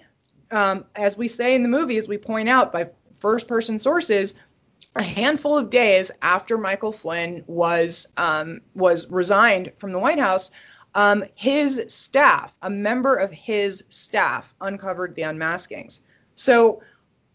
um, 0.53 0.85
as 0.95 1.17
we 1.17 1.27
say 1.27 1.57
in 1.57 1.65
the 1.65 1.69
movie, 1.69 1.97
as 1.97 2.07
we 2.07 2.19
point 2.19 2.49
out 2.49 2.73
by 2.73 2.89
first 3.15 3.49
person 3.49 3.81
sources, 3.81 4.37
a 4.95 5.03
handful 5.03 5.59
of 5.59 5.71
days 5.71 6.13
after 6.23 6.57
Michael 6.57 6.93
Flynn 6.93 7.43
was 7.47 8.07
um, 8.17 8.61
was 8.75 9.11
resigned 9.11 9.73
from 9.77 9.93
the 9.93 9.99
White 9.99 10.21
House, 10.21 10.53
um, 10.99 11.23
his 11.37 11.85
staff, 11.87 12.59
a 12.63 12.69
member 12.69 13.15
of 13.15 13.31
his 13.31 13.85
staff, 13.89 14.53
uncovered 14.61 15.15
the 15.15 15.23
unmaskings. 15.23 16.01
So 16.35 16.83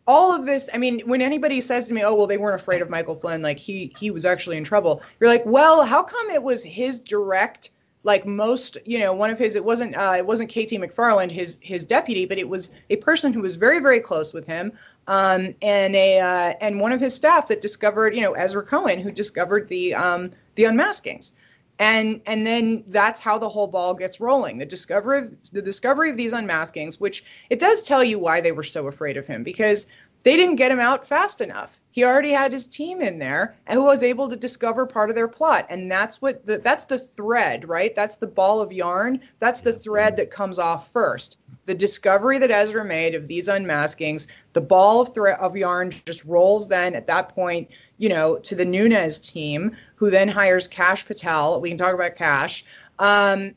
all 0.06 0.36
of 0.36 0.46
this 0.46 0.70
i 0.74 0.78
mean 0.78 1.00
when 1.06 1.22
anybody 1.22 1.62
says 1.62 1.88
to 1.88 1.94
me 1.94 2.04
oh 2.04 2.14
well 2.14 2.28
they 2.28 2.36
weren't 2.38 2.60
afraid 2.60 2.82
of 2.82 2.90
michael 2.90 3.16
flynn 3.16 3.42
like 3.42 3.58
he 3.58 3.96
he 3.98 4.12
was 4.12 4.26
actually 4.26 4.58
in 4.58 4.64
trouble 4.66 5.02
you're 5.18 5.30
like 5.30 5.46
well 5.46 5.86
how 5.86 6.04
come 6.04 6.30
it 6.30 6.44
was 6.44 6.62
his 6.62 7.00
direct 7.00 7.70
like 8.04 8.26
most 8.26 8.78
you 8.84 9.00
know 9.00 9.14
one 9.14 9.30
of 9.30 9.40
his 9.40 9.56
it 9.56 9.64
wasn't 9.64 9.96
uh, 9.96 10.14
it 10.18 10.26
wasn't 10.26 10.50
kt 10.50 10.72
mcfarland 10.72 11.32
his 11.32 11.58
his 11.62 11.86
deputy 11.86 12.26
but 12.26 12.38
it 12.38 12.50
was 12.50 12.70
a 12.90 12.98
person 12.98 13.32
who 13.32 13.40
was 13.40 13.56
very 13.56 13.80
very 13.80 14.02
close 14.02 14.34
with 14.34 14.46
him 14.46 14.74
um, 15.08 15.56
and 15.62 15.96
a 15.96 16.20
uh, 16.20 16.54
and 16.60 16.82
one 16.82 16.92
of 16.92 17.00
his 17.00 17.16
staff 17.16 17.48
that 17.48 17.62
discovered 17.62 18.14
you 18.14 18.22
know 18.22 18.34
ezra 18.34 18.62
cohen 18.62 19.00
who 19.00 19.10
discovered 19.10 19.70
the 19.70 19.96
um, 19.96 20.30
the 20.56 20.64
unmaskings 20.64 21.32
and 21.80 22.22
and 22.26 22.46
then 22.46 22.84
that's 22.88 23.20
how 23.20 23.38
the 23.38 23.50
whole 23.50 23.68
ball 23.68 23.94
gets 23.94 24.20
rolling. 24.20 24.58
The 24.58 24.66
discovery 24.66 25.20
of 25.20 25.52
the 25.52 25.62
discovery 25.62 26.10
of 26.10 26.18
these 26.18 26.34
unmaskings 26.34 27.00
which 27.00 27.24
it 27.50 27.60
does 27.60 27.82
tell 27.82 28.04
you 28.04 28.20
why 28.20 28.42
they 28.42 28.52
were 28.52 28.64
so 28.64 28.88
afraid 28.88 29.18
of 29.18 29.28
him 29.28 29.44
because 29.44 29.88
they 30.24 30.38
didn't 30.38 30.56
get 30.56 30.72
him 30.72 30.80
out 30.80 31.06
fast 31.06 31.42
enough. 31.42 31.82
He 31.92 32.06
already 32.06 32.32
had 32.32 32.54
his 32.54 32.66
team 32.66 33.02
in 33.02 33.20
there 33.20 33.56
who 33.70 33.84
was 33.84 34.04
able 34.04 34.30
to 34.30 34.38
discover 34.38 34.86
part 34.86 35.10
of 35.10 35.16
their 35.16 35.28
plot. 35.28 35.66
And 35.70 35.92
that's 35.92 36.22
what 36.22 36.46
the, 36.46 36.58
that's 36.60 36.86
the 36.86 36.98
thread 36.98 37.68
right? 37.68 37.94
That's 37.94 38.16
the 38.16 38.28
ball 38.28 38.62
of 38.62 38.72
yarn. 38.72 39.20
That's 39.40 39.60
the 39.60 39.74
thread 39.74 40.16
that 40.18 40.32
comes 40.32 40.60
off 40.60 40.92
first. 40.92 41.38
The 41.66 41.76
discovery 41.76 42.40
that 42.40 42.52
ezra 42.52 42.86
made 42.86 43.16
of 43.16 43.28
these 43.28 43.50
unmaskings 43.50 44.28
the 44.54 44.62
ball 44.62 45.02
of 45.02 45.14
thread 45.14 45.38
of 45.40 45.58
yarn 45.58 45.92
just 46.06 46.24
rolls 46.26 46.68
then 46.68 46.96
at 46.96 47.08
that 47.08 47.30
point 47.30 47.68
you 48.04 48.10
know 48.10 48.38
to 48.40 48.54
the 48.54 48.66
Nunes 48.66 49.18
team 49.18 49.72
who 49.96 50.10
then 50.10 50.28
hires 50.28 50.68
Kash 50.68 51.06
Patel. 51.06 51.62
We 51.62 51.70
can 51.70 51.78
talk 51.78 51.94
about 51.94 52.16
Kash. 52.16 52.66
Um, 53.00 53.56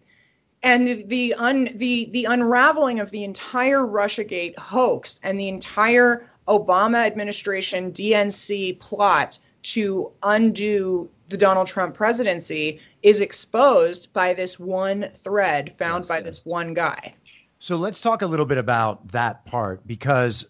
and 0.62 0.86
the 0.86 1.02
the, 1.02 1.34
un, 1.34 1.68
the 1.74 2.08
the 2.12 2.26
unraveling 2.26 3.00
of 3.00 3.10
the 3.10 3.24
entire 3.24 3.80
russiagate 3.80 4.56
hoax 4.56 5.18
and 5.24 5.38
the 5.38 5.48
entire 5.48 6.30
obama 6.46 7.04
administration 7.04 7.90
dnc 7.90 8.78
plot 8.78 9.38
to 9.62 10.12
undo 10.22 11.10
the 11.28 11.36
donald 11.36 11.66
trump 11.66 11.92
presidency 11.92 12.80
is 13.02 13.20
exposed 13.20 14.12
by 14.12 14.32
this 14.32 14.58
one 14.60 15.08
thread 15.12 15.74
found 15.76 16.04
Yes, 16.04 16.08
by 16.08 16.16
yes. 16.18 16.24
this 16.24 16.40
one 16.44 16.72
guy. 16.72 17.14
So 17.58 17.76
let's 17.76 18.00
talk 18.00 18.22
a 18.22 18.26
little 18.26 18.46
bit 18.46 18.58
about 18.58 19.08
that 19.08 19.44
part 19.44 19.86
because 19.86 20.46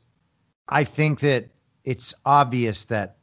I 0.69 0.85
think 0.85 1.21
that 1.21 1.49
it's 1.85 2.13
obvious 2.25 2.85
that 2.87 3.17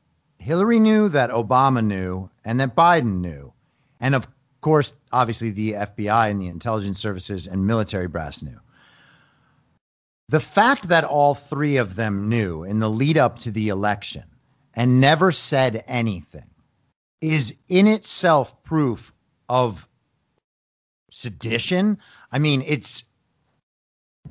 Hillary 0.44 0.78
knew, 0.78 1.08
that 1.10 1.30
Obama 1.30 1.84
knew, 1.84 2.30
and 2.44 2.60
that 2.60 2.76
Biden 2.76 3.22
knew. 3.22 3.54
And 4.02 4.14
of 4.14 4.28
course, 4.60 4.94
obviously, 5.12 5.52
the 5.52 5.72
FBI 5.74 6.30
and 6.30 6.41
the 6.41 6.48
intelligence 6.48 7.00
services 7.00 7.48
and 7.48 7.66
military 7.66 8.08
brass 8.08 8.44
knew. 8.44 8.60
The 10.28 10.41
fact 10.41 10.89
that 10.89 11.06
all 11.06 11.34
three 11.34 11.78
of 11.78 11.96
them 11.96 12.28
knew 12.30 12.64
in 12.64 12.80
the 12.80 12.89
lead 12.89 13.18
up 13.18 13.39
to 13.39 13.52
the 13.52 13.70
election 13.70 14.24
and 14.74 15.00
never 15.00 15.32
said 15.32 15.84
anything 15.88 16.50
is 17.22 17.56
in 17.70 17.88
itself 17.88 18.62
proof 18.64 19.14
of 19.48 19.88
sedition. 21.10 21.98
I 22.32 22.39
mean, 22.39 22.64
it's 22.66 23.04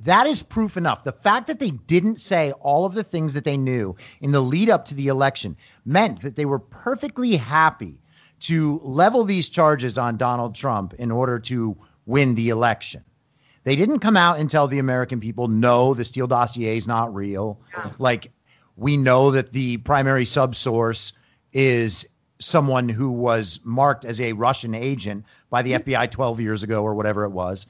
that 0.04 0.26
is 0.26 0.42
proof 0.42 0.76
enough. 0.76 1.04
The 1.04 1.12
fact 1.12 1.46
that 1.46 1.58
they 1.58 1.70
didn't 1.70 2.18
say 2.18 2.52
all 2.60 2.84
of 2.84 2.94
the 2.94 3.04
things 3.04 3.34
that 3.34 3.44
they 3.44 3.56
knew 3.56 3.96
in 4.20 4.32
the 4.32 4.40
lead 4.40 4.70
up 4.70 4.84
to 4.86 4.94
the 4.94 5.08
election 5.08 5.56
meant 5.84 6.20
that 6.20 6.36
they 6.36 6.44
were 6.44 6.58
perfectly 6.58 7.36
happy 7.36 8.00
to 8.40 8.80
level 8.82 9.24
these 9.24 9.48
charges 9.48 9.98
on 9.98 10.16
Donald 10.16 10.54
Trump 10.54 10.94
in 10.94 11.10
order 11.10 11.38
to 11.38 11.76
win 12.06 12.34
the 12.34 12.48
election. 12.48 13.04
They 13.64 13.76
didn't 13.76 14.00
come 14.00 14.16
out 14.16 14.40
and 14.40 14.50
tell 14.50 14.66
the 14.66 14.80
American 14.80 15.20
people, 15.20 15.46
no, 15.46 15.94
the 15.94 16.04
Steele 16.04 16.26
dossier 16.26 16.76
is 16.76 16.88
not 16.88 17.14
real. 17.14 17.60
Like, 18.00 18.32
we 18.76 18.96
know 18.96 19.30
that 19.30 19.52
the 19.52 19.76
primary 19.78 20.24
subsource 20.24 21.12
is 21.52 22.08
someone 22.40 22.88
who 22.88 23.08
was 23.08 23.60
marked 23.62 24.04
as 24.04 24.20
a 24.20 24.32
Russian 24.32 24.74
agent 24.74 25.24
by 25.48 25.62
the 25.62 25.74
FBI 25.74 26.10
12 26.10 26.40
years 26.40 26.64
ago 26.64 26.82
or 26.82 26.94
whatever 26.94 27.22
it 27.24 27.30
was. 27.30 27.68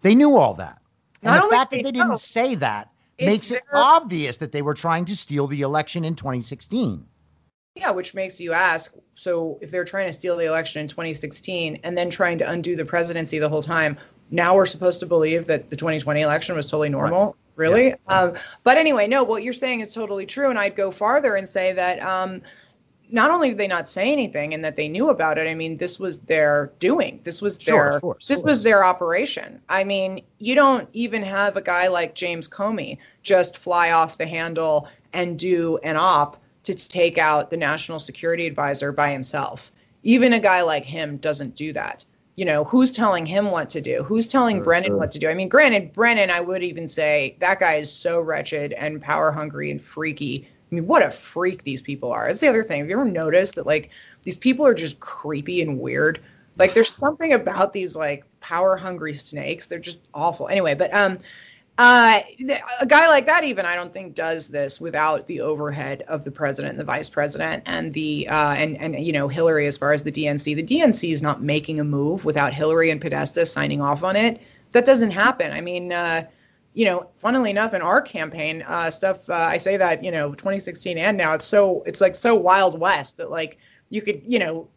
They 0.00 0.14
knew 0.14 0.36
all 0.38 0.54
that. 0.54 0.80
And 1.26 1.44
the 1.44 1.48
fact 1.48 1.70
that 1.70 1.82
they 1.82 1.92
didn't 1.92 2.08
know, 2.08 2.16
say 2.16 2.54
that 2.56 2.90
makes 3.18 3.50
it 3.50 3.62
obvious 3.72 4.36
that 4.38 4.52
they 4.52 4.62
were 4.62 4.74
trying 4.74 5.04
to 5.06 5.16
steal 5.16 5.46
the 5.46 5.62
election 5.62 6.04
in 6.04 6.14
2016. 6.14 7.04
Yeah, 7.74 7.90
which 7.90 8.14
makes 8.14 8.40
you 8.40 8.52
ask 8.52 8.94
so 9.16 9.58
if 9.60 9.70
they're 9.70 9.84
trying 9.84 10.06
to 10.06 10.12
steal 10.12 10.36
the 10.36 10.46
election 10.46 10.80
in 10.80 10.88
2016 10.88 11.80
and 11.82 11.96
then 11.96 12.08
trying 12.08 12.38
to 12.38 12.48
undo 12.48 12.74
the 12.74 12.84
presidency 12.84 13.38
the 13.38 13.48
whole 13.48 13.62
time, 13.62 13.98
now 14.30 14.54
we're 14.54 14.66
supposed 14.66 15.00
to 15.00 15.06
believe 15.06 15.46
that 15.46 15.68
the 15.70 15.76
2020 15.76 16.22
election 16.22 16.56
was 16.56 16.66
totally 16.66 16.88
normal? 16.88 17.36
Really? 17.54 17.94
Um, 18.08 18.34
but 18.64 18.76
anyway, 18.76 19.06
no, 19.06 19.24
what 19.24 19.42
you're 19.42 19.52
saying 19.52 19.80
is 19.80 19.92
totally 19.94 20.26
true. 20.26 20.50
And 20.50 20.58
I'd 20.58 20.76
go 20.76 20.90
farther 20.90 21.36
and 21.36 21.48
say 21.48 21.72
that 21.72 22.02
um, 22.02 22.42
not 23.10 23.30
only 23.30 23.48
did 23.48 23.58
they 23.58 23.68
not 23.68 23.88
say 23.88 24.12
anything 24.12 24.54
and 24.54 24.64
that 24.64 24.76
they 24.76 24.88
knew 24.88 25.10
about 25.10 25.38
it, 25.38 25.48
I 25.48 25.54
mean, 25.54 25.76
this 25.76 25.98
was 25.98 26.18
their 26.20 26.72
doing. 26.78 27.20
This 27.24 27.40
was 27.40 27.58
Sure, 27.60 27.92
their 27.92 28.00
course, 28.00 28.26
this 28.26 28.42
was 28.42 28.62
their 28.62 28.84
operation. 28.84 29.60
I 29.68 29.84
mean, 29.84 30.22
you 30.38 30.54
don't 30.54 30.88
even 30.92 31.22
have 31.22 31.56
a 31.56 31.62
guy 31.62 31.88
like 31.88 32.14
James 32.14 32.48
Comey 32.48 32.98
just 33.22 33.56
fly 33.56 33.92
off 33.92 34.18
the 34.18 34.26
handle 34.26 34.88
and 35.12 35.38
do 35.38 35.78
an 35.82 35.96
op 35.96 36.36
to 36.64 36.74
take 36.74 37.16
out 37.16 37.50
the 37.50 37.56
national 37.56 37.98
security 37.98 38.46
advisor 38.46 38.90
by 38.92 39.12
himself. 39.12 39.70
Even 40.02 40.32
a 40.32 40.40
guy 40.40 40.62
like 40.62 40.84
him 40.84 41.16
doesn't 41.18 41.54
do 41.54 41.72
that. 41.72 42.04
You 42.34 42.44
know, 42.44 42.64
who's 42.64 42.90
telling 42.90 43.24
him 43.24 43.50
what 43.50 43.70
to 43.70 43.80
do? 43.80 44.02
Who's 44.02 44.28
telling 44.28 44.62
Brennan 44.62 44.96
what 44.96 45.10
to 45.12 45.18
do? 45.18 45.28
I 45.28 45.34
mean, 45.34 45.48
granted, 45.48 45.92
Brennan, 45.94 46.30
I 46.30 46.40
would 46.40 46.62
even 46.62 46.86
say 46.86 47.36
that 47.40 47.60
guy 47.60 47.74
is 47.74 47.90
so 47.90 48.20
wretched 48.20 48.72
and 48.74 49.00
power 49.00 49.32
hungry 49.32 49.70
and 49.70 49.80
freaky. 49.80 50.48
I 50.70 50.74
mean, 50.74 50.86
what 50.86 51.02
a 51.02 51.10
freak 51.10 51.62
these 51.62 51.80
people 51.80 52.10
are. 52.10 52.26
That's 52.26 52.40
the 52.40 52.48
other 52.48 52.64
thing. 52.64 52.80
Have 52.80 52.88
you 52.88 52.96
ever 52.96 53.08
noticed 53.08 53.54
that 53.54 53.66
like 53.66 53.90
these 54.24 54.36
people 54.36 54.66
are 54.66 54.74
just 54.74 54.98
creepy 54.98 55.62
and 55.62 55.78
weird? 55.78 56.20
Like 56.58 56.74
there's 56.74 56.90
something 56.90 57.32
about 57.34 57.72
these 57.72 57.94
like 57.94 58.24
power 58.40 58.76
hungry 58.76 59.14
snakes. 59.14 59.66
They're 59.66 59.78
just 59.78 60.02
awful. 60.14 60.48
Anyway, 60.48 60.74
but 60.74 60.92
um 60.92 61.18
uh 61.78 62.20
a 62.80 62.86
guy 62.86 63.06
like 63.08 63.26
that 63.26 63.44
even 63.44 63.66
I 63.66 63.76
don't 63.76 63.92
think 63.92 64.14
does 64.14 64.48
this 64.48 64.80
without 64.80 65.26
the 65.26 65.40
overhead 65.40 66.02
of 66.08 66.24
the 66.24 66.30
president 66.30 66.72
and 66.72 66.80
the 66.80 66.84
vice 66.84 67.10
president 67.10 67.62
and 67.66 67.92
the 67.92 68.26
uh 68.28 68.54
and 68.54 68.76
and 68.78 68.98
you 69.04 69.12
know 69.12 69.28
Hillary 69.28 69.66
as 69.66 69.76
far 69.76 69.92
as 69.92 70.02
the 70.02 70.12
DNC. 70.12 70.56
The 70.56 70.62
DNC 70.62 71.12
is 71.12 71.22
not 71.22 71.42
making 71.42 71.78
a 71.78 71.84
move 71.84 72.24
without 72.24 72.52
Hillary 72.52 72.90
and 72.90 73.00
Podesta 73.00 73.46
signing 73.46 73.80
off 73.80 74.02
on 74.02 74.16
it. 74.16 74.40
That 74.72 74.84
doesn't 74.84 75.12
happen. 75.12 75.52
I 75.52 75.60
mean, 75.60 75.92
uh 75.92 76.24
you 76.76 76.84
know, 76.84 77.08
funnily 77.16 77.50
enough, 77.50 77.72
in 77.72 77.80
our 77.80 78.02
campaign 78.02 78.62
uh, 78.66 78.90
stuff, 78.90 79.30
uh, 79.30 79.32
I 79.32 79.56
say 79.56 79.78
that 79.78 80.04
you 80.04 80.10
know, 80.10 80.34
2016 80.34 80.98
and 80.98 81.16
now 81.16 81.32
it's 81.32 81.46
so 81.46 81.82
it's 81.86 82.02
like 82.02 82.14
so 82.14 82.34
wild 82.34 82.78
west 82.78 83.16
that 83.16 83.30
like 83.30 83.56
you 83.88 84.02
could 84.02 84.20
you 84.26 84.38
know, 84.38 84.68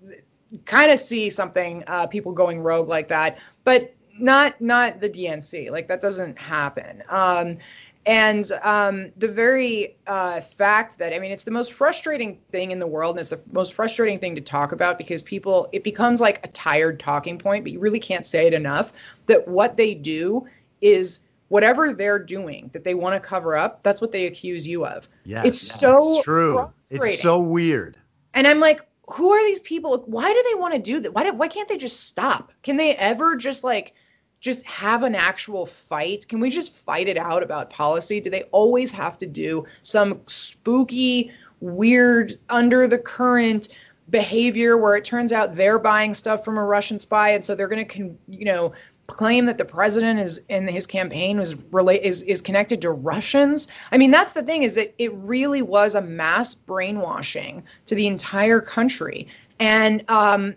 kind 0.64 0.92
of 0.92 0.98
see 0.98 1.30
something 1.30 1.84
uh, 1.88 2.08
people 2.08 2.32
going 2.32 2.62
rogue 2.62 2.88
like 2.88 3.10
that, 3.10 3.38
but 3.66 3.94
not 4.18 4.60
not 4.62 5.02
the 5.02 5.10
DNC. 5.10 5.72
Like 5.72 5.90
that 5.90 6.00
doesn't 6.00 6.40
happen. 6.40 7.04
Um, 7.10 7.58
and 8.06 8.50
um, 8.64 9.12
the 9.18 9.28
very 9.28 9.98
uh, 10.08 10.40
fact 10.40 10.98
that 11.00 11.14
I 11.14 11.20
mean, 11.20 11.32
it's 11.32 11.44
the 11.44 11.52
most 11.52 11.74
frustrating 11.74 12.40
thing 12.50 12.72
in 12.72 12.80
the 12.80 12.88
world, 12.88 13.18
and 13.18 13.20
it's 13.20 13.30
the 13.30 13.44
most 13.52 13.74
frustrating 13.74 14.20
thing 14.20 14.36
to 14.36 14.42
talk 14.42 14.72
about 14.72 14.98
because 14.98 15.22
people 15.22 15.68
it 15.74 15.84
becomes 15.84 16.22
like 16.22 16.40
a 16.46 16.48
tired 16.48 16.98
talking 16.98 17.38
point, 17.38 17.66
but 17.66 17.74
you 17.74 17.80
really 17.82 18.00
can't 18.00 18.26
say 18.26 18.48
it 18.48 18.54
enough. 18.54 18.94
That 19.26 19.46
what 19.50 19.76
they 19.76 19.94
do 19.94 20.48
is 20.80 21.20
whatever 21.50 21.94
they're 21.94 22.20
doing 22.20 22.70
that 22.74 22.84
they 22.84 22.94
want 22.96 23.16
to 23.16 23.20
cover 23.20 23.56
up, 23.56 23.84
that's 23.84 24.02
what 24.02 24.12
they 24.12 24.26
accuse 24.26 24.68
you 24.68 24.86
of. 24.86 25.10
Yeah, 25.26 25.44
it's 25.46 25.60
so 25.60 26.22
true. 26.24 26.72
It's 26.90 27.22
so 27.22 27.40
weird. 27.40 27.98
And 28.34 28.48
I'm 28.48 28.60
like, 28.60 28.82
who 29.12 29.32
are 29.32 29.44
these 29.44 29.60
people? 29.62 30.04
Why 30.06 30.32
do 30.32 30.44
they 30.50 30.60
want 30.60 30.74
to 30.76 30.80
do 30.80 31.00
that? 31.02 31.14
Why 31.14 31.24
do, 31.24 31.34
why 31.34 31.48
can't 31.48 31.68
they 31.68 31.78
just 31.78 32.06
stop? 32.06 32.52
Can 32.64 32.78
they 32.78 32.96
ever 32.96 33.36
just 33.36 33.64
like 33.64 33.94
just 34.40 34.66
have 34.68 35.04
an 35.04 35.16
actual 35.16 35.66
fight? 35.66 36.28
Can 36.28 36.40
we 36.40 36.50
just 36.50 36.74
fight 36.74 37.08
it 37.08 37.18
out 37.18 37.44
about 37.44 37.70
policy? 37.70 38.22
Do 38.22 38.30
they 38.30 38.44
always 38.44 38.92
have 38.92 39.18
to 39.18 39.26
do 39.26 39.66
some 39.82 40.22
spooky, 40.28 41.32
weird, 41.60 42.34
under 42.50 42.88
the 42.88 43.00
current 43.00 43.70
behavior 44.10 44.78
where 44.78 44.96
it 44.96 45.06
turns 45.06 45.32
out 45.32 45.56
they're 45.56 45.80
buying 45.80 46.14
stuff 46.14 46.44
from 46.44 46.58
a 46.58 46.64
Russian 46.64 47.00
spy 47.00 47.30
and 47.30 47.46
so 47.46 47.54
they're 47.54 47.68
going 47.68 47.86
to 47.86 47.98
con- 47.98 48.18
you 48.28 48.46
know 48.46 48.74
claim 49.10 49.46
that 49.46 49.58
the 49.58 49.66
president 49.66 50.20
is 50.20 50.42
in 50.50 50.68
his 50.68 50.88
campaign 50.88 51.40
was 51.40 51.56
relate 51.72 52.02
is 52.04 52.22
is 52.24 52.42
connected 52.42 52.82
to 52.82 52.92
Russians. 52.92 53.68
I 53.92 53.98
mean, 53.98 54.12
that's 54.12 54.34
the 54.34 54.44
thing 54.44 54.64
is 54.64 54.76
that 54.76 54.94
it 54.98 55.14
really 55.14 55.62
was 55.62 55.96
a 55.96 56.02
mass 56.02 56.56
brainwashing 56.56 57.64
to 57.88 57.96
the 57.96 58.08
entire 58.08 58.62
country. 58.62 59.28
And 59.60 60.04
um, 60.10 60.56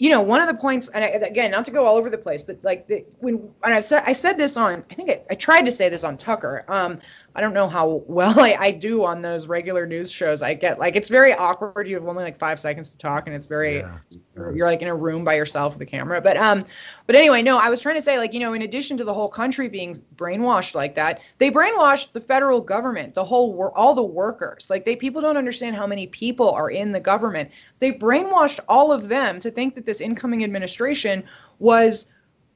you 0.00 0.08
know, 0.08 0.22
one 0.22 0.40
of 0.40 0.48
the 0.48 0.54
points, 0.54 0.88
and 0.88 1.04
I, 1.04 1.08
again, 1.08 1.50
not 1.50 1.66
to 1.66 1.70
go 1.70 1.84
all 1.84 1.96
over 1.96 2.08
the 2.08 2.16
place, 2.16 2.42
but 2.42 2.58
like 2.62 2.86
the, 2.86 3.04
when 3.18 3.34
and 3.64 3.74
I 3.74 3.80
said 3.80 4.02
I 4.06 4.14
said 4.14 4.38
this 4.38 4.56
on, 4.56 4.82
I 4.90 4.94
think 4.94 5.10
I, 5.10 5.20
I 5.30 5.34
tried 5.34 5.66
to 5.66 5.70
say 5.70 5.90
this 5.90 6.04
on 6.04 6.16
Tucker. 6.16 6.64
Um, 6.68 6.98
I 7.34 7.40
don't 7.40 7.54
know 7.54 7.68
how 7.68 8.02
well 8.06 8.40
I, 8.40 8.56
I 8.58 8.70
do 8.72 9.04
on 9.04 9.22
those 9.22 9.46
regular 9.46 9.86
news 9.86 10.10
shows. 10.10 10.42
I 10.42 10.54
get 10.54 10.78
like 10.78 10.96
it's 10.96 11.08
very 11.08 11.32
awkward. 11.32 11.86
You 11.86 11.94
have 11.94 12.06
only 12.08 12.24
like 12.24 12.38
five 12.38 12.58
seconds 12.58 12.90
to 12.90 12.98
talk, 12.98 13.26
and 13.26 13.36
it's 13.36 13.46
very 13.46 13.78
Yeah. 13.78 13.98
you're 14.36 14.66
like 14.66 14.82
in 14.82 14.88
a 14.88 14.94
room 14.94 15.24
by 15.24 15.34
yourself 15.34 15.74
with 15.74 15.82
a 15.82 15.86
camera. 15.86 16.20
But 16.20 16.36
um, 16.36 16.64
but 17.06 17.14
anyway, 17.14 17.42
no, 17.42 17.58
I 17.58 17.70
was 17.70 17.80
trying 17.80 17.94
to 17.96 18.02
say 18.02 18.18
like 18.18 18.32
you 18.32 18.40
know, 18.40 18.52
in 18.54 18.62
addition 18.62 18.96
to 18.98 19.04
the 19.04 19.14
whole 19.14 19.28
country 19.28 19.68
being 19.68 19.94
brainwashed 20.16 20.74
like 20.74 20.94
that, 20.96 21.20
they 21.38 21.50
brainwashed 21.50 22.12
the 22.12 22.20
federal 22.20 22.60
government, 22.60 23.14
the 23.14 23.24
whole 23.24 23.54
wor- 23.54 23.76
all 23.78 23.94
the 23.94 24.02
workers. 24.02 24.68
Like 24.68 24.84
they 24.84 24.96
people 24.96 25.22
don't 25.22 25.36
understand 25.36 25.76
how 25.76 25.86
many 25.86 26.08
people 26.08 26.50
are 26.50 26.70
in 26.70 26.90
the 26.92 27.00
government. 27.00 27.50
They 27.78 27.92
brainwashed 27.92 28.60
all 28.68 28.90
of 28.90 29.08
them 29.08 29.38
to 29.40 29.50
think 29.50 29.74
that 29.76 29.86
this 29.86 30.00
incoming 30.00 30.42
administration 30.42 31.24
was 31.60 32.06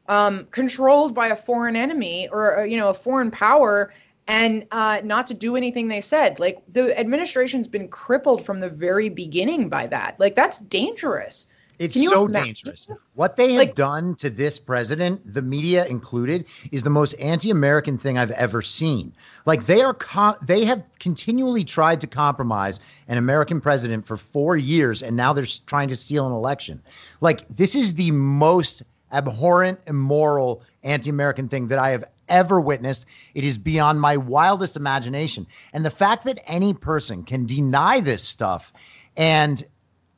um, 0.08 0.46
controlled 0.50 1.14
by 1.14 1.28
a 1.28 1.36
foreign 1.36 1.76
enemy 1.76 2.28
or 2.30 2.58
uh, 2.58 2.64
you 2.64 2.76
know 2.76 2.88
a 2.88 2.94
foreign 2.94 3.30
power 3.30 3.92
and 4.26 4.66
uh, 4.70 5.00
not 5.04 5.26
to 5.26 5.34
do 5.34 5.56
anything 5.56 5.88
they 5.88 6.00
said 6.00 6.38
like 6.40 6.62
the 6.72 6.98
administration's 6.98 7.68
been 7.68 7.88
crippled 7.88 8.44
from 8.44 8.60
the 8.60 8.68
very 8.70 9.08
beginning 9.08 9.68
by 9.68 9.86
that 9.86 10.18
like 10.18 10.34
that's 10.34 10.58
dangerous 10.58 11.46
It's 11.80 11.96
so 12.08 12.26
imagine? 12.26 12.44
dangerous. 12.46 12.88
What 13.14 13.34
they 13.36 13.52
have 13.54 13.58
Like- 13.66 13.74
done 13.74 14.14
to 14.16 14.30
this 14.30 14.60
president, 14.60 15.20
the 15.34 15.42
media 15.42 15.84
included, 15.86 16.44
is 16.70 16.84
the 16.84 16.90
most 16.90 17.14
anti-American 17.14 17.98
thing 17.98 18.16
I've 18.16 18.30
ever 18.30 18.62
seen. 18.62 19.12
Like 19.44 19.66
they 19.66 19.80
are, 19.82 19.94
co- 19.94 20.36
they 20.40 20.64
have 20.64 20.84
continually 21.00 21.64
tried 21.64 22.00
to 22.02 22.06
compromise 22.06 22.78
an 23.08 23.18
American 23.18 23.60
president 23.60 24.06
for 24.06 24.16
four 24.16 24.56
years, 24.56 25.02
and 25.02 25.16
now 25.16 25.32
they're 25.32 25.46
trying 25.66 25.88
to 25.88 25.96
steal 25.96 26.26
an 26.28 26.32
election. 26.32 26.80
Like 27.20 27.42
this 27.50 27.74
is 27.74 27.94
the 27.94 28.12
most 28.12 28.84
abhorrent, 29.12 29.80
immoral, 29.88 30.62
anti-American 30.84 31.48
thing 31.48 31.66
that 31.68 31.78
I 31.80 31.90
have 31.90 32.04
ever 32.28 32.60
witnessed. 32.60 33.06
It 33.34 33.44
is 33.44 33.58
beyond 33.58 34.00
my 34.00 34.16
wildest 34.16 34.76
imagination, 34.76 35.46
and 35.72 35.84
the 35.84 35.90
fact 35.90 36.24
that 36.24 36.42
any 36.46 36.74
person 36.74 37.24
can 37.24 37.46
deny 37.46 38.00
this 38.00 38.22
stuff 38.22 38.72
and 39.16 39.64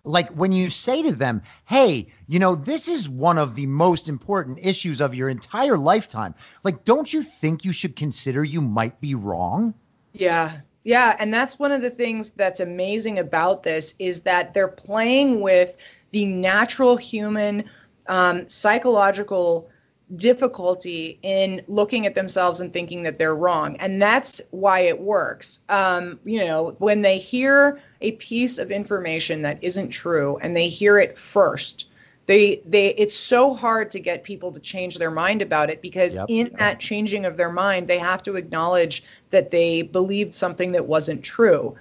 like 0.06 0.28
when 0.30 0.52
you 0.52 0.70
say 0.70 1.02
to 1.02 1.12
them, 1.12 1.42
hey, 1.64 2.06
you 2.28 2.38
know, 2.38 2.54
this 2.54 2.88
is 2.88 3.08
one 3.08 3.38
of 3.38 3.54
the 3.54 3.66
most 3.66 4.08
important 4.08 4.58
issues 4.62 5.00
of 5.00 5.14
your 5.14 5.28
entire 5.28 5.76
lifetime. 5.76 6.34
Like, 6.62 6.84
don't 6.84 7.12
you 7.12 7.22
think 7.22 7.64
you 7.64 7.72
should 7.72 7.96
consider 7.96 8.44
you 8.44 8.60
might 8.60 9.00
be 9.00 9.14
wrong? 9.14 9.74
Yeah. 10.12 10.60
Yeah, 10.84 11.16
and 11.18 11.34
that's 11.34 11.58
one 11.58 11.72
of 11.72 11.82
the 11.82 11.90
things 11.90 12.30
that's 12.30 12.60
amazing 12.60 13.18
about 13.18 13.64
this 13.64 13.96
is 13.98 14.20
that 14.20 14.54
they're 14.54 14.68
playing 14.68 15.40
with 15.40 15.76
the 16.12 16.26
natural 16.26 16.96
human 16.96 17.64
um, 18.06 18.48
psychological 18.48 19.68
difficulty 20.14 21.18
in 21.22 21.62
looking 21.66 22.06
at 22.06 22.14
themselves 22.14 22.60
and 22.60 22.72
thinking 22.72 23.02
that 23.02 23.18
they're 23.18 23.34
wrong, 23.34 23.76
and 23.76 24.00
that's 24.00 24.40
why 24.50 24.80
it 24.80 25.00
works. 25.00 25.60
Um, 25.68 26.20
you 26.24 26.44
know, 26.44 26.76
when 26.78 27.02
they 27.02 27.18
hear 27.18 27.80
a 28.00 28.12
piece 28.12 28.58
of 28.58 28.70
information 28.70 29.42
that 29.42 29.58
isn't 29.62 29.88
true 29.90 30.38
and 30.42 30.56
they 30.56 30.68
hear 30.68 30.98
it 30.98 31.18
first, 31.18 31.88
they 32.26 32.60
they 32.66 32.88
it's 32.94 33.16
so 33.16 33.54
hard 33.54 33.90
to 33.92 34.00
get 34.00 34.22
people 34.22 34.52
to 34.52 34.60
change 34.60 34.98
their 34.98 35.10
mind 35.10 35.42
about 35.42 35.70
it 35.70 35.80
because 35.80 36.16
Yep. 36.16 36.26
in 36.28 36.50
that 36.58 36.78
changing 36.80 37.24
of 37.24 37.36
their 37.36 37.50
mind 37.52 37.88
they 37.88 37.98
have 37.98 38.22
to 38.24 38.36
acknowledge 38.36 39.02
that 39.30 39.50
they 39.50 39.82
believed 39.82 40.34
something 40.34 40.72
that 40.72 40.86
wasn't 40.86 41.22
true 41.22 41.74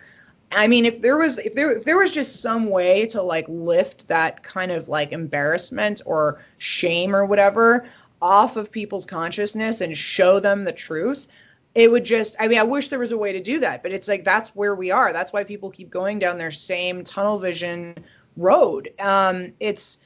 i 0.51 0.67
mean 0.67 0.85
if 0.85 1.01
there 1.01 1.17
was 1.17 1.39
if 1.39 1.53
there 1.55 1.71
if 1.71 1.83
there 1.83 1.97
was 1.97 2.13
just 2.13 2.41
some 2.41 2.69
way 2.69 3.05
to 3.07 3.21
like 3.21 3.45
lift 3.49 4.07
that 4.07 4.43
kind 4.43 4.71
of 4.71 4.87
like 4.87 5.11
embarrassment 5.11 6.01
or 6.05 6.39
shame 6.59 7.15
or 7.15 7.25
whatever 7.25 7.85
off 8.21 8.55
of 8.55 8.71
people's 8.71 9.05
consciousness 9.05 9.81
and 9.81 9.95
show 9.95 10.39
them 10.39 10.63
the 10.63 10.71
truth 10.71 11.27
it 11.75 11.91
would 11.91 12.05
just 12.05 12.35
i 12.39 12.47
mean 12.47 12.57
i 12.57 12.63
wish 12.63 12.87
there 12.87 12.99
was 12.99 13.11
a 13.11 13.17
way 13.17 13.33
to 13.33 13.41
do 13.41 13.59
that 13.59 13.83
but 13.83 13.91
it's 13.91 14.07
like 14.07 14.23
that's 14.23 14.55
where 14.55 14.75
we 14.75 14.89
are. 14.89 15.13
That's 15.13 15.31
why 15.31 15.43
people 15.43 15.69
keep 15.69 15.89
going 15.89 16.17
down 16.17 16.37
their 16.37 16.51
same 16.51 17.03
tunnel 17.03 17.37
vision 17.37 17.95
road. 18.37 18.91
Um 18.99 19.53
it's 19.59 19.99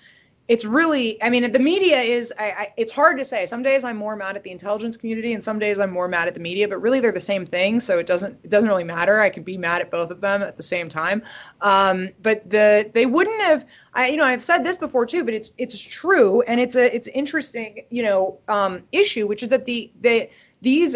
it's 0.49 0.65
really 0.65 1.21
i 1.23 1.29
mean 1.29 1.49
the 1.51 1.59
media 1.59 2.01
is 2.01 2.33
I, 2.39 2.43
I 2.43 2.73
it's 2.75 2.91
hard 2.91 3.17
to 3.19 3.23
say. 3.23 3.45
Some 3.45 3.63
days 3.63 3.83
i'm 3.83 3.95
more 3.95 4.15
mad 4.15 4.35
at 4.35 4.43
the 4.43 4.49
intelligence 4.49 4.97
community 4.97 5.33
and 5.33 5.43
some 5.43 5.59
days 5.59 5.79
i'm 5.79 5.91
more 5.91 6.07
mad 6.07 6.27
at 6.27 6.33
the 6.33 6.39
media 6.39 6.67
but 6.67 6.81
really 6.81 6.99
they're 6.99 7.13
the 7.13 7.19
same 7.21 7.45
thing. 7.45 7.79
So 7.79 7.99
it 7.99 8.07
doesn't 8.07 8.37
it 8.43 8.49
doesn't 8.49 8.67
really 8.67 8.83
matter. 8.83 9.19
I 9.19 9.29
could 9.29 9.45
be 9.45 9.57
mad 9.57 9.81
at 9.81 9.91
both 9.91 10.09
of 10.09 10.19
them 10.19 10.41
at 10.41 10.57
the 10.57 10.63
same 10.63 10.89
time. 10.89 11.21
Um, 11.61 12.09
but 12.23 12.49
the 12.49 12.89
they 12.93 13.05
wouldn't 13.05 13.41
have 13.41 13.65
i 13.93 14.07
you 14.07 14.17
know 14.17 14.25
i've 14.25 14.41
said 14.41 14.63
this 14.63 14.77
before 14.77 15.05
too 15.05 15.23
but 15.23 15.33
it's 15.33 15.53
it's 15.57 15.79
true 15.79 16.41
and 16.41 16.59
it's 16.59 16.75
a 16.75 16.93
it's 16.95 17.07
interesting 17.09 17.85
you 17.89 18.03
know 18.03 18.39
um, 18.47 18.83
issue 18.91 19.27
which 19.27 19.43
is 19.43 19.49
that 19.49 19.65
the 19.65 19.91
the 20.01 20.27
these 20.61 20.95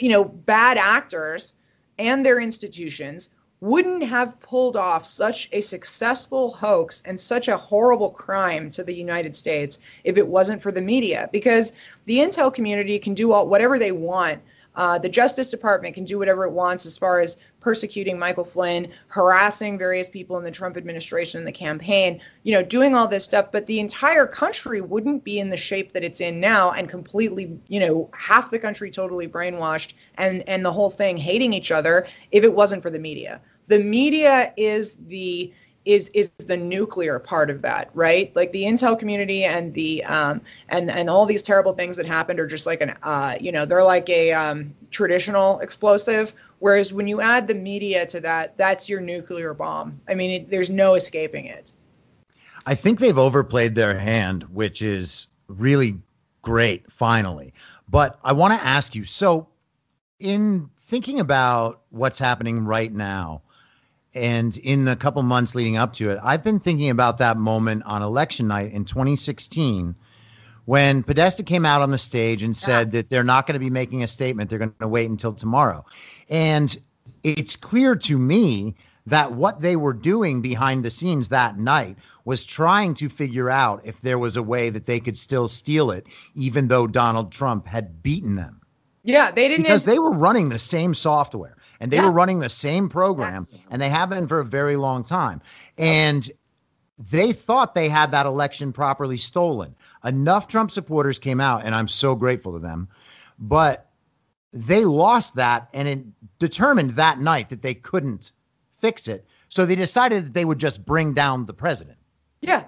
you 0.00 0.08
know 0.08 0.24
bad 0.24 0.78
actors 0.78 1.52
and 1.98 2.24
their 2.24 2.40
institutions 2.40 3.30
wouldn't 3.60 4.02
have 4.02 4.38
pulled 4.40 4.76
off 4.76 5.06
such 5.06 5.48
a 5.52 5.60
successful 5.60 6.50
hoax 6.52 7.02
and 7.06 7.18
such 7.18 7.48
a 7.48 7.56
horrible 7.56 8.10
crime 8.10 8.70
to 8.70 8.84
the 8.84 8.94
United 8.94 9.34
States 9.34 9.78
if 10.04 10.16
it 10.16 10.26
wasn't 10.26 10.60
for 10.60 10.70
the 10.70 10.80
media. 10.80 11.28
Because 11.32 11.72
the 12.04 12.18
intel 12.18 12.52
community 12.52 12.98
can 12.98 13.14
do 13.14 13.32
all, 13.32 13.48
whatever 13.48 13.78
they 13.78 13.92
want. 13.92 14.40
Uh, 14.76 14.98
the 14.98 15.08
Justice 15.08 15.48
Department 15.50 15.94
can 15.94 16.04
do 16.04 16.18
whatever 16.18 16.44
it 16.44 16.52
wants 16.52 16.86
as 16.86 16.96
far 16.96 17.20
as 17.20 17.38
persecuting 17.60 18.18
Michael 18.18 18.44
Flynn, 18.44 18.92
harassing 19.08 19.78
various 19.78 20.08
people 20.08 20.38
in 20.38 20.44
the 20.44 20.50
Trump 20.50 20.76
administration 20.76 21.38
and 21.38 21.46
the 21.46 21.52
campaign, 21.52 22.20
you 22.44 22.52
know, 22.52 22.62
doing 22.62 22.94
all 22.94 23.08
this 23.08 23.24
stuff. 23.24 23.50
But 23.50 23.66
the 23.66 23.80
entire 23.80 24.26
country 24.26 24.80
wouldn't 24.80 25.24
be 25.24 25.40
in 25.40 25.50
the 25.50 25.56
shape 25.56 25.92
that 25.92 26.04
it's 26.04 26.20
in 26.20 26.38
now 26.38 26.72
and 26.72 26.88
completely, 26.88 27.58
you 27.68 27.80
know, 27.80 28.10
half 28.12 28.50
the 28.50 28.58
country 28.58 28.90
totally 28.90 29.26
brainwashed 29.26 29.94
and, 30.18 30.46
and 30.48 30.64
the 30.64 30.72
whole 30.72 30.90
thing 30.90 31.16
hating 31.16 31.52
each 31.52 31.72
other 31.72 32.06
if 32.30 32.44
it 32.44 32.54
wasn't 32.54 32.82
for 32.82 32.90
the 32.90 32.98
media. 32.98 33.40
The 33.68 33.80
media 33.80 34.52
is 34.56 34.96
the 35.08 35.52
is 35.86 36.10
is 36.10 36.30
the 36.38 36.56
nuclear 36.56 37.18
part 37.18 37.48
of 37.48 37.62
that, 37.62 37.90
right? 37.94 38.34
Like 38.34 38.52
the 38.52 38.64
intel 38.64 38.98
community 38.98 39.44
and 39.44 39.72
the 39.72 40.04
um, 40.04 40.42
and 40.68 40.90
and 40.90 41.08
all 41.08 41.24
these 41.24 41.42
terrible 41.42 41.72
things 41.72 41.96
that 41.96 42.06
happened 42.06 42.40
are 42.40 42.46
just 42.46 42.66
like 42.66 42.80
an 42.82 42.94
uh, 43.02 43.36
you 43.40 43.52
know 43.52 43.64
they're 43.64 43.84
like 43.84 44.08
a 44.10 44.32
um, 44.32 44.74
traditional 44.90 45.60
explosive. 45.60 46.34
Whereas 46.58 46.92
when 46.92 47.06
you 47.06 47.20
add 47.20 47.46
the 47.46 47.54
media 47.54 48.04
to 48.06 48.20
that, 48.20 48.56
that's 48.58 48.88
your 48.88 49.00
nuclear 49.00 49.54
bomb. 49.54 50.00
I 50.08 50.14
mean, 50.14 50.30
it, 50.30 50.50
there's 50.50 50.70
no 50.70 50.94
escaping 50.94 51.46
it. 51.46 51.72
I 52.66 52.74
think 52.74 52.98
they've 52.98 53.16
overplayed 53.16 53.74
their 53.74 53.96
hand, 53.96 54.42
which 54.44 54.82
is 54.82 55.28
really 55.46 56.00
great, 56.42 56.90
finally. 56.90 57.54
But 57.88 58.18
I 58.24 58.32
want 58.32 58.58
to 58.58 58.66
ask 58.66 58.94
you 58.94 59.04
so, 59.04 59.48
in 60.18 60.68
thinking 60.76 61.20
about 61.20 61.82
what's 61.90 62.18
happening 62.18 62.64
right 62.64 62.92
now, 62.92 63.42
and 64.16 64.56
in 64.58 64.86
the 64.86 64.96
couple 64.96 65.22
months 65.22 65.54
leading 65.54 65.76
up 65.76 65.92
to 65.94 66.10
it, 66.10 66.18
I've 66.22 66.42
been 66.42 66.58
thinking 66.58 66.90
about 66.90 67.18
that 67.18 67.36
moment 67.36 67.82
on 67.84 68.02
election 68.02 68.48
night 68.48 68.72
in 68.72 68.84
2016 68.84 69.94
when 70.64 71.02
Podesta 71.02 71.42
came 71.42 71.64
out 71.64 71.82
on 71.82 71.90
the 71.90 71.98
stage 71.98 72.42
and 72.42 72.56
said 72.56 72.90
that 72.90 73.08
they're 73.08 73.22
not 73.22 73.46
going 73.46 73.54
to 73.54 73.60
be 73.60 73.70
making 73.70 74.02
a 74.02 74.08
statement. 74.08 74.50
They're 74.50 74.58
going 74.58 74.74
to 74.80 74.88
wait 74.88 75.08
until 75.08 75.32
tomorrow. 75.32 75.84
And 76.28 76.76
it's 77.22 77.54
clear 77.54 77.94
to 77.96 78.18
me 78.18 78.74
that 79.06 79.32
what 79.32 79.60
they 79.60 79.76
were 79.76 79.92
doing 79.92 80.42
behind 80.42 80.84
the 80.84 80.90
scenes 80.90 81.28
that 81.28 81.58
night 81.58 81.96
was 82.24 82.44
trying 82.44 82.94
to 82.94 83.08
figure 83.08 83.48
out 83.48 83.80
if 83.84 84.00
there 84.00 84.18
was 84.18 84.36
a 84.36 84.42
way 84.42 84.68
that 84.70 84.86
they 84.86 84.98
could 84.98 85.16
still 85.16 85.46
steal 85.46 85.92
it, 85.92 86.06
even 86.34 86.66
though 86.66 86.88
Donald 86.88 87.30
Trump 87.30 87.66
had 87.68 88.02
beaten 88.02 88.34
them. 88.34 88.60
Yeah, 89.04 89.30
they 89.30 89.46
didn't 89.46 89.62
Because 89.62 89.84
they 89.84 90.00
were 90.00 90.10
running 90.10 90.48
the 90.48 90.58
same 90.58 90.92
software 90.92 91.56
and 91.80 91.90
they 91.90 91.96
Yeah. 91.96 92.04
were 92.04 92.12
running 92.12 92.38
the 92.40 92.48
same 92.48 92.88
program, 92.88 93.46
Yes. 93.50 93.66
and 93.70 93.80
they 93.80 93.88
have 93.88 94.10
been 94.10 94.26
for 94.28 94.40
a 94.40 94.44
very 94.44 94.76
long 94.76 95.02
time. 95.04 95.40
And 95.78 96.30
they 97.10 97.32
thought 97.32 97.74
they 97.74 97.88
had 97.88 98.10
that 98.12 98.26
election 98.26 98.72
properly 98.72 99.16
stolen. 99.16 99.74
Enough 100.04 100.48
Trump 100.48 100.70
supporters 100.70 101.18
came 101.18 101.40
out, 101.40 101.64
and 101.64 101.74
I'm 101.74 101.88
so 101.88 102.14
grateful 102.14 102.52
to 102.52 102.58
them. 102.58 102.88
But 103.38 103.90
they 104.52 104.86
lost 104.86 105.34
that 105.34 105.68
and 105.74 105.86
it 105.86 106.04
determined 106.38 106.92
that 106.92 107.18
night 107.18 107.50
that 107.50 107.60
they 107.60 107.74
couldn't 107.74 108.32
fix 108.78 109.06
it. 109.08 109.26
So 109.50 109.66
they 109.66 109.74
decided 109.74 110.26
that 110.26 110.34
they 110.34 110.46
would 110.46 110.58
just 110.58 110.86
bring 110.86 111.12
down 111.12 111.44
the 111.44 111.52
president. 111.52 111.98
Yeah. 112.40 112.64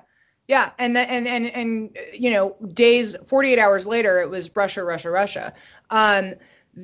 Yeah, 0.48 0.70
and 0.78 0.96
the, 0.96 1.00
and 1.00 1.28
and 1.28 1.50
and 1.50 1.96
you 2.14 2.30
know, 2.30 2.56
days, 2.72 3.16
forty 3.26 3.52
eight 3.52 3.58
hours 3.58 3.86
later, 3.86 4.18
it 4.18 4.30
was 4.30 4.54
Russia, 4.56 4.82
Russia, 4.82 5.10
Russia. 5.10 5.52
Um, 5.90 6.32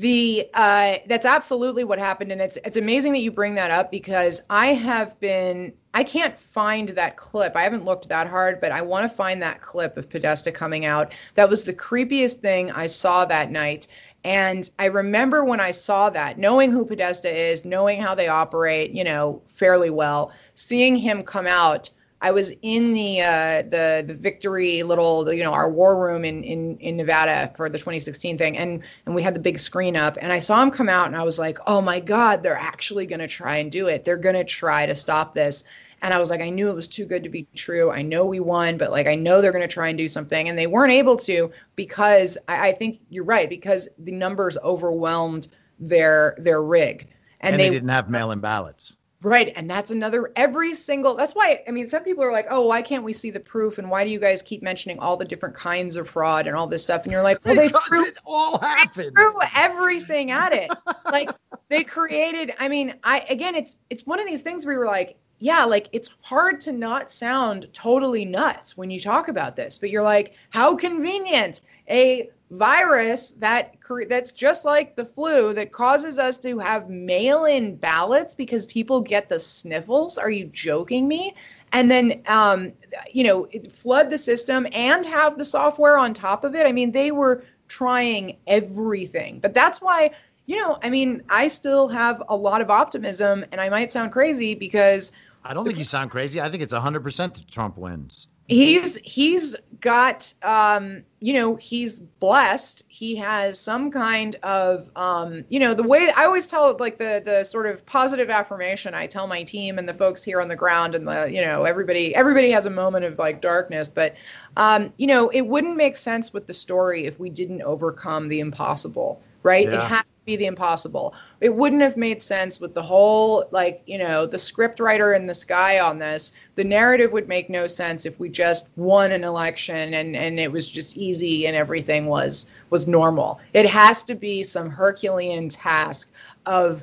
the 0.01 0.49
uh, 0.55 0.97
that's 1.07 1.25
absolutely 1.25 1.85
what 1.85 2.01
happened, 2.01 2.33
and 2.33 2.41
it's 2.41 2.59
it's 2.65 2.77
amazing 2.77 3.12
that 3.12 3.21
you 3.21 3.31
bring 3.31 3.55
that 3.55 3.71
up 3.71 3.93
because 3.93 4.43
I 4.51 4.66
have 4.69 5.19
been 5.21 5.73
I 5.95 6.03
can't 6.03 6.37
find 6.37 6.89
that 6.91 7.16
clip. 7.16 7.55
I 7.55 7.62
haven't 7.62 7.85
looked 7.85 8.09
that 8.09 8.27
hard, 8.27 8.61
but 8.61 8.73
I 8.73 8.83
want 8.83 9.09
to 9.09 9.15
find 9.15 9.41
that 9.43 9.62
clip 9.62 9.97
of 9.97 10.11
Podesta 10.11 10.51
coming 10.51 10.85
out. 10.85 11.12
That 11.37 11.49
was 11.49 11.62
the 11.62 11.73
creepiest 11.73 12.39
thing 12.39 12.73
I 12.73 12.87
saw 12.87 13.25
that 13.27 13.53
night. 13.53 13.87
And 14.25 14.69
I 14.81 14.87
remember 14.87 15.45
when 15.45 15.61
I 15.61 15.71
saw 15.71 16.11
that, 16.11 16.39
knowing 16.39 16.73
who 16.73 16.85
Podesta 16.85 17.33
is, 17.33 17.65
knowing 17.65 18.01
how 18.01 18.16
they 18.16 18.27
operate, 18.27 18.91
you 18.91 19.05
know, 19.05 19.43
fairly 19.49 19.91
well, 19.91 20.33
seeing 20.55 20.97
him 20.97 21.23
come 21.23 21.47
out 21.47 21.91
I 22.25 22.31
was 22.31 22.55
in 22.63 22.95
the 22.95 23.21
uh, 23.21 23.63
the 23.69 24.03
the 24.07 24.15
victory 24.15 24.83
little 24.83 25.31
you 25.31 25.45
know 25.45 25.53
our 25.53 25.71
war 25.71 26.03
room 26.03 26.25
in 26.25 26.43
in 26.43 26.79
in 26.79 26.97
Nevada 26.97 27.53
for 27.55 27.69
the 27.69 27.77
2016 27.77 28.39
thing, 28.39 28.57
and 28.57 28.83
and 29.05 29.15
we 29.15 29.21
had 29.21 29.35
the 29.35 29.41
big 29.41 29.59
screen 29.59 29.95
up, 29.95 30.17
and 30.23 30.33
I 30.33 30.39
saw 30.39 30.63
him 30.63 30.71
come 30.71 30.89
out, 30.89 31.07
and 31.07 31.17
I 31.17 31.23
was 31.23 31.39
like, 31.39 31.59
oh 31.67 31.83
my 31.83 32.01
god, 32.01 32.43
they're 32.43 32.57
actually 32.57 33.05
going 33.05 33.21
to 33.21 33.29
try 33.29 33.59
and 33.59 33.71
do 33.71 33.89
it. 33.89 34.07
They're 34.07 34.17
going 34.17 34.37
to 34.37 34.45
try 34.45 34.87
to 34.87 34.95
stop 34.95 35.35
this. 35.35 35.65
And 36.01 36.15
I 36.15 36.19
was 36.19 36.31
like, 36.31 36.41
I 36.41 36.49
knew 36.49 36.71
it 36.71 36.75
was 36.75 36.89
too 36.89 37.05
good 37.05 37.23
to 37.25 37.29
be 37.29 37.47
true. 37.55 37.91
I 37.91 38.01
know 38.01 38.25
we 38.25 38.41
won, 38.41 38.79
but 38.79 38.91
like 38.91 39.07
I 39.07 39.15
know 39.15 39.43
they're 39.43 39.53
going 39.53 39.69
to 39.69 39.75
try 39.75 39.89
and 39.89 39.99
do 39.99 40.09
something, 40.09 40.49
and 40.49 40.57
they 40.57 40.67
weren't 40.67 40.93
able 40.93 41.19
to 41.19 41.53
because 41.77 42.39
I, 42.49 42.69
I 42.69 42.73
think 42.73 43.01
you're 43.11 43.25
right 43.25 43.51
because 43.51 43.87
the 43.99 44.13
numbers 44.13 44.57
overwhelmed 44.65 45.49
their 45.79 46.39
their 46.39 46.63
rig, 46.63 47.07
and, 47.43 47.53
and 47.53 47.61
they, 47.61 47.69
they 47.69 47.75
didn't 47.75 47.91
have 47.91 48.09
mail-in 48.09 48.41
ballots. 48.41 48.97
Right. 49.25 49.55
And 49.57 49.71
that's 49.71 49.91
another, 49.91 50.31
every 50.37 50.75
single, 50.75 51.15
that's 51.15 51.35
why, 51.35 51.63
I 51.67 51.71
mean, 51.71 51.89
some 51.89 52.05
people 52.05 52.23
are 52.23 52.31
like, 52.31 52.47
oh, 52.51 52.67
why 52.67 52.83
can't 52.83 53.03
we 53.03 53.15
see 53.15 53.31
the 53.31 53.41
proof? 53.41 53.79
And 53.79 53.91
why 53.91 54.05
do 54.05 54.11
you 54.11 54.19
guys 54.19 54.43
keep 54.43 54.63
mentioning 54.63 54.99
all 54.99 55.17
the 55.17 55.25
different 55.25 55.55
kinds 55.55 55.97
of 55.97 56.07
fraud 56.07 56.47
and 56.47 56.55
all 56.55 56.67
this 56.67 56.83
stuff? 56.83 57.05
And 57.05 57.13
you're 57.13 57.23
like, 57.23 57.43
well, 57.43 57.55
they 57.55 57.71
threw, 57.89 58.05
it 58.05 58.19
all 58.27 58.59
happened. 58.59 59.13
threw 59.17 59.33
everything 59.57 60.31
at 60.31 60.53
it. 60.53 60.71
like 61.07 61.31
they 61.71 61.83
created, 61.83 62.53
I 62.59 62.69
mean, 62.69 62.97
I, 63.03 63.21
again, 63.31 63.55
it's, 63.55 63.77
it's 63.89 64.05
one 64.05 64.21
of 64.21 64.27
these 64.27 64.43
things 64.43 64.67
where 64.67 64.75
you're 64.75 64.87
like, 64.87 65.17
yeah, 65.39 65.65
like 65.65 65.89
it's 65.93 66.11
hard 66.21 66.61
to 66.61 66.73
not 66.73 67.11
sound 67.11 67.67
totally 67.73 68.27
nuts 68.27 68.77
when 68.77 68.91
you 68.91 69.01
talk 69.01 69.29
about 69.29 69.57
this, 69.57 69.79
but 69.79 69.89
you're 69.89 70.03
like, 70.03 70.35
how 70.51 70.77
convenient 70.77 71.63
a 71.89 72.31
virus 72.51 73.33
that 73.33 73.75
that's 74.09 74.31
just 74.31 74.65
like 74.65 74.97
the 74.97 75.05
flu 75.05 75.53
that 75.55 75.73
causes 75.73 76.19
us 76.19 76.39
to 76.39 76.59
have 76.59 76.89
mail-in 76.89 77.75
ballots 77.77 78.35
because 78.35 78.66
people 78.66 79.01
get 79.01 79.29
the 79.29 79.39
sniffles. 79.39 80.19
Are 80.19 80.31
you 80.31 80.47
joking 80.47 81.09
me? 81.09 81.35
And 81.73 81.91
then 81.91 82.23
um, 82.27 82.73
you 83.11 83.25
know 83.25 83.49
flood 83.71 84.11
the 84.11 84.19
system 84.19 84.66
and 84.73 85.05
have 85.07 85.39
the 85.39 85.45
software 85.45 85.99
on 85.99 86.15
top 86.15 86.45
of 86.45 86.55
it. 86.55 86.66
I 86.66 86.73
mean 86.73 86.93
they 86.93 87.11
were 87.11 87.45
trying 87.69 88.37
everything. 88.47 89.41
But 89.41 89.55
that's 89.55 89.81
why 89.81 90.11
you 90.47 90.57
know 90.57 90.79
i 90.83 90.91
mean 90.91 91.23
i 91.31 91.49
still 91.49 91.89
have 91.89 92.23
a 92.29 92.37
lot 92.37 92.61
of 92.61 92.71
optimism 92.71 93.45
and 93.51 93.61
i 93.61 93.69
might 93.71 93.91
sound 93.91 94.12
crazy 94.12 94.55
because 94.55 95.12
i 95.43 95.55
don't 95.55 95.65
think 95.65 95.79
you 95.79 95.85
sound 95.85 96.11
crazy. 96.11 96.41
I 96.41 96.51
think 96.51 96.62
it's 96.62 96.73
100% 96.73 97.35
that 97.35 97.49
trump 97.51 97.79
wins 97.79 98.29
he's 98.49 98.97
he's 98.99 99.57
got 99.81 100.33
um 100.43 101.03
you 101.21 101.33
know 101.33 101.57
he's 101.57 102.01
blessed. 102.01 102.85
He 102.89 103.16
has 103.16 103.59
some 103.59 103.91
kind 103.91 104.37
of 104.43 104.91
um 104.97 105.45
you 105.49 105.59
know 105.59 105.75
the 105.75 105.83
way 105.83 106.11
i 106.16 106.25
always 106.25 106.47
tell 106.47 106.77
like 106.79 106.99
the 106.99 107.23
the 107.25 107.45
sort 107.45 107.66
of 107.66 107.85
positive 107.87 108.31
affirmation 108.31 108.95
i 108.95 109.07
tell 109.07 109.27
my 109.27 109.43
team 109.43 109.79
and 109.79 109.89
the 109.89 109.95
folks 109.95 110.23
here 110.23 110.41
on 110.41 110.49
the 110.49 110.57
ground 110.57 110.95
and 110.95 111.07
the 111.07 111.27
you 111.31 111.41
know 111.41 111.65
everybody 111.65 112.15
everybody 112.15 112.51
has 112.51 112.66
a 112.66 112.71
moment 112.71 113.05
of 113.05 113.19
like 113.19 113.41
darkness. 113.41 113.89
But 113.89 114.15
um 114.57 114.93
you 114.97 115.07
know 115.07 115.29
it 115.31 115.43
wouldn't 115.43 115.77
make 115.77 115.97
sense 115.97 116.33
with 116.33 116.47
the 116.47 116.55
story 116.55 117.05
if 117.07 117.19
we 117.19 117.31
didn't 117.31 117.62
overcome 117.62 118.29
the 118.29 118.41
impossible 118.41 119.23
right? 119.45 119.69
Yeah. 119.69 119.85
It 119.85 119.89
has 119.89 120.09
to 120.09 120.16
be 120.25 120.37
the 120.37 120.47
impossible. 120.47 121.15
It 121.41 121.55
wouldn't 121.55 121.83
have 121.83 121.97
made 121.97 122.21
sense 122.23 122.61
with 122.61 122.75
the 122.75 122.83
whole, 122.83 123.45
like, 123.53 123.83
you 123.87 123.99
know, 123.99 124.27
the 124.27 124.39
script 124.39 124.81
writer 124.81 125.12
in 125.12 125.27
the 125.27 125.35
sky 125.35 125.79
on 125.79 125.99
this. 125.99 126.33
The 126.57 126.65
narrative 126.65 127.12
would 127.12 127.29
make 127.29 127.51
no 127.51 127.66
sense 127.66 128.07
if 128.07 128.19
we 128.19 128.31
just 128.31 128.71
won 128.77 129.12
an 129.12 129.23
election 129.23 129.95
and 129.95 130.16
and 130.16 130.41
it 130.41 130.51
was 130.51 130.69
just 130.69 130.97
easy 130.97 131.47
and 131.47 131.55
everything 131.55 132.07
was 132.07 132.47
was 132.71 132.89
normal. 132.89 133.39
It 133.53 133.66
has 133.66 134.03
to 134.05 134.15
be 134.15 134.43
some 134.43 134.71
Herculean 134.71 135.51
task 135.51 136.11
of 136.47 136.83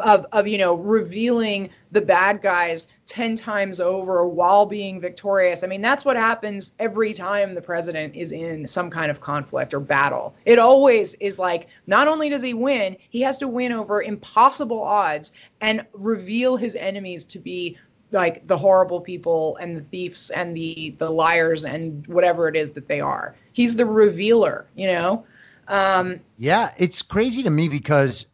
of 0.00 0.26
of 0.32 0.46
you 0.46 0.58
know 0.58 0.74
revealing 0.74 1.70
the 1.96 2.00
bad 2.02 2.42
guys 2.42 2.88
10 3.06 3.36
times 3.36 3.80
over 3.80 4.26
while 4.26 4.66
being 4.66 5.00
victorious. 5.00 5.64
I 5.64 5.66
mean 5.66 5.80
that's 5.80 6.04
what 6.04 6.18
happens 6.18 6.74
every 6.78 7.14
time 7.14 7.54
the 7.54 7.62
president 7.62 8.14
is 8.14 8.32
in 8.32 8.66
some 8.66 8.90
kind 8.90 9.10
of 9.10 9.22
conflict 9.22 9.72
or 9.72 9.80
battle. 9.80 10.34
It 10.44 10.58
always 10.58 11.14
is 11.14 11.38
like 11.38 11.68
not 11.86 12.06
only 12.06 12.28
does 12.28 12.42
he 12.42 12.52
win 12.52 12.98
he 13.08 13.22
has 13.22 13.38
to 13.38 13.48
win 13.48 13.72
over 13.72 14.02
impossible 14.02 14.82
odds 14.82 15.32
and 15.62 15.86
reveal 15.94 16.58
his 16.58 16.76
enemies 16.76 17.24
to 17.24 17.38
be 17.38 17.78
like 18.12 18.46
the 18.46 18.58
horrible 18.58 19.00
people 19.00 19.56
and 19.56 19.74
the 19.74 19.80
thieves 19.80 20.28
and 20.28 20.54
the 20.54 20.94
the 20.98 21.08
liars 21.08 21.64
and 21.64 22.06
whatever 22.08 22.46
it 22.46 22.56
is 22.56 22.72
that 22.72 22.88
they 22.88 23.00
are. 23.00 23.34
He's 23.54 23.74
the 23.74 23.86
revealer 23.86 24.66
you 24.74 24.88
know? 24.88 25.24
Um 25.68 26.20
yeah 26.36 26.74
it's 26.76 27.00
crazy 27.00 27.42
to 27.42 27.48
me 27.48 27.70
because 27.70 28.26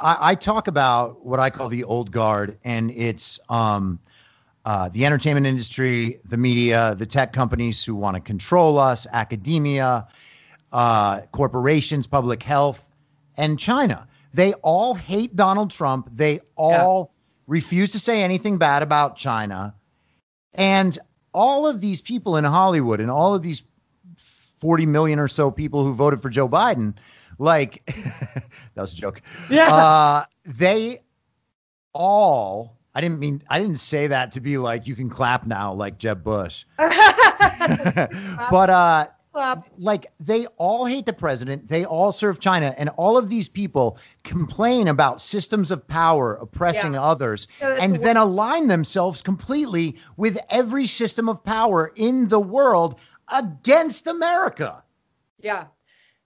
I, 0.00 0.30
I, 0.30 0.34
talk 0.34 0.68
about 0.68 1.24
what 1.24 1.40
I 1.40 1.50
call 1.50 1.68
the 1.68 1.84
old 1.84 2.10
guard, 2.10 2.58
and 2.64 2.90
it's 2.90 3.40
um, 3.48 3.98
uh, 4.64 4.88
the 4.88 5.06
entertainment 5.06 5.46
industry, 5.46 6.20
the 6.24 6.36
media, 6.36 6.94
the 6.98 7.06
tech 7.06 7.32
companies 7.32 7.84
who 7.84 7.94
want 7.94 8.16
to 8.16 8.20
control 8.20 8.78
us, 8.78 9.06
academia, 9.12 10.06
uh, 10.72 11.20
corporations, 11.32 12.06
public 12.06 12.42
health, 12.42 12.88
and 13.36 13.58
China. 13.58 14.06
They 14.34 14.52
all 14.54 14.94
hate 14.94 15.36
Donald 15.36 15.70
Trump. 15.70 16.08
They 16.12 16.40
all 16.56 17.12
yeah. 17.12 17.54
refuse 17.54 17.90
to 17.92 17.98
say 17.98 18.22
anything 18.22 18.58
bad 18.58 18.82
about 18.82 19.16
China. 19.16 19.74
And 20.54 20.98
all 21.32 21.66
of 21.66 21.80
these 21.80 22.00
people 22.00 22.36
in 22.36 22.44
Hollywood 22.44 23.00
and 23.00 23.10
all 23.10 23.34
of 23.34 23.42
these 23.42 23.62
40 24.58 24.86
million 24.86 25.18
or 25.18 25.28
so 25.28 25.50
people 25.50 25.84
who 25.84 25.94
voted 25.94 26.22
for 26.22 26.28
Joe 26.28 26.48
Biden 26.48 26.94
like 27.38 27.84
that 28.74 28.80
was 28.80 28.92
a 28.92 28.96
joke. 28.96 29.22
Yeah. 29.50 29.74
Uh, 29.74 30.24
they 30.44 31.00
all 31.92 32.76
I 32.94 33.00
didn't 33.00 33.18
mean 33.18 33.42
I 33.48 33.58
didn't 33.58 33.78
say 33.78 34.06
that 34.06 34.32
to 34.32 34.40
be 34.40 34.58
like 34.58 34.86
you 34.86 34.94
can 34.94 35.10
clap 35.10 35.46
now 35.46 35.72
like 35.72 35.98
Jeb 35.98 36.24
Bush. 36.24 36.64
but 36.78 38.70
uh 38.70 39.06
like 39.76 40.06
they 40.18 40.46
all 40.56 40.86
hate 40.86 41.04
the 41.04 41.12
president, 41.12 41.68
they 41.68 41.84
all 41.84 42.10
serve 42.10 42.40
China 42.40 42.74
and 42.78 42.88
all 42.96 43.18
of 43.18 43.28
these 43.28 43.48
people 43.48 43.98
complain 44.24 44.88
about 44.88 45.20
systems 45.20 45.70
of 45.70 45.86
power 45.86 46.36
oppressing 46.36 46.94
yeah. 46.94 47.02
others 47.02 47.46
and 47.60 47.96
then 47.96 48.16
align 48.16 48.68
themselves 48.68 49.20
completely 49.20 49.98
with 50.16 50.38
every 50.48 50.86
system 50.86 51.28
of 51.28 51.44
power 51.44 51.92
in 51.96 52.28
the 52.28 52.40
world 52.40 52.98
against 53.28 54.06
America. 54.06 54.82
Yeah. 55.40 55.66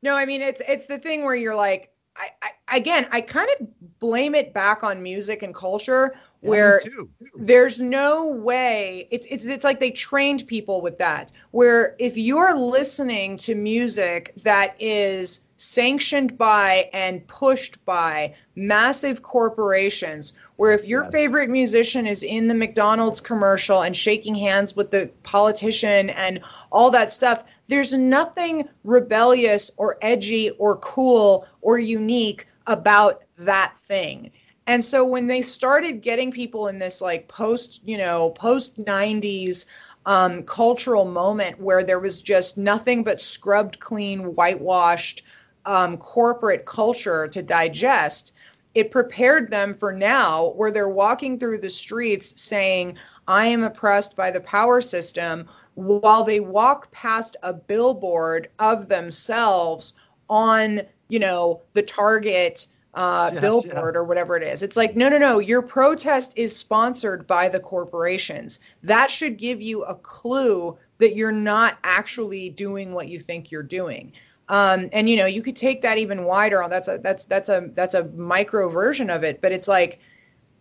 No, 0.03 0.17
I 0.17 0.25
mean 0.25 0.41
it's 0.41 0.63
it's 0.69 0.87
the 0.87 0.99
thing 0.99 1.25
where 1.25 1.35
you're 1.35 1.57
like, 1.57 1.93
I, 2.17 2.29
I 2.43 2.77
again, 2.77 3.07
I 3.11 3.21
kind 3.21 3.49
of 3.59 3.67
blame 3.99 4.35
it 4.35 4.53
back 4.53 4.83
on 4.83 5.03
music 5.03 5.43
and 5.43 5.55
culture 5.55 6.15
where 6.41 6.81
yeah, 6.85 7.05
there's 7.37 7.81
no 7.81 8.29
way 8.29 9.07
it's 9.11 9.27
it's 9.31 9.47
it's 9.47 9.65
like 9.65 9.79
they 9.79 9.91
trained 9.91 10.47
people 10.47 10.81
with 10.81 10.99
that 10.99 11.33
where 11.51 11.95
if 11.99 12.17
you're 12.17 12.57
listening 12.57 13.37
to 13.37 13.55
music 13.55 14.33
that 14.43 14.75
is 14.81 15.43
sanctioned 15.59 16.39
by 16.39 16.89
and 16.95 17.27
pushed 17.27 17.85
by 17.85 18.35
massive 18.57 19.23
corporations 19.23 20.33
where 20.57 20.73
if 20.73 20.89
your 20.89 21.03
yes. 21.03 21.13
favorite 21.13 21.51
musician 21.51 22.07
is 22.07 22.23
in 22.23 22.49
the 22.49 22.55
McDonald's 22.55 23.21
commercial 23.21 23.83
and 23.83 23.95
shaking 23.95 24.35
hands 24.35 24.75
with 24.75 24.91
the 24.91 25.11
politician 25.23 26.09
and 26.11 26.41
all 26.73 26.91
that 26.91 27.13
stuff 27.13 27.45
there's 27.71 27.95
nothing 27.95 28.69
rebellious 28.85 29.71
or 29.77 29.97
edgy 30.03 30.51
or 30.59 30.77
cool 30.79 31.47
or 31.63 31.79
unique 31.79 32.47
about 32.67 33.23
that 33.39 33.75
thing. 33.79 34.31
And 34.67 34.85
so 34.85 35.05
when 35.05 35.27
they 35.27 35.41
started 35.43 36.03
getting 36.03 36.31
people 36.31 36.69
in 36.69 36.79
this 36.79 37.01
like 37.01 37.29
post 37.29 37.81
you 37.85 37.97
know 37.97 38.31
post 38.31 38.79
90s 38.85 39.67
um, 40.07 40.43
cultural 40.43 41.05
moment 41.05 41.61
where 41.61 41.85
there 41.85 42.01
was 42.01 42.21
just 42.21 42.59
nothing 42.59 43.05
but 43.05 43.21
scrubbed 43.21 43.81
clean 43.81 44.35
whitewashed 44.35 45.23
um, 45.67 45.97
corporate 45.99 46.65
culture 46.65 47.29
to 47.29 47.43
digest, 47.43 48.33
it 48.75 48.91
prepared 48.91 49.51
them 49.51 49.75
for 49.75 49.93
now 49.93 50.51
where 50.57 50.71
they're 50.71 50.89
walking 50.89 51.39
through 51.39 51.59
the 51.59 51.71
streets 51.71 52.41
saying, 52.41 52.97
I 53.27 53.47
am 53.47 53.65
oppressed 53.65 54.17
by 54.17 54.31
the 54.31 54.41
power 54.41 54.81
system, 54.81 55.49
while 55.75 56.25
they 56.25 56.41
walk 56.41 56.91
past 56.91 57.37
a 57.43 57.53
billboard 57.53 58.49
of 58.59 58.89
themselves 58.89 59.95
on 60.29 60.83
you 61.11 61.19
know, 61.19 61.61
the 61.75 61.83
Target 61.83 62.67
uh, 62.95 63.31
Yes, 63.33 63.41
billboard 63.43 63.97
or 63.97 64.05
whatever 64.05 64.37
it 64.37 64.43
is. 64.43 64.63
It's 64.63 64.77
like, 64.77 64.97
no, 64.97 65.09
no, 65.09 65.19
no. 65.19 65.39
Your 65.39 65.63
protest 65.63 66.33
is 66.37 66.57
sponsored 66.57 67.27
by 67.27 67.49
the 67.49 67.61
corporations. 67.61 68.61
That 68.83 69.11
should 69.11 69.37
give 69.37 69.61
you 69.61 69.85
a 69.85 69.95
clue 69.95 70.79
that 70.99 71.15
you're 71.15 71.33
not 71.33 71.79
actually 71.85 72.51
doing 72.51 72.93
what 72.93 73.09
you 73.09 73.19
think 73.19 73.51
you're 73.51 73.63
doing. 73.63 74.13
Um, 74.49 74.89
and 74.93 75.09
you 75.09 75.17
know, 75.17 75.27
you 75.27 75.43
could 75.43 75.57
take 75.57 75.83
that 75.83 75.99
even 75.99 76.25
wider. 76.25 76.63
On 76.63 76.71
that's 76.71 76.89
a 76.89 76.99
that's 76.99 77.25
that's 77.25 77.49
a 77.49 77.71
that's 77.75 77.95
a 77.95 78.05
micro 78.09 78.69
version 78.69 79.09
of 79.09 79.23
it. 79.23 79.41
But 79.41 79.53
it's 79.53 79.69
like, 79.69 80.01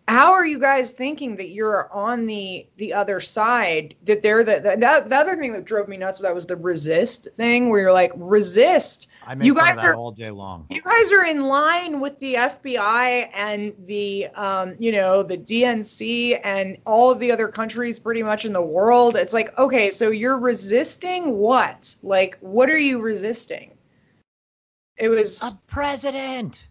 how 0.08 0.32
are 0.32 0.44
you 0.44 0.58
guys 0.58 0.90
thinking 0.90 1.36
that 1.36 1.50
you're 1.50 1.88
on 1.92 2.26
the 2.26 2.66
the 2.78 2.92
other 2.92 3.20
side? 3.20 3.94
That 4.04 4.22
they're 4.22 4.42
the 4.42 4.56
the, 4.56 4.70
the, 4.76 5.04
the 5.08 5.16
other 5.16 5.36
thing 5.36 5.52
that 5.52 5.64
drove 5.64 5.86
me 5.88 5.96
nuts 5.96 6.18
that 6.18 6.34
was 6.34 6.46
the 6.46 6.56
resist 6.56 7.28
thing, 7.36 7.68
where 7.68 7.80
you're 7.80 7.92
like, 7.92 8.10
resist. 8.16 9.06
I 9.24 9.36
make 9.36 9.46
You 9.46 9.54
guys 9.54 9.76
that 9.76 9.84
are- 9.84 9.94
all 9.94 10.10
day 10.10 10.30
long. 10.30 10.66
You 10.68 10.82
guys 10.82 11.12
are 11.12 11.24
in 11.24 11.44
line 11.44 12.00
with 12.00 12.18
the 12.18 12.34
FBI 12.34 13.30
and 13.34 13.72
the, 13.86 14.26
um, 14.34 14.74
you 14.80 14.90
know, 14.90 15.22
the 15.22 15.36
DNC 15.38 16.40
and 16.42 16.76
all 16.86 17.10
of 17.12 17.20
the 17.20 17.30
other 17.30 17.46
countries 17.46 17.98
pretty 18.00 18.22
much 18.24 18.44
in 18.44 18.52
the 18.52 18.62
world. 18.62 19.14
It's 19.14 19.34
like, 19.34 19.56
okay, 19.58 19.90
so 19.90 20.10
you're 20.10 20.38
resisting 20.38 21.36
what? 21.38 21.94
Like, 22.02 22.36
what 22.40 22.68
are 22.68 22.78
you 22.78 23.00
resisting? 23.00 23.76
It 24.96 25.08
was, 25.08 25.40
A 25.54 25.56
president. 25.70 26.66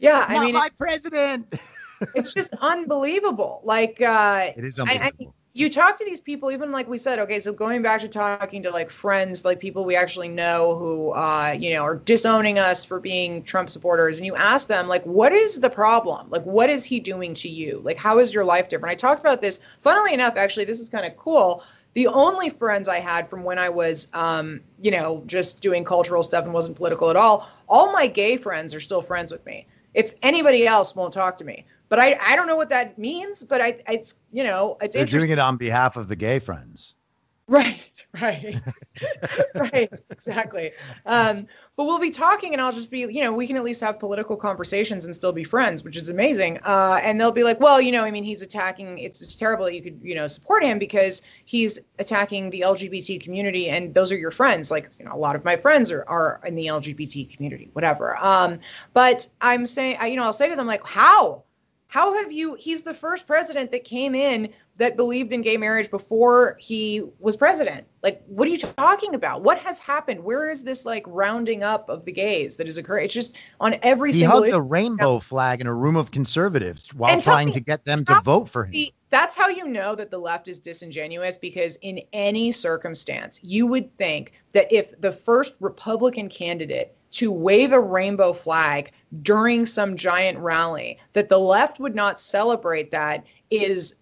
yeah, 0.00 0.24
I 0.26 0.40
mean, 0.44 0.54
my 0.54 0.66
it- 0.66 0.78
president. 0.78 1.54
it's 2.14 2.34
just 2.34 2.52
unbelievable. 2.60 3.60
Like, 3.64 4.00
uh, 4.00 4.50
It 4.56 4.64
is 4.64 4.78
I- 4.78 4.82
I- 4.82 4.94
unbelievable. 4.96 5.34
you 5.56 5.70
talk 5.70 5.96
to 5.96 6.04
these 6.04 6.18
people 6.20 6.50
even 6.50 6.72
like 6.72 6.88
we 6.88 6.98
said 6.98 7.20
okay 7.20 7.38
so 7.38 7.52
going 7.52 7.80
back 7.80 8.00
to 8.00 8.08
talking 8.08 8.60
to 8.60 8.72
like 8.72 8.90
friends 8.90 9.44
like 9.44 9.60
people 9.60 9.84
we 9.84 9.94
actually 9.94 10.26
know 10.26 10.74
who 10.76 11.10
uh, 11.12 11.54
you 11.56 11.72
know 11.72 11.82
are 11.82 11.94
disowning 11.94 12.58
us 12.58 12.84
for 12.84 12.98
being 12.98 13.40
trump 13.44 13.70
supporters 13.70 14.18
and 14.18 14.26
you 14.26 14.34
ask 14.34 14.66
them 14.66 14.88
like 14.88 15.04
what 15.04 15.32
is 15.32 15.60
the 15.60 15.70
problem? 15.70 16.28
Like 16.28 16.42
what 16.44 16.68
is 16.70 16.84
he 16.84 16.98
doing 16.98 17.34
to 17.34 17.48
you? 17.48 17.80
Like 17.84 17.96
how 17.96 18.18
is 18.18 18.34
your 18.34 18.44
life 18.44 18.68
different? 18.68 18.90
I 18.92 18.96
talked 18.96 19.20
about 19.20 19.40
this 19.40 19.60
funnily 19.78 20.12
enough 20.12 20.36
actually 20.36 20.64
this 20.64 20.80
is 20.80 20.88
kind 20.88 21.06
of 21.06 21.16
cool. 21.16 21.62
The 21.94 22.08
only 22.08 22.50
friends 22.50 22.88
i 22.88 22.98
had 22.98 23.30
from 23.30 23.44
when 23.44 23.56
i 23.60 23.68
was 23.68 24.08
um, 24.14 24.60
you 24.80 24.90
know 24.90 25.22
just 25.26 25.60
doing 25.60 25.84
cultural 25.84 26.24
stuff 26.24 26.42
and 26.44 26.52
wasn't 26.52 26.76
political 26.76 27.10
at 27.10 27.16
all 27.16 27.48
all 27.68 27.92
my 27.92 28.08
gay 28.08 28.36
friends 28.36 28.74
are 28.74 28.80
still 28.80 29.00
friends 29.02 29.30
with 29.30 29.46
me. 29.46 29.66
It's 29.94 30.16
anybody 30.24 30.66
else 30.66 30.96
won't 30.96 31.14
talk 31.14 31.36
to 31.36 31.44
me 31.44 31.64
but 31.88 31.98
I, 31.98 32.18
I 32.20 32.36
don't 32.36 32.46
know 32.46 32.56
what 32.56 32.70
that 32.70 32.98
means, 32.98 33.42
but 33.42 33.60
I 33.60 33.78
it's 33.88 34.16
you 34.32 34.44
know 34.44 34.76
it's 34.80 34.96
They're 34.96 35.04
doing 35.04 35.30
it 35.30 35.38
on 35.38 35.56
behalf 35.56 35.96
of 35.96 36.08
the 36.08 36.16
gay 36.16 36.38
friends. 36.38 36.94
Right, 37.46 38.06
right, 38.22 38.58
right, 39.54 39.92
exactly. 40.10 40.70
Um, 41.04 41.46
but 41.76 41.84
we'll 41.84 41.98
be 41.98 42.10
talking, 42.10 42.54
and 42.54 42.62
I'll 42.62 42.72
just 42.72 42.90
be, 42.90 43.00
you 43.00 43.20
know, 43.20 43.32
we 43.32 43.46
can 43.46 43.56
at 43.56 43.64
least 43.64 43.82
have 43.82 43.98
political 43.98 44.34
conversations 44.34 45.04
and 45.04 45.14
still 45.14 45.32
be 45.32 45.44
friends, 45.44 45.84
which 45.84 45.96
is 45.96 46.08
amazing. 46.08 46.58
Uh, 46.64 47.00
and 47.02 47.20
they'll 47.20 47.32
be 47.32 47.42
like, 47.42 47.60
well, 47.60 47.82
you 47.82 47.92
know, 47.92 48.02
I 48.02 48.10
mean, 48.10 48.24
he's 48.24 48.42
attacking. 48.42 48.98
It's, 48.98 49.20
it's 49.20 49.34
terrible 49.34 49.66
that 49.66 49.74
you 49.74 49.82
could, 49.82 50.00
you 50.02 50.14
know, 50.14 50.26
support 50.26 50.64
him 50.64 50.78
because 50.78 51.20
he's 51.44 51.78
attacking 51.98 52.48
the 52.48 52.62
LGBT 52.62 53.20
community, 53.20 53.68
and 53.68 53.92
those 53.92 54.10
are 54.10 54.16
your 54.16 54.30
friends. 54.30 54.70
Like, 54.70 54.90
you 54.98 55.04
know, 55.04 55.12
a 55.12 55.18
lot 55.18 55.36
of 55.36 55.44
my 55.44 55.56
friends 55.56 55.90
are 55.90 56.04
are 56.08 56.40
in 56.46 56.54
the 56.54 56.66
LGBT 56.66 57.28
community, 57.34 57.68
whatever. 57.74 58.16
Um, 58.24 58.58
but 58.94 59.26
I'm 59.42 59.66
saying, 59.66 59.98
I, 60.00 60.06
you 60.06 60.16
know, 60.16 60.24
I'll 60.24 60.32
say 60.32 60.48
to 60.48 60.56
them 60.56 60.66
like, 60.66 60.84
how? 60.86 61.42
How 61.94 62.12
have 62.12 62.32
you? 62.32 62.56
He's 62.56 62.82
the 62.82 62.92
first 62.92 63.24
president 63.24 63.70
that 63.70 63.84
came 63.84 64.16
in 64.16 64.48
that 64.78 64.96
believed 64.96 65.32
in 65.32 65.42
gay 65.42 65.56
marriage 65.56 65.88
before 65.92 66.56
he 66.58 67.04
was 67.20 67.36
president. 67.36 67.86
Like, 68.02 68.20
what 68.26 68.48
are 68.48 68.50
you 68.50 68.58
talking 68.58 69.14
about? 69.14 69.42
What 69.42 69.58
has 69.58 69.78
happened? 69.78 70.24
Where 70.24 70.50
is 70.50 70.64
this 70.64 70.84
like 70.84 71.04
rounding 71.06 71.62
up 71.62 71.88
of 71.88 72.04
the 72.04 72.10
gays 72.10 72.56
that 72.56 72.66
is 72.66 72.78
occurring? 72.78 73.04
It's 73.04 73.14
just 73.14 73.36
on 73.60 73.76
every 73.82 74.10
He 74.10 74.18
single. 74.18 74.40
hugged 74.40 74.52
the 74.52 74.60
rainbow 74.60 75.20
flag 75.20 75.60
in 75.60 75.68
a 75.68 75.74
room 75.74 75.94
of 75.94 76.10
conservatives 76.10 76.92
while 76.92 77.12
And 77.12 77.22
trying 77.22 77.46
me- 77.46 77.52
to 77.52 77.60
get 77.60 77.84
them 77.84 78.04
to 78.06 78.20
vote 78.24 78.48
for 78.48 78.64
him. 78.64 78.72
See, 78.72 78.92
that's 79.10 79.36
how 79.36 79.46
you 79.46 79.68
know 79.68 79.94
that 79.94 80.10
the 80.10 80.18
left 80.18 80.48
is 80.48 80.58
disingenuous 80.58 81.38
because 81.38 81.76
in 81.82 82.00
any 82.12 82.50
circumstance, 82.50 83.38
you 83.44 83.68
would 83.68 83.96
think 83.98 84.32
that 84.52 84.66
if 84.72 85.00
the 85.00 85.12
first 85.12 85.54
Republican 85.60 86.28
candidate 86.28 86.96
to 87.14 87.30
wave 87.30 87.72
a 87.72 87.80
rainbow 87.80 88.32
flag 88.32 88.92
during 89.22 89.64
some 89.64 89.96
giant 89.96 90.38
rally, 90.38 90.98
that 91.12 91.28
the 91.28 91.38
left 91.38 91.78
would 91.78 91.94
not 91.94 92.18
celebrate 92.18 92.90
that 92.90 93.24
is 93.50 93.96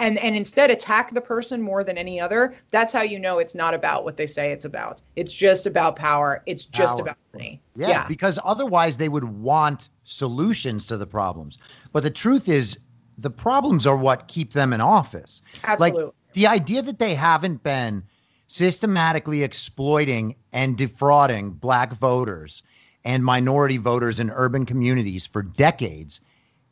and 0.00 0.18
and 0.18 0.36
instead 0.36 0.70
attack 0.70 1.12
the 1.12 1.20
person 1.20 1.60
more 1.60 1.84
than 1.84 1.98
any 1.98 2.18
other 2.18 2.54
that's 2.70 2.94
how 2.94 3.02
you 3.02 3.18
know 3.18 3.38
it's 3.38 3.54
not 3.54 3.74
about 3.74 4.04
what 4.04 4.16
they 4.16 4.24
say 4.24 4.52
it's 4.52 4.64
about 4.64 5.02
it's 5.16 5.32
just 5.32 5.66
about 5.66 5.96
power 5.96 6.42
it's 6.46 6.64
just 6.64 6.96
Power. 6.96 7.02
about 7.02 7.16
money 7.34 7.60
Yeah, 7.74 8.06
because 8.08 8.38
otherwise 8.44 8.96
they 8.96 9.08
would 9.08 9.24
want 9.24 9.90
solutions 10.04 10.86
to 10.86 10.96
the 10.96 11.06
problems. 11.06 11.58
But 11.92 12.04
the 12.04 12.10
truth 12.10 12.48
is, 12.48 12.78
the 13.18 13.30
problems 13.30 13.86
are 13.86 13.96
what 13.96 14.28
keep 14.28 14.52
them 14.52 14.72
in 14.72 14.80
office. 14.80 15.42
absolutely 15.64 16.04
Like 16.04 16.12
the 16.32 16.46
idea 16.46 16.80
that 16.82 16.98
they 16.98 17.14
haven't 17.14 17.62
been 17.62 18.02
systematically 18.46 19.42
exploiting 19.42 20.36
and 20.52 20.76
defrauding 20.76 21.50
black 21.50 21.92
voters 21.94 22.62
and 23.04 23.24
minority 23.24 23.76
voters 23.76 24.20
in 24.20 24.30
urban 24.30 24.64
communities 24.66 25.26
for 25.26 25.42
decades 25.42 26.20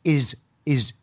is 0.03 0.35
is 0.65 0.93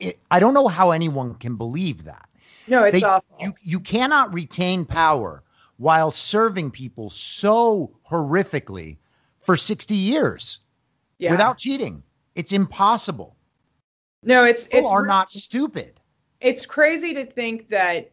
it, 0.00 0.18
I 0.30 0.38
don't 0.40 0.54
know 0.54 0.68
how 0.68 0.90
anyone 0.90 1.34
can 1.36 1.56
believe 1.56 2.04
that. 2.04 2.28
no 2.68 2.84
it's 2.84 3.00
They- 3.00 3.06
awful 3.06 3.36
You 3.40 3.52
you 3.62 3.80
cannot 3.80 4.32
retain 4.32 4.84
power 4.84 5.42
while 5.78 6.10
serving 6.10 6.70
people 6.70 7.10
so 7.10 7.90
horrifically 8.10 8.96
for 9.40 9.56
60 9.56 9.94
years 9.94 10.60
yeah 11.18 11.30
without 11.32 11.58
cheating. 11.58 12.02
It's 12.34 12.52
impossible. 12.52 13.36
no 14.22 14.44
it's 14.44 14.64
People 14.68 14.80
it's 14.80 14.92
are 14.92 15.06
not 15.06 15.30
stupid. 15.30 16.00
it's 16.40 16.64
crazy 16.66 17.12
to 17.14 17.24
think 17.24 17.68
that 17.70 18.10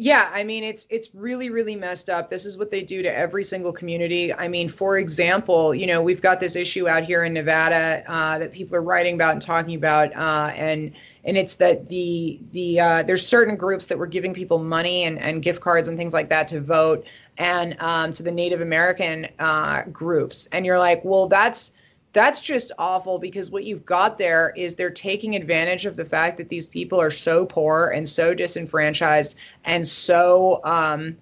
yeah 0.00 0.30
i 0.32 0.42
mean 0.42 0.64
it's 0.64 0.86
it's 0.88 1.10
really 1.14 1.50
really 1.50 1.76
messed 1.76 2.08
up. 2.08 2.30
This 2.30 2.46
is 2.46 2.56
what 2.56 2.70
they 2.70 2.82
do 2.82 3.02
to 3.02 3.18
every 3.18 3.44
single 3.44 3.70
community. 3.70 4.32
I 4.32 4.48
mean 4.48 4.66
for 4.66 4.96
example 4.96 5.74
you 5.74 5.86
know 5.86 6.00
we've 6.00 6.22
got 6.22 6.40
this 6.40 6.56
issue 6.56 6.88
out 6.88 7.02
here 7.02 7.24
in 7.24 7.34
nevada 7.34 8.02
uh, 8.10 8.38
that 8.38 8.50
people 8.50 8.76
are 8.76 8.82
writing 8.82 9.14
about 9.14 9.32
and 9.32 9.42
talking 9.42 9.74
about 9.74 10.16
uh, 10.16 10.52
and 10.56 10.92
and 11.24 11.36
it's 11.36 11.56
that 11.56 11.90
the 11.90 12.40
the 12.52 12.80
uh, 12.80 13.02
there's 13.02 13.26
certain 13.26 13.56
groups 13.56 13.84
that 13.86 13.98
were 13.98 14.06
giving 14.06 14.32
people 14.32 14.58
money 14.58 15.04
and, 15.04 15.18
and 15.18 15.42
gift 15.42 15.60
cards 15.60 15.86
and 15.86 15.98
things 15.98 16.14
like 16.14 16.30
that 16.30 16.48
to 16.48 16.62
vote 16.62 17.04
and 17.36 17.76
um, 17.80 18.10
to 18.14 18.22
the 18.22 18.32
native 18.32 18.62
american 18.62 19.26
uh, 19.38 19.82
groups. 19.92 20.48
And 20.52 20.64
you're 20.64 20.78
like 20.78 21.04
well 21.04 21.28
that's 21.28 21.72
that's 22.12 22.40
just 22.40 22.72
awful 22.78 23.18
because 23.18 23.50
what 23.50 23.64
you've 23.64 23.84
got 23.84 24.18
there 24.18 24.52
is 24.56 24.74
they're 24.74 24.90
taking 24.90 25.36
advantage 25.36 25.86
of 25.86 25.96
the 25.96 26.04
fact 26.04 26.36
that 26.38 26.48
these 26.48 26.66
people 26.66 27.00
are 27.00 27.10
so 27.10 27.46
poor 27.46 27.88
and 27.94 28.08
so 28.08 28.34
disenfranchised 28.34 29.36
and 29.64 29.86
so 29.86 30.60
um, 30.64 31.16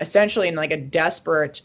essentially 0.00 0.48
in 0.48 0.54
like 0.54 0.72
a 0.72 0.76
desperate 0.76 1.62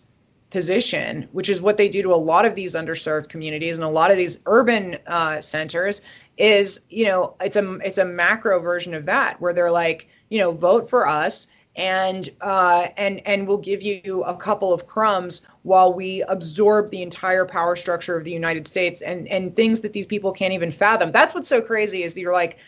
position, 0.50 1.28
which 1.32 1.50
is 1.50 1.62
what 1.62 1.78
they 1.78 1.90
do 1.90 2.02
to 2.02 2.14
a 2.14 2.16
lot 2.16 2.46
of 2.46 2.56
these 2.56 2.74
underserved 2.74 3.30
communities 3.30 3.78
and 3.78 3.86
a 3.86 3.90
lot 3.90 4.12
of 4.12 4.18
these 4.18 4.40
urban 4.46 4.98
uh, 5.08 5.40
centers. 5.42 6.02
Is 6.38 6.82
you 6.90 7.04
know 7.04 7.36
it's 7.42 7.58
a 7.58 7.74
it's 7.84 7.98
a 7.98 8.06
macro 8.06 8.60
version 8.60 8.94
of 8.94 9.06
that 9.06 9.42
where 9.42 9.52
they're 9.52 9.70
like 9.72 10.08
you 10.30 10.40
know 10.40 10.52
vote 10.52 10.90
for 10.90 11.06
us 11.06 11.50
and 11.80 12.30
uh, 12.42 12.88
and 12.98 13.26
and 13.26 13.48
we'll 13.48 13.58
give 13.58 13.82
you 13.82 14.24
a 14.28 14.36
couple 14.36 14.74
of 14.74 14.86
crumbs 14.86 15.42
while 15.64 15.94
we 15.94 16.22
absorb 16.24 16.92
the 16.92 17.02
entire 17.02 17.46
power 17.46 17.76
structure 17.76 18.18
of 18.18 18.26
the 18.26 18.32
United 18.32 18.68
States 18.68 19.02
and 19.02 19.28
and 19.30 19.56
things 19.56 19.80
that 19.80 19.94
these 19.94 20.06
people 20.06 20.32
can't 20.32 20.54
even 20.54 20.70
fathom. 20.70 21.12
That's 21.12 21.34
what's 21.34 21.48
so 21.48 21.62
crazy 21.62 22.04
is 22.04 22.18
you're 22.18 22.34
like 22.34 22.60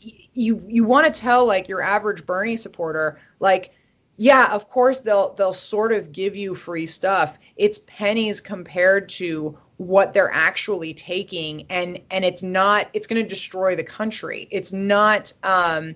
you 0.00 0.60
you 0.66 0.84
want 0.84 1.12
to 1.12 1.20
tell 1.20 1.46
like 1.46 1.68
your 1.68 1.82
average 1.82 2.26
Bernie 2.26 2.56
supporter 2.56 3.18
like 3.40 3.72
yeah 4.16 4.52
of 4.52 4.68
course 4.68 5.00
they'll 5.00 5.34
they'll 5.34 5.52
sort 5.52 5.92
of 5.92 6.12
give 6.12 6.36
you 6.36 6.54
free 6.54 6.86
stuff 6.86 7.38
it's 7.56 7.80
pennies 7.80 8.40
compared 8.40 9.08
to 9.08 9.56
what 9.78 10.12
they're 10.12 10.32
actually 10.32 10.94
taking 10.94 11.66
and 11.70 11.98
and 12.10 12.24
it's 12.24 12.42
not 12.42 12.88
it's 12.92 13.06
going 13.06 13.20
to 13.20 13.28
destroy 13.28 13.74
the 13.74 13.82
country 13.82 14.46
it's 14.50 14.72
not 14.72 15.32
um 15.42 15.94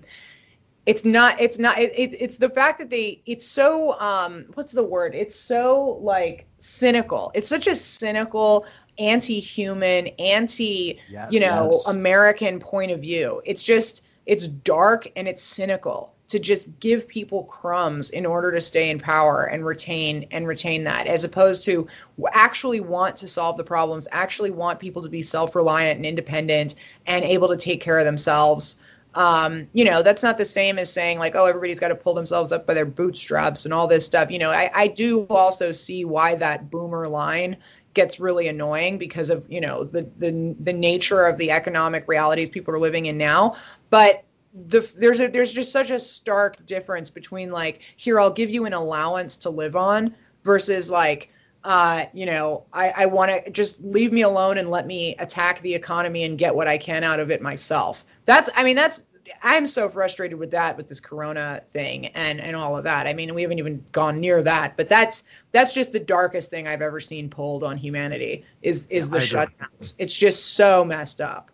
it's 0.89 1.05
not 1.05 1.39
it's 1.39 1.59
not 1.59 1.77
it, 1.77 1.91
it, 1.95 2.15
it's 2.19 2.37
the 2.37 2.49
fact 2.49 2.79
that 2.79 2.89
they 2.89 3.21
it's 3.27 3.45
so 3.45 3.99
um 3.99 4.45
what's 4.55 4.73
the 4.73 4.83
word? 4.83 5.13
It's 5.13 5.35
so 5.35 5.99
like 6.01 6.47
cynical. 6.57 7.31
It's 7.35 7.47
such 7.47 7.67
a 7.67 7.75
cynical 7.75 8.65
anti-human 8.97 10.07
anti 10.19 10.99
Yes, 11.09 11.31
you 11.31 11.39
know 11.39 11.69
yes. 11.73 11.87
american 11.87 12.59
point 12.59 12.91
of 12.91 13.01
view. 13.01 13.39
It's 13.45 13.61
just 13.61 14.03
it's 14.25 14.47
dark 14.47 15.07
and 15.15 15.27
it's 15.27 15.43
cynical 15.43 16.15
to 16.29 16.39
just 16.39 16.67
give 16.79 17.07
people 17.07 17.43
crumbs 17.45 18.11
in 18.11 18.25
order 18.25 18.51
to 18.51 18.61
stay 18.61 18.89
in 18.89 18.99
power 18.99 19.45
and 19.45 19.65
retain 19.65 20.27
and 20.31 20.47
retain 20.47 20.83
that 20.83 21.07
as 21.07 21.23
opposed 21.23 21.63
to 21.65 21.87
actually 22.33 22.79
want 22.79 23.15
to 23.15 23.27
solve 23.27 23.57
the 23.57 23.63
problems 23.63 24.07
actually 24.11 24.51
want 24.51 24.79
people 24.79 25.01
to 25.01 25.09
be 25.09 25.21
self-reliant 25.21 25.97
and 25.97 26.05
independent 26.05 26.75
and 27.05 27.23
able 27.23 27.47
to 27.47 27.57
take 27.57 27.79
care 27.79 27.99
of 27.99 28.05
themselves 28.05 28.77
um, 29.15 29.67
you 29.73 29.83
know, 29.83 30.03
that's 30.03 30.21
not 30.21 30.37
the 30.37 30.45
same 30.45 30.77
as 30.77 30.91
saying 30.91 31.17
like, 31.17 31.35
oh, 31.35 31.45
everybody's 31.45 31.79
got 31.79 31.87
to 31.87 31.95
pull 31.95 32.13
themselves 32.13 32.51
up 32.51 32.67
by 32.67 32.73
their 32.73 32.85
bootstraps 32.85 33.65
and 33.65 33.73
all 33.73 33.87
this 33.87 34.05
stuff. 34.05 34.29
You 34.29 34.39
know, 34.39 34.51
I, 34.51 34.69
I 34.73 34.87
do 34.87 35.25
also 35.29 35.71
see 35.71 36.05
why 36.05 36.35
that 36.35 36.69
boomer 36.69 37.07
line 37.07 37.57
gets 37.95 38.19
really 38.19 38.47
annoying 38.47 38.97
because 38.97 39.29
of 39.29 39.43
you 39.49 39.59
know 39.59 39.83
the 39.83 40.03
the 40.17 40.55
the 40.59 40.73
nature 40.73 41.23
of 41.23 41.37
the 41.37 41.51
economic 41.51 42.07
realities 42.07 42.49
people 42.49 42.73
are 42.73 42.79
living 42.79 43.07
in 43.07 43.17
now. 43.17 43.55
But 43.89 44.23
the 44.67 44.81
there's 44.97 45.19
a 45.19 45.27
there's 45.27 45.53
just 45.53 45.71
such 45.71 45.89
a 45.89 45.99
stark 45.99 46.63
difference 46.65 47.09
between 47.09 47.51
like 47.51 47.81
here 47.97 48.19
I'll 48.19 48.31
give 48.31 48.51
you 48.51 48.65
an 48.65 48.73
allowance 48.73 49.37
to 49.37 49.49
live 49.49 49.75
on 49.75 50.15
versus 50.43 50.91
like 50.91 51.31
uh, 51.63 52.05
you 52.13 52.25
know, 52.25 52.63
I, 52.71 52.93
I 52.95 53.05
want 53.05 53.31
to 53.31 53.51
just 53.51 53.83
leave 53.83 54.13
me 54.13 54.21
alone 54.21 54.57
and 54.57 54.69
let 54.69 54.87
me 54.87 55.15
attack 55.19 55.59
the 55.59 55.73
economy 55.75 56.23
and 56.23 56.37
get 56.37 56.55
what 56.55 56.69
I 56.69 56.77
can 56.77 57.03
out 57.03 57.19
of 57.19 57.31
it 57.31 57.41
myself. 57.41 58.05
That's, 58.29 58.47
I 58.55 58.63
mean, 58.63 58.75
that's 58.75 59.05
I'm 59.41 59.65
so 59.65 59.89
frustrated 59.89 60.37
with 60.37 60.51
that 60.51 60.77
with 60.77 60.87
this 60.87 60.99
corona 60.99 61.63
thing 61.65 62.07
and 62.07 62.39
and 62.39 62.55
all 62.55 62.77
of 62.77 62.83
that. 62.83 63.07
I 63.07 63.13
mean, 63.13 63.33
we 63.33 63.41
haven't 63.41 63.57
even 63.57 63.83
gone 63.91 64.19
near 64.19 64.43
that, 64.43 64.77
but 64.77 64.87
that's 64.87 65.23
that's 65.51 65.73
just 65.73 65.91
the 65.91 65.99
darkest 65.99 66.51
thing 66.51 66.67
I've 66.67 66.83
ever 66.83 66.99
seen 66.99 67.27
pulled 67.27 67.63
on 67.63 67.75
humanity 67.75 68.45
is 68.61 68.85
is 68.87 69.09
the 69.09 69.17
shutdowns. 69.17 69.95
It's 69.97 70.15
just 70.15 70.53
so 70.53 70.85
messed 70.85 71.21
up. 71.21 71.49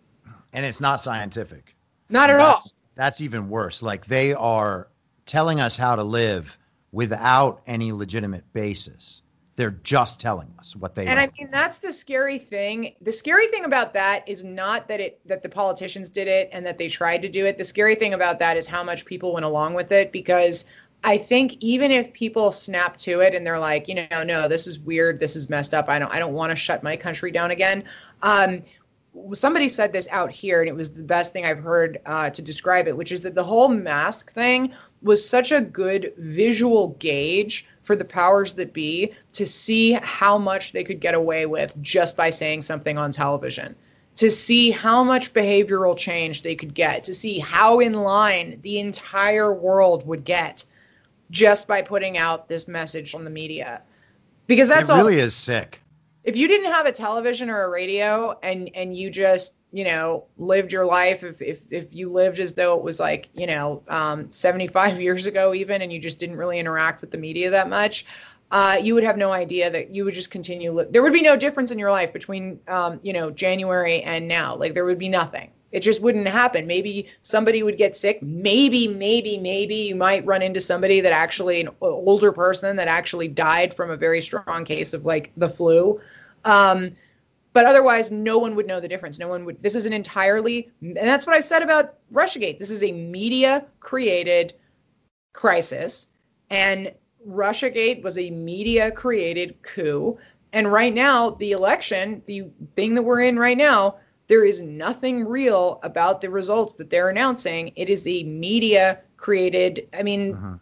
And 0.52 0.66
it's 0.66 0.82
not 0.82 1.00
scientific. 1.00 1.74
Not 2.10 2.30
at 2.30 2.40
that's, 2.40 2.66
all. 2.66 2.78
That's 2.96 3.22
even 3.22 3.48
worse. 3.48 3.82
Like 3.82 4.06
they 4.06 4.34
are 4.34 4.90
telling 5.26 5.62
us 5.62 5.78
how 5.78 5.96
to 5.96 6.04
live 6.04 6.58
without 6.92 7.62
any 7.68 7.94
legitimate 7.94 8.44
basis. 8.52 9.22
They're 9.58 9.80
just 9.84 10.20
telling 10.20 10.54
us 10.60 10.76
what 10.76 10.96
they. 10.96 11.06
And 11.08 11.20
I 11.20 11.30
mean, 11.40 11.50
that's 11.50 11.80
the 11.80 11.94
scary 11.94 12.38
thing. 12.38 12.94
The 13.02 13.12
scary 13.12 13.48
thing 13.48 13.64
about 13.64 13.94
that 13.94 14.28
is 14.28 14.44
not 14.44 14.88
that 14.90 15.00
it 15.00 15.20
that 15.26 15.42
the 15.44 15.50
politicians 15.50 16.10
did 16.10 16.28
it 16.28 16.50
and 16.52 16.66
that 16.66 16.78
they 16.78 16.90
tried 16.90 17.22
to 17.22 17.30
do 17.30 17.46
it. 17.46 17.58
The 17.58 17.64
scary 17.64 17.96
thing 17.96 18.14
about 18.14 18.38
that 18.40 18.58
is 18.58 18.68
how 18.68 18.84
much 18.84 19.06
people 19.06 19.34
went 19.34 19.46
along 19.46 19.74
with 19.74 19.92
it 19.94 20.12
because 20.12 20.66
I 21.06 21.18
think 21.18 21.56
even 21.60 21.92
if 21.92 22.12
people 22.14 22.52
snap 22.52 22.98
to 22.98 23.22
it 23.22 23.36
and 23.36 23.46
they're 23.46 23.60
like, 23.60 23.88
you 23.88 23.96
know, 23.96 24.24
no, 24.24 24.48
this 24.48 24.66
is 24.66 24.80
weird, 24.80 25.20
this 25.20 25.36
is 25.36 25.50
messed 25.50 25.74
up. 25.74 25.88
I 25.88 26.00
don't, 26.00 26.12
I 26.12 26.18
don't 26.18 26.34
want 26.34 26.50
to 26.50 26.56
shut 26.56 26.82
my 26.82 26.98
country 26.98 27.30
down 27.32 27.52
again. 27.52 27.84
Um, 28.24 28.64
somebody 29.32 29.68
said 29.70 29.94
this 29.94 30.08
out 30.10 30.32
here, 30.32 30.62
and 30.62 30.70
it 30.70 30.76
was 30.76 30.94
the 30.94 31.04
best 31.04 31.32
thing 31.32 31.46
I've 31.46 31.60
heard 31.60 32.02
uh, 32.08 32.32
to 32.32 32.42
describe 32.42 32.88
it, 32.88 32.98
which 32.98 33.12
is 33.12 33.22
that 33.22 33.36
the 33.36 33.44
whole 33.44 33.68
mask 33.68 34.34
thing 34.34 34.74
was 35.04 35.28
such 35.28 35.52
a 35.52 35.62
good 35.62 36.12
visual 36.18 36.90
gauge 37.00 37.68
for 37.86 37.96
the 37.96 38.04
powers 38.04 38.54
that 38.54 38.74
be 38.74 39.14
to 39.34 39.46
see 39.46 39.94
how 40.02 40.38
much 40.38 40.72
they 40.72 40.84
could 40.84 41.00
get 41.00 41.14
away 41.14 41.46
with 41.46 41.80
just 41.82 42.18
by 42.18 42.30
saying 42.30 42.64
something 42.64 42.98
on 42.98 43.12
television, 43.12 43.76
to 44.16 44.30
see 44.30 44.72
how 44.72 45.04
much 45.04 45.34
behavioral 45.34 45.96
change 45.96 46.42
they 46.42 46.56
could 46.56 46.74
get, 46.74 47.04
to 47.04 47.14
see 47.14 47.38
how 47.40 47.80
in 47.80 47.94
line 47.94 48.60
the 48.64 48.80
entire 48.80 49.54
world 49.54 50.06
would 50.08 50.26
get 50.26 50.66
just 51.30 51.68
by 51.68 51.82
putting 51.82 52.18
out 52.18 52.50
this 52.50 52.68
message 52.68 53.14
on 53.14 53.24
the 53.24 53.30
media. 53.30 53.82
Because 54.48 54.68
that's 54.68 54.90
all. 54.90 54.98
it 54.98 55.04
really 55.04 55.20
all, 55.20 55.26
is 55.28 55.36
sick. 55.36 55.80
If 56.24 56.36
you 56.36 56.48
didn't 56.48 56.72
have 56.72 56.88
a 56.88 56.92
television 56.92 57.52
or 57.52 57.66
a 57.66 57.70
radio 57.70 58.38
and 58.42 58.70
and 58.74 58.98
you 58.98 59.12
just 59.12 59.56
you 59.76 59.84
know 59.84 60.24
lived 60.38 60.72
your 60.72 60.86
life 60.86 61.24
if 61.24 61.42
if 61.42 61.66
if 61.70 61.86
you 61.92 62.10
lived 62.10 62.40
as 62.40 62.54
though 62.54 62.78
it 62.78 62.84
was 62.84 63.00
like 63.00 63.30
you 63.34 63.46
know 63.46 63.84
um, 63.90 64.32
75 64.32 65.02
years 65.06 65.26
ago 65.26 65.54
even 65.54 65.82
and 65.82 65.92
you 65.92 66.00
just 66.00 66.20
didn't 66.20 66.38
really 66.38 66.60
interact 66.60 67.02
with 67.02 67.12
the 67.12 67.18
media 67.18 67.50
that 67.50 67.70
much 67.70 68.06
uh, 68.52 68.78
you 68.82 68.94
would 68.94 69.04
have 69.04 69.18
no 69.18 69.32
idea 69.32 69.70
that 69.70 69.90
you 69.90 70.06
would 70.06 70.14
just 70.14 70.32
continue 70.32 70.72
li- 70.72 70.86
there 70.92 71.02
would 71.02 71.14
be 71.14 71.22
no 71.22 71.36
difference 71.36 71.72
in 71.72 71.80
your 71.80 71.92
life 71.92 72.14
between 72.14 72.60
um, 72.68 73.00
you 73.04 73.12
know 73.12 73.32
january 73.32 74.02
and 74.04 74.28
now. 74.28 74.56
Like 74.56 74.74
there 74.74 74.86
would 74.86 75.00
be 75.00 75.10
nothing. 75.10 75.52
It 75.72 75.82
just 75.82 76.02
wouldn't 76.02 76.28
happen. 76.28 76.66
Maybe 76.68 77.08
somebody 77.22 77.64
would 77.64 77.78
get 77.78 77.98
sick. 77.98 78.22
Maybe 78.22 78.88
maybe 78.88 79.38
maybe 79.38 79.76
you 79.76 79.96
might 79.96 80.26
run 80.26 80.42
into 80.42 80.62
somebody 80.62 81.02
that 81.02 81.12
actually 81.12 81.60
an 81.60 81.70
older 81.82 82.32
person 82.32 82.76
that 82.78 82.88
actually 82.88 83.28
died 83.28 83.74
from 83.74 83.90
a 83.90 83.98
very 83.98 84.22
strong 84.22 84.64
case 84.64 84.94
of 84.94 85.06
like 85.06 85.32
the 85.36 85.50
flu. 85.50 86.00
Um, 86.46 86.96
but 87.56 87.66
otherwise 87.66 88.12
no 88.12 88.38
one 88.38 88.54
would 88.54 88.68
know 88.68 88.82
the 88.82 88.88
difference. 88.88 89.18
No 89.18 89.30
one 89.30 89.46
would 89.46 89.64
this 89.64 89.76
is 89.76 89.86
an 89.86 89.94
entirely 89.94 90.70
and 90.82 90.98
that's 90.98 91.26
what 91.26 91.36
i 91.36 91.40
said 91.40 91.64
about 91.64 91.96
russiagate. 92.14 92.60
This 92.60 92.70
is 92.70 92.84
a 92.84 92.92
media 92.92 93.66
created 93.80 94.54
crisis 95.34 96.08
and 96.52 96.92
russiagate 97.28 98.04
was 98.04 98.18
a 98.18 98.30
media 98.30 98.92
created 98.92 99.56
coup. 99.64 100.18
And 100.52 100.72
right 100.72 100.94
now 100.94 101.32
the 101.32 101.54
election 101.54 102.22
the 102.26 102.44
thing 102.76 102.94
that 102.94 103.04
we're 103.04 103.22
in 103.22 103.40
right 103.40 103.58
now 103.58 103.96
there 104.28 104.44
is 104.44 104.62
nothing 104.62 105.24
real 105.24 105.80
about 105.84 106.20
the 106.20 106.30
results 106.30 106.74
that 106.74 106.90
they're 106.90 107.10
announcing. 107.10 107.72
It 107.78 107.90
is 107.90 108.06
a 108.06 108.24
media 108.24 109.00
created 109.16 109.88
i 109.98 110.04
mean 110.04 110.34
uh-huh. 110.34 110.58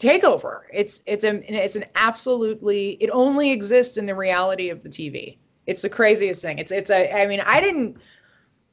takeover. 0.00 0.62
It's 0.72 1.04
it's 1.06 1.22
a 1.22 1.34
it's 1.54 1.76
an 1.76 1.84
absolutely 1.94 2.96
it 2.98 3.10
only 3.10 3.52
exists 3.52 3.96
in 3.96 4.06
the 4.06 4.16
reality 4.16 4.70
of 4.70 4.82
the 4.82 4.88
tv 4.88 5.36
it's 5.66 5.82
the 5.82 5.90
craziest 5.90 6.42
thing. 6.42 6.58
It's 6.58 6.72
it's 6.72 6.90
a 6.90 7.12
I 7.12 7.26
mean, 7.26 7.40
I 7.40 7.60
didn't 7.60 7.96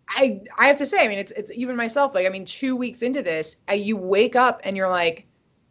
I 0.10 0.42
I 0.58 0.68
have 0.68 0.78
to 0.78 0.86
say, 0.86 1.04
I 1.04 1.08
mean, 1.08 1.20
it's 1.20 1.32
it's 1.34 1.52
even 1.52 1.76
myself 1.76 2.16
like 2.16 2.26
I 2.26 2.30
mean, 2.30 2.46
2 2.46 2.76
weeks 2.76 3.02
into 3.02 3.22
this, 3.22 3.58
I, 3.68 3.74
you 3.74 3.96
wake 3.98 4.36
up 4.36 4.62
and 4.64 4.76
you're 4.76 4.90
like 4.90 5.26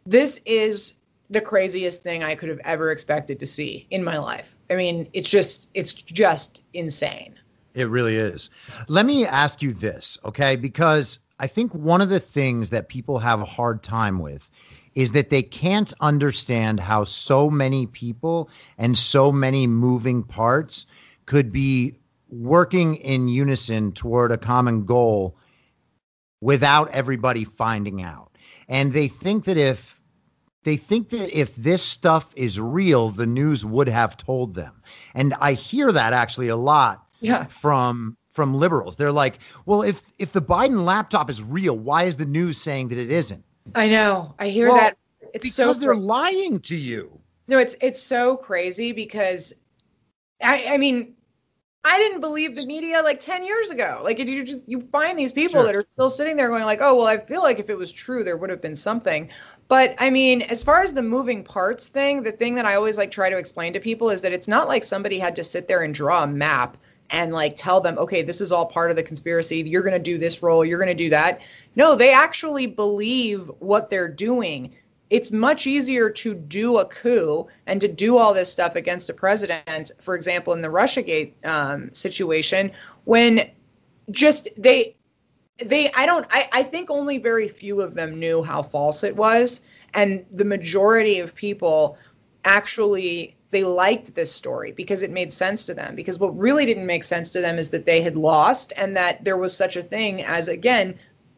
this 0.05 0.41
is 0.45 0.95
the 1.29 1.41
craziest 1.41 2.01
thing 2.01 2.23
I 2.23 2.35
could 2.35 2.49
have 2.49 2.59
ever 2.63 2.91
expected 2.91 3.39
to 3.39 3.45
see 3.45 3.85
in 3.91 4.03
my 4.03 4.17
life. 4.17 4.55
I 4.69 4.75
mean, 4.75 5.07
it's 5.13 5.29
just 5.29 5.69
it's 5.73 5.93
just 5.93 6.63
insane. 6.73 7.39
It 7.75 7.89
really 7.89 8.15
is. 8.15 8.49
Let 8.87 9.05
me 9.05 9.25
ask 9.25 9.61
you 9.61 9.73
this, 9.73 10.17
okay? 10.25 10.55
Because 10.55 11.19
I 11.39 11.47
think 11.47 11.73
one 11.73 12.01
of 12.01 12.09
the 12.09 12.19
things 12.19 12.71
that 12.71 12.89
people 12.89 13.19
have 13.19 13.41
a 13.41 13.45
hard 13.45 13.83
time 13.83 14.19
with 14.19 14.49
is 14.95 15.11
that 15.11 15.29
they 15.29 15.43
can't 15.43 15.93
understand 16.01 16.79
how 16.79 17.03
so 17.03 17.49
many 17.49 17.85
people 17.85 18.49
and 18.77 18.97
so 18.97 19.31
many 19.31 19.67
moving 19.67 20.23
parts 20.23 20.87
could 21.29 21.51
be 21.51 21.95
working 22.29 22.95
in 22.95 23.27
unison 23.27 23.91
toward 23.91 24.31
a 24.31 24.37
common 24.37 24.83
goal 24.83 25.37
without 26.41 26.89
everybody 26.89 27.43
finding 27.43 28.01
out. 28.01 28.31
And 28.67 28.93
they 28.93 29.07
think 29.07 29.45
that 29.45 29.55
if 29.55 29.99
they 30.63 30.75
think 30.75 31.09
that 31.09 31.29
if 31.31 31.55
this 31.55 31.83
stuff 31.83 32.33
is 32.35 32.59
real, 32.59 33.11
the 33.11 33.27
news 33.27 33.63
would 33.63 33.87
have 33.87 34.17
told 34.17 34.55
them. 34.55 34.81
And 35.13 35.35
I 35.39 35.53
hear 35.53 35.91
that 35.91 36.13
actually 36.13 36.47
a 36.47 36.55
lot 36.55 37.05
yeah. 37.21 37.45
from 37.45 38.17
from 38.25 38.55
liberals. 38.55 38.95
They're 38.95 39.11
like, 39.11 39.37
"Well, 39.67 39.83
if 39.83 40.11
if 40.17 40.31
the 40.31 40.41
Biden 40.41 40.83
laptop 40.83 41.29
is 41.29 41.43
real, 41.43 41.77
why 41.77 42.05
is 42.05 42.17
the 42.17 42.25
news 42.25 42.57
saying 42.57 42.87
that 42.87 42.97
it 42.97 43.11
isn't?" 43.11 43.43
I 43.75 43.87
know. 43.87 44.33
I 44.39 44.49
hear 44.49 44.69
well, 44.69 44.77
that. 44.77 44.97
It's 45.35 45.45
because 45.45 45.75
so 45.75 45.79
they're 45.79 45.95
lying 45.95 46.59
to 46.61 46.75
you. 46.75 47.19
No, 47.47 47.59
it's 47.59 47.75
it's 47.81 48.01
so 48.01 48.35
crazy 48.37 48.93
because 48.93 49.53
I 50.41 50.65
I 50.69 50.77
mean 50.77 51.15
I 51.85 51.97
didn't 51.97 52.19
believe 52.19 52.55
the 52.55 52.65
media 52.65 53.01
like 53.01 53.21
10 53.21 53.43
years 53.43 53.71
ago. 53.71 54.01
Like 54.03 54.19
you 54.19 54.43
just 54.43 54.67
you 54.67 54.81
find 54.91 55.17
these 55.17 55.31
people 55.31 55.61
sure. 55.61 55.63
that 55.63 55.75
are 55.75 55.85
still 55.93 56.09
sitting 56.09 56.35
there 56.35 56.49
going 56.49 56.65
like, 56.65 56.81
"Oh, 56.81 56.95
well, 56.95 57.07
I 57.07 57.17
feel 57.17 57.41
like 57.41 57.57
if 57.57 57.69
it 57.69 57.77
was 57.77 57.91
true 57.91 58.23
there 58.23 58.35
would 58.35 58.49
have 58.49 58.61
been 58.61 58.75
something." 58.75 59.29
But 59.69 59.95
I 59.97 60.09
mean, 60.09 60.41
as 60.43 60.61
far 60.61 60.81
as 60.83 60.91
the 60.91 61.01
moving 61.01 61.41
parts 61.43 61.87
thing, 61.87 62.21
the 62.21 62.33
thing 62.33 62.55
that 62.55 62.65
I 62.65 62.75
always 62.75 62.97
like 62.97 63.11
try 63.11 63.29
to 63.29 63.37
explain 63.37 63.71
to 63.73 63.79
people 63.79 64.09
is 64.09 64.21
that 64.21 64.33
it's 64.33 64.47
not 64.47 64.67
like 64.67 64.83
somebody 64.83 65.19
had 65.19 65.35
to 65.37 65.43
sit 65.43 65.67
there 65.69 65.83
and 65.83 65.93
draw 65.93 66.23
a 66.23 66.27
map 66.27 66.75
and 67.11 67.31
like 67.31 67.55
tell 67.55 67.79
them, 67.79 67.97
"Okay, 67.97 68.23
this 68.23 68.41
is 68.41 68.51
all 68.51 68.65
part 68.65 68.91
of 68.91 68.97
the 68.97 69.03
conspiracy. 69.03 69.57
You're 69.61 69.81
going 69.81 69.93
to 69.93 69.99
do 69.99 70.17
this 70.17 70.43
role, 70.43 70.65
you're 70.65 70.79
going 70.79 70.89
to 70.89 71.03
do 71.03 71.09
that." 71.11 71.39
No, 71.77 71.95
they 71.95 72.11
actually 72.11 72.67
believe 72.67 73.49
what 73.59 73.89
they're 73.89 74.09
doing 74.09 74.75
it's 75.09 75.31
much 75.31 75.65
easier 75.65 76.09
to 76.09 76.33
do 76.33 76.77
a 76.77 76.85
coup 76.85 77.47
and 77.65 77.81
to 77.81 77.87
do 77.87 78.17
all 78.17 78.33
this 78.33 78.51
stuff 78.51 78.75
against 78.75 79.09
a 79.09 79.13
president, 79.13 79.91
for 79.99 80.15
example, 80.15 80.53
in 80.53 80.61
the 80.61 80.67
Russiagate 80.67 81.33
um, 81.45 81.91
situation, 81.93 82.71
when 83.05 83.49
just 84.11 84.49
they 84.57 84.95
they 85.57 85.91
I 85.93 86.05
don't 86.05 86.25
I, 86.29 86.47
I 86.51 86.63
think 86.63 86.89
only 86.89 87.17
very 87.17 87.47
few 87.47 87.81
of 87.81 87.95
them 87.95 88.19
knew 88.19 88.43
how 88.43 88.61
false 88.61 89.03
it 89.03 89.15
was. 89.15 89.61
And 89.93 90.25
the 90.31 90.45
majority 90.45 91.19
of 91.19 91.33
people 91.33 91.97
actually 92.45 93.35
they 93.51 93.63
liked 93.63 94.13
this 94.13 94.31
story 94.31 94.71
because 94.71 95.01
it 95.01 95.09
made 95.09 95.33
sense 95.33 95.65
to 95.65 95.73
them. 95.73 95.95
Because 95.95 96.19
what 96.19 96.37
really 96.37 96.65
didn't 96.65 96.85
make 96.85 97.03
sense 97.03 97.31
to 97.31 97.41
them 97.41 97.57
is 97.57 97.69
that 97.69 97.85
they 97.85 98.01
had 98.01 98.15
lost 98.15 98.73
and 98.77 98.95
that 98.95 99.23
there 99.23 99.37
was 99.37 99.57
such 99.57 99.75
a 99.75 99.81
thing 99.81 100.23
as 100.23 100.47
again, 100.47 100.93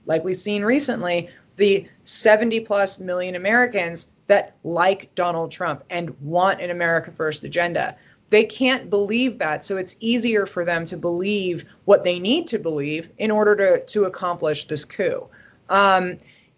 like 0.06 0.23
we've 0.23 0.35
seen 0.35 0.64
recently, 0.64 1.30
the 1.62 1.88
70 2.06 2.62
plus 2.62 3.00
million 3.00 3.36
Americans 3.36 4.08
that 4.26 4.56
like 4.64 5.14
Donald 5.14 5.52
Trump 5.52 5.84
and 5.92 6.10
want 6.20 6.60
an 6.60 6.72
America 6.72 7.12
First 7.12 7.44
agenda. 7.44 7.96
They 8.32 8.44
can't 8.46 8.90
believe 8.90 9.38
that. 9.38 9.64
So 9.64 9.78
it's 9.78 9.96
easier 10.00 10.48
for 10.48 10.66
them 10.66 10.86
to 10.88 10.98
believe 10.98 11.66
what 11.86 12.04
they 12.04 12.18
need 12.18 12.48
to 12.48 12.58
believe 12.58 13.12
in 13.20 13.30
order 13.30 13.56
to, 13.56 13.86
to 13.86 14.06
accomplish 14.06 14.66
this 14.66 14.84
coup. 14.86 15.28
Um, 15.70 16.18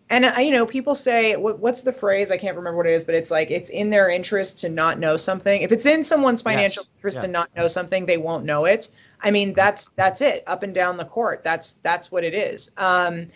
and 0.09 0.23
uh, 0.23 0.39
you 0.39 0.51
know, 0.51 0.65
people 0.65 0.95
say, 0.95 1.35
what, 1.35 1.59
"What's 1.59 1.81
the 1.81 1.91
phrase?" 1.91 2.31
I 2.31 2.37
can't 2.37 2.55
remember 2.55 2.77
what 2.77 2.85
it 2.85 2.93
is, 2.93 3.03
but 3.03 3.15
it's 3.15 3.31
like 3.31 3.51
it's 3.51 3.71
in 3.71 3.89
their 3.89 4.09
interest 4.09 4.59
to 4.59 4.69
not 4.69 4.99
know 4.99 5.17
something. 5.17 5.61
If 5.61 5.71
it's 5.71 5.85
in 5.85 6.03
someone's 6.03 6.41
financial 6.41 6.83
yes. 6.83 6.89
interest 6.97 7.17
yeah. 7.17 7.21
to 7.23 7.27
not 7.27 7.49
know 7.55 7.67
something, 7.67 8.05
they 8.05 8.17
won't 8.17 8.45
know 8.45 8.65
it. 8.65 8.89
I 9.21 9.31
mean, 9.31 9.53
that's 9.53 9.89
that's 9.95 10.21
it, 10.21 10.43
up 10.45 10.61
and 10.63 10.73
down 10.73 10.97
the 10.97 11.05
court. 11.05 11.43
That's 11.43 11.73
that's 11.83 12.11
what 12.11 12.23
it 12.23 12.33
is. 12.33 12.71
Um, 12.77 13.27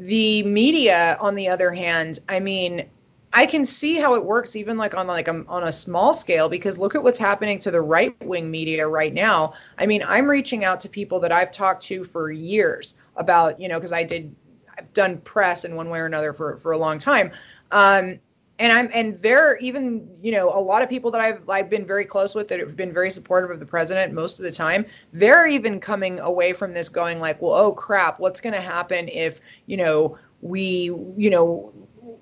the 0.00 0.42
media, 0.44 1.18
on 1.20 1.34
the 1.34 1.46
other 1.48 1.70
hand, 1.70 2.20
I 2.28 2.40
mean, 2.40 2.88
I 3.32 3.46
can 3.46 3.64
see 3.64 3.96
how 3.96 4.14
it 4.14 4.24
works 4.24 4.56
even 4.56 4.76
like 4.76 4.96
on 4.96 5.06
like 5.06 5.28
a, 5.28 5.44
on 5.46 5.64
a 5.64 5.72
small 5.72 6.14
scale 6.14 6.48
because 6.48 6.78
look 6.78 6.94
at 6.94 7.02
what's 7.02 7.18
happening 7.18 7.58
to 7.60 7.70
the 7.70 7.80
right 7.80 8.16
wing 8.24 8.50
media 8.50 8.88
right 8.88 9.12
now. 9.12 9.52
I 9.78 9.86
mean, 9.86 10.02
I'm 10.06 10.28
reaching 10.28 10.64
out 10.64 10.80
to 10.80 10.88
people 10.88 11.20
that 11.20 11.32
I've 11.32 11.50
talked 11.50 11.82
to 11.84 12.02
for 12.02 12.32
years 12.32 12.96
about, 13.16 13.60
you 13.60 13.68
know, 13.68 13.78
because 13.78 13.92
I 13.92 14.02
did 14.02 14.34
I've 14.76 14.92
done 14.94 15.18
press 15.18 15.64
in 15.64 15.76
one 15.76 15.90
way 15.90 16.00
or 16.00 16.06
another 16.06 16.32
for 16.32 16.56
for 16.56 16.72
a 16.72 16.78
long 16.78 16.96
time. 16.98 17.30
Um, 17.70 18.18
and 18.60 18.72
I'm 18.72 18.90
and 18.92 19.16
they're 19.16 19.56
even 19.56 20.06
you 20.22 20.30
know 20.30 20.50
a 20.50 20.60
lot 20.60 20.82
of 20.82 20.88
people 20.88 21.10
that 21.10 21.20
I've 21.20 21.48
I've 21.48 21.70
been 21.70 21.86
very 21.86 22.04
close 22.04 22.34
with 22.34 22.46
that 22.48 22.60
have 22.60 22.76
been 22.76 22.92
very 22.92 23.10
supportive 23.10 23.50
of 23.50 23.58
the 23.58 23.66
president 23.66 24.12
most 24.12 24.38
of 24.38 24.44
the 24.44 24.52
time. 24.52 24.84
They're 25.12 25.48
even 25.48 25.80
coming 25.80 26.20
away 26.20 26.52
from 26.52 26.74
this 26.74 26.88
going 26.88 27.18
like, 27.18 27.40
well, 27.40 27.54
oh 27.54 27.72
crap, 27.72 28.20
what's 28.20 28.40
going 28.40 28.52
to 28.52 28.60
happen 28.60 29.08
if 29.08 29.40
you 29.66 29.78
know 29.78 30.18
we 30.42 30.92
you 31.16 31.30
know 31.30 31.72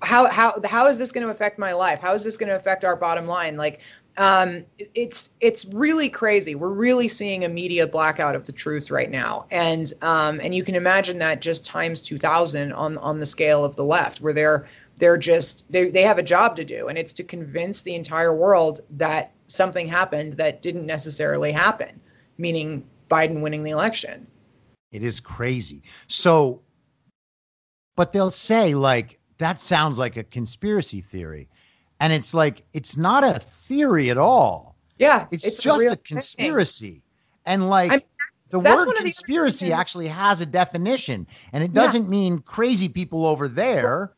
how 0.01 0.29
how 0.29 0.59
how 0.65 0.87
is 0.87 0.97
this 0.97 1.11
going 1.11 1.25
to 1.25 1.31
affect 1.31 1.59
my 1.59 1.73
life? 1.73 1.99
How 1.99 2.13
is 2.13 2.23
this 2.23 2.37
going 2.37 2.49
to 2.49 2.55
affect 2.55 2.85
our 2.85 2.95
bottom 2.95 3.27
line? 3.27 3.57
Like 3.57 3.81
um, 4.19 4.65
it's 4.95 5.31
it's 5.39 5.65
really 5.65 6.09
crazy. 6.09 6.53
We're 6.53 6.69
really 6.69 7.07
seeing 7.07 7.45
a 7.45 7.49
media 7.49 7.87
blackout 7.87 8.35
of 8.35 8.45
the 8.45 8.51
truth 8.51 8.91
right 8.91 9.09
now, 9.09 9.45
and 9.49 9.93
um, 10.01 10.41
and 10.41 10.53
you 10.53 10.63
can 10.63 10.75
imagine 10.75 11.17
that 11.19 11.41
just 11.41 11.65
times 11.65 12.01
two 12.01 12.19
thousand 12.19 12.73
on 12.73 12.97
on 12.97 13.19
the 13.19 13.25
scale 13.25 13.63
of 13.63 13.77
the 13.77 13.83
left, 13.85 14.19
where 14.19 14.33
they're 14.33 14.67
they're 14.99 15.17
just 15.17 15.65
they 15.71 15.89
they 15.89 16.03
have 16.03 16.17
a 16.17 16.23
job 16.23 16.55
to 16.57 16.63
do, 16.63 16.87
and 16.87 16.97
it's 16.97 17.13
to 17.13 17.23
convince 17.23 17.81
the 17.81 17.95
entire 17.95 18.33
world 18.33 18.81
that 18.91 19.31
something 19.47 19.87
happened 19.87 20.33
that 20.33 20.61
didn't 20.61 20.85
necessarily 20.85 21.51
happen, 21.51 21.99
meaning 22.37 22.85
Biden 23.09 23.41
winning 23.41 23.63
the 23.63 23.71
election. 23.71 24.27
It 24.91 25.03
is 25.03 25.19
crazy. 25.19 25.81
So, 26.07 26.61
but 27.95 28.13
they'll 28.13 28.31
say 28.31 28.75
like 28.75 29.19
that 29.39 29.59
sounds 29.59 29.97
like 29.97 30.17
a 30.17 30.23
conspiracy 30.23 31.01
theory. 31.01 31.49
And 31.99 32.13
it's 32.13 32.33
like, 32.33 32.65
it's 32.73 32.95
not 32.95 33.23
a 33.23 33.39
theory 33.39 34.09
at 34.09 34.17
all. 34.17 34.75
Yeah. 34.99 35.27
It's, 35.31 35.45
it's 35.45 35.61
just 35.61 35.85
a, 35.85 35.93
a 35.93 35.97
conspiracy. 35.97 36.91
Thing. 36.91 37.01
And 37.45 37.69
like, 37.69 37.91
I'm, 37.91 38.01
the 38.49 38.59
word 38.59 38.95
conspiracy 38.95 39.73
actually 39.73 40.07
has 40.07 40.41
a 40.41 40.45
definition, 40.45 41.27
and 41.53 41.63
it 41.63 41.71
doesn't 41.71 42.03
yeah. 42.03 42.09
mean 42.09 42.39
crazy 42.39 42.89
people 42.89 43.25
over 43.25 43.47
there. 43.47 44.13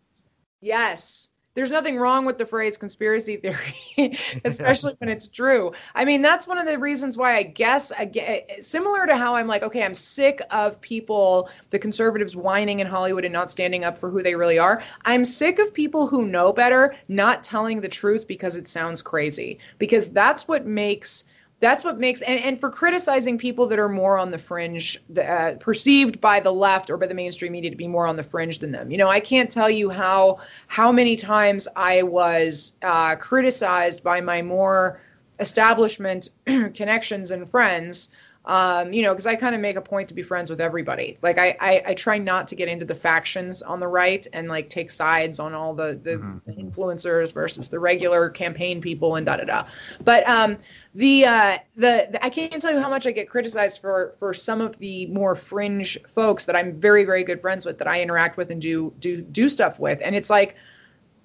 Yes 0.62 1.30
there's 1.54 1.72
nothing 1.72 1.98
wrong 1.98 2.26
with 2.26 2.38
the 2.38 2.46
phrase 2.46 2.78
conspiracy 2.78 3.36
theory, 3.36 4.18
especially 4.46 4.96
when 5.00 5.10
it's 5.10 5.28
true. 5.28 5.72
I 5.96 6.06
mean, 6.06 6.22
that's 6.22 6.48
one 6.48 6.58
of 6.58 6.66
the 6.66 6.80
reasons 6.80 7.18
why 7.18 7.36
I 7.36 7.44
guess, 7.44 7.92
I 7.92 8.46
similar 8.62 9.06
to 9.06 9.18
how 9.18 9.36
I'm 9.36 9.48
like, 9.48 9.64
okay, 9.64 9.84
I'm 9.84 9.94
sick 9.94 10.42
of 10.52 10.80
people, 10.80 11.50
the 11.72 11.80
conservatives 11.80 12.36
whining 12.38 12.80
in 12.80 12.88
Hollywood 12.88 13.26
and 13.26 13.34
not 13.34 13.52
standing 13.52 13.84
up 13.84 13.98
for 13.98 14.10
who 14.10 14.24
they 14.24 14.36
really 14.36 14.60
are. 14.60 14.82
I'm 15.04 15.26
sick 15.26 15.60
of 15.60 15.74
people 15.74 16.08
who 16.08 16.26
know 16.26 16.54
better 16.54 16.96
not 17.10 17.44
telling 17.44 17.82
the 17.82 17.90
truth 17.90 18.28
because 18.28 18.56
it 18.56 18.68
sounds 18.68 19.02
crazy, 19.02 19.60
because 19.78 20.10
that's 20.10 20.48
what 20.48 20.66
makes 20.66 21.26
that's 21.62 21.84
what 21.84 22.00
makes 22.00 22.22
and, 22.22 22.40
and 22.42 22.60
for 22.60 22.70
criticizing 22.70 23.38
people 23.38 23.68
that 23.68 23.80
are 23.80 23.88
more 23.88 24.18
on 24.18 24.32
the 24.32 24.38
fringe 24.38 24.98
uh, 25.24 25.54
perceived 25.60 26.20
by 26.20 26.40
the 26.40 26.52
left 26.52 26.90
or 26.90 26.98
by 26.98 27.08
the 27.08 27.14
mainstream 27.14 27.54
media 27.54 27.70
to 27.70 27.78
be 27.78 27.88
more 27.88 28.08
on 28.08 28.18
the 28.18 28.24
fringe 28.24 28.60
than 28.60 28.72
them. 28.72 28.92
You 28.92 28.98
know 28.98 29.08
i 29.08 29.20
can't 29.20 29.50
tell 29.50 29.70
you 29.70 29.90
how 29.90 30.40
how 30.68 30.92
many 30.92 31.16
times 31.16 31.68
i 31.78 32.04
was 32.04 32.74
uh, 32.82 33.16
criticized 33.16 34.04
by 34.04 34.20
my 34.20 34.42
more 34.42 35.00
establishment 35.40 36.30
connections 36.74 37.32
and 37.32 37.48
friends 37.48 38.10
um, 38.46 38.92
you 38.92 39.04
know, 39.04 39.14
because 39.14 39.28
I 39.28 39.36
kind 39.36 39.54
of 39.54 39.62
make 39.62 39.76
a 39.76 39.82
point 39.82 40.08
to 40.08 40.16
be 40.16 40.24
friends 40.24 40.50
with 40.50 40.60
everybody. 40.60 41.18
Like 41.22 41.38
I, 41.38 41.56
I, 41.60 41.84
I, 41.88 41.94
try 41.94 42.18
not 42.18 42.48
to 42.48 42.56
get 42.56 42.68
into 42.68 42.86
the 42.86 42.96
factions 42.96 43.62
on 43.62 43.80
the 43.80 43.88
right 43.88 44.26
and 44.34 44.48
like 44.48 44.68
take 44.68 44.90
sides 44.90 45.40
on 45.40 45.54
all 45.54 45.76
the 45.76 46.00
the 46.02 46.18
mm-hmm. 46.18 46.50
influencers 46.50 47.34
versus 47.34 47.70
the 47.70 47.80
regular 47.80 48.30
campaign 48.30 48.82
people 48.82 49.18
and 49.18 49.28
da 49.28 49.38
da 49.38 49.44
da. 49.44 49.68
But 50.04 50.28
um, 50.28 50.58
the, 50.96 51.26
uh, 51.26 51.58
the 51.76 52.08
the 52.12 52.26
I 52.26 52.30
can't 52.30 52.60
tell 52.60 52.74
you 52.74 52.80
how 52.80 52.90
much 52.90 53.06
I 53.06 53.12
get 53.12 53.30
criticized 53.30 53.80
for 53.80 54.14
for 54.18 54.34
some 54.34 54.60
of 54.60 54.76
the 54.80 55.06
more 55.08 55.36
fringe 55.36 56.00
folks 56.08 56.46
that 56.46 56.56
I'm 56.56 56.80
very 56.80 57.04
very 57.04 57.24
good 57.24 57.42
friends 57.42 57.64
with 57.64 57.78
that 57.78 57.88
I 57.88 58.02
interact 58.02 58.38
with 58.38 58.50
and 58.50 58.60
do 58.60 58.92
do 59.00 59.22
do 59.22 59.50
stuff 59.50 59.80
with, 59.80 60.02
and 60.04 60.16
it's 60.16 60.32
like 60.32 60.56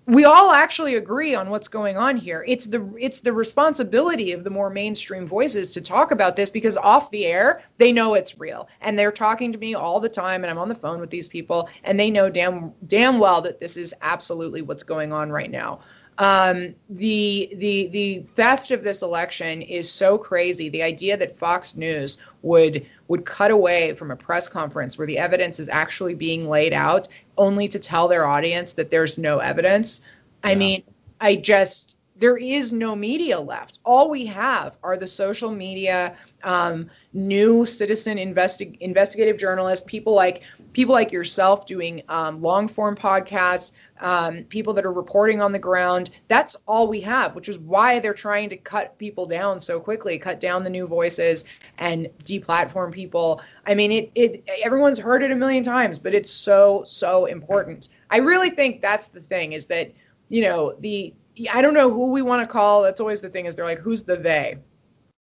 we 0.06 0.24
all 0.24 0.52
actually 0.52 0.94
agree 0.94 1.34
on 1.34 1.50
what's 1.50 1.66
going 1.66 1.96
on 1.96 2.16
here. 2.16 2.44
It's 2.46 2.66
the 2.66 2.88
it's 2.96 3.20
the 3.20 3.32
responsibility 3.32 4.32
of 4.32 4.44
the 4.44 4.50
more 4.50 4.70
mainstream 4.70 5.26
voices 5.26 5.72
to 5.72 5.80
talk 5.80 6.12
about 6.12 6.36
this 6.36 6.48
because 6.48 6.76
off 6.76 7.10
the 7.10 7.26
air 7.26 7.62
they 7.78 7.90
know 7.90 8.14
it's 8.14 8.38
real. 8.38 8.68
And 8.80 8.96
they're 8.96 9.10
talking 9.10 9.52
to 9.52 9.58
me 9.58 9.74
all 9.74 9.98
the 9.98 10.08
time 10.08 10.44
and 10.44 10.50
I'm 10.50 10.58
on 10.58 10.68
the 10.68 10.76
phone 10.76 11.00
with 11.00 11.10
these 11.10 11.26
people 11.26 11.68
and 11.82 11.98
they 11.98 12.10
know 12.10 12.30
damn 12.30 12.72
damn 12.86 13.18
well 13.18 13.40
that 13.42 13.58
this 13.58 13.76
is 13.76 13.94
absolutely 14.00 14.62
what's 14.62 14.84
going 14.84 15.12
on 15.12 15.30
right 15.30 15.50
now 15.50 15.80
um, 16.18 16.74
the 16.88 17.50
the 17.56 17.88
the 17.88 18.18
theft 18.34 18.70
of 18.70 18.82
this 18.82 19.02
election 19.02 19.62
is 19.62 19.90
so 19.90 20.16
crazy. 20.16 20.68
The 20.68 20.82
idea 20.82 21.16
that 21.16 21.36
Fox 21.36 21.76
News 21.76 22.18
would 22.42 22.86
would 23.08 23.24
cut 23.24 23.50
away 23.50 23.94
from 23.94 24.10
a 24.10 24.16
press 24.16 24.48
conference 24.48 24.96
where 24.96 25.06
the 25.06 25.18
evidence 25.18 25.60
is 25.60 25.68
actually 25.68 26.14
being 26.14 26.48
laid 26.48 26.72
out, 26.72 27.08
only 27.36 27.68
to 27.68 27.78
tell 27.78 28.08
their 28.08 28.26
audience 28.26 28.72
that 28.74 28.90
there's 28.90 29.18
no 29.18 29.38
evidence. 29.38 30.00
Yeah. 30.44 30.50
I 30.50 30.54
mean, 30.54 30.82
I 31.20 31.36
just 31.36 31.96
there 32.18 32.36
is 32.36 32.72
no 32.72 32.96
media 32.96 33.38
left. 33.38 33.80
All 33.84 34.08
we 34.08 34.24
have 34.26 34.78
are 34.82 34.96
the 34.96 35.06
social 35.06 35.50
media, 35.50 36.16
um, 36.44 36.88
new 37.12 37.66
citizen 37.66 38.16
investi- 38.16 38.76
investigative 38.80 39.36
journalists, 39.38 39.84
people 39.86 40.14
like 40.14 40.42
people 40.72 40.94
like 40.94 41.12
yourself 41.12 41.66
doing 41.66 42.02
um, 42.08 42.40
long 42.40 42.68
form 42.68 42.96
podcasts, 42.96 43.72
um, 44.00 44.44
people 44.44 44.72
that 44.74 44.86
are 44.86 44.92
reporting 44.92 45.42
on 45.42 45.52
the 45.52 45.58
ground. 45.58 46.10
That's 46.28 46.56
all 46.66 46.88
we 46.88 47.00
have, 47.02 47.34
which 47.34 47.48
is 47.48 47.58
why 47.58 47.98
they're 47.98 48.14
trying 48.14 48.48
to 48.50 48.56
cut 48.56 48.96
people 48.98 49.26
down 49.26 49.60
so 49.60 49.78
quickly, 49.78 50.18
cut 50.18 50.40
down 50.40 50.64
the 50.64 50.70
new 50.70 50.86
voices 50.86 51.44
and 51.78 52.08
deplatform 52.24 52.92
people. 52.92 53.42
I 53.66 53.74
mean, 53.74 53.92
it, 53.92 54.10
it 54.14 54.48
everyone's 54.64 54.98
heard 54.98 55.22
it 55.22 55.30
a 55.30 55.36
million 55.36 55.62
times, 55.62 55.98
but 55.98 56.14
it's 56.14 56.30
so 56.30 56.82
so 56.86 57.26
important. 57.26 57.90
I 58.10 58.18
really 58.18 58.50
think 58.50 58.80
that's 58.80 59.08
the 59.08 59.20
thing 59.20 59.52
is 59.52 59.66
that 59.66 59.92
you 60.28 60.42
know 60.42 60.74
the 60.80 61.14
I 61.52 61.60
don't 61.62 61.74
know 61.74 61.90
who 61.90 62.12
we 62.12 62.22
want 62.22 62.46
to 62.46 62.52
call. 62.52 62.82
That's 62.82 63.00
always 63.00 63.20
the 63.20 63.28
thing 63.28 63.46
is 63.46 63.54
they're 63.54 63.64
like, 63.64 63.78
who's 63.78 64.02
the 64.02 64.16
they? 64.16 64.58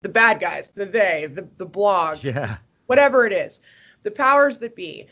The 0.02 0.10
bad 0.10 0.40
guys, 0.40 0.72
the 0.72 0.86
they, 0.86 1.28
the, 1.32 1.48
the 1.58 1.66
Blob, 1.66 2.20
yeah, 2.22 2.58
whatever 2.86 3.26
it 3.26 3.34
is, 3.34 3.60
the 4.04 4.12
powers 4.12 4.58
that 4.60 4.76
be. 4.76 5.08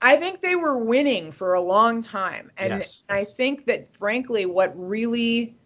I 0.00 0.16
think 0.16 0.40
they 0.40 0.56
were 0.56 0.78
winning 0.78 1.30
for 1.30 1.54
a 1.54 1.60
long 1.60 2.02
time. 2.02 2.50
And 2.56 2.72
yes. 2.72 3.04
I 3.08 3.24
think 3.24 3.66
that, 3.66 3.96
frankly, 3.96 4.46
what 4.46 4.72
really 4.76 5.56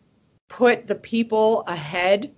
put 0.49 0.87
the 0.87 0.95
people 0.95 1.63
ahead 1.67 2.35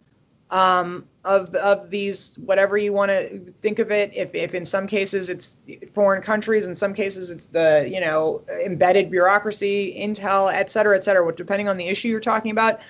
um, 0.50 1.06
of 1.24 1.54
of 1.56 1.90
these 1.90 2.36
whatever 2.36 2.78
you 2.78 2.92
want 2.92 3.10
to 3.10 3.38
think 3.60 3.78
of 3.78 3.90
it. 3.90 4.10
If 4.14 4.34
if 4.34 4.54
in 4.54 4.64
some 4.64 4.86
cases 4.86 5.28
it's 5.28 5.62
foreign 5.92 6.22
countries, 6.22 6.66
in 6.66 6.74
some 6.74 6.94
cases 6.94 7.30
it's 7.30 7.46
the 7.46 7.88
you 7.90 8.00
know 8.00 8.42
embedded 8.64 9.10
bureaucracy, 9.10 9.94
intel, 9.98 10.52
et 10.52 10.70
cetera, 10.70 10.96
et 10.96 11.04
cetera. 11.04 11.34
Depending 11.34 11.68
on 11.68 11.76
the 11.76 11.86
issue 11.86 12.08
you're 12.08 12.20
talking 12.20 12.50
about, 12.50 12.80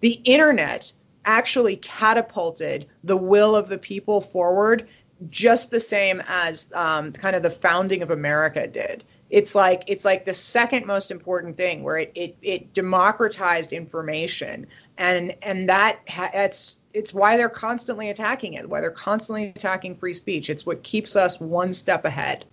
the 0.00 0.20
internet 0.24 0.92
actually 1.26 1.76
catapulted 1.76 2.86
the 3.02 3.16
will 3.16 3.56
of 3.56 3.68
the 3.68 3.78
people 3.78 4.20
forward 4.20 4.86
just 5.30 5.70
the 5.70 5.80
same 5.80 6.22
as 6.26 6.70
um, 6.74 7.12
kind 7.12 7.34
of 7.34 7.42
the 7.42 7.50
founding 7.50 8.02
of 8.02 8.10
America 8.10 8.66
did 8.66 9.04
it's 9.30 9.54
like 9.54 9.82
it's 9.88 10.04
like 10.04 10.24
the 10.24 10.32
second 10.32 10.86
most 10.86 11.10
important 11.10 11.56
thing 11.56 11.82
where 11.82 11.96
it 11.96 12.12
it, 12.14 12.36
it 12.42 12.72
democratized 12.72 13.72
information 13.72 14.66
and 14.98 15.34
and 15.42 15.68
that 15.68 15.98
ha- 16.08 16.30
that's 16.32 16.78
it's 16.94 17.12
why 17.12 17.36
they're 17.36 17.48
constantly 17.48 18.08
attacking 18.08 18.54
it, 18.54 18.70
why 18.70 18.80
they're 18.80 18.90
constantly 18.90 19.48
attacking 19.48 19.96
free 19.96 20.12
speech. 20.12 20.48
It's 20.48 20.64
what 20.64 20.82
keeps 20.84 21.16
us 21.16 21.40
one 21.40 21.72
step 21.72 22.04
ahead. 22.04 22.46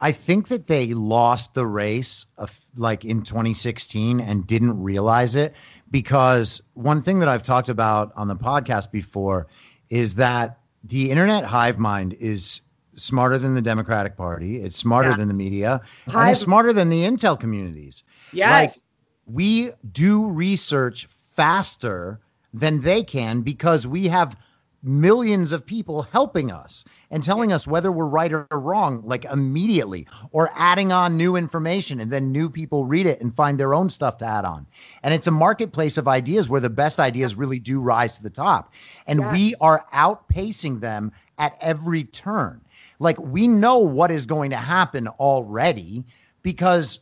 I 0.00 0.12
think 0.12 0.48
that 0.48 0.66
they 0.66 0.92
lost 0.92 1.54
the 1.54 1.64
race 1.64 2.26
of, 2.36 2.60
like 2.76 3.04
in 3.04 3.22
2016 3.22 4.20
and 4.20 4.46
didn't 4.46 4.82
realize 4.82 5.36
it 5.36 5.54
because 5.90 6.60
one 6.74 7.00
thing 7.00 7.20
that 7.20 7.28
I've 7.28 7.44
talked 7.44 7.70
about 7.70 8.12
on 8.16 8.28
the 8.28 8.36
podcast 8.36 8.90
before 8.90 9.46
is 9.88 10.16
that 10.16 10.58
the 10.84 11.10
internet 11.10 11.44
hive 11.44 11.78
mind 11.78 12.14
is 12.14 12.60
smarter 12.94 13.38
than 13.38 13.54
the 13.54 13.62
Democratic 13.62 14.16
Party. 14.16 14.56
It's 14.56 14.76
smarter 14.76 15.10
yeah. 15.10 15.16
than 15.16 15.28
the 15.28 15.34
media. 15.34 15.80
Hive- 16.06 16.16
and 16.16 16.30
it's 16.30 16.40
smarter 16.40 16.72
than 16.72 16.90
the 16.90 17.02
intel 17.02 17.38
communities. 17.38 18.04
Yes. 18.32 18.76
Like, 18.76 19.34
we 19.34 19.70
do 19.92 20.30
research 20.30 21.08
faster 21.34 22.20
than 22.56 22.80
they 22.80 23.02
can 23.02 23.42
because 23.42 23.86
we 23.86 24.08
have 24.08 24.36
millions 24.82 25.52
of 25.52 25.66
people 25.66 26.02
helping 26.02 26.50
us 26.50 26.84
and 27.10 27.22
telling 27.22 27.52
us 27.52 27.66
whether 27.66 27.90
we're 27.90 28.06
right 28.06 28.32
or 28.32 28.46
wrong 28.52 29.02
like 29.04 29.24
immediately 29.26 30.06
or 30.30 30.50
adding 30.54 30.92
on 30.92 31.16
new 31.16 31.36
information 31.36 32.00
and 32.00 32.10
then 32.10 32.30
new 32.30 32.48
people 32.48 32.86
read 32.86 33.04
it 33.04 33.20
and 33.20 33.34
find 33.34 33.58
their 33.58 33.74
own 33.74 33.90
stuff 33.90 34.16
to 34.16 34.24
add 34.24 34.44
on. 34.44 34.66
And 35.02 35.12
it's 35.12 35.26
a 35.26 35.32
marketplace 35.32 35.98
of 35.98 36.08
ideas 36.08 36.48
where 36.48 36.60
the 36.60 36.70
best 36.70 37.00
ideas 37.00 37.34
really 37.34 37.58
do 37.58 37.80
rise 37.80 38.16
to 38.16 38.22
the 38.22 38.30
top. 38.30 38.72
And 39.06 39.20
yes. 39.20 39.32
we 39.32 39.54
are 39.60 39.84
outpacing 39.92 40.80
them 40.80 41.12
at 41.38 41.58
every 41.60 42.04
turn. 42.04 42.60
Like 42.98 43.18
we 43.18 43.48
know 43.48 43.78
what 43.78 44.10
is 44.10 44.24
going 44.24 44.50
to 44.50 44.56
happen 44.56 45.08
already 45.08 46.06
because 46.42 47.00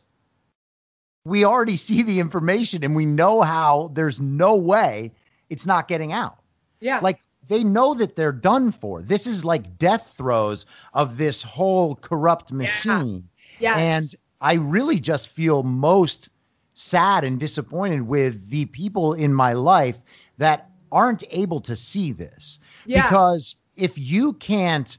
we 1.23 1.45
already 1.45 1.77
see 1.77 2.01
the 2.01 2.19
information 2.19 2.83
and 2.83 2.95
we 2.95 3.05
know 3.05 3.41
how 3.41 3.91
there's 3.93 4.19
no 4.19 4.55
way 4.55 5.11
it's 5.49 5.65
not 5.65 5.87
getting 5.87 6.11
out. 6.11 6.39
Yeah. 6.79 6.99
Like 7.01 7.19
they 7.47 7.63
know 7.63 7.93
that 7.93 8.15
they're 8.15 8.31
done 8.31 8.71
for. 8.71 9.01
This 9.01 9.27
is 9.27 9.45
like 9.45 9.77
death 9.77 10.13
throes 10.17 10.65
of 10.93 11.17
this 11.17 11.43
whole 11.43 11.95
corrupt 11.95 12.51
machine. 12.51 13.27
Yeah. 13.59 13.77
Yes. 13.77 13.77
And 13.77 14.21
I 14.41 14.53
really 14.55 14.99
just 14.99 15.29
feel 15.29 15.63
most 15.63 16.29
sad 16.73 17.23
and 17.23 17.39
disappointed 17.39 18.01
with 18.03 18.49
the 18.49 18.65
people 18.65 19.13
in 19.13 19.33
my 19.33 19.53
life 19.53 19.97
that 20.37 20.69
aren't 20.91 21.23
able 21.31 21.61
to 21.61 21.75
see 21.75 22.11
this. 22.11 22.59
Yeah. 22.85 23.03
Because 23.03 23.55
if 23.75 23.97
you 23.97 24.33
can't 24.33 24.97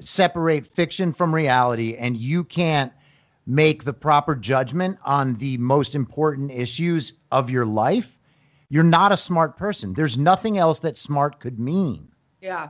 separate 0.00 0.66
fiction 0.66 1.12
from 1.12 1.34
reality 1.34 1.96
and 1.96 2.16
you 2.16 2.44
can't 2.44 2.92
make 3.46 3.84
the 3.84 3.92
proper 3.92 4.34
judgment 4.34 4.98
on 5.04 5.34
the 5.34 5.56
most 5.58 5.94
important 5.94 6.50
issues 6.50 7.14
of 7.32 7.50
your 7.50 7.66
life, 7.66 8.17
you're 8.68 8.82
not 8.82 9.12
a 9.12 9.16
smart 9.16 9.56
person. 9.56 9.94
There's 9.94 10.18
nothing 10.18 10.58
else 10.58 10.80
that 10.80 10.96
smart 10.96 11.40
could 11.40 11.58
mean. 11.58 12.08
Yeah. 12.40 12.68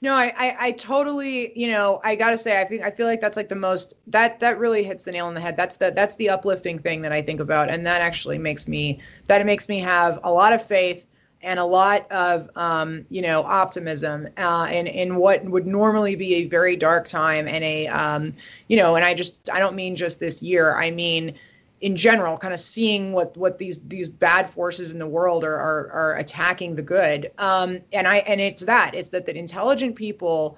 No, 0.00 0.14
I, 0.14 0.34
I, 0.36 0.56
I 0.60 0.72
totally, 0.72 1.58
you 1.58 1.68
know, 1.68 2.00
I 2.04 2.14
gotta 2.14 2.36
say, 2.36 2.60
I 2.60 2.64
think 2.64 2.82
I 2.82 2.90
feel 2.90 3.06
like 3.06 3.20
that's 3.20 3.36
like 3.36 3.48
the 3.48 3.56
most 3.56 3.94
that 4.08 4.38
that 4.40 4.58
really 4.58 4.84
hits 4.84 5.04
the 5.04 5.12
nail 5.12 5.26
on 5.26 5.34
the 5.34 5.40
head. 5.40 5.56
That's 5.56 5.76
the 5.76 5.92
that's 5.92 6.16
the 6.16 6.28
uplifting 6.28 6.78
thing 6.78 7.00
that 7.02 7.12
I 7.12 7.22
think 7.22 7.40
about, 7.40 7.70
and 7.70 7.86
that 7.86 8.02
actually 8.02 8.38
makes 8.38 8.68
me 8.68 9.00
that 9.28 9.40
it 9.40 9.44
makes 9.44 9.68
me 9.68 9.78
have 9.78 10.20
a 10.22 10.30
lot 10.30 10.52
of 10.52 10.62
faith 10.64 11.06
and 11.40 11.58
a 11.58 11.64
lot 11.64 12.10
of 12.12 12.50
um, 12.56 13.06
you 13.08 13.22
know 13.22 13.44
optimism 13.44 14.28
uh, 14.36 14.68
in 14.70 14.86
in 14.86 15.16
what 15.16 15.42
would 15.44 15.66
normally 15.66 16.16
be 16.16 16.34
a 16.34 16.44
very 16.46 16.76
dark 16.76 17.06
time 17.06 17.48
and 17.48 17.64
a 17.64 17.86
um, 17.86 18.34
you 18.68 18.76
know, 18.76 18.96
and 18.96 19.06
I 19.06 19.14
just 19.14 19.48
I 19.48 19.58
don't 19.58 19.74
mean 19.74 19.96
just 19.96 20.20
this 20.20 20.42
year. 20.42 20.76
I 20.76 20.90
mean 20.90 21.34
in 21.84 21.96
general, 21.96 22.38
kind 22.38 22.54
of 22.54 22.60
seeing 22.60 23.12
what 23.12 23.36
what 23.36 23.58
these 23.58 23.78
these 23.88 24.08
bad 24.08 24.48
forces 24.48 24.94
in 24.94 24.98
the 24.98 25.06
world 25.06 25.44
are 25.44 25.54
are, 25.54 25.90
are 25.92 26.16
attacking 26.16 26.74
the 26.74 26.82
good. 26.82 27.30
Um, 27.36 27.78
and 27.92 28.08
I 28.08 28.16
and 28.20 28.40
it's 28.40 28.62
that 28.62 28.94
it's 28.94 29.10
that 29.10 29.26
the 29.26 29.36
intelligent 29.36 29.94
people 29.94 30.56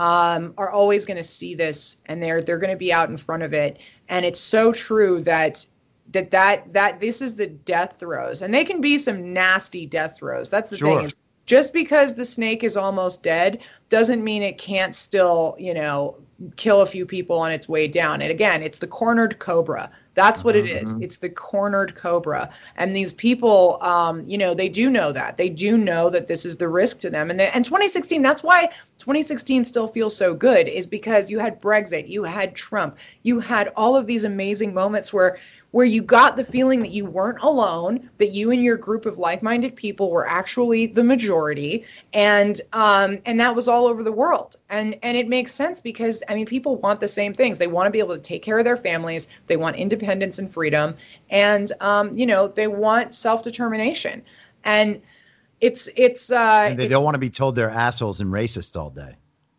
um, 0.00 0.52
are 0.58 0.70
always 0.70 1.06
going 1.06 1.16
to 1.16 1.22
see 1.22 1.54
this, 1.54 1.98
and 2.06 2.20
they're 2.20 2.42
they're 2.42 2.58
going 2.58 2.72
to 2.72 2.76
be 2.76 2.92
out 2.92 3.08
in 3.08 3.16
front 3.16 3.44
of 3.44 3.52
it. 3.54 3.78
And 4.08 4.26
it's 4.26 4.40
so 4.40 4.72
true 4.72 5.20
that 5.22 5.64
that 6.10 6.32
that 6.32 6.72
that 6.72 7.00
this 7.00 7.22
is 7.22 7.36
the 7.36 7.46
death 7.46 8.00
throes, 8.00 8.42
and 8.42 8.52
they 8.52 8.64
can 8.64 8.80
be 8.80 8.98
some 8.98 9.32
nasty 9.32 9.86
death 9.86 10.16
throes. 10.16 10.48
That's 10.50 10.70
the 10.70 10.76
Sure. 10.76 11.02
thing. 11.02 11.12
Just 11.46 11.72
because 11.72 12.16
the 12.16 12.24
snake 12.24 12.64
is 12.64 12.76
almost 12.76 13.22
dead 13.22 13.60
doesn't 13.90 14.24
mean 14.24 14.42
it 14.42 14.58
can't 14.58 14.94
still, 14.94 15.54
you 15.56 15.74
know, 15.74 16.16
kill 16.56 16.80
a 16.80 16.86
few 16.86 17.06
people 17.06 17.38
on 17.38 17.52
its 17.52 17.68
way 17.68 17.86
down. 17.86 18.22
And 18.22 18.30
again, 18.32 18.62
it's 18.62 18.78
the 18.78 18.86
cornered 18.88 19.38
cobra. 19.38 19.90
That's 20.14 20.44
what 20.44 20.54
it 20.54 20.66
is. 20.66 20.96
It's 21.00 21.16
the 21.16 21.28
cornered 21.28 21.96
cobra. 21.96 22.50
And 22.76 22.94
these 22.94 23.12
people, 23.12 23.78
um, 23.80 24.24
you 24.28 24.38
know, 24.38 24.54
they 24.54 24.68
do 24.68 24.88
know 24.88 25.10
that. 25.12 25.36
They 25.36 25.48
do 25.48 25.76
know 25.76 26.08
that 26.10 26.28
this 26.28 26.46
is 26.46 26.56
the 26.56 26.68
risk 26.68 27.00
to 27.00 27.10
them. 27.10 27.30
And 27.30 27.40
they, 27.40 27.48
and 27.48 27.64
2016, 27.64 28.22
that's 28.22 28.42
why 28.42 28.66
2016 28.98 29.64
still 29.64 29.88
feels 29.88 30.16
so 30.16 30.32
good, 30.32 30.68
is 30.68 30.86
because 30.86 31.30
you 31.30 31.40
had 31.40 31.60
Brexit, 31.60 32.08
you 32.08 32.22
had 32.22 32.54
Trump, 32.54 32.98
you 33.22 33.40
had 33.40 33.68
all 33.76 33.96
of 33.96 34.06
these 34.06 34.24
amazing 34.24 34.72
moments 34.72 35.12
where 35.12 35.38
where 35.74 35.84
you 35.84 36.02
got 36.02 36.36
the 36.36 36.44
feeling 36.44 36.78
that 36.78 36.92
you 36.92 37.04
weren't 37.04 37.42
alone, 37.42 38.08
that 38.18 38.30
you 38.30 38.52
and 38.52 38.62
your 38.62 38.76
group 38.76 39.06
of 39.06 39.18
like-minded 39.18 39.74
people 39.74 40.08
were 40.08 40.24
actually 40.24 40.86
the 40.86 41.02
majority, 41.02 41.84
and 42.12 42.60
um, 42.72 43.18
and 43.26 43.40
that 43.40 43.56
was 43.56 43.66
all 43.66 43.88
over 43.88 44.04
the 44.04 44.12
world. 44.12 44.54
And 44.70 44.96
and 45.02 45.16
it 45.16 45.26
makes 45.26 45.52
sense 45.52 45.80
because 45.80 46.22
I 46.28 46.36
mean, 46.36 46.46
people 46.46 46.76
want 46.76 47.00
the 47.00 47.08
same 47.08 47.34
things. 47.34 47.58
They 47.58 47.66
want 47.66 47.88
to 47.88 47.90
be 47.90 47.98
able 47.98 48.14
to 48.14 48.22
take 48.22 48.40
care 48.40 48.60
of 48.60 48.64
their 48.64 48.76
families. 48.76 49.26
They 49.46 49.56
want 49.56 49.74
independence 49.74 50.38
and 50.38 50.48
freedom, 50.48 50.94
and 51.30 51.72
um, 51.80 52.16
you 52.16 52.24
know, 52.24 52.46
they 52.46 52.68
want 52.68 53.12
self-determination. 53.12 54.22
And 54.62 55.02
it's 55.60 55.88
it's 55.96 56.30
uh, 56.30 56.66
And 56.68 56.78
they 56.78 56.84
it's- 56.84 56.92
don't 56.92 57.02
want 57.02 57.16
to 57.16 57.18
be 57.18 57.30
told 57.30 57.56
they're 57.56 57.68
assholes 57.68 58.20
and 58.20 58.30
racist 58.32 58.80
all 58.80 58.90
day. 58.90 59.16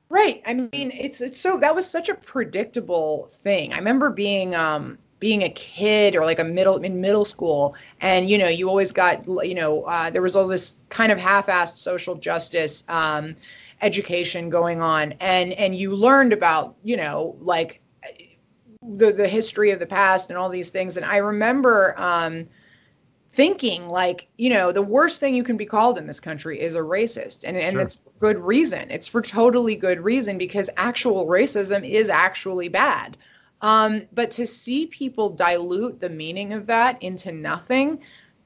Right. 0.08 0.42
I 0.46 0.54
mean, 0.54 0.92
it's 0.92 1.20
it's 1.20 1.42
so 1.42 1.58
that 1.60 1.76
was 1.76 1.86
such 1.86 2.08
a 2.08 2.16
predictable 2.16 3.28
thing. 3.32 3.74
I 3.74 3.78
remember 3.78 4.10
being 4.10 4.56
um 4.56 4.98
being 5.20 5.44
a 5.44 5.50
kid 5.50 6.16
or 6.16 6.26
like 6.26 6.40
a 6.40 6.44
middle 6.44 6.78
in 6.78 7.00
middle 7.00 7.26
school 7.26 7.76
and 8.02 8.30
you 8.30 8.38
know 8.38 8.48
you 8.48 8.68
always 8.68 8.92
got 8.92 9.26
you 9.46 9.56
know 9.56 9.84
uh, 9.84 10.10
there 10.10 10.22
was 10.22 10.36
all 10.36 10.48
this 10.48 10.82
kind 10.90 11.12
of 11.12 11.18
half-assed 11.18 11.78
social 11.78 12.16
justice 12.16 12.84
um, 12.90 13.36
education 13.82 14.50
going 14.50 14.82
on 14.82 15.14
and 15.20 15.54
and 15.54 15.76
you 15.78 15.96
learned 15.96 16.34
about 16.34 16.76
you 16.84 16.98
know 16.98 17.36
like 17.42 17.82
the 18.98 19.12
the 19.12 19.28
history 19.28 19.72
of 19.72 19.80
the 19.80 19.86
past 19.86 20.30
and 20.30 20.38
all 20.38 20.50
these 20.50 20.70
things 20.70 20.98
and 20.98 21.06
i 21.06 21.18
remember 21.18 21.96
um 22.00 22.48
thinking 23.34 23.88
like 23.90 24.28
you 24.38 24.50
know 24.50 24.72
the 24.72 24.82
worst 24.82 25.20
thing 25.20 25.36
you 25.36 25.44
can 25.44 25.58
be 25.58 25.66
called 25.66 25.98
in 25.98 26.08
this 26.08 26.20
country 26.20 26.60
is 26.60 26.76
a 26.76 26.80
racist 26.80 27.44
and 27.46 27.58
and 27.58 27.74
Sure. 27.74 27.82
it's 27.82 27.96
for 27.96 28.12
good 28.20 28.38
reason 28.38 28.90
it's 28.92 29.08
for 29.08 29.22
totally 29.22 29.76
good 29.76 30.00
reason 30.00 30.38
because 30.38 30.70
actual 30.78 31.26
racism 31.26 31.88
is 31.88 32.10
actually 32.10 32.70
bad 32.70 33.18
um 33.62 34.02
but 34.14 34.32
to 34.32 34.46
see 34.46 34.88
people 34.88 35.30
dilute 35.30 36.00
the 36.00 36.10
meaning 36.10 36.54
of 36.54 36.66
that 36.66 37.02
into 37.02 37.32
nothing 37.32 38.00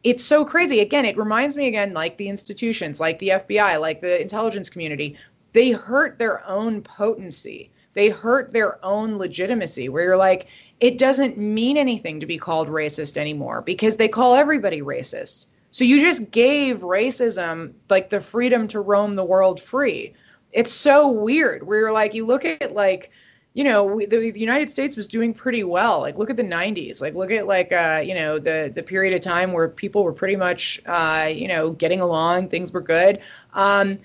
it's 0.04 0.24
so 0.24 0.46
crazy. 0.46 0.80
Again 0.80 1.06
it 1.06 1.18
reminds 1.18 1.56
me 1.56 1.68
again 1.68 1.94
like 1.94 2.18
the 2.18 2.30
institutions 2.30 3.00
like 3.00 3.20
the 3.20 3.30
fbi 3.30 3.80
like 3.80 4.02
the 4.02 4.22
intelligence 4.22 4.70
community. 4.70 5.18
They 5.54 5.72
hurt 5.72 6.20
their 6.20 6.48
own 6.48 6.82
potency. 6.82 7.72
They 7.94 8.10
hurt 8.10 8.52
their 8.52 8.84
own 8.86 9.18
legitimacy 9.18 9.90
where 9.90 10.04
you're 10.04 10.18
like 10.18 10.48
it 10.80 10.98
doesn't 10.98 11.38
mean 11.38 11.76
anything 11.76 12.20
to 12.20 12.26
be 12.26 12.38
called 12.38 12.70
racist 12.70 13.18
anymore 13.18 13.62
because 13.62 13.98
they 13.98 14.08
call 14.08 14.36
everybody 14.36 14.82
racist. 14.82 15.48
So 15.72 15.84
you 15.84 16.00
just 16.00 16.32
gave 16.32 16.80
racism 16.80 17.74
like 17.90 18.10
the 18.10 18.22
freedom 18.22 18.68
to 18.70 18.80
roam 18.80 19.16
the 19.16 19.26
world 19.26 19.60
free. 19.60 20.14
It's 20.54 20.72
so 20.72 21.10
weird 21.10 21.68
where 21.68 21.80
you're 21.80 21.92
like 21.92 22.14
you 22.14 22.26
look 22.26 22.46
at 22.46 22.74
like 22.74 23.12
you 23.54 23.64
know 23.64 23.84
we, 23.84 24.06
the, 24.06 24.32
the 24.32 24.40
united 24.40 24.70
states 24.70 24.96
was 24.96 25.08
doing 25.08 25.34
pretty 25.34 25.64
well. 25.64 26.00
Like 26.02 26.18
look 26.18 26.30
at 26.30 26.38
the 26.38 26.44
90s 26.44 27.02
like 27.02 27.16
look 27.16 27.32
at 27.32 27.48
like 27.48 27.72
uh 27.72 28.02
you 28.04 28.14
know 28.14 28.40
the 28.40 28.72
the 28.74 28.84
period 28.84 29.14
of 29.16 29.22
time 29.22 29.52
where 29.52 29.68
people 29.68 30.04
were 30.04 30.14
pretty 30.14 30.36
much 30.36 30.82
uh 30.86 31.30
you 31.32 31.48
know 31.48 31.72
getting 31.72 32.02
along 32.02 32.50
things 32.50 32.72
were 32.72 32.82
good. 32.82 33.20
Um 33.54 34.00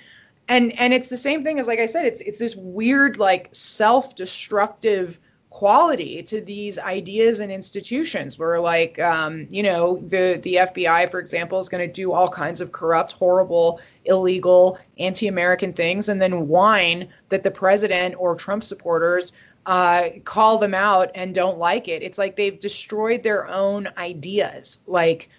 and 0.49 0.79
and 0.79 0.93
it's 0.93 1.09
the 1.09 1.17
same 1.17 1.43
thing 1.43 1.59
as 1.59 1.67
like 1.67 1.79
i 1.79 1.87
said 1.87 2.05
it's 2.05 2.21
it's 2.21 2.39
this 2.39 2.55
weird 2.57 3.19
like 3.19 3.49
self-destructive 3.53 5.19
quality 5.55 6.21
to 6.21 6.41
these 6.41 6.81
ideas 6.81 7.39
and 7.39 7.53
institutions. 7.53 8.41
Where 8.41 8.59
like 8.59 8.99
um, 8.99 9.47
you 9.51 9.63
know 9.63 9.99
the 9.99 10.41
the 10.43 10.57
fbi 10.57 11.09
for 11.09 11.21
example 11.21 11.61
is 11.61 11.69
going 11.69 11.87
to 11.87 11.93
do 11.93 12.13
all 12.13 12.29
kinds 12.29 12.61
of 12.61 12.73
corrupt 12.73 13.13
horrible 13.13 13.81
illegal 14.05 14.79
anti-american 14.99 15.73
things 15.73 16.09
and 16.09 16.21
then 16.21 16.49
whine 16.49 17.09
that 17.29 17.45
the 17.45 17.51
president 17.51 18.17
or 18.19 18.35
trump 18.35 18.65
supporters 18.65 19.33
uh, 19.67 20.11
call 20.25 20.59
them 20.59 20.75
out 20.75 21.11
and 21.15 21.35
don't 21.35 21.57
like 21.57 21.89
it. 21.89 22.03
It's 22.03 22.19
like 22.19 22.37
they've 22.37 22.59
destroyed 22.59 23.23
their 23.23 23.49
own 23.49 23.89
ideas. 23.97 24.83
Like 24.87 25.31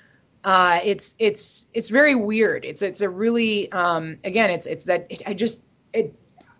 uh, 0.46 0.80
it's 0.84 1.14
it's 1.20 1.68
it's 1.74 1.90
very 1.90 2.16
weird. 2.16 2.66
It's 2.66 2.82
it's 2.82 3.02
a 3.02 3.10
really 3.10 3.72
um, 3.72 4.18
again 4.24 4.50
it's 4.50 4.66
it's 4.66 4.86
that 4.86 5.06
it, 5.10 5.22
I 5.28 5.34
just 5.34 5.62
it 5.94 6.16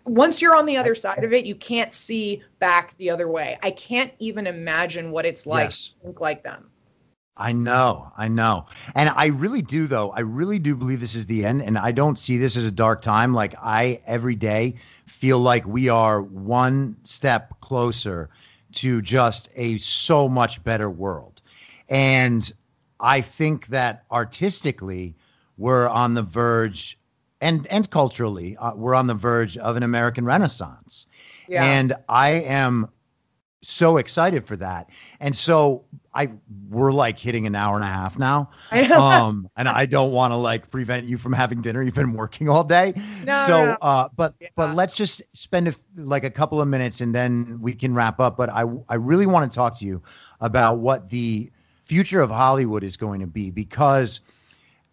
once 0.06 0.40
you're 0.40 0.54
on 0.54 0.66
the 0.66 0.76
other 0.76 0.94
side 0.94 1.24
of 1.24 1.32
it, 1.32 1.44
you 1.44 1.54
can't 1.54 1.92
see 1.92 2.42
back 2.58 2.96
the 2.98 3.10
other 3.10 3.28
way. 3.28 3.58
I 3.62 3.72
can't 3.72 4.12
even 4.18 4.46
imagine 4.46 5.10
what 5.10 5.26
it's 5.26 5.46
like 5.46 5.66
Yes. 5.66 5.88
to 6.00 6.06
think 6.06 6.20
like 6.20 6.42
them. 6.42 6.70
I 7.38 7.52
know, 7.52 8.10
I 8.16 8.28
know. 8.28 8.64
And 8.94 9.10
I 9.10 9.26
really 9.26 9.60
do 9.60 9.86
though. 9.86 10.10
I 10.12 10.20
really 10.20 10.58
do 10.58 10.74
believe 10.74 11.00
this 11.00 11.14
is 11.14 11.26
the 11.26 11.44
end 11.44 11.60
and 11.60 11.76
I 11.76 11.92
don't 11.92 12.18
see 12.18 12.38
this 12.38 12.56
as 12.56 12.64
a 12.64 12.72
dark 12.72 13.02
time. 13.02 13.34
Like 13.34 13.54
I 13.62 14.00
every 14.06 14.34
day 14.36 14.76
feel 15.06 15.38
like 15.38 15.66
we 15.66 15.90
are 15.90 16.22
one 16.22 16.96
step 17.02 17.60
closer 17.60 18.30
to 18.72 19.02
just 19.02 19.50
a 19.54 19.76
so 19.78 20.28
much 20.28 20.64
better 20.64 20.88
world. 20.88 21.42
And 21.90 22.50
I 23.00 23.20
think 23.20 23.66
that 23.66 24.04
artistically 24.10 25.14
we're 25.58 25.88
on 25.88 26.14
the 26.14 26.22
verge 26.22 26.98
and 27.40 27.66
and 27.68 27.90
culturally 27.90 28.56
uh, 28.58 28.74
we're 28.74 28.94
on 28.94 29.06
the 29.06 29.14
verge 29.14 29.56
of 29.58 29.76
an 29.76 29.82
American 29.82 30.24
renaissance. 30.24 31.06
Yeah. 31.48 31.64
And 31.64 31.94
I 32.08 32.30
am 32.30 32.88
so 33.62 33.96
excited 33.96 34.44
for 34.44 34.56
that. 34.56 34.88
And 35.20 35.34
so 35.36 35.84
I 36.14 36.30
we're 36.68 36.92
like 36.92 37.18
hitting 37.18 37.46
an 37.46 37.54
hour 37.54 37.74
and 37.74 37.84
a 37.84 37.88
half 37.88 38.18
now. 38.18 38.50
Um 38.92 39.48
and 39.56 39.68
I 39.68 39.86
don't 39.86 40.12
want 40.12 40.32
to 40.32 40.36
like 40.36 40.70
prevent 40.70 41.06
you 41.08 41.18
from 41.18 41.32
having 41.32 41.60
dinner. 41.62 41.82
You've 41.82 41.94
been 41.94 42.12
working 42.12 42.48
all 42.48 42.62
day. 42.64 42.94
No, 43.24 43.32
so 43.32 43.64
no, 43.64 43.70
no. 43.72 43.76
uh 43.82 44.08
but 44.16 44.34
Yeah. 44.40 44.48
but 44.56 44.74
let's 44.74 44.94
just 44.96 45.22
spend 45.36 45.68
a, 45.68 45.74
like 45.96 46.24
a 46.24 46.30
couple 46.30 46.60
of 46.60 46.68
minutes 46.68 47.00
and 47.00 47.14
then 47.14 47.58
we 47.60 47.72
can 47.74 47.94
wrap 47.94 48.20
up. 48.20 48.36
But 48.36 48.50
I 48.50 48.64
I 48.88 48.94
really 48.94 49.26
want 49.26 49.50
to 49.50 49.54
talk 49.54 49.76
to 49.78 49.86
you 49.86 50.02
about 50.40 50.78
what 50.78 51.08
the 51.10 51.50
future 51.84 52.20
of 52.20 52.30
Hollywood 52.30 52.82
is 52.84 52.96
going 52.96 53.20
to 53.20 53.26
be 53.26 53.50
because 53.50 54.20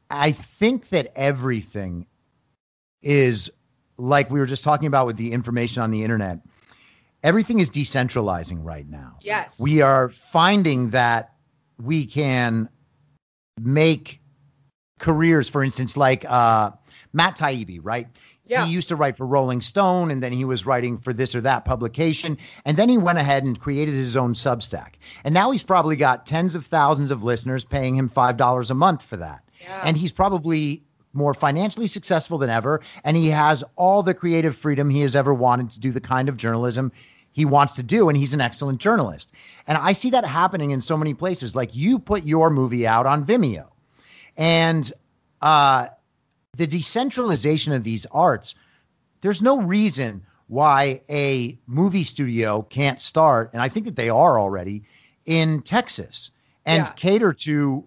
I 0.10 0.32
think 0.32 0.90
that 0.90 1.12
everything 1.16 2.06
is 3.04 3.52
like 3.98 4.30
we 4.30 4.40
were 4.40 4.46
just 4.46 4.64
talking 4.64 4.88
about 4.88 5.06
with 5.06 5.18
the 5.18 5.32
information 5.32 5.84
on 5.84 5.92
the 5.92 6.04
internet. 6.04 6.40
Everything 7.22 7.60
is 7.60 7.70
decentralizing 7.70 8.60
right 8.64 8.90
now. 8.90 9.18
yes. 9.22 9.60
We 9.60 9.82
are 9.82 10.10
finding 10.10 10.90
that 10.90 11.34
we 11.82 12.06
can 12.06 12.68
make 13.62 14.20
careers, 15.00 15.48
for 15.48 15.64
instance, 15.64 15.96
like 15.96 16.26
uh, 16.28 16.72
Matt 17.14 17.38
Taibbi, 17.38 17.80
right? 17.82 18.08
Yeah. 18.46 18.66
He 18.66 18.74
used 18.74 18.90
to 18.90 18.98
write 18.98 19.16
for 19.16 19.26
Rolling 19.26 19.62
Stone 19.62 20.12
and 20.12 20.22
then 20.22 20.34
he 20.34 20.44
was 20.44 20.66
writing 20.66 20.98
for 20.98 21.14
this 21.14 21.34
or 21.34 21.40
that 21.42 21.64
publication. 21.64 22.38
And 22.66 22.76
then 22.76 22.90
he 22.90 22.98
went 22.98 23.18
ahead 23.18 23.46
and 23.46 23.58
created 23.58 23.96
his 23.96 24.18
own 24.18 24.34
Substack. 24.34 24.96
And 25.24 25.34
now 25.34 25.52
he's 25.52 25.64
probably 25.64 25.96
got 25.96 26.26
tens 26.26 26.56
of 26.56 26.66
thousands 26.66 27.10
of 27.10 27.24
listeners 27.24 27.64
paying 27.64 27.96
him 27.96 28.10
$5 28.10 28.70
a 28.70 28.74
month 28.74 29.02
for 29.02 29.16
that. 29.16 29.44
Yeah. 29.62 29.82
And 29.86 29.96
he's 29.98 30.12
probably 30.12 30.84
more 31.14 31.34
financially 31.34 31.88
successful 31.88 32.38
than 32.38 32.50
ever. 32.50 32.82
And 33.04 33.16
he 33.16 33.30
has 33.30 33.64
all 33.76 34.04
the 34.04 34.14
creative 34.14 34.56
freedom 34.56 34.90
he 34.90 35.02
has 35.02 35.16
ever 35.16 35.34
wanted 35.34 35.70
to 35.72 35.80
do 35.80 35.92
the 35.92 36.02
kind 36.02 36.28
of 36.28 36.38
journalism 36.38 36.92
he 37.32 37.46
wants 37.46 37.74
to 37.74 37.84
do. 37.84 38.10
And 38.10 38.18
he's 38.18 38.34
an 38.34 38.42
excellent 38.42 38.80
journalist. 38.80 39.32
And 39.68 39.78
I 39.78 39.94
see 39.94 40.10
that 40.12 40.26
happening 40.26 40.72
in 40.72 40.82
so 40.82 40.98
many 40.98 41.14
places. 41.14 41.56
Like 41.56 41.76
you 41.76 42.00
put 42.00 42.24
your 42.24 42.50
movie 42.50 42.86
out 42.86 43.06
on 43.06 43.26
Vimeo. 43.26 43.68
And 44.38 44.92
uh, 45.42 45.88
the 46.58 46.68
decentralization 46.68 47.74
of 47.74 47.84
these 47.84 48.06
arts, 48.12 48.56
there's 49.22 49.42
no 49.42 49.62
reason 49.62 50.26
why 50.48 51.02
a 51.10 51.58
movie 51.66 52.04
studio 52.04 52.62
can't 52.64 53.02
start, 53.02 53.50
and 53.54 53.62
I 53.62 53.70
think 53.70 53.86
that 53.86 53.96
they 53.96 54.10
are 54.10 54.38
already 54.40 54.84
in 55.26 55.62
Texas 55.62 56.32
and 56.66 56.86
Yeah. 56.86 56.94
cater 56.96 57.34
to 57.34 57.84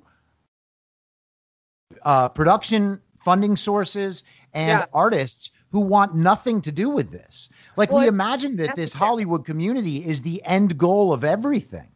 uh, 2.03 2.29
production 2.31 3.01
funding 3.27 3.57
sources 3.57 4.23
and 4.55 4.79
Yeah. 4.81 4.87
artists 4.93 5.51
who 5.73 5.81
want 5.81 6.15
nothing 6.15 6.63
to 6.63 6.73
do 6.83 6.89
with 6.89 7.09
this. 7.11 7.51
Like 7.77 7.91
Well, 7.91 8.03
we 8.03 8.07
imagine 8.07 8.57
that 8.57 8.77
this. 8.77 8.95
Hollywood 8.95 9.45
community 9.45 9.97
is 10.13 10.23
the 10.23 10.39
end 10.45 10.79
goal 10.79 11.13
of 11.13 11.25
everything. 11.25 11.89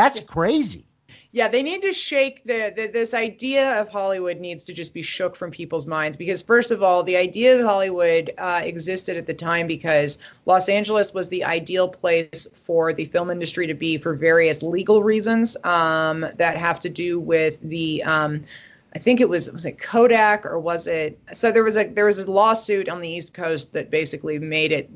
That's 0.00 0.20
crazy. 0.36 0.84
Yeah, 1.32 1.48
they 1.48 1.62
need 1.62 1.82
to 1.82 1.92
shake 1.92 2.36
the, 2.44 2.72
the 2.74 2.86
this 2.86 3.12
idea 3.12 3.78
of 3.80 3.88
Hollywood 3.88 4.38
needs 4.40 4.64
to 4.64 4.72
just 4.72 4.94
be 4.94 5.02
shook 5.02 5.36
from 5.36 5.50
people's 5.50 5.86
minds 5.86 6.16
because 6.16 6.40
first 6.40 6.70
of 6.70 6.82
all, 6.82 7.02
the 7.02 7.16
idea 7.16 7.58
of 7.58 7.66
Hollywood 7.66 8.32
uh, 8.38 8.60
existed 8.64 9.16
at 9.16 9.26
the 9.26 9.34
time 9.34 9.66
because 9.66 10.18
Los 10.46 10.68
Angeles 10.68 11.12
was 11.12 11.28
the 11.28 11.44
ideal 11.44 11.88
place 11.88 12.46
for 12.54 12.92
the 12.94 13.04
film 13.04 13.30
industry 13.30 13.66
to 13.66 13.74
be 13.74 13.98
for 13.98 14.14
various 14.14 14.62
legal 14.62 15.02
reasons 15.02 15.56
um, 15.64 16.24
that 16.36 16.56
have 16.56 16.80
to 16.80 16.88
do 16.88 17.20
with 17.20 17.60
the. 17.62 18.02
Um, 18.04 18.44
I 18.94 18.98
think 18.98 19.20
it 19.20 19.28
was 19.28 19.50
was 19.52 19.66
it 19.66 19.78
Kodak 19.78 20.46
or 20.46 20.58
was 20.58 20.86
it 20.86 21.18
so 21.32 21.52
there 21.52 21.62
was 21.62 21.76
a 21.76 21.88
there 21.88 22.06
was 22.06 22.20
a 22.20 22.30
lawsuit 22.30 22.88
on 22.88 23.00
the 23.00 23.08
East 23.08 23.34
Coast 23.34 23.72
that 23.74 23.90
basically 23.90 24.38
made 24.38 24.72
it 24.72 24.88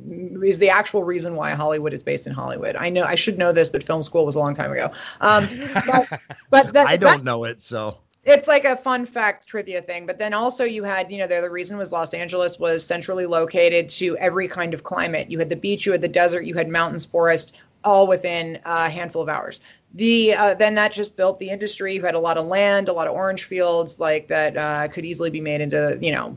is 0.42 0.58
the 0.58 0.70
actual 0.70 1.04
reason 1.04 1.36
why 1.36 1.50
Hollywood 1.50 1.92
is 1.92 2.02
based 2.02 2.26
in 2.26 2.32
Hollywood. 2.32 2.74
I 2.76 2.88
know 2.88 3.04
I 3.04 3.14
should 3.14 3.36
know 3.36 3.52
this, 3.52 3.68
but 3.68 3.82
film 3.82 4.02
school 4.02 4.24
was 4.24 4.34
a 4.34 4.38
long 4.38 4.54
time 4.54 4.72
ago. 4.72 4.90
Um, 5.20 5.46
but 5.86 6.20
but 6.48 6.72
that, 6.72 6.86
I 6.86 6.96
don't 6.96 7.22
know 7.22 7.44
it, 7.44 7.60
so 7.60 7.98
it's 8.24 8.46
like 8.46 8.64
a 8.64 8.76
fun 8.76 9.04
fact 9.04 9.46
trivia 9.46 9.82
thing 9.82 10.06
but 10.06 10.18
then 10.18 10.32
also 10.32 10.64
you 10.64 10.84
had 10.84 11.10
you 11.10 11.18
know 11.18 11.26
the, 11.26 11.40
the 11.40 11.50
reason 11.50 11.76
was 11.76 11.92
los 11.92 12.14
angeles 12.14 12.58
was 12.58 12.84
centrally 12.84 13.26
located 13.26 13.88
to 13.88 14.16
every 14.18 14.46
kind 14.46 14.74
of 14.74 14.84
climate. 14.84 15.30
You 15.30 15.38
had 15.38 15.48
the 15.48 15.56
beach 15.56 15.86
you 15.86 15.92
had 15.92 16.00
the 16.00 16.08
desert 16.08 16.44
you 16.44 16.54
had 16.54 16.68
mountains 16.68 17.04
forest 17.04 17.56
all 17.84 18.06
within 18.06 18.60
a 18.64 18.88
handful 18.88 19.22
of 19.22 19.28
hours. 19.28 19.60
The 19.94 20.34
uh, 20.34 20.54
then 20.54 20.74
that 20.76 20.92
just 20.92 21.16
built 21.16 21.38
the 21.38 21.50
industry. 21.50 21.96
You 21.96 22.02
had 22.02 22.14
a 22.14 22.20
lot 22.20 22.38
of 22.38 22.46
land 22.46 22.88
a 22.88 22.92
lot 22.92 23.08
of 23.08 23.14
orange 23.14 23.44
fields 23.44 23.98
like 23.98 24.28
that 24.28 24.56
uh, 24.56 24.88
could 24.88 25.04
easily 25.04 25.30
be 25.30 25.40
made 25.40 25.60
into 25.60 25.98
you 26.00 26.12
know 26.12 26.36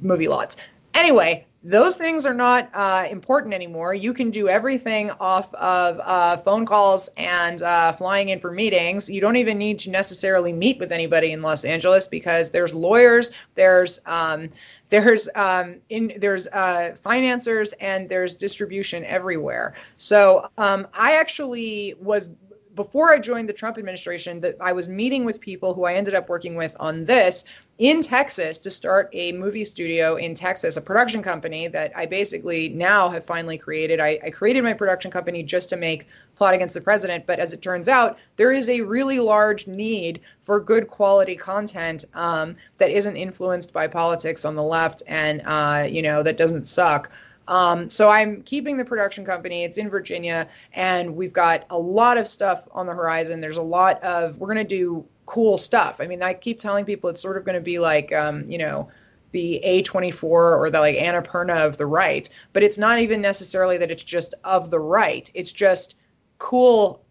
movie 0.00 0.28
lots. 0.28 0.56
Anyway, 0.94 1.46
those 1.66 1.96
things 1.96 2.24
are 2.24 2.34
not 2.34 2.70
uh, 2.74 3.08
important 3.10 3.52
anymore. 3.52 3.92
You 3.92 4.14
can 4.14 4.30
do 4.30 4.48
everything 4.48 5.10
off 5.18 5.52
of 5.54 6.00
uh, 6.04 6.36
phone 6.36 6.64
calls 6.64 7.08
and 7.16 7.60
uh, 7.60 7.90
flying 7.90 8.28
in 8.28 8.38
for 8.38 8.52
meetings. 8.52 9.10
You 9.10 9.20
don't 9.20 9.34
even 9.34 9.58
need 9.58 9.80
to 9.80 9.90
necessarily 9.90 10.52
meet 10.52 10.78
with 10.78 10.92
anybody 10.92 11.32
in 11.32 11.42
Los 11.42 11.64
Angeles 11.64 12.06
because 12.06 12.50
there's 12.50 12.72
lawyers, 12.72 13.32
there's 13.56 13.98
um, 14.06 14.48
there's 14.90 15.28
um, 15.34 15.80
in 15.88 16.12
there's 16.18 16.46
uh, 16.48 16.94
financiers, 17.02 17.72
and 17.80 18.08
there's 18.08 18.36
distribution 18.36 19.04
everywhere. 19.04 19.74
So 19.96 20.48
um, 20.58 20.86
I 20.96 21.16
actually 21.16 21.94
was 22.00 22.30
before 22.76 23.10
I 23.10 23.18
joined 23.18 23.48
the 23.48 23.54
Trump 23.54 23.78
administration 23.78 24.38
that 24.42 24.56
I 24.60 24.72
was 24.72 24.86
meeting 24.86 25.24
with 25.24 25.40
people 25.40 25.72
who 25.72 25.84
I 25.84 25.94
ended 25.94 26.14
up 26.14 26.28
working 26.28 26.54
with 26.54 26.76
on 26.78 27.06
this 27.06 27.46
in 27.78 28.02
Texas 28.02 28.58
to 28.58 28.70
start 28.70 29.08
a 29.14 29.32
movie 29.32 29.64
studio 29.64 30.16
in 30.16 30.34
Texas, 30.34 30.76
a 30.76 30.80
production 30.80 31.22
company 31.22 31.68
that 31.68 31.90
I 31.96 32.04
basically 32.04 32.68
now 32.68 33.08
have 33.08 33.24
finally 33.24 33.56
created. 33.56 33.98
I, 33.98 34.18
I 34.22 34.30
created 34.30 34.62
my 34.62 34.74
production 34.74 35.10
company 35.10 35.42
just 35.42 35.70
to 35.70 35.76
make 35.76 36.06
Plot 36.36 36.54
Against 36.54 36.74
the 36.74 36.80
President, 36.82 37.26
but 37.26 37.38
as 37.38 37.54
it 37.54 37.62
turns 37.62 37.88
out, 37.88 38.18
there 38.36 38.52
is 38.52 38.68
a 38.68 38.82
really 38.82 39.20
large 39.20 39.66
need 39.66 40.20
for 40.42 40.60
good 40.60 40.88
quality 40.88 41.34
content 41.34 42.04
um, 42.14 42.56
that 42.76 42.90
isn't 42.90 43.16
influenced 43.16 43.72
by 43.72 43.86
politics 43.86 44.44
on 44.44 44.54
the 44.54 44.62
left 44.62 45.02
and 45.06 45.42
uh, 45.46 45.86
you 45.88 46.02
know 46.02 46.22
that 46.22 46.36
doesn't 46.36 46.68
suck. 46.68 47.10
Um, 47.48 47.88
so 47.88 48.08
I'm 48.08 48.42
keeping 48.42 48.76
the 48.76 48.84
production 48.84 49.24
company. 49.24 49.64
It's 49.64 49.78
in 49.78 49.88
Virginia, 49.88 50.48
and 50.72 51.14
we've 51.14 51.32
got 51.32 51.66
a 51.70 51.78
lot 51.78 52.18
of 52.18 52.26
stuff 52.26 52.66
on 52.72 52.86
the 52.86 52.92
horizon. 52.92 53.40
There's 53.40 53.56
a 53.56 53.62
lot 53.62 54.02
of 54.02 54.36
we're 54.38 54.48
gonna 54.48 54.64
do 54.64 55.04
cool 55.26 55.58
stuff. 55.58 56.00
I 56.00 56.06
mean, 56.06 56.22
I 56.22 56.34
keep 56.34 56.58
telling 56.58 56.84
people 56.84 57.10
it's 57.10 57.20
sort 57.20 57.36
of 57.36 57.44
gonna 57.44 57.60
be 57.60 57.78
like 57.78 58.12
um, 58.12 58.48
you 58.50 58.58
know 58.58 58.88
the 59.32 59.60
A24 59.64 60.22
or 60.22 60.70
the 60.70 60.80
like 60.80 60.96
Annapurna 60.96 61.66
of 61.66 61.76
the 61.76 61.86
right, 61.86 62.28
but 62.52 62.62
it's 62.62 62.78
not 62.78 62.98
even 62.98 63.20
necessarily 63.20 63.78
that 63.78 63.90
it's 63.90 64.04
just 64.04 64.34
of 64.44 64.70
the 64.70 64.80
right. 64.80 65.30
It's 65.34 65.52
just 65.52 65.96
cool 66.38 67.04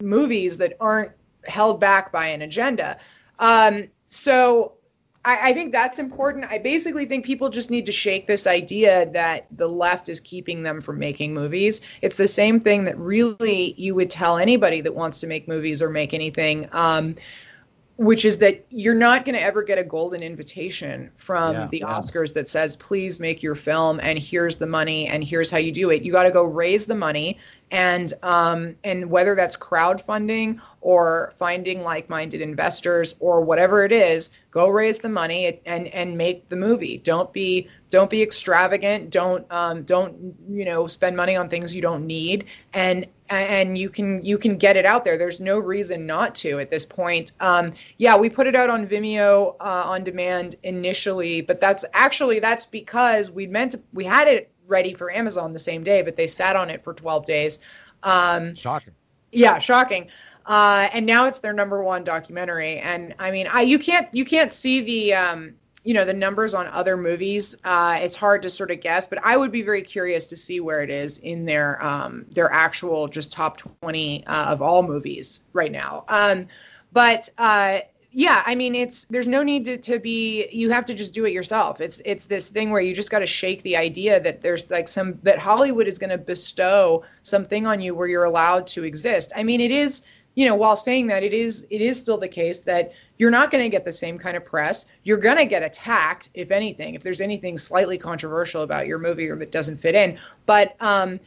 movies 0.00 0.56
that 0.58 0.76
aren't 0.80 1.12
held 1.44 1.80
back 1.80 2.12
by 2.12 2.26
an 2.26 2.42
agenda. 2.42 2.98
Um, 3.38 3.88
so 4.08 4.74
I, 5.24 5.50
I 5.50 5.52
think 5.52 5.72
that's 5.72 5.98
important. 5.98 6.46
I 6.50 6.58
basically 6.58 7.04
think 7.06 7.24
people 7.24 7.48
just 7.48 7.70
need 7.70 7.86
to 7.86 7.92
shake 7.92 8.26
this 8.26 8.46
idea 8.46 9.06
that 9.12 9.46
the 9.52 9.68
left 9.68 10.08
is 10.08 10.18
keeping 10.20 10.62
them 10.62 10.80
from 10.80 10.98
making 10.98 11.32
movies. 11.32 11.80
It's 12.00 12.16
the 12.16 12.28
same 12.28 12.58
thing 12.58 12.84
that 12.84 12.98
really 12.98 13.74
you 13.76 13.94
would 13.94 14.10
tell 14.10 14.38
anybody 14.38 14.80
that 14.80 14.94
wants 14.94 15.20
to 15.20 15.26
make 15.26 15.46
movies 15.46 15.80
or 15.80 15.90
make 15.90 16.12
anything. 16.12 16.68
Um, 16.72 17.14
which 18.02 18.24
is 18.24 18.38
that 18.38 18.66
you're 18.70 18.96
not 18.96 19.24
going 19.24 19.36
to 19.36 19.40
ever 19.40 19.62
get 19.62 19.78
a 19.78 19.84
golden 19.84 20.24
invitation 20.24 21.08
from 21.18 21.54
Yeah, 21.54 21.68
the 21.70 21.78
yeah. 21.78 21.86
Oscars 21.86 22.34
that 22.34 22.48
says, 22.48 22.74
please 22.74 23.20
make 23.20 23.44
your 23.44 23.54
film 23.54 24.00
and 24.02 24.18
here's 24.18 24.56
the 24.56 24.66
money 24.66 25.06
and 25.06 25.22
here's 25.22 25.50
how 25.50 25.58
you 25.58 25.70
do 25.70 25.90
it. 25.90 26.02
You 26.02 26.10
got 26.10 26.24
to 26.24 26.32
go 26.32 26.42
raise 26.42 26.84
the 26.84 26.96
money 26.96 27.38
and 27.70 28.12
um, 28.24 28.74
and 28.82 29.08
whether 29.08 29.36
that's 29.36 29.56
crowdfunding 29.56 30.60
or 30.80 31.32
finding 31.36 31.82
like-minded 31.82 32.40
investors 32.40 33.14
or 33.20 33.40
whatever 33.40 33.84
it 33.84 33.92
is, 33.92 34.30
go 34.50 34.68
raise 34.68 34.98
the 34.98 35.08
money 35.08 35.60
and 35.64 35.86
and 35.88 36.18
make 36.18 36.48
the 36.48 36.56
movie. 36.56 36.98
Don't 36.98 37.32
be 37.32 37.68
don't 37.90 38.10
be 38.10 38.20
extravagant. 38.20 39.10
Don't 39.10 39.46
um, 39.50 39.84
don't 39.84 40.34
you 40.50 40.64
know 40.64 40.88
spend 40.88 41.16
money 41.16 41.36
on 41.36 41.48
things 41.48 41.74
you 41.74 41.80
don't 41.82 42.04
need 42.06 42.46
and 42.74 43.06
and 43.34 43.78
you 43.78 43.88
can 43.88 44.24
you 44.24 44.38
can 44.38 44.56
get 44.56 44.76
it 44.76 44.84
out 44.84 45.04
there. 45.04 45.16
There's 45.16 45.40
no 45.40 45.58
reason 45.58 46.06
not 46.06 46.34
to 46.36 46.58
at 46.58 46.70
this 46.70 46.84
point. 46.84 47.32
Um, 47.40 47.72
yeah, 47.98 48.16
we 48.16 48.28
put 48.28 48.46
it 48.46 48.54
out 48.54 48.70
on 48.70 48.86
Vimeo 48.86 49.56
uh, 49.60 49.84
on 49.86 50.04
demand 50.04 50.56
initially, 50.62 51.40
but 51.40 51.60
that's 51.60 51.84
actually 51.94 52.40
that's 52.40 52.66
because 52.66 53.30
we 53.30 53.46
meant 53.46 53.72
to, 53.72 53.80
we 53.92 54.04
had 54.04 54.28
it 54.28 54.50
ready 54.66 54.94
for 54.94 55.10
Amazon 55.10 55.52
the 55.52 55.58
same 55.58 55.82
day, 55.82 56.02
but 56.02 56.16
they 56.16 56.26
sat 56.26 56.56
on 56.56 56.70
it 56.70 56.82
for 56.82 56.94
12 56.94 57.26
days. 57.26 57.60
Um, 58.02 58.54
Shocking. 58.54 58.94
yeah, 59.32 59.58
shocking. 59.58 60.08
Uh, 60.46 60.88
and 60.92 61.06
now 61.06 61.26
it's 61.26 61.38
their 61.38 61.52
number 61.52 61.82
one 61.82 62.02
documentary. 62.04 62.78
And 62.78 63.14
I 63.18 63.30
mean, 63.30 63.46
I 63.46 63.62
you 63.62 63.78
can't 63.78 64.08
you 64.12 64.24
can't 64.24 64.50
see 64.50 64.80
the 64.80 65.14
um, 65.14 65.54
you 65.84 65.94
know 65.94 66.04
the 66.04 66.12
numbers 66.12 66.54
on 66.54 66.66
other 66.68 66.96
movies. 66.96 67.56
Uh, 67.64 67.98
it's 68.00 68.16
hard 68.16 68.42
to 68.42 68.50
sort 68.50 68.70
of 68.70 68.80
guess, 68.80 69.06
but 69.06 69.18
I 69.24 69.36
would 69.36 69.50
be 69.50 69.62
very 69.62 69.82
curious 69.82 70.26
to 70.26 70.36
see 70.36 70.60
where 70.60 70.82
it 70.82 70.90
is 70.90 71.18
in 71.18 71.44
their 71.44 71.82
um, 71.84 72.24
their 72.30 72.50
actual 72.52 73.08
just 73.08 73.32
top 73.32 73.58
twenty 73.58 74.24
uh, 74.26 74.52
of 74.52 74.62
all 74.62 74.82
movies 74.82 75.42
right 75.52 75.72
now. 75.72 76.04
Um, 76.08 76.46
but 76.92 77.28
uh, 77.38 77.80
yeah, 78.14 78.42
I 78.44 78.54
mean, 78.54 78.74
it's 78.74 79.04
there's 79.06 79.26
no 79.26 79.42
need 79.42 79.64
to, 79.64 79.78
to 79.78 79.98
be. 79.98 80.46
You 80.52 80.70
have 80.70 80.84
to 80.84 80.94
just 80.94 81.14
do 81.14 81.24
it 81.24 81.32
yourself. 81.32 81.80
It's 81.80 82.02
it's 82.04 82.26
this 82.26 82.50
thing 82.50 82.70
where 82.70 82.82
you 82.82 82.94
just 82.94 83.10
got 83.10 83.20
to 83.20 83.26
shake 83.26 83.62
the 83.62 83.76
idea 83.76 84.20
that 84.20 84.42
there's 84.42 84.70
like 84.70 84.86
some 84.86 85.18
that 85.22 85.38
Hollywood 85.38 85.88
is 85.88 85.98
going 85.98 86.10
to 86.10 86.18
bestow 86.18 87.02
something 87.22 87.66
on 87.66 87.80
you 87.80 87.94
where 87.94 88.06
you're 88.06 88.24
allowed 88.24 88.66
to 88.68 88.84
exist. 88.84 89.32
I 89.34 89.42
mean, 89.42 89.60
it 89.60 89.70
is 89.70 90.02
you 90.34 90.46
know 90.46 90.54
while 90.54 90.76
saying 90.76 91.06
that 91.06 91.22
it 91.22 91.32
is 91.32 91.66
it 91.70 91.80
is 91.80 91.98
still 91.98 92.18
the 92.18 92.28
case 92.28 92.60
that 92.60 92.92
you're 93.22 93.30
not 93.30 93.52
going 93.52 93.62
to 93.62 93.68
get 93.68 93.84
the 93.84 93.92
same 93.92 94.18
kind 94.18 94.36
of 94.36 94.44
press 94.44 94.86
you're 95.04 95.16
going 95.16 95.36
to 95.36 95.44
get 95.44 95.62
attacked 95.62 96.28
if 96.34 96.50
anything 96.50 96.96
if 96.96 97.02
there's 97.04 97.20
anything 97.20 97.56
slightly 97.56 97.96
controversial 97.96 98.62
about 98.62 98.88
your 98.88 98.98
movie 98.98 99.28
or 99.28 99.36
that 99.36 99.52
doesn't 99.52 99.76
fit 99.76 99.94
in 99.94 100.18
but 100.44 100.74
um 100.80 101.20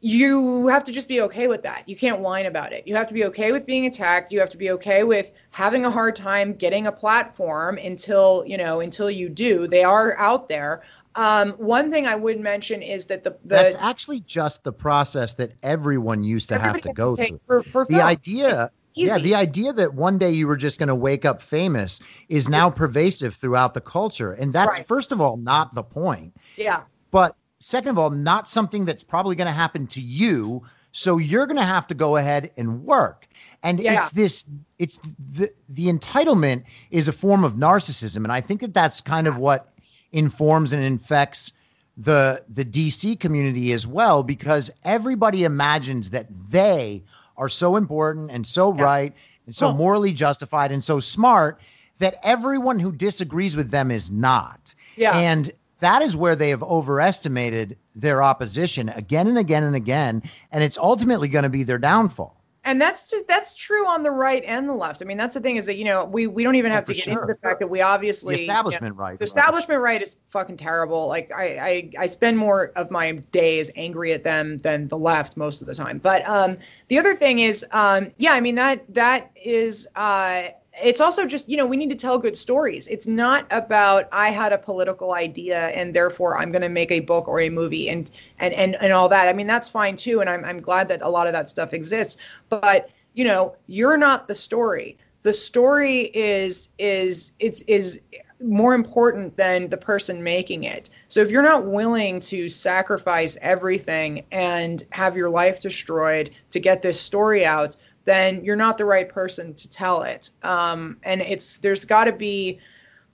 you 0.00 0.68
have 0.68 0.84
to 0.84 0.92
just 0.92 1.08
be 1.08 1.22
okay 1.22 1.48
with 1.48 1.62
that. 1.62 1.88
You 1.88 1.96
can't 1.96 2.20
whine 2.20 2.44
about 2.44 2.74
it. 2.74 2.86
You 2.86 2.94
have 2.94 3.06
to 3.06 3.14
be 3.14 3.24
okay 3.24 3.52
with 3.52 3.64
being 3.64 3.86
attacked. 3.86 4.30
You 4.30 4.38
have 4.38 4.50
to 4.50 4.58
be 4.58 4.70
okay 4.72 5.02
with 5.02 5.32
having 5.50 5.86
a 5.86 5.90
hard 5.90 6.14
time 6.14 6.52
getting 6.52 6.86
a 6.86 6.92
platform 6.92 7.78
until, 7.78 8.44
you 8.46 8.58
know, 8.58 8.80
until 8.80 9.10
you 9.10 9.30
do. 9.30 9.66
They 9.66 9.82
are 9.82 10.14
out 10.18 10.50
there. 10.50 10.82
Um, 11.14 11.52
one 11.52 11.90
thing 11.90 12.06
I 12.06 12.16
would 12.16 12.38
mention 12.38 12.82
is 12.82 13.06
that 13.06 13.24
the, 13.24 13.30
the 13.30 13.56
That's 13.56 13.76
actually 13.76 14.20
just 14.20 14.62
the 14.62 14.74
process 14.74 15.32
that 15.36 15.52
everyone 15.62 16.22
used 16.22 16.50
to 16.50 16.58
have 16.58 16.82
to 16.82 16.92
go 16.92 17.16
through. 17.16 17.40
for, 17.46 17.62
for 17.62 17.86
The 17.86 17.94
film. 17.94 18.06
idea 18.06 18.70
easy. 18.94 19.08
Yeah, 19.08 19.18
the 19.18 19.34
idea 19.34 19.72
that 19.72 19.94
one 19.94 20.18
day 20.18 20.30
you 20.30 20.46
were 20.46 20.56
just 20.56 20.78
going 20.78 20.88
to 20.88 20.94
wake 20.94 21.24
up 21.24 21.40
famous 21.42 22.00
is 22.28 22.48
now 22.48 22.70
pervasive 22.70 23.34
throughout 23.34 23.74
the 23.74 23.80
culture. 23.80 24.32
And 24.32 24.52
that's, 24.52 24.78
Right. 24.78 24.86
first 24.86 25.12
of 25.12 25.20
all, 25.20 25.36
not 25.36 25.74
the 25.74 25.82
point. 25.82 26.34
yeah. 26.56 26.82
But 27.10 27.36
second 27.60 27.90
of 27.90 27.98
all, 27.98 28.10
not 28.10 28.48
something 28.48 28.84
that's 28.84 29.02
probably 29.02 29.36
going 29.36 29.46
to 29.46 29.52
happen 29.52 29.86
to 29.88 30.00
you. 30.00 30.62
So 30.92 31.18
you're 31.18 31.46
going 31.46 31.56
to 31.56 31.62
have 31.64 31.86
to 31.88 31.94
go 31.94 32.16
ahead 32.16 32.50
and 32.56 32.84
work. 32.84 33.26
And 33.62 33.80
Yeah. 33.80 33.94
it's 33.98 34.12
this, 34.12 34.44
it's 34.78 35.00
the, 35.32 35.50
the 35.68 35.86
entitlement 35.86 36.64
is 36.90 37.08
a 37.08 37.12
form 37.12 37.44
of 37.44 37.54
narcissism. 37.54 38.18
And 38.18 38.32
I 38.32 38.40
think 38.40 38.60
that 38.60 38.74
that's 38.74 39.00
kind 39.00 39.26
of 39.26 39.38
what 39.38 39.72
informs 40.12 40.72
and 40.72 40.82
infects 40.84 41.52
the 41.96 42.42
the 42.48 42.64
DC 42.64 43.18
community 43.20 43.72
as 43.72 43.86
well 43.86 44.24
because 44.24 44.68
everybody 44.84 45.44
imagines 45.44 46.10
that 46.10 46.26
they 46.50 47.02
are 47.36 47.48
so 47.48 47.76
important 47.76 48.30
and 48.30 48.46
so 48.46 48.72
right 48.72 49.12
and 49.46 49.54
so 49.54 49.66
Well- 49.66 49.76
morally 49.76 50.12
justified 50.12 50.72
and 50.72 50.82
so 50.82 51.00
smart 51.00 51.60
that 51.98 52.18
everyone 52.22 52.78
who 52.78 52.90
disagrees 52.92 53.56
with 53.56 53.70
them 53.70 53.90
is 53.90 54.10
not. 54.10 54.74
Yeah. 54.96 55.16
And 55.16 55.50
that 55.80 56.02
is 56.02 56.16
where 56.16 56.34
they 56.34 56.50
have 56.50 56.62
overestimated 56.62 57.76
their 57.94 58.22
opposition 58.22 58.88
again 58.90 59.26
and 59.28 59.38
again 59.38 59.62
and 59.62 59.76
again 59.76 60.22
and 60.50 60.64
it's 60.64 60.78
ultimately 60.78 61.28
going 61.28 61.44
to 61.44 61.48
be 61.48 61.62
their 61.62 61.78
downfall. 61.78 62.36
And 62.64 62.80
that's 62.80 63.10
just, 63.10 63.28
that's 63.28 63.54
true 63.54 63.86
on 63.86 64.02
the 64.02 64.10
right 64.10 64.42
and 64.46 64.68
the 64.68 64.72
left. 64.74 65.02
I 65.02 65.04
mean, 65.04 65.16
that's 65.18 65.34
the 65.34 65.40
thing 65.40 65.56
is 65.56 65.66
that 65.66 65.76
you 65.76 65.84
know 65.84 66.04
we 66.04 66.26
we 66.26 66.42
don't 66.42 66.56
even 66.56 66.72
have 66.72 66.84
Oh, 66.84 66.86
to 66.86 66.94
get 66.94 67.04
sure. 67.04 67.12
into 67.14 67.26
the 67.26 67.38
fact 67.38 67.60
that 67.60 67.68
we 67.68 67.80
obviously 67.82 68.36
The 68.36 68.42
you 68.42 68.48
know, 68.48 68.52
establishment 68.52 68.96
right. 68.96 69.18
the 69.18 69.24
establishment 69.24 69.80
right 69.80 70.00
is 70.02 70.16
fucking 70.26 70.56
terrible. 70.56 71.06
Like 71.06 71.30
I, 71.34 71.90
I 71.98 72.04
I 72.04 72.06
spend 72.06 72.38
more 72.38 72.72
of 72.76 72.90
my 72.90 73.12
days 73.32 73.70
angry 73.76 74.12
at 74.12 74.24
them 74.24 74.58
than 74.58 74.88
the 74.88 74.98
left 74.98 75.36
most 75.36 75.60
of 75.60 75.66
the 75.66 75.74
time. 75.74 75.98
But 75.98 76.28
um 76.28 76.56
the 76.88 76.98
other 76.98 77.14
thing 77.14 77.40
is 77.40 77.64
um 77.72 78.10
yeah, 78.18 78.32
I 78.32 78.40
mean 78.40 78.54
that 78.56 78.84
that 78.94 79.30
is 79.36 79.86
uh 79.96 80.44
it's 80.82 81.00
also 81.00 81.24
just 81.24 81.48
you 81.48 81.56
know 81.56 81.66
we 81.66 81.76
need 81.76 81.90
to 81.90 81.96
tell 81.96 82.18
good 82.18 82.36
stories. 82.36 82.88
It's 82.88 83.06
not 83.06 83.46
about 83.50 84.08
i 84.12 84.30
had 84.30 84.52
a 84.52 84.58
political 84.58 85.14
idea 85.14 85.68
and 85.68 85.94
therefore 85.94 86.38
i'm 86.38 86.50
going 86.50 86.62
to 86.62 86.68
make 86.68 86.90
a 86.90 87.00
book 87.00 87.28
or 87.28 87.40
a 87.40 87.50
movie 87.50 87.88
and 87.88 88.10
and 88.38 88.54
and, 88.54 88.76
and 88.76 88.92
all 88.92 89.08
that. 89.08 89.28
I 89.28 89.32
mean 89.32 89.46
that's 89.46 89.68
fine 89.68 89.96
too 89.96 90.20
and 90.20 90.28
I'm, 90.28 90.44
I'm 90.44 90.60
glad 90.60 90.88
that 90.88 91.02
a 91.02 91.08
lot 91.08 91.26
of 91.26 91.32
that 91.32 91.50
stuff 91.50 91.72
exists 91.72 92.20
but 92.48 92.90
you 93.14 93.24
know 93.24 93.54
you're 93.66 93.96
not 93.96 94.28
the 94.28 94.34
story. 94.34 94.98
The 95.22 95.32
story 95.32 96.10
is 96.14 96.70
is 96.78 97.32
is 97.38 97.62
is 97.66 98.00
more 98.40 98.74
important 98.74 99.36
than 99.36 99.70
the 99.70 99.76
person 99.76 100.22
making 100.22 100.64
it. 100.64 100.90
So 101.08 101.20
if 101.20 101.30
you're 101.30 101.42
not 101.42 101.64
willing 101.64 102.20
to 102.20 102.48
sacrifice 102.48 103.38
everything 103.40 104.24
and 104.32 104.82
have 104.90 105.16
your 105.16 105.30
life 105.30 105.60
destroyed 105.60 106.30
to 106.50 106.60
get 106.60 106.82
this 106.82 107.00
story 107.00 107.46
out 107.46 107.76
then 108.04 108.44
you're 108.44 108.56
not 108.56 108.78
the 108.78 108.84
right 108.84 109.08
person 109.08 109.54
to 109.54 109.68
tell 109.68 110.02
it. 110.02 110.30
Um, 110.42 110.98
and 111.02 111.20
it's 111.22 111.58
there's 111.58 111.84
got 111.84 112.04
to 112.04 112.12
be, 112.12 112.58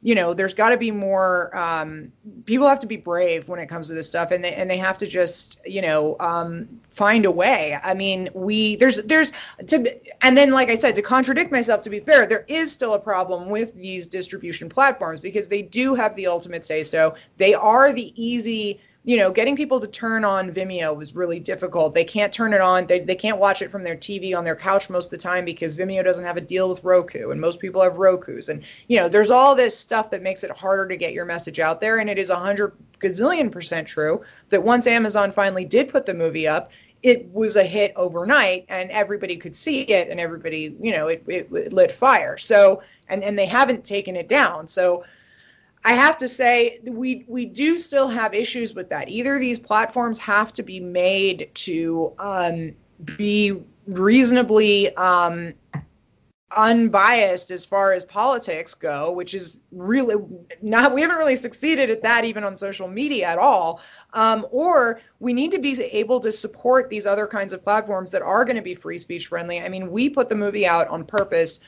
you 0.02 0.14
know, 0.14 0.32
there's 0.34 0.54
got 0.54 0.70
to 0.70 0.76
be 0.76 0.90
more. 0.90 1.56
Um, 1.56 2.10
people 2.44 2.66
have 2.66 2.80
to 2.80 2.86
be 2.86 2.96
brave 2.96 3.48
when 3.48 3.60
it 3.60 3.68
comes 3.68 3.88
to 3.88 3.94
this 3.94 4.06
stuff, 4.06 4.30
and 4.30 4.42
they 4.42 4.54
and 4.54 4.68
they 4.68 4.78
have 4.78 4.98
to 4.98 5.06
just, 5.06 5.60
you 5.64 5.82
know, 5.82 6.16
um, 6.20 6.68
find 6.90 7.24
a 7.24 7.30
way. 7.30 7.78
I 7.82 7.94
mean, 7.94 8.28
we 8.34 8.76
there's 8.76 8.96
there's 9.04 9.32
to 9.66 9.94
and 10.22 10.36
then 10.36 10.50
like 10.50 10.70
I 10.70 10.74
said, 10.74 10.94
to 10.96 11.02
contradict 11.02 11.52
myself, 11.52 11.82
to 11.82 11.90
be 11.90 12.00
fair, 12.00 12.26
there 12.26 12.44
is 12.48 12.72
still 12.72 12.94
a 12.94 12.98
problem 12.98 13.48
with 13.48 13.74
these 13.74 14.06
distribution 14.06 14.68
platforms 14.68 15.20
because 15.20 15.48
they 15.48 15.62
do 15.62 15.94
have 15.94 16.16
the 16.16 16.26
ultimate 16.26 16.64
say 16.64 16.82
so. 16.82 17.14
They 17.36 17.54
are 17.54 17.92
the 17.92 18.12
easy 18.20 18.80
you 19.02 19.16
know, 19.16 19.30
getting 19.30 19.56
people 19.56 19.80
to 19.80 19.86
turn 19.86 20.24
on 20.24 20.52
Vimeo 20.52 20.94
was 20.94 21.16
really 21.16 21.40
difficult. 21.40 21.94
They 21.94 22.04
can't 22.04 22.32
turn 22.32 22.52
it 22.52 22.60
on. 22.60 22.86
They, 22.86 23.00
they 23.00 23.14
can't 23.14 23.38
watch 23.38 23.62
it 23.62 23.70
from 23.70 23.82
their 23.82 23.96
TV 23.96 24.36
on 24.36 24.44
their 24.44 24.56
couch 24.56 24.90
most 24.90 25.06
of 25.06 25.10
the 25.10 25.16
time 25.16 25.46
because 25.46 25.78
Vimeo 25.78 26.04
doesn't 26.04 26.24
have 26.24 26.36
a 26.36 26.42
deal 26.42 26.68
with 26.68 26.84
Roku, 26.84 27.30
and 27.30 27.40
most 27.40 27.60
people 27.60 27.80
have 27.80 27.96
Roku's. 27.96 28.50
And, 28.50 28.62
you 28.88 28.98
know, 28.98 29.08
there's 29.08 29.30
all 29.30 29.54
this 29.54 29.78
stuff 29.78 30.10
that 30.10 30.22
makes 30.22 30.44
it 30.44 30.50
harder 30.50 30.86
to 30.86 30.96
get 30.98 31.14
your 31.14 31.24
message 31.24 31.60
out 31.60 31.80
there. 31.80 31.98
And 31.98 32.10
it 32.10 32.18
is 32.18 32.28
a 32.28 32.34
100 32.34 32.74
gazillion 32.98 33.50
percent 33.50 33.88
true 33.88 34.20
that 34.50 34.62
once 34.62 34.86
Amazon 34.86 35.32
finally 35.32 35.64
did 35.64 35.88
put 35.88 36.04
the 36.04 36.12
movie 36.12 36.46
up, 36.46 36.70
it 37.02 37.26
was 37.32 37.56
a 37.56 37.64
hit 37.64 37.94
overnight 37.96 38.66
and 38.68 38.90
everybody 38.90 39.34
could 39.36 39.56
see 39.56 39.80
it 39.80 40.10
and 40.10 40.20
everybody, 40.20 40.76
you 40.78 40.92
know, 40.92 41.08
it, 41.08 41.24
it, 41.26 41.48
it 41.50 41.72
lit 41.72 41.90
fire. 41.90 42.36
So, 42.36 42.82
and, 43.08 43.24
and 43.24 43.38
they 43.38 43.46
haven't 43.46 43.86
taken 43.86 44.16
it 44.16 44.28
down. 44.28 44.68
So, 44.68 45.04
I 45.84 45.92
have 45.92 46.18
to 46.18 46.28
say 46.28 46.78
we 46.84 47.24
we 47.26 47.46
do 47.46 47.78
still 47.78 48.08
have 48.08 48.34
issues 48.34 48.74
with 48.74 48.90
that. 48.90 49.08
Either 49.08 49.38
these 49.38 49.58
platforms 49.58 50.18
have 50.18 50.52
to 50.54 50.62
be 50.62 50.78
made 50.78 51.50
to 51.54 52.12
um, 52.18 52.72
be 53.16 53.62
reasonably 53.86 54.94
um, 54.96 55.54
unbiased 56.56 57.50
as 57.50 57.64
far 57.64 57.92
as 57.92 58.04
politics 58.04 58.74
go, 58.74 59.10
which 59.10 59.34
is 59.34 59.60
really 59.72 60.16
not. 60.60 60.92
We 60.92 61.00
haven't 61.00 61.16
really 61.16 61.36
succeeded 61.36 61.88
at 61.88 62.02
that 62.02 62.26
even 62.26 62.44
on 62.44 62.58
social 62.58 62.88
media 62.88 63.28
at 63.28 63.38
all. 63.38 63.80
Um, 64.12 64.46
or 64.50 65.00
we 65.18 65.32
need 65.32 65.50
to 65.52 65.58
be 65.58 65.80
able 65.82 66.20
to 66.20 66.30
support 66.30 66.90
these 66.90 67.06
other 67.06 67.26
kinds 67.26 67.54
of 67.54 67.64
platforms 67.64 68.10
that 68.10 68.20
are 68.20 68.44
going 68.44 68.56
to 68.56 68.62
be 68.62 68.74
free 68.74 68.98
speech 68.98 69.28
friendly. 69.28 69.62
I 69.62 69.68
mean, 69.68 69.90
we 69.90 70.10
put 70.10 70.28
the 70.28 70.34
movie 70.34 70.66
out 70.66 70.88
on 70.88 71.04
purpose 71.04 71.60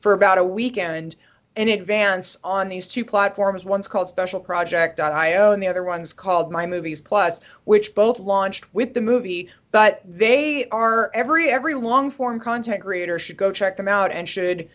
for 0.00 0.12
about 0.12 0.38
a 0.38 0.44
weekend 0.44 1.16
in 1.56 1.70
advance 1.70 2.36
on 2.44 2.68
these 2.68 2.86
two 2.86 3.04
platforms. 3.04 3.64
One's 3.64 3.88
called 3.88 4.14
specialproject.io 4.14 5.52
and 5.52 5.62
the 5.62 5.66
other 5.66 5.82
one's 5.82 6.12
called 6.12 6.52
My 6.52 6.66
Movies 6.66 7.00
Plus, 7.00 7.40
which 7.64 7.94
both 7.94 8.20
launched 8.20 8.72
with 8.74 8.92
the 8.92 9.00
movie, 9.00 9.48
but 9.72 10.02
they 10.04 10.66
are 10.68 11.10
every 11.14 11.50
every 11.50 11.74
long 11.74 12.10
form 12.10 12.38
content 12.38 12.82
creator 12.82 13.18
should 13.18 13.36
go 13.36 13.50
check 13.50 13.76
them 13.76 13.88
out 13.88 14.12
and 14.12 14.28
should 14.28 14.68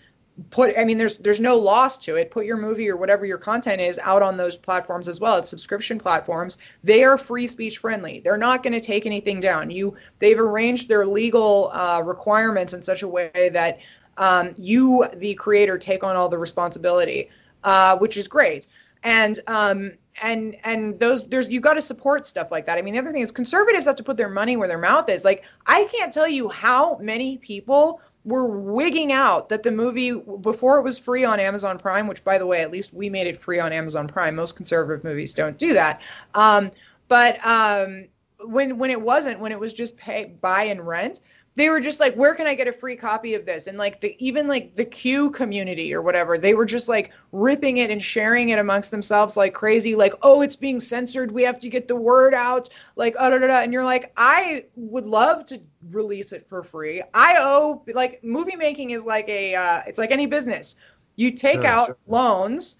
put 0.49 0.75
I 0.77 0.85
mean 0.85 0.97
there's 0.97 1.17
there's 1.17 1.39
no 1.39 1.55
loss 1.55 1.97
to 1.99 2.15
it. 2.15 2.31
Put 2.31 2.45
your 2.45 2.57
movie 2.57 2.89
or 2.89 2.97
whatever 2.97 3.25
your 3.25 3.37
content 3.37 3.79
is 3.79 3.99
out 3.99 4.23
on 4.23 4.37
those 4.37 4.57
platforms 4.57 5.07
as 5.07 5.19
well. 5.19 5.37
It's 5.37 5.49
subscription 5.49 5.99
platforms. 5.99 6.57
They 6.83 7.03
are 7.03 7.17
free 7.17 7.47
speech 7.47 7.77
friendly. 7.77 8.21
They're 8.21 8.37
not 8.37 8.63
going 8.63 8.73
to 8.73 8.79
take 8.79 9.05
anything 9.05 9.39
down. 9.39 9.69
You 9.69 9.95
they've 10.19 10.39
arranged 10.39 10.89
their 10.89 11.05
legal 11.05 11.69
uh, 11.73 12.01
requirements 12.03 12.73
in 12.73 12.81
such 12.81 13.03
a 13.03 13.07
way 13.07 13.51
that 13.53 13.79
um, 14.17 14.53
you, 14.57 15.05
the 15.15 15.33
creator, 15.35 15.77
take 15.77 16.03
on 16.03 16.15
all 16.15 16.29
the 16.29 16.38
responsibility, 16.38 17.29
uh, 17.63 17.97
which 17.97 18.17
is 18.17 18.27
great. 18.27 18.67
And 19.03 19.39
um, 19.47 19.91
and 20.21 20.55
and 20.63 20.99
those 20.99 21.27
there's 21.27 21.49
you 21.49 21.59
got 21.59 21.75
to 21.75 21.81
support 21.81 22.27
stuff 22.27 22.51
like 22.51 22.65
that. 22.65 22.77
I 22.77 22.81
mean, 22.81 22.93
the 22.93 22.99
other 22.99 23.11
thing 23.11 23.21
is 23.21 23.31
conservatives 23.31 23.85
have 23.85 23.95
to 23.95 24.03
put 24.03 24.17
their 24.17 24.29
money 24.29 24.57
where 24.57 24.67
their 24.67 24.77
mouth 24.77 25.09
is. 25.09 25.25
Like 25.25 25.43
I 25.65 25.85
can't 25.85 26.13
tell 26.13 26.27
you 26.27 26.49
how 26.49 26.97
many 27.01 27.38
people 27.38 28.01
were 28.23 28.47
wigging 28.47 29.11
out 29.11 29.49
that 29.49 29.63
the 29.63 29.71
movie 29.71 30.11
before 30.11 30.77
it 30.77 30.83
was 30.83 30.99
free 30.99 31.25
on 31.25 31.39
Amazon 31.39 31.79
Prime, 31.79 32.07
which 32.07 32.23
by 32.23 32.38
the 32.38 32.45
way, 32.45 32.61
at 32.61 32.71
least 32.71 32.93
we 32.93 33.09
made 33.09 33.27
it 33.27 33.41
free 33.41 33.59
on 33.59 33.73
Amazon 33.73 34.07
Prime. 34.07 34.35
Most 34.35 34.55
conservative 34.55 35.03
movies 35.03 35.33
don't 35.33 35.57
do 35.57 35.73
that. 35.73 36.01
Um, 36.35 36.71
but 37.07 37.43
um, 37.45 38.05
when 38.45 38.77
when 38.77 38.91
it 38.91 39.01
wasn't, 39.01 39.39
when 39.39 39.51
it 39.51 39.59
was 39.59 39.73
just 39.73 39.97
pay 39.97 40.35
buy 40.41 40.63
and 40.63 40.85
rent, 40.85 41.21
they 41.56 41.69
were 41.69 41.80
just 41.80 41.99
like 41.99 42.15
where 42.15 42.34
can 42.34 42.48
i 42.48 42.53
get 42.53 42.68
a 42.68 42.72
free 42.72 42.95
copy 42.95 43.34
of 43.34 43.45
this 43.45 43.68
and 43.68 43.78
like 43.78 43.99
the 44.02 44.15
even 44.23 44.48
like 44.48 44.76
the 44.76 44.86
q 44.86 45.30
community 45.32 45.94
or 45.94 46.02
whatever 46.02 46.38
they 46.38 46.53
were 46.53 46.65
just 46.65 46.88
like 46.88 47.11
ripping 47.32 47.78
it 47.78 47.90
and 47.91 48.02
sharing 48.02 48.49
it 48.49 48.60
amongst 48.60 48.91
themselves 48.91 49.36
like 49.38 49.53
crazy 49.53 49.95
like 49.95 50.14
oh 50.22 50.41
it's 50.41 50.56
being 50.56 50.80
censored 50.80 51.32
we 51.32 51.44
have 51.44 51.60
to 51.60 51.69
get 51.69 51.88
the 51.88 51.95
word 51.95 52.34
out 52.34 52.69
like 52.95 53.15
uh, 53.19 53.30
da, 53.30 53.38
da, 53.38 53.48
da. 53.48 53.60
and 53.61 53.73
you're 53.73 53.84
like 53.84 54.11
i 54.18 54.65
would 54.76 55.07
love 55.07 55.45
to 55.45 55.61
release 55.91 56.32
it 56.32 56.48
for 56.48 56.64
free 56.64 57.02
i 57.14 57.36
owe 57.40 57.84
like 57.94 58.23
movie 58.23 58.56
making 58.56 58.91
is 58.91 59.06
like 59.06 59.28
a 59.30 59.56
uh, 59.56 59.82
it's 59.88 59.99
like 59.99 60.11
any 60.11 60.26
business 60.26 60.78
you 61.18 61.32
take 61.32 61.64
Sure, 61.64 61.65
out 61.65 61.86
sure. 61.88 61.98
loans 62.07 62.78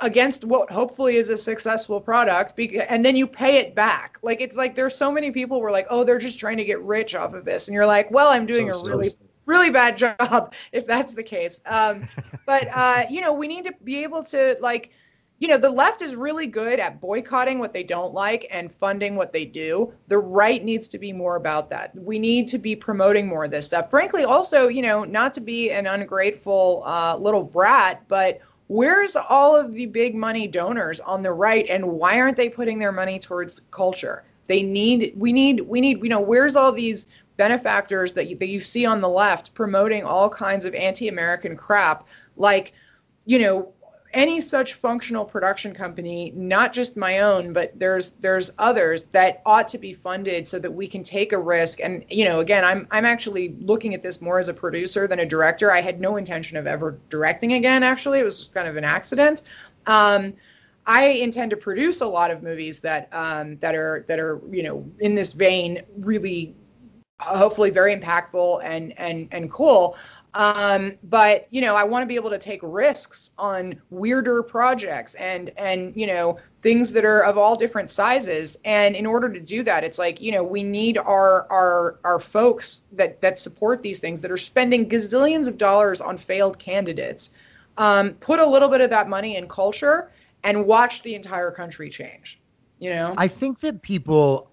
against 0.00 0.44
what 0.44 0.70
hopefully 0.70 1.16
is 1.16 1.30
a 1.30 1.36
successful 1.36 2.00
product 2.00 2.58
and 2.58 3.04
then 3.04 3.16
you 3.16 3.26
pay 3.26 3.58
it 3.58 3.74
back. 3.74 4.18
Like 4.22 4.40
it's 4.40 4.56
like 4.56 4.74
there's 4.74 4.96
so 4.96 5.10
many 5.10 5.30
people 5.30 5.60
were 5.60 5.70
like 5.70 5.86
oh 5.90 6.04
they're 6.04 6.18
just 6.18 6.38
trying 6.38 6.56
to 6.58 6.64
get 6.64 6.80
rich 6.82 7.14
off 7.14 7.34
of 7.34 7.44
this. 7.44 7.68
And 7.68 7.74
you're 7.74 7.86
like 7.86 8.10
well 8.10 8.28
i'm 8.28 8.46
doing 8.46 8.72
So 8.72 8.80
a 8.80 8.84
really 8.88 9.10
silly. 9.10 9.18
really 9.46 9.70
bad 9.70 9.96
job 10.04 10.54
if 10.72 10.86
that's 10.86 11.14
the 11.14 11.22
case. 11.22 11.60
Um, 11.66 12.08
but 12.46 12.68
uh, 12.74 13.04
you 13.10 13.20
know 13.20 13.32
we 13.32 13.48
need 13.48 13.64
to 13.64 13.74
be 13.84 14.02
able 14.02 14.22
to 14.24 14.56
like 14.60 14.90
you 15.38 15.48
know 15.48 15.58
the 15.58 15.70
left 15.70 16.02
is 16.02 16.14
really 16.14 16.46
good 16.46 16.78
at 16.78 17.00
boycotting 17.00 17.58
what 17.58 17.72
they 17.72 17.82
don't 17.82 18.14
like 18.14 18.46
and 18.50 18.72
funding 18.72 19.16
what 19.16 19.32
they 19.32 19.44
do. 19.44 19.92
The 20.06 20.18
right 20.18 20.62
needs 20.64 20.86
to 20.88 20.98
be 20.98 21.12
more 21.12 21.36
about 21.36 21.68
that. 21.70 21.92
We 21.98 22.18
need 22.20 22.46
to 22.48 22.58
be 22.58 22.76
promoting 22.76 23.26
more 23.26 23.44
of 23.44 23.50
this 23.50 23.66
stuff. 23.66 23.90
Frankly 23.90 24.24
also 24.24 24.68
you 24.68 24.82
know 24.82 25.04
not 25.04 25.34
to 25.34 25.40
be 25.40 25.70
an 25.72 25.86
ungrateful 25.86 26.82
uh, 26.86 27.16
little 27.16 27.42
brat 27.42 28.04
but 28.08 28.40
where's 28.72 29.16
all 29.16 29.54
of 29.54 29.72
the 29.72 29.84
big 29.84 30.14
money 30.14 30.46
donors 30.46 30.98
on 31.00 31.22
the 31.22 31.32
right 31.32 31.66
and 31.68 31.86
why 31.86 32.18
aren't 32.18 32.38
they 32.38 32.48
putting 32.48 32.78
their 32.78 32.90
money 32.90 33.18
towards 33.18 33.60
culture? 33.70 34.24
They 34.46 34.62
need 34.62 35.12
we 35.14 35.32
need 35.32 35.60
we 35.60 35.80
need 35.80 36.02
you 36.02 36.08
know 36.08 36.20
where's 36.20 36.56
all 36.56 36.72
these 36.72 37.06
benefactors 37.36 38.12
that 38.12 38.28
you, 38.28 38.36
that 38.38 38.48
you 38.48 38.60
see 38.60 38.86
on 38.86 39.00
the 39.00 39.08
left 39.08 39.52
promoting 39.54 40.04
all 40.04 40.30
kinds 40.30 40.64
of 40.64 40.74
anti-american 40.74 41.54
crap? 41.54 42.06
Like 42.36 42.72
you 43.26 43.38
know 43.38 43.72
any 44.12 44.40
such 44.40 44.74
functional 44.74 45.24
production 45.24 45.74
company, 45.74 46.32
not 46.34 46.72
just 46.72 46.96
my 46.96 47.20
own, 47.20 47.52
but 47.52 47.78
there's 47.78 48.10
there's 48.20 48.50
others 48.58 49.04
that 49.12 49.42
ought 49.46 49.68
to 49.68 49.78
be 49.78 49.92
funded 49.92 50.46
so 50.46 50.58
that 50.58 50.70
we 50.70 50.86
can 50.86 51.02
take 51.02 51.32
a 51.32 51.38
risk. 51.38 51.80
And 51.82 52.04
you 52.10 52.24
know, 52.24 52.40
again, 52.40 52.64
I'm 52.64 52.86
I'm 52.90 53.04
actually 53.04 53.56
looking 53.60 53.94
at 53.94 54.02
this 54.02 54.20
more 54.20 54.38
as 54.38 54.48
a 54.48 54.54
producer 54.54 55.06
than 55.06 55.20
a 55.20 55.26
director. 55.26 55.72
I 55.72 55.80
had 55.80 56.00
no 56.00 56.16
intention 56.16 56.56
of 56.56 56.66
ever 56.66 56.98
directing 57.08 57.54
again. 57.54 57.82
Actually, 57.82 58.20
it 58.20 58.24
was 58.24 58.38
just 58.38 58.54
kind 58.54 58.68
of 58.68 58.76
an 58.76 58.84
accident. 58.84 59.42
Um, 59.86 60.34
I 60.86 61.04
intend 61.04 61.50
to 61.50 61.56
produce 61.56 62.00
a 62.00 62.06
lot 62.06 62.30
of 62.30 62.42
movies 62.42 62.80
that 62.80 63.08
um, 63.12 63.56
that 63.58 63.74
are 63.74 64.04
that 64.08 64.18
are 64.18 64.40
you 64.50 64.62
know 64.62 64.84
in 64.98 65.14
this 65.14 65.32
vein, 65.32 65.82
really, 65.98 66.54
hopefully 67.20 67.70
very 67.70 67.96
impactful 67.96 68.62
and 68.64 68.92
and 68.98 69.28
and 69.30 69.50
cool. 69.50 69.96
Um, 70.34 70.94
but 71.04 71.46
you 71.50 71.60
know, 71.60 71.76
I 71.76 71.84
want 71.84 72.02
to 72.02 72.06
be 72.06 72.14
able 72.14 72.30
to 72.30 72.38
take 72.38 72.60
risks 72.62 73.30
on 73.38 73.80
weirder 73.90 74.42
projects 74.42 75.14
and 75.16 75.50
and 75.58 75.94
you 75.94 76.06
know 76.06 76.38
things 76.62 76.92
that 76.92 77.04
are 77.04 77.22
of 77.24 77.36
all 77.36 77.54
different 77.54 77.90
sizes. 77.90 78.56
And 78.64 78.94
in 78.96 79.04
order 79.04 79.28
to 79.28 79.40
do 79.40 79.62
that, 79.64 79.84
it's 79.84 79.98
like 79.98 80.20
you 80.20 80.32
know 80.32 80.42
we 80.42 80.62
need 80.62 80.96
our 80.96 81.46
our 81.50 81.98
our 82.04 82.18
folks 82.18 82.82
that 82.92 83.20
that 83.20 83.38
support 83.38 83.82
these 83.82 83.98
things 83.98 84.22
that 84.22 84.30
are 84.30 84.38
spending 84.38 84.88
gazillions 84.88 85.48
of 85.48 85.58
dollars 85.58 86.00
on 86.00 86.16
failed 86.16 86.58
candidates. 86.58 87.32
Um, 87.76 88.14
put 88.14 88.38
a 88.38 88.46
little 88.46 88.68
bit 88.68 88.80
of 88.80 88.90
that 88.90 89.08
money 89.08 89.36
in 89.36 89.48
culture 89.48 90.10
and 90.44 90.66
watch 90.66 91.02
the 91.02 91.14
entire 91.14 91.50
country 91.50 91.88
change. 91.88 92.40
You 92.78 92.90
know, 92.90 93.14
I 93.16 93.28
think 93.28 93.60
that 93.60 93.80
people, 93.82 94.50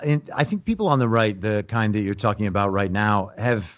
and 0.00 0.28
I 0.34 0.44
think 0.44 0.64
people 0.64 0.88
on 0.88 0.98
the 0.98 1.08
right, 1.08 1.38
the 1.38 1.64
kind 1.68 1.94
that 1.94 2.00
you're 2.00 2.14
talking 2.14 2.46
about 2.46 2.72
right 2.72 2.90
now, 2.90 3.30
have 3.36 3.77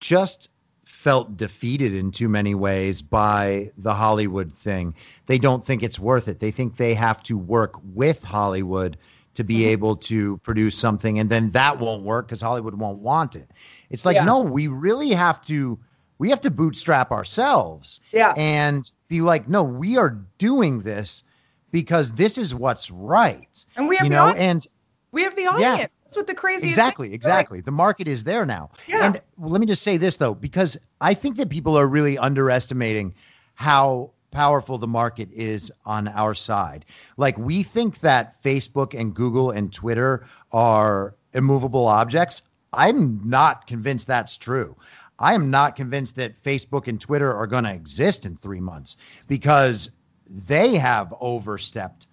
just 0.00 0.50
felt 0.84 1.36
defeated 1.36 1.94
in 1.94 2.10
too 2.10 2.28
many 2.28 2.54
ways 2.54 3.02
by 3.02 3.70
the 3.76 3.94
Hollywood 3.94 4.52
thing. 4.52 4.94
They 5.26 5.38
don't 5.38 5.64
think 5.64 5.82
it's 5.82 5.98
worth 5.98 6.28
it. 6.28 6.40
They 6.40 6.50
think 6.50 6.76
they 6.76 6.94
have 6.94 7.22
to 7.24 7.38
work 7.38 7.74
with 7.94 8.24
Hollywood 8.24 8.96
to 9.34 9.44
be 9.44 9.58
mm-hmm. 9.58 9.68
able 9.68 9.96
to 9.96 10.38
produce 10.38 10.76
something 10.76 11.18
and 11.20 11.30
then 11.30 11.50
that 11.50 11.78
won't 11.78 12.02
work 12.02 12.26
because 12.26 12.40
Hollywood 12.40 12.74
won't 12.74 12.98
want 12.98 13.36
it. 13.36 13.48
It's 13.90 14.04
like 14.04 14.16
yeah. 14.16 14.24
no, 14.24 14.40
we 14.40 14.66
really 14.66 15.10
have 15.10 15.40
to 15.42 15.78
we 16.18 16.30
have 16.30 16.40
to 16.42 16.50
bootstrap 16.50 17.12
ourselves. 17.12 18.00
Yeah. 18.12 18.34
And 18.36 18.90
be 19.06 19.20
like, 19.20 19.48
no, 19.48 19.62
we 19.62 19.96
are 19.96 20.18
doing 20.38 20.80
this 20.80 21.24
because 21.70 22.12
this 22.12 22.36
is 22.38 22.54
what's 22.54 22.90
right. 22.90 23.64
And 23.76 23.88
we 23.88 23.96
have 23.96 24.06
you 24.06 24.10
know, 24.10 24.28
and 24.28 24.66
we 25.12 25.22
have 25.22 25.36
the 25.36 25.46
audience. 25.46 25.78
Yeah. 25.80 25.86
That's 26.08 26.16
what 26.16 26.26
the 26.26 26.34
crazy 26.34 26.68
exactly, 26.68 27.12
exactly. 27.12 27.60
The 27.60 27.70
market 27.70 28.08
is 28.08 28.24
there 28.24 28.46
now. 28.46 28.70
Yeah. 28.86 29.04
And 29.04 29.20
let 29.36 29.60
me 29.60 29.66
just 29.66 29.82
say 29.82 29.98
this 29.98 30.16
though, 30.16 30.34
because 30.34 30.78
I 31.02 31.12
think 31.12 31.36
that 31.36 31.50
people 31.50 31.76
are 31.76 31.86
really 31.86 32.16
underestimating 32.16 33.14
how 33.56 34.10
powerful 34.30 34.78
the 34.78 34.86
market 34.86 35.28
is 35.32 35.70
on 35.84 36.08
our 36.08 36.32
side. 36.32 36.86
Like 37.18 37.36
we 37.36 37.62
think 37.62 38.00
that 38.00 38.42
Facebook 38.42 38.98
and 38.98 39.14
Google 39.14 39.50
and 39.50 39.70
Twitter 39.70 40.24
are 40.50 41.14
immovable 41.34 41.86
objects. 41.86 42.40
I'm 42.72 43.20
not 43.28 43.66
convinced 43.66 44.06
that's 44.06 44.38
true. 44.38 44.76
I 45.18 45.34
am 45.34 45.50
not 45.50 45.76
convinced 45.76 46.16
that 46.16 46.42
Facebook 46.42 46.86
and 46.86 46.98
Twitter 46.98 47.34
are 47.34 47.46
going 47.46 47.64
to 47.64 47.72
exist 47.72 48.24
in 48.24 48.36
three 48.36 48.60
months 48.60 48.96
because 49.26 49.90
they 50.26 50.76
have 50.76 51.12
overstepped 51.20 52.06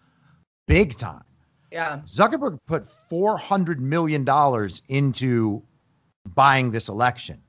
big 0.68 0.98
time. 0.98 1.24
Yeah. 1.72 2.02
Zuckerberg 2.06 2.60
put 2.68 2.88
$400 3.10 3.80
million 3.80 4.26
into 4.88 5.64
buying 6.34 6.72
this 6.72 6.90
election. 6.90 7.42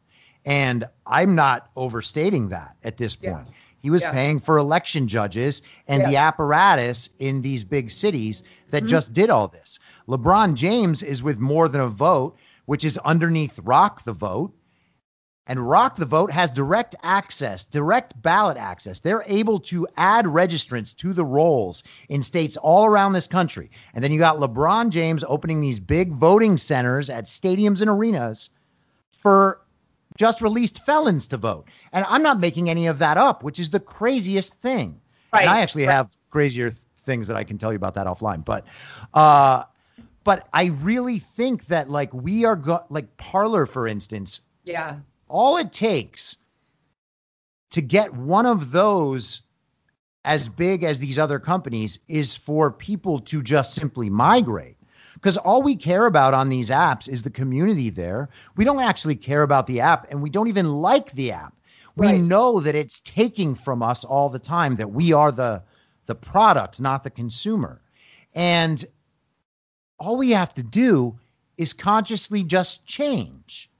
And 0.44 0.84
I'm 1.06 1.34
not 1.34 1.70
overstating 1.76 2.48
that 2.50 2.76
at 2.84 2.96
this 2.96 3.16
point. 3.16 3.46
Yeah. 3.48 3.54
He 3.80 3.90
was 3.90 4.02
yeah. 4.02 4.12
paying 4.12 4.40
for 4.40 4.58
election 4.58 5.06
judges 5.06 5.62
and 5.86 6.04
the 6.04 6.16
apparatus 6.16 7.10
in 7.18 7.42
these 7.42 7.64
big 7.64 7.90
cities 7.90 8.42
that 8.70 8.78
mm-hmm. 8.78 8.88
just 8.88 9.12
did 9.12 9.30
all 9.30 9.48
this. 9.48 9.78
LeBron 10.08 10.54
James 10.54 11.02
is 11.02 11.22
with 11.22 11.38
more 11.38 11.68
than 11.68 11.80
a 11.80 11.88
vote, 11.88 12.36
which 12.64 12.84
is 12.84 12.98
underneath 12.98 13.58
Rock 13.62 14.02
the 14.02 14.12
Vote. 14.12 14.52
And 15.46 15.68
Rock 15.68 15.96
the 15.96 16.04
Vote 16.04 16.30
has 16.32 16.50
direct 16.50 16.96
access, 17.02 17.64
direct 17.64 18.20
ballot 18.20 18.56
access. 18.56 18.98
They're 18.98 19.24
able 19.26 19.60
to 19.60 19.86
add 19.96 20.24
registrants 20.24 20.94
to 20.96 21.12
the 21.12 21.24
rolls 21.24 21.84
in 22.08 22.22
states 22.22 22.56
all 22.56 22.84
around 22.84 23.12
this 23.12 23.28
country. 23.28 23.70
And 23.94 24.02
then 24.02 24.10
you 24.10 24.18
got 24.18 24.38
LeBron 24.38 24.90
James 24.90 25.24
opening 25.28 25.60
these 25.60 25.78
big 25.78 26.12
voting 26.12 26.56
centers 26.56 27.08
at 27.08 27.24
stadiums 27.26 27.80
and 27.80 27.88
arenas 27.88 28.50
for 29.12 29.60
just 30.16 30.40
released 30.40 30.84
felons 30.84 31.28
to 31.28 31.36
vote. 31.36 31.68
And 31.92 32.04
I'm 32.08 32.22
not 32.22 32.40
making 32.40 32.68
any 32.68 32.88
of 32.88 32.98
that 32.98 33.16
up, 33.16 33.44
which 33.44 33.60
is 33.60 33.70
the 33.70 33.80
craziest 33.80 34.52
thing. 34.54 35.00
Right. 35.32 35.42
And 35.42 35.50
I 35.50 35.60
actually 35.60 35.86
right. 35.86 35.92
have 35.92 36.16
crazier 36.30 36.70
th- 36.70 36.82
things 36.96 37.28
that 37.28 37.36
I 37.36 37.44
can 37.44 37.56
tell 37.56 37.70
you 37.70 37.76
about 37.76 37.94
that 37.94 38.06
offline. 38.06 38.44
But 38.44 38.66
uh 39.14 39.64
but 40.24 40.48
I 40.52 40.66
really 40.66 41.20
think 41.20 41.66
that 41.66 41.88
like 41.88 42.12
we 42.12 42.44
are 42.44 42.56
go- 42.56 42.84
like 42.88 43.16
Parler 43.16 43.64
for 43.66 43.86
instance. 43.86 44.40
Yeah 44.64 44.96
all 45.28 45.56
it 45.56 45.72
takes 45.72 46.36
to 47.70 47.80
get 47.80 48.12
one 48.14 48.46
of 48.46 48.72
those 48.72 49.42
as 50.24 50.48
big 50.48 50.82
as 50.82 50.98
these 50.98 51.18
other 51.18 51.38
companies 51.38 52.00
is 52.08 52.34
for 52.34 52.70
people 52.70 53.20
to 53.20 53.42
just 53.42 53.74
simply 53.74 54.10
migrate. 54.10 54.76
Because 55.14 55.36
all 55.36 55.62
we 55.62 55.76
care 55.76 56.06
about 56.06 56.34
on 56.34 56.48
these 56.48 56.68
apps 56.68 57.08
is 57.08 57.22
the 57.22 57.30
community 57.30 57.90
there. 57.90 58.28
We 58.56 58.64
don't 58.64 58.80
actually 58.82 59.16
care 59.16 59.42
about 59.42 59.66
the 59.66 59.80
app 59.80 60.06
and 60.10 60.22
we 60.22 60.30
don't 60.30 60.48
even 60.48 60.72
like 60.72 61.12
the 61.12 61.32
app. 61.32 61.54
Right. 61.96 62.16
We 62.16 62.22
know 62.22 62.60
that 62.60 62.74
it's 62.74 63.00
taking 63.00 63.54
from 63.54 63.82
us 63.82 64.04
all 64.04 64.28
the 64.28 64.38
time, 64.38 64.76
that 64.76 64.90
we 64.90 65.12
are 65.12 65.32
the, 65.32 65.62
the 66.04 66.14
product, 66.14 66.80
not 66.80 67.02
the 67.04 67.10
consumer. 67.10 67.80
And 68.34 68.84
all 69.98 70.18
we 70.18 70.30
have 70.30 70.52
to 70.54 70.62
do 70.62 71.18
is 71.56 71.72
consciously 71.72 72.44
just 72.44 72.84
change 72.84 73.70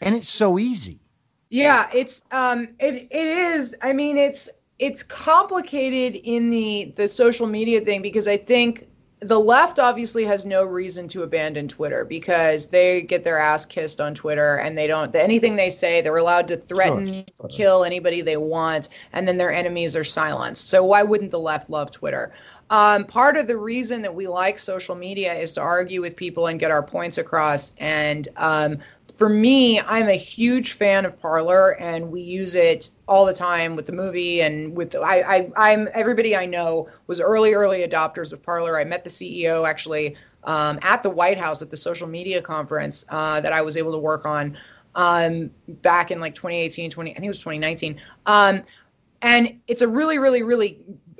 and 0.00 0.14
it's 0.14 0.28
so 0.28 0.58
easy. 0.58 1.00
Yeah, 1.50 1.88
it's 1.94 2.22
um 2.32 2.68
it 2.78 3.08
it 3.10 3.26
is. 3.26 3.74
I 3.82 3.92
mean, 3.92 4.16
it's 4.16 4.48
it's 4.78 5.02
complicated 5.02 6.20
in 6.24 6.50
the 6.50 6.92
the 6.96 7.08
social 7.08 7.46
media 7.46 7.80
thing 7.80 8.02
because 8.02 8.28
I 8.28 8.36
think 8.36 8.88
the 9.20 9.40
left 9.40 9.78
obviously 9.78 10.24
has 10.24 10.44
no 10.44 10.62
reason 10.62 11.08
to 11.08 11.22
abandon 11.22 11.66
Twitter 11.66 12.04
because 12.04 12.66
they 12.66 13.00
get 13.00 13.24
their 13.24 13.38
ass 13.38 13.64
kissed 13.64 13.98
on 13.98 14.14
Twitter 14.14 14.56
and 14.56 14.76
they 14.76 14.86
don't 14.86 15.14
anything 15.16 15.56
they 15.56 15.70
say 15.70 16.02
they're 16.02 16.18
allowed 16.18 16.46
to 16.48 16.56
threaten 16.56 17.06
sure, 17.06 17.24
sure. 17.40 17.48
kill 17.48 17.84
anybody 17.84 18.20
they 18.20 18.36
want 18.36 18.90
and 19.14 19.26
then 19.26 19.38
their 19.38 19.52
enemies 19.52 19.96
are 19.96 20.04
silenced. 20.04 20.68
So 20.68 20.84
why 20.84 21.02
wouldn't 21.02 21.30
the 21.30 21.38
left 21.38 21.70
love 21.70 21.90
Twitter? 21.90 22.32
Um, 22.68 23.04
part 23.04 23.36
of 23.36 23.46
the 23.46 23.56
reason 23.56 24.02
that 24.02 24.14
we 24.14 24.26
like 24.26 24.58
social 24.58 24.94
media 24.94 25.32
is 25.32 25.52
to 25.52 25.60
argue 25.60 26.02
with 26.02 26.16
people 26.16 26.48
and 26.48 26.58
get 26.58 26.70
our 26.70 26.82
points 26.82 27.16
across. 27.16 27.72
And 27.78 28.28
um, 28.36 28.78
for 29.16 29.28
me, 29.30 29.80
I'm 29.80 30.08
a 30.08 30.16
huge 30.16 30.72
fan 30.72 31.06
of 31.06 31.18
Parler, 31.18 31.70
and 31.80 32.10
we 32.10 32.20
use 32.20 32.54
it 32.54 32.90
all 33.08 33.24
the 33.24 33.32
time 33.32 33.74
with 33.74 33.86
the 33.86 33.92
movie 33.92 34.42
and 34.42 34.76
with 34.76 34.94
I, 34.94 35.50
I 35.56 35.70
am 35.70 35.88
everybody 35.94 36.36
I 36.36 36.44
know 36.44 36.88
was 37.06 37.20
early 37.20 37.54
early 37.54 37.86
adopters 37.86 38.32
of 38.32 38.42
Parler. 38.42 38.78
I 38.78 38.84
met 38.84 39.04
the 39.04 39.10
CEO 39.10 39.66
actually 39.66 40.16
um, 40.44 40.78
at 40.82 41.02
the 41.02 41.10
White 41.10 41.38
House 41.38 41.62
at 41.62 41.70
the 41.70 41.76
social 41.76 42.06
media 42.06 42.42
conference 42.42 43.06
uh, 43.08 43.40
that 43.40 43.52
I 43.52 43.62
was 43.62 43.76
able 43.76 43.92
to 43.92 43.98
work 43.98 44.26
on 44.26 44.56
um, 44.94 45.50
back 45.82 46.10
in 46.10 46.20
like 46.20 46.34
2018, 46.34 46.90
20 46.90 47.10
I 47.10 47.14
think 47.14 47.24
it 47.24 47.28
was 47.28 47.38
2019. 47.38 48.00
Um, 48.26 48.62
and 49.22 49.58
it's 49.66 49.82
a 49.82 49.88
really, 49.88 50.18
really, 50.18 50.42
really 50.42 50.78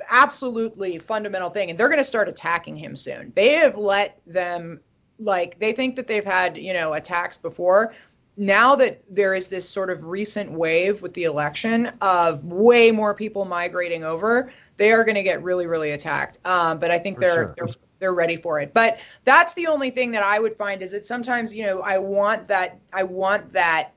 absolutely 0.09 0.99
fundamental 0.99 1.49
thing. 1.49 1.69
And 1.71 1.79
they're 1.79 1.89
going 1.89 1.97
to 1.97 2.03
start 2.03 2.29
attacking 2.29 2.77
him 2.77 2.95
soon. 2.95 3.33
They 3.35 3.53
have 3.53 3.75
let 3.75 4.19
them 4.27 4.79
like 5.19 5.59
they 5.59 5.71
think 5.71 5.95
that 5.95 6.07
they've 6.07 6.25
had 6.25 6.57
you 6.57 6.73
know 6.73 6.93
attacks 6.93 7.37
before. 7.37 7.93
Now 8.39 8.75
that 8.75 9.01
there 9.09 9.33
is 9.33 9.47
this 9.47 9.67
sort 9.67 9.89
of 9.89 10.05
recent 10.05 10.51
wave 10.51 11.01
with 11.01 11.13
the 11.15 11.23
election 11.23 11.91
of 12.01 12.43
way 12.43 12.91
more 12.91 13.15
people 13.15 13.45
migrating 13.45 14.03
over 14.03 14.51
they 14.77 14.91
are 14.91 15.03
going 15.03 15.15
to 15.15 15.23
get 15.23 15.41
really 15.43 15.67
really 15.67 15.91
attacked. 15.91 16.37
Um, 16.45 16.79
but 16.79 16.91
i 16.91 16.99
think 16.99 17.19
they're, 17.19 17.47
sure. 17.47 17.55
they're 17.57 17.67
they're 17.99 18.13
ready 18.13 18.37
for 18.37 18.59
it. 18.59 18.73
But 18.73 18.99
that's 19.25 19.53
the 19.55 19.67
only 19.67 19.89
thing 19.89 20.11
that 20.11 20.23
i 20.23 20.39
would 20.39 20.55
find 20.55 20.81
is 20.81 20.91
that 20.91 21.05
sometimes 21.05 21.53
you 21.53 21.65
know 21.65 21.81
i 21.81 21.97
want 21.97 22.47
that 22.47 22.79
i 22.93 23.03
want 23.03 23.51
that 23.53 23.93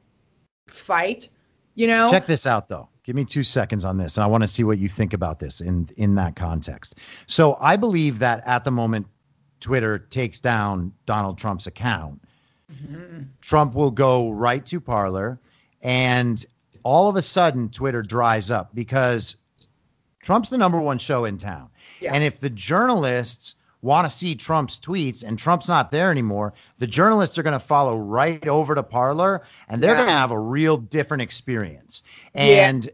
fight 0.66 1.28
you 1.76 1.86
know? 1.86 2.10
Check 2.10 2.26
this 2.26 2.46
out 2.46 2.68
though. 2.68 2.88
Give 3.04 3.16
me 3.16 3.24
two 3.24 3.42
seconds 3.42 3.84
on 3.84 3.96
this 3.96 4.16
and 4.16 4.24
i 4.24 4.26
want 4.26 4.42
to 4.42 4.48
see 4.48 4.64
what 4.64 4.78
you 4.78 4.88
think 4.88 5.12
about 5.12 5.38
this 5.38 5.60
in 5.60 5.88
in 5.96 6.14
that 6.16 6.36
context. 6.36 6.96
So 7.26 7.56
i 7.60 7.76
believe 7.76 8.18
that 8.20 8.42
at 8.46 8.64
the 8.64 8.70
moment 8.70 9.06
Twitter 9.60 9.98
takes 9.98 10.40
down 10.40 10.92
Donald 11.06 11.38
Trump's 11.38 11.66
account, 11.66 12.20
mm-hmm. 12.72 13.22
Trump 13.40 13.74
will 13.74 13.90
go 13.90 14.30
right 14.30 14.64
to 14.66 14.80
Parler, 14.80 15.38
and 15.82 16.44
all 16.82 17.08
of 17.08 17.16
a 17.16 17.22
sudden 17.22 17.68
Twitter 17.68 18.02
dries 18.02 18.50
up 18.50 18.74
because 18.74 19.36
Trump's 20.22 20.50
the 20.50 20.58
number 20.58 20.80
one 20.80 20.98
show 20.98 21.24
in 21.24 21.38
town. 21.38 21.68
Yeah. 22.00 22.14
And 22.14 22.24
if 22.24 22.40
the 22.40 22.50
journalists 22.50 23.54
want 23.82 24.10
to 24.10 24.14
see 24.14 24.34
Trump's 24.34 24.78
tweets 24.78 25.24
and 25.24 25.38
Trump's 25.38 25.68
not 25.68 25.90
there 25.90 26.10
anymore, 26.10 26.52
the 26.78 26.86
journalists 26.86 27.38
are 27.38 27.42
going 27.42 27.54
to 27.54 27.64
follow 27.64 27.98
right 27.98 28.46
over 28.46 28.74
to 28.74 28.82
Parler 28.82 29.42
and 29.68 29.82
they're 29.82 29.92
yeah. 29.92 29.96
going 29.96 30.08
to 30.08 30.12
have 30.12 30.30
a 30.30 30.38
real 30.38 30.76
different 30.76 31.22
experience. 31.22 32.02
And 32.34 32.84
yeah 32.84 32.90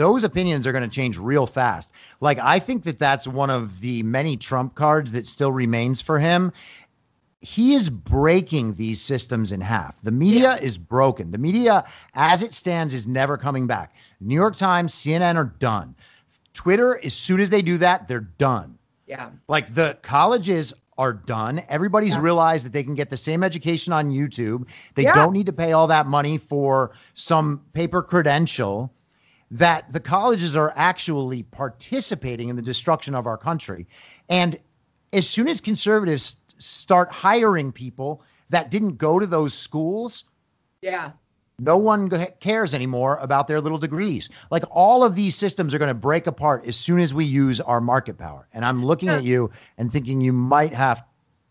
those 0.00 0.24
opinions 0.24 0.66
are 0.66 0.72
going 0.72 0.82
to 0.82 0.88
change 0.88 1.18
real 1.18 1.46
fast. 1.46 1.92
Like 2.22 2.38
I 2.38 2.58
think 2.58 2.84
that 2.84 2.98
that's 2.98 3.28
one 3.28 3.50
of 3.50 3.80
the 3.80 4.02
many 4.02 4.38
trump 4.38 4.74
cards 4.74 5.12
that 5.12 5.26
still 5.26 5.52
remains 5.52 6.00
for 6.00 6.18
him. 6.18 6.54
He 7.42 7.74
is 7.74 7.90
breaking 7.90 8.74
these 8.74 8.98
systems 8.98 9.52
in 9.52 9.60
half. 9.60 10.00
The 10.00 10.10
media 10.10 10.56
is 10.56 10.78
broken. 10.78 11.32
The 11.32 11.38
media 11.38 11.84
as 12.14 12.42
it 12.42 12.54
stands 12.54 12.94
is 12.94 13.06
never 13.06 13.36
coming 13.36 13.66
back. 13.66 13.94
New 14.22 14.34
York 14.34 14.56
Times, 14.56 14.94
CNN 14.94 15.36
are 15.36 15.52
done. 15.58 15.94
Twitter 16.54 16.98
as 17.04 17.12
soon 17.12 17.38
as 17.38 17.50
they 17.50 17.60
do 17.60 17.76
that, 17.76 18.08
they're 18.08 18.20
done. 18.20 18.78
Yeah. 19.06 19.28
Like 19.48 19.74
the 19.74 19.98
colleges 20.00 20.72
are 20.96 21.12
done. 21.12 21.62
Everybody's 21.68 22.14
yeah. 22.14 22.22
realized 22.22 22.64
that 22.64 22.72
they 22.72 22.84
can 22.84 22.94
get 22.94 23.10
the 23.10 23.18
same 23.18 23.44
education 23.44 23.92
on 23.92 24.10
YouTube. 24.10 24.66
They 24.94 25.02
yeah. 25.02 25.12
don't 25.12 25.34
need 25.34 25.46
to 25.46 25.52
pay 25.52 25.72
all 25.72 25.88
that 25.88 26.06
money 26.06 26.38
for 26.38 26.92
some 27.12 27.66
paper 27.74 28.02
credential. 28.02 28.94
That 29.50 29.92
the 29.92 30.00
colleges 30.00 30.56
are 30.56 30.72
actually 30.76 31.42
participating 31.42 32.48
in 32.48 32.56
the 32.56 32.62
destruction 32.62 33.14
of 33.14 33.26
our 33.26 33.36
country. 33.36 33.88
And 34.28 34.56
as 35.12 35.28
soon 35.28 35.48
as 35.48 35.60
conservatives 35.60 36.36
start 36.58 37.10
hiring 37.10 37.72
people 37.72 38.22
that 38.50 38.70
didn't 38.70 38.96
go 38.96 39.18
to 39.18 39.26
those 39.26 39.54
schools, 39.54 40.24
yeah. 40.82 41.12
No 41.60 41.76
one 41.76 42.08
cares 42.40 42.74
anymore 42.74 43.18
about 43.20 43.46
their 43.46 43.60
little 43.60 43.76
degrees. 43.76 44.30
Like 44.50 44.64
all 44.70 45.04
of 45.04 45.14
these 45.14 45.36
systems 45.36 45.74
are 45.74 45.78
going 45.78 45.88
to 45.88 45.94
break 45.94 46.26
apart 46.26 46.64
as 46.66 46.74
soon 46.74 47.00
as 47.00 47.12
we 47.12 47.26
use 47.26 47.60
our 47.60 47.82
market 47.82 48.16
power. 48.16 48.48
And 48.54 48.64
I'm 48.64 48.82
looking 48.82 49.08
yeah. 49.08 49.16
at 49.16 49.24
you 49.24 49.50
and 49.76 49.92
thinking 49.92 50.22
you 50.22 50.32
might 50.32 50.72
have 50.72 51.04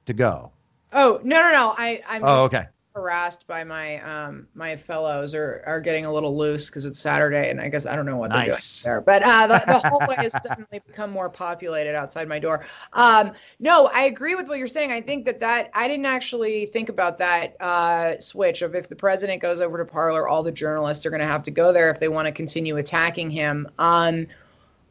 to 0.05 0.13
go. 0.13 0.51
Oh 0.91 1.21
no 1.23 1.35
no 1.39 1.51
no! 1.51 1.75
I 1.77 2.01
I'm 2.07 2.23
oh 2.23 2.43
okay 2.45 2.65
harassed 2.99 3.47
by 3.47 3.63
my 3.63 3.97
um 4.01 4.47
my 4.53 4.75
fellows 4.75 5.33
are 5.33 5.63
are 5.65 5.79
getting 5.79 6.05
a 6.05 6.11
little 6.11 6.35
loose 6.37 6.69
because 6.69 6.85
it's 6.85 6.99
Saturday 6.99 7.49
and 7.49 7.61
I 7.61 7.69
guess 7.69 7.85
I 7.85 7.95
don't 7.95 8.05
know 8.05 8.17
what 8.17 8.31
nice. 8.31 8.81
they're 8.81 8.93
doing 8.95 9.05
there. 9.05 9.21
But 9.21 9.23
uh, 9.23 9.47
the, 9.47 9.63
the 9.65 9.89
hallway 9.89 10.15
has 10.17 10.33
definitely 10.43 10.81
become 10.85 11.09
more 11.09 11.29
populated 11.29 11.95
outside 11.95 12.27
my 12.27 12.39
door. 12.39 12.65
Um, 12.93 13.31
no, 13.59 13.89
I 13.93 14.03
agree 14.03 14.35
with 14.35 14.47
what 14.47 14.57
you're 14.57 14.67
saying. 14.67 14.91
I 14.91 14.99
think 15.01 15.25
that 15.25 15.39
that 15.39 15.69
I 15.73 15.87
didn't 15.87 16.05
actually 16.05 16.65
think 16.67 16.89
about 16.89 17.17
that 17.19 17.55
uh, 17.61 18.19
switch 18.19 18.61
of 18.61 18.75
if 18.75 18.89
the 18.89 18.95
president 18.95 19.41
goes 19.41 19.61
over 19.61 19.77
to 19.77 19.85
Parler, 19.85 20.27
all 20.27 20.43
the 20.43 20.51
journalists 20.51 21.05
are 21.05 21.09
going 21.09 21.21
to 21.21 21.27
have 21.27 21.43
to 21.43 21.51
go 21.51 21.71
there 21.71 21.89
if 21.89 21.99
they 21.99 22.09
want 22.09 22.25
to 22.25 22.31
continue 22.31 22.77
attacking 22.77 23.29
him. 23.29 23.69
Um, 23.79 24.27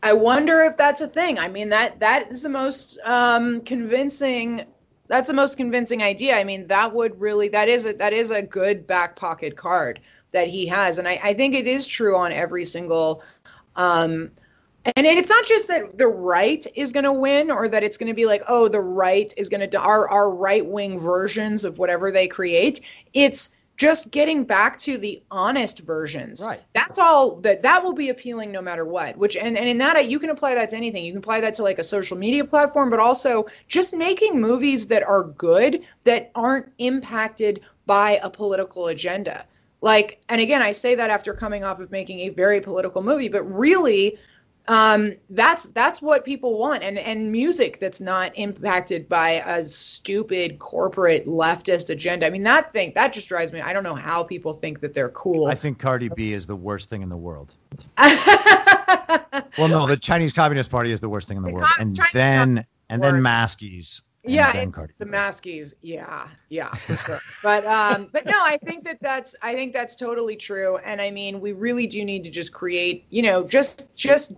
I 0.02 0.12
wonder 0.12 0.62
if 0.62 0.76
that's 0.76 1.00
a 1.02 1.08
thing. 1.08 1.38
I 1.38 1.48
mean 1.48 1.68
that 1.70 2.00
that 2.00 2.30
is 2.30 2.42
the 2.42 2.48
most 2.48 2.98
um, 3.04 3.60
convincing 3.62 4.64
that's 5.08 5.28
the 5.28 5.34
most 5.34 5.56
convincing 5.56 6.02
idea. 6.02 6.36
I 6.36 6.44
mean, 6.44 6.66
that 6.68 6.94
would 6.94 7.18
really 7.20 7.48
that 7.48 7.68
is 7.68 7.86
a 7.86 7.92
that 7.94 8.12
is 8.12 8.30
a 8.30 8.42
good 8.42 8.86
back 8.86 9.16
pocket 9.16 9.56
card 9.56 10.00
that 10.32 10.46
he 10.46 10.66
has, 10.66 10.98
and 10.98 11.08
I, 11.08 11.18
I 11.22 11.34
think 11.34 11.54
it 11.54 11.66
is 11.66 11.86
true 11.86 12.16
on 12.16 12.32
every 12.32 12.64
single. 12.64 13.22
Um, 13.76 14.30
and 14.96 15.06
it's 15.06 15.28
not 15.28 15.44
just 15.44 15.68
that 15.68 15.98
the 15.98 16.06
right 16.06 16.64
is 16.74 16.92
going 16.92 17.04
to 17.04 17.12
win, 17.12 17.50
or 17.50 17.68
that 17.68 17.82
it's 17.82 17.98
going 17.98 18.08
to 18.08 18.14
be 18.14 18.26
like, 18.26 18.42
oh, 18.48 18.68
the 18.68 18.80
right 18.80 19.32
is 19.36 19.48
going 19.48 19.68
to 19.68 19.78
our 19.78 20.08
our 20.08 20.30
right 20.30 20.64
wing 20.64 20.98
versions 20.98 21.64
of 21.64 21.78
whatever 21.78 22.10
they 22.10 22.28
create. 22.28 22.80
It's 23.12 23.50
just 23.78 24.10
getting 24.10 24.44
back 24.44 24.76
to 24.76 24.98
the 24.98 25.22
honest 25.30 25.78
versions. 25.78 26.44
Right. 26.44 26.60
That's 26.74 26.98
all 26.98 27.36
that 27.36 27.62
that 27.62 27.82
will 27.82 27.92
be 27.94 28.08
appealing 28.10 28.50
no 28.50 28.60
matter 28.60 28.84
what. 28.84 29.16
Which 29.16 29.36
and, 29.36 29.56
and 29.56 29.68
in 29.68 29.78
that 29.78 30.08
you 30.08 30.18
can 30.18 30.30
apply 30.30 30.56
that 30.56 30.70
to 30.70 30.76
anything. 30.76 31.04
You 31.04 31.12
can 31.12 31.20
apply 31.20 31.40
that 31.40 31.54
to 31.54 31.62
like 31.62 31.78
a 31.78 31.84
social 31.84 32.18
media 32.18 32.44
platform, 32.44 32.90
but 32.90 32.98
also 32.98 33.46
just 33.68 33.94
making 33.94 34.40
movies 34.40 34.86
that 34.88 35.04
are 35.04 35.22
good 35.22 35.84
that 36.04 36.32
aren't 36.34 36.70
impacted 36.78 37.60
by 37.86 38.20
a 38.22 38.28
political 38.28 38.88
agenda. 38.88 39.46
Like, 39.80 40.20
and 40.28 40.40
again, 40.40 40.60
I 40.60 40.72
say 40.72 40.96
that 40.96 41.08
after 41.08 41.32
coming 41.32 41.62
off 41.62 41.78
of 41.78 41.92
making 41.92 42.20
a 42.20 42.30
very 42.30 42.60
political 42.60 43.00
movie, 43.00 43.28
but 43.28 43.44
really 43.44 44.18
um, 44.68 45.14
that's 45.30 45.64
that's 45.66 46.00
what 46.00 46.24
people 46.24 46.58
want. 46.58 46.82
And 46.82 46.98
and 46.98 47.32
music 47.32 47.80
that's 47.80 48.00
not 48.00 48.32
impacted 48.36 49.08
by 49.08 49.42
a 49.46 49.64
stupid 49.64 50.58
corporate 50.58 51.26
leftist 51.26 51.90
agenda. 51.90 52.26
I 52.26 52.30
mean 52.30 52.44
that 52.44 52.72
thing 52.72 52.92
that 52.94 53.12
just 53.12 53.28
drives 53.28 53.52
me 53.52 53.60
i 53.60 53.72
don't 53.72 53.82
know 53.82 53.94
how 53.94 54.22
people 54.22 54.52
think 54.52 54.80
that 54.80 54.94
they're 54.94 55.10
cool. 55.10 55.46
I 55.46 55.54
think 55.54 55.78
cardi 55.78 56.08
b 56.08 56.32
is 56.32 56.46
the 56.46 56.56
worst 56.56 56.90
thing 56.90 57.02
in 57.02 57.08
the 57.08 57.16
world. 57.16 57.54
Well 59.56 59.68
no 59.68 59.86
the 59.86 59.96
chinese 59.96 60.32
communist 60.32 60.70
party 60.70 60.92
is 60.92 61.00
the 61.00 61.08
worst 61.08 61.26
thing 61.28 61.36
in 61.36 61.42
the, 61.42 61.48
the 61.48 61.54
world. 61.54 61.68
And 61.78 61.96
Chinese 61.96 62.12
then 62.12 62.66
and 62.90 63.02
then 63.02 63.14
maskies 63.14 64.02
yeah, 64.24 64.52
it's 64.56 64.86
the 64.98 65.06
Maskies. 65.06 65.74
Yeah, 65.80 66.28
yeah, 66.50 66.70
for 66.74 66.96
sure. 66.96 67.20
but 67.42 67.64
um, 67.64 68.08
but 68.12 68.26
no, 68.26 68.34
I 68.36 68.58
think 68.64 68.84
that 68.84 68.98
that's 69.00 69.34
I 69.42 69.54
think 69.54 69.72
that's 69.72 69.94
totally 69.94 70.36
true. 70.36 70.76
And 70.78 71.00
I 71.00 71.10
mean, 71.10 71.40
we 71.40 71.52
really 71.52 71.86
do 71.86 72.04
need 72.04 72.24
to 72.24 72.30
just 72.30 72.52
create, 72.52 73.06
you 73.10 73.22
know, 73.22 73.42
just 73.42 73.94
just 73.96 74.32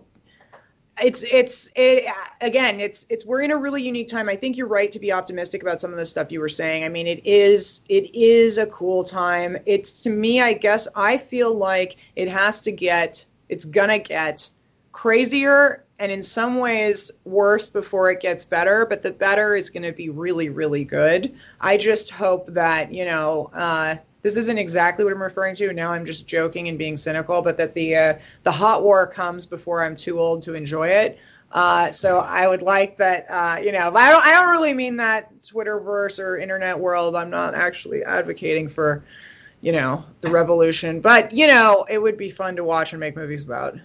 it's 0.99 1.23
it's 1.23 1.71
it 1.75 2.03
again 2.41 2.79
it's 2.79 3.05
it's 3.09 3.25
we're 3.25 3.41
in 3.41 3.51
a 3.51 3.57
really 3.57 3.81
unique 3.81 4.07
time. 4.07 4.27
I 4.27 4.35
think 4.35 4.57
you're 4.57 4.67
right 4.67 4.91
to 4.91 4.99
be 4.99 5.11
optimistic 5.11 5.61
about 5.61 5.79
some 5.79 5.91
of 5.91 5.97
the 5.97 6.05
stuff 6.05 6.31
you 6.31 6.39
were 6.39 6.49
saying. 6.49 6.83
I 6.83 6.89
mean 6.89 7.07
it 7.07 7.25
is 7.25 7.81
it 7.89 8.13
is 8.13 8.57
a 8.57 8.65
cool 8.67 9.03
time. 9.03 9.57
It's 9.65 10.01
to 10.01 10.09
me 10.09 10.41
i 10.41 10.53
guess 10.53 10.87
i 10.95 11.17
feel 11.17 11.53
like 11.53 11.97
it 12.15 12.27
has 12.27 12.61
to 12.61 12.71
get 12.71 13.25
it's 13.49 13.65
gonna 13.65 13.99
get 13.99 14.49
crazier 14.91 15.83
and 15.99 16.11
in 16.11 16.21
some 16.21 16.57
ways 16.57 17.11
worse 17.25 17.69
before 17.69 18.11
it 18.11 18.19
gets 18.19 18.43
better 18.43 18.85
but 18.85 19.01
the 19.01 19.11
better 19.11 19.55
is 19.55 19.69
going 19.69 19.83
to 19.83 19.93
be 19.93 20.09
really 20.09 20.49
really 20.49 20.83
good. 20.83 21.33
I 21.61 21.77
just 21.77 22.09
hope 22.09 22.47
that 22.47 22.93
you 22.93 23.05
know 23.05 23.49
uh 23.53 23.95
this 24.21 24.37
isn't 24.37 24.57
exactly 24.57 25.03
what 25.03 25.13
I'm 25.13 25.21
referring 25.21 25.55
to. 25.55 25.73
Now 25.73 25.91
I'm 25.91 26.05
just 26.05 26.27
joking 26.27 26.67
and 26.67 26.77
being 26.77 26.95
cynical, 26.95 27.41
but 27.41 27.57
that 27.57 27.73
the 27.73 27.95
uh, 27.95 28.13
the 28.43 28.51
hot 28.51 28.83
war 28.83 29.07
comes 29.07 29.45
before 29.45 29.83
I'm 29.83 29.95
too 29.95 30.19
old 30.19 30.41
to 30.43 30.53
enjoy 30.53 30.89
it. 30.89 31.19
Uh, 31.51 31.91
so 31.91 32.19
I 32.19 32.47
would 32.47 32.61
like 32.61 32.97
that. 32.97 33.25
Uh, 33.29 33.59
you 33.61 33.71
know, 33.71 33.91
I 33.93 34.09
don't 34.09 34.25
I 34.25 34.31
don't 34.33 34.51
really 34.51 34.73
mean 34.73 34.95
that 34.97 35.33
Twitterverse 35.41 36.19
or 36.19 36.37
internet 36.37 36.77
world. 36.77 37.15
I'm 37.15 37.29
not 37.29 37.55
actually 37.55 38.03
advocating 38.03 38.69
for, 38.69 39.03
you 39.61 39.71
know, 39.71 40.03
the 40.21 40.29
revolution, 40.29 41.01
but 41.01 41.31
you 41.31 41.47
know, 41.47 41.85
it 41.89 42.01
would 42.01 42.17
be 42.17 42.29
fun 42.29 42.55
to 42.55 42.63
watch 42.63 42.93
and 42.93 42.99
make 42.99 43.15
movies 43.15 43.43
about. 43.43 43.77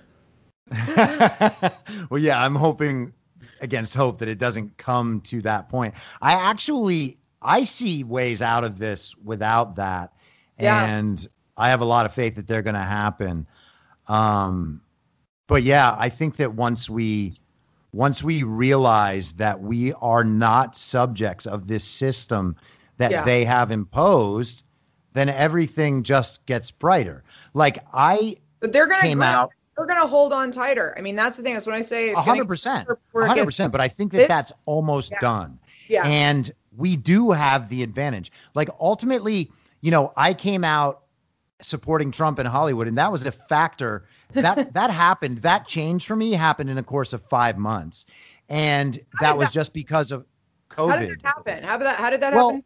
well, 2.10 2.20
yeah, 2.20 2.42
I'm 2.42 2.54
hoping 2.54 3.12
against 3.60 3.94
hope 3.94 4.18
that 4.18 4.28
it 4.28 4.38
doesn't 4.38 4.76
come 4.76 5.20
to 5.22 5.40
that 5.42 5.68
point. 5.68 5.94
I 6.20 6.34
actually 6.34 7.18
I 7.42 7.64
see 7.64 8.04
ways 8.04 8.42
out 8.42 8.64
of 8.64 8.78
this 8.78 9.14
without 9.16 9.76
that 9.76 10.12
yeah. 10.58 10.86
and 10.86 11.26
I 11.56 11.70
have 11.70 11.80
a 11.80 11.84
lot 11.84 12.06
of 12.06 12.12
faith 12.12 12.34
that 12.36 12.46
they're 12.46 12.62
going 12.62 12.74
to 12.74 12.80
happen. 12.80 13.46
Um, 14.08 14.80
but 15.46 15.62
yeah, 15.62 15.94
I 15.98 16.08
think 16.08 16.36
that 16.36 16.54
once 16.54 16.90
we 16.90 17.34
once 17.92 18.22
we 18.22 18.42
realize 18.42 19.32
that 19.34 19.60
we 19.60 19.92
are 19.94 20.22
not 20.24 20.76
subjects 20.76 21.46
of 21.46 21.66
this 21.66 21.82
system 21.82 22.56
that 22.98 23.10
yeah. 23.10 23.24
they 23.24 23.44
have 23.44 23.70
imposed, 23.70 24.64
then 25.14 25.30
everything 25.30 26.02
just 26.02 26.44
gets 26.46 26.70
brighter. 26.70 27.24
Like 27.54 27.78
I, 27.94 28.36
but 28.60 28.72
they're 28.72 28.86
going 28.86 29.00
to 29.00 29.06
came 29.06 29.22
out. 29.22 29.50
They're 29.76 29.86
going 29.86 30.00
to 30.00 30.06
hold 30.06 30.32
on 30.32 30.50
tighter. 30.50 30.94
I 30.98 31.00
mean, 31.00 31.16
that's 31.16 31.36
the 31.36 31.42
thing. 31.42 31.54
That's 31.54 31.66
when 31.66 31.74
I 31.74 31.80
say 31.80 32.12
hundred 32.12 32.48
percent, 32.48 32.88
hundred 33.14 33.44
percent. 33.44 33.72
But 33.72 33.80
I 33.80 33.88
think 33.88 34.12
that 34.12 34.28
that's 34.28 34.52
almost 34.66 35.10
yeah. 35.12 35.18
done. 35.20 35.58
Yeah, 35.88 36.06
and 36.06 36.50
we 36.76 36.96
do 36.96 37.30
have 37.30 37.68
the 37.68 37.82
advantage. 37.82 38.32
Like 38.54 38.68
ultimately 38.80 39.50
you 39.86 39.92
know, 39.92 40.12
I 40.16 40.34
came 40.34 40.64
out 40.64 41.02
supporting 41.60 42.10
Trump 42.10 42.40
in 42.40 42.46
Hollywood, 42.46 42.88
and 42.88 42.98
that 42.98 43.12
was 43.12 43.24
a 43.24 43.30
factor 43.30 44.04
that 44.32 44.72
that 44.74 44.90
happened. 44.90 45.38
That 45.38 45.68
change 45.68 46.06
for 46.06 46.16
me 46.16 46.32
happened 46.32 46.68
in 46.70 46.74
the 46.74 46.82
course 46.82 47.12
of 47.12 47.22
five 47.22 47.56
months, 47.56 48.04
and 48.48 48.98
that 49.20 49.38
was 49.38 49.46
that, 49.46 49.54
just 49.54 49.72
because 49.72 50.10
of 50.10 50.26
COVID. 50.70 50.90
How 50.90 50.98
did 50.98 51.10
that 51.10 51.24
happen? 51.24 51.62
How 51.62 51.76
did 51.76 51.84
that? 51.86 51.96
How 51.98 52.10
did 52.10 52.20
that 52.22 52.34
well, 52.34 52.48
happen? 52.48 52.64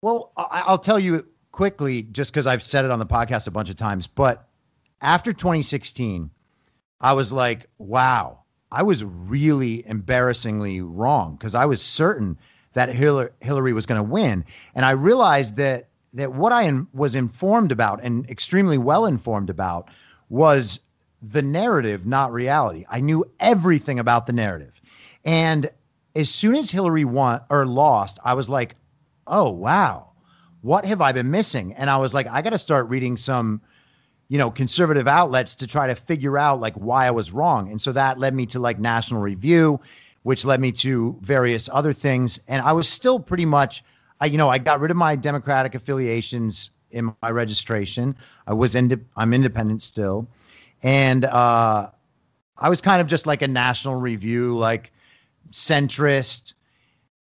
Well, 0.00 0.32
I'll 0.36 0.78
tell 0.78 0.98
you 0.98 1.24
quickly, 1.52 2.02
just 2.02 2.32
because 2.32 2.48
I've 2.48 2.64
said 2.64 2.84
it 2.84 2.90
on 2.90 2.98
the 2.98 3.06
podcast 3.06 3.46
a 3.46 3.52
bunch 3.52 3.70
of 3.70 3.76
times. 3.76 4.08
But 4.08 4.48
after 5.00 5.32
2016, 5.32 6.28
I 7.00 7.12
was 7.12 7.32
like, 7.32 7.68
wow, 7.78 8.40
I 8.72 8.82
was 8.82 9.04
really 9.04 9.86
embarrassingly 9.86 10.80
wrong 10.80 11.36
because 11.36 11.54
I 11.54 11.66
was 11.66 11.80
certain 11.80 12.36
that 12.72 12.88
Hillary, 12.88 13.30
Hillary 13.38 13.72
was 13.74 13.86
going 13.86 14.00
to 14.00 14.02
win, 14.02 14.44
and 14.74 14.84
I 14.84 14.90
realized 14.90 15.54
that 15.58 15.86
that 16.14 16.32
what 16.32 16.52
I 16.52 16.62
in, 16.62 16.86
was 16.92 17.14
informed 17.14 17.72
about 17.72 18.02
and 18.02 18.28
extremely 18.28 18.78
well 18.78 19.06
informed 19.06 19.50
about 19.50 19.88
was 20.28 20.80
the 21.22 21.42
narrative, 21.42 22.06
not 22.06 22.32
reality. 22.32 22.84
I 22.90 23.00
knew 23.00 23.24
everything 23.40 23.98
about 23.98 24.26
the 24.26 24.32
narrative. 24.32 24.80
And 25.24 25.70
as 26.14 26.28
soon 26.28 26.56
as 26.56 26.70
Hillary 26.70 27.04
won 27.04 27.40
or 27.48 27.64
lost, 27.66 28.18
I 28.24 28.34
was 28.34 28.48
like, 28.48 28.76
oh, 29.26 29.50
wow, 29.50 30.10
what 30.62 30.84
have 30.84 31.00
I 31.00 31.12
been 31.12 31.30
missing? 31.30 31.74
And 31.74 31.88
I 31.88 31.96
was 31.96 32.12
like, 32.12 32.26
I 32.26 32.42
got 32.42 32.50
to 32.50 32.58
start 32.58 32.88
reading 32.88 33.16
some, 33.16 33.60
you 34.28 34.36
know, 34.36 34.50
conservative 34.50 35.06
outlets 35.06 35.54
to 35.56 35.66
try 35.66 35.86
to 35.86 35.94
figure 35.94 36.36
out 36.36 36.60
like 36.60 36.74
why 36.74 37.06
I 37.06 37.10
was 37.10 37.32
wrong. 37.32 37.70
And 37.70 37.80
so 37.80 37.92
that 37.92 38.18
led 38.18 38.34
me 38.34 38.46
to 38.46 38.58
like 38.58 38.78
National 38.78 39.22
Review, 39.22 39.80
which 40.24 40.44
led 40.44 40.60
me 40.60 40.72
to 40.72 41.18
various 41.22 41.68
other 41.72 41.92
things. 41.92 42.40
And 42.48 42.62
I 42.62 42.72
was 42.72 42.88
still 42.88 43.20
pretty 43.20 43.44
much 43.44 43.84
I, 44.22 44.26
you 44.26 44.38
know, 44.38 44.48
I 44.48 44.58
got 44.58 44.78
rid 44.78 44.92
of 44.92 44.96
my 44.96 45.16
Democratic 45.16 45.74
affiliations 45.74 46.70
in 46.92 47.12
my 47.22 47.30
registration. 47.30 48.14
I 48.46 48.52
was 48.52 48.76
ind- 48.76 49.04
I'm 49.16 49.34
independent 49.34 49.82
still, 49.82 50.28
and 50.84 51.24
uh, 51.24 51.90
I 52.56 52.68
was 52.68 52.80
kind 52.80 53.00
of 53.00 53.08
just 53.08 53.26
like 53.26 53.42
a 53.42 53.48
national 53.48 53.96
review, 53.96 54.56
like 54.56 54.92
centrist, 55.50 56.54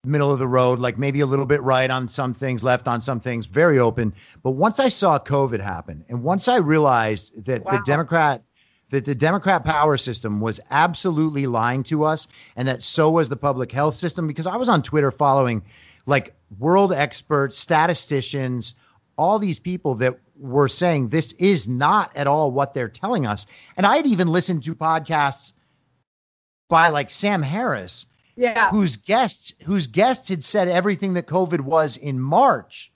middle 0.04 0.30
of 0.30 0.38
the 0.38 0.46
road, 0.46 0.78
like 0.78 0.98
maybe 0.98 1.20
a 1.20 1.26
little 1.26 1.46
bit 1.46 1.62
right 1.62 1.90
on 1.90 2.06
some 2.06 2.34
things, 2.34 2.62
left 2.62 2.86
on 2.86 3.00
some 3.00 3.18
things, 3.18 3.46
very 3.46 3.78
open. 3.78 4.12
But 4.42 4.50
once 4.50 4.78
I 4.78 4.90
saw 4.90 5.18
COVID 5.18 5.60
happen, 5.60 6.04
and 6.10 6.22
once 6.22 6.48
I 6.48 6.56
realized 6.56 7.46
that 7.46 7.64
Wow. 7.64 7.72
the 7.72 7.82
Democrat 7.86 8.42
that 8.90 9.06
the 9.06 9.14
Democrat 9.14 9.64
power 9.64 9.96
system 9.96 10.38
was 10.38 10.60
absolutely 10.70 11.46
lying 11.46 11.82
to 11.84 12.04
us, 12.04 12.28
and 12.56 12.68
that 12.68 12.82
so 12.82 13.10
was 13.10 13.30
the 13.30 13.36
public 13.36 13.72
health 13.72 13.96
system, 13.96 14.26
because 14.26 14.46
I 14.46 14.56
was 14.56 14.68
on 14.68 14.82
Twitter 14.82 15.10
following 15.10 15.62
like 16.06 16.34
world 16.58 16.92
experts, 16.92 17.58
statisticians, 17.58 18.74
all 19.16 19.38
these 19.38 19.58
people 19.58 19.94
that 19.96 20.18
were 20.36 20.68
saying 20.68 21.08
this 21.08 21.32
is 21.32 21.68
not 21.68 22.10
at 22.16 22.26
all 22.26 22.50
what 22.50 22.74
they're 22.74 22.88
telling 22.88 23.26
us. 23.26 23.46
And 23.76 23.86
I 23.86 23.96
had 23.96 24.06
even 24.06 24.28
listened 24.28 24.62
to 24.64 24.74
podcasts 24.74 25.52
by 26.68 26.88
like 26.88 27.10
Sam 27.10 27.42
Harris, 27.42 28.06
Yeah. 28.36 28.70
whose 28.70 28.96
guests 28.96 29.52
whose 29.64 29.86
guests 29.86 30.28
had 30.28 30.42
said 30.42 30.68
everything 30.68 31.14
that 31.14 31.26
COVID 31.26 31.60
was 31.60 31.96
in 31.96 32.20
March, 32.20 32.92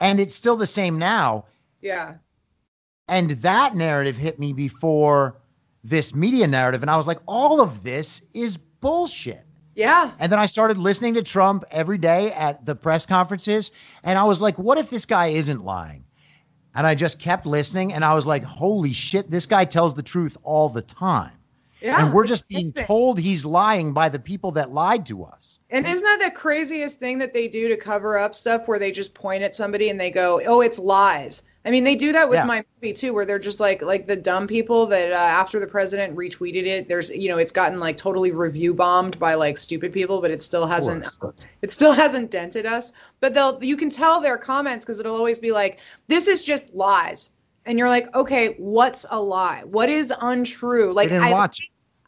and 0.00 0.20
it's 0.20 0.34
still 0.34 0.56
the 0.56 0.66
same 0.66 0.98
now. 0.98 1.46
Yeah. 1.80 2.14
And 3.08 3.30
that 3.32 3.74
narrative 3.74 4.16
hit 4.16 4.38
me 4.38 4.52
before 4.52 5.36
this 5.82 6.14
media 6.14 6.46
narrative, 6.46 6.82
and 6.82 6.90
I 6.90 6.96
was 6.96 7.06
like, 7.06 7.20
all 7.26 7.60
of 7.60 7.82
this 7.82 8.22
is 8.34 8.56
bullshit. 8.56 9.44
Yeah. 9.78 10.10
And 10.18 10.32
then 10.32 10.40
I 10.40 10.46
started 10.46 10.76
listening 10.76 11.14
to 11.14 11.22
Trump 11.22 11.64
every 11.70 11.98
day 11.98 12.32
at 12.32 12.66
the 12.66 12.74
press 12.74 13.06
conferences. 13.06 13.70
And 14.02 14.18
I 14.18 14.24
was 14.24 14.42
like, 14.42 14.58
what 14.58 14.76
if 14.76 14.90
this 14.90 15.06
guy 15.06 15.28
isn't 15.28 15.64
lying? 15.64 16.04
And 16.74 16.84
I 16.84 16.96
just 16.96 17.20
kept 17.20 17.46
listening. 17.46 17.92
And 17.92 18.04
I 18.04 18.12
was 18.12 18.26
like, 18.26 18.42
holy 18.42 18.92
shit, 18.92 19.30
this 19.30 19.46
guy 19.46 19.64
tells 19.64 19.94
the 19.94 20.02
truth 20.02 20.36
all 20.42 20.68
the 20.68 20.82
time. 20.82 21.32
Yeah. 21.80 22.04
and 22.04 22.12
we're 22.12 22.26
just 22.26 22.48
being 22.48 22.72
told 22.72 23.20
he's 23.20 23.44
lying 23.44 23.92
by 23.92 24.08
the 24.08 24.18
people 24.18 24.50
that 24.50 24.72
lied 24.72 25.06
to 25.06 25.22
us. 25.22 25.60
And 25.70 25.86
isn't 25.86 26.04
that 26.04 26.18
the 26.24 26.32
craziest 26.32 26.98
thing 26.98 27.18
that 27.18 27.32
they 27.32 27.46
do 27.46 27.68
to 27.68 27.76
cover 27.76 28.18
up 28.18 28.34
stuff 28.34 28.66
where 28.66 28.80
they 28.80 28.90
just 28.90 29.14
point 29.14 29.44
at 29.44 29.54
somebody 29.54 29.88
and 29.88 30.00
they 30.00 30.10
go, 30.10 30.42
"Oh, 30.44 30.60
it's 30.60 30.80
lies." 30.80 31.44
I 31.68 31.70
mean, 31.70 31.84
they 31.84 31.96
do 31.96 32.12
that 32.12 32.30
with 32.30 32.38
Yeah. 32.38 32.44
my 32.44 32.64
movie 32.80 32.94
too, 32.94 33.12
where 33.12 33.26
they're 33.26 33.38
just 33.38 33.60
like 33.60 33.82
like 33.82 34.06
the 34.06 34.16
dumb 34.16 34.46
people 34.46 34.86
that 34.86 35.12
uh, 35.12 35.16
after 35.16 35.60
the 35.60 35.66
president 35.66 36.16
retweeted 36.16 36.64
it, 36.64 36.88
there's 36.88 37.10
you 37.10 37.28
know 37.28 37.36
it's 37.36 37.52
gotten 37.52 37.78
like 37.78 37.98
totally 37.98 38.30
review 38.30 38.72
bombed 38.72 39.18
by 39.18 39.34
like 39.34 39.58
stupid 39.58 39.92
people, 39.92 40.22
but 40.22 40.30
it 40.30 40.42
still 40.42 40.66
hasn't 40.66 41.06
it 41.62 41.70
still 41.70 41.92
hasn't 41.92 42.30
dented 42.30 42.64
us. 42.64 42.94
But 43.20 43.34
they'll 43.34 43.62
you 43.62 43.76
can 43.76 43.90
tell 43.90 44.18
their 44.18 44.38
comments 44.38 44.86
because 44.86 44.98
it'll 44.98 45.14
always 45.14 45.38
be 45.38 45.52
like, 45.52 45.78
"This 46.06 46.26
is 46.26 46.42
just 46.42 46.72
lies," 46.74 47.32
and 47.66 47.78
you're 47.78 47.90
like, 47.90 48.14
"Okay, 48.16 48.54
what's 48.56 49.04
a 49.10 49.20
lie? 49.20 49.62
What 49.64 49.90
is 49.90 50.10
untrue?" 50.22 50.94
Like 50.94 51.12
I 51.12 51.32
watch. 51.32 51.60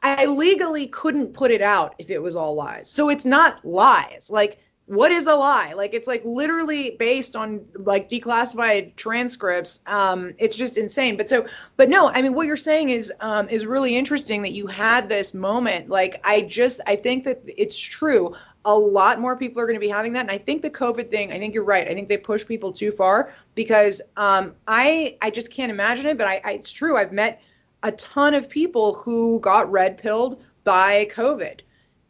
I 0.03 0.25
legally 0.25 0.87
couldn't 0.87 1.35
put 1.35 1.51
it 1.51 1.61
out 1.61 1.95
if 1.99 2.09
it 2.09 2.23
was 2.23 2.35
all 2.35 2.55
lies. 2.55 2.91
So 2.91 3.11
it's 3.11 3.27
not 3.27 3.63
lies. 3.63 4.31
Like, 4.31 4.59
what 4.91 5.13
is 5.13 5.29
a 5.29 5.35
lie? 5.37 5.73
Like, 5.73 5.95
it's 5.95 6.09
like 6.09 6.21
literally 6.25 6.97
based 6.99 7.37
on 7.37 7.65
like 7.77 8.09
declassified 8.09 8.97
transcripts. 8.97 9.83
Um, 9.87 10.35
it's 10.39 10.57
just 10.57 10.79
insane. 10.79 11.17
But 11.17 11.31
so, 11.31 11.47
but 11.77 11.89
no, 11.89 12.09
I 12.09 12.21
mean, 12.23 12.35
what 12.35 12.49
you're 12.49 12.57
saying 12.57 12.91
is 12.91 13.13
um, 13.21 13.49
is 13.49 13.67
really 13.67 13.97
interesting 13.97 14.43
that 14.43 14.51
you 14.51 14.67
had 14.67 15.09
this 15.09 15.33
moment. 15.33 15.89
Like, 15.89 16.21
I 16.25 16.41
just, 16.41 16.81
I 16.89 16.97
think 16.97 17.23
that 17.23 17.41
it's 17.47 17.79
true. 17.79 18.35
A 18.65 18.77
lot 18.77 19.21
more 19.21 19.37
people 19.37 19.63
are 19.63 19.67
going 19.67 19.77
to 19.77 19.81
be 19.81 19.89
having 19.89 20.13
that, 20.15 20.23
and 20.23 20.31
I 20.31 20.39
think 20.39 20.61
the 20.61 20.71
COVID 20.71 21.09
thing. 21.09 21.33
I 21.33 21.39
think 21.39 21.55
you're 21.55 21.63
right. 21.63 21.87
I 21.87 21.95
think 21.95 22.09
they 22.09 22.17
push 22.19 22.45
people 22.45 22.73
too 22.73 22.91
far 22.91 23.33
because 23.55 24.03
um, 24.17 24.57
I, 24.67 25.17
I 25.23 25.31
just 25.31 25.53
can't 25.53 25.71
imagine 25.71 26.07
it. 26.07 26.19
But 26.19 26.27
I, 26.27 26.41
I, 26.45 26.53
it's 26.55 26.73
true. 26.73 26.97
I've 26.97 27.13
met 27.13 27.41
a 27.85 27.93
ton 27.93 28.35
of 28.35 28.51
people 28.51 28.95
who 28.95 29.39
got 29.39 29.71
red 29.71 29.99
pilled 29.99 30.43
by 30.65 31.07
COVID 31.13 31.61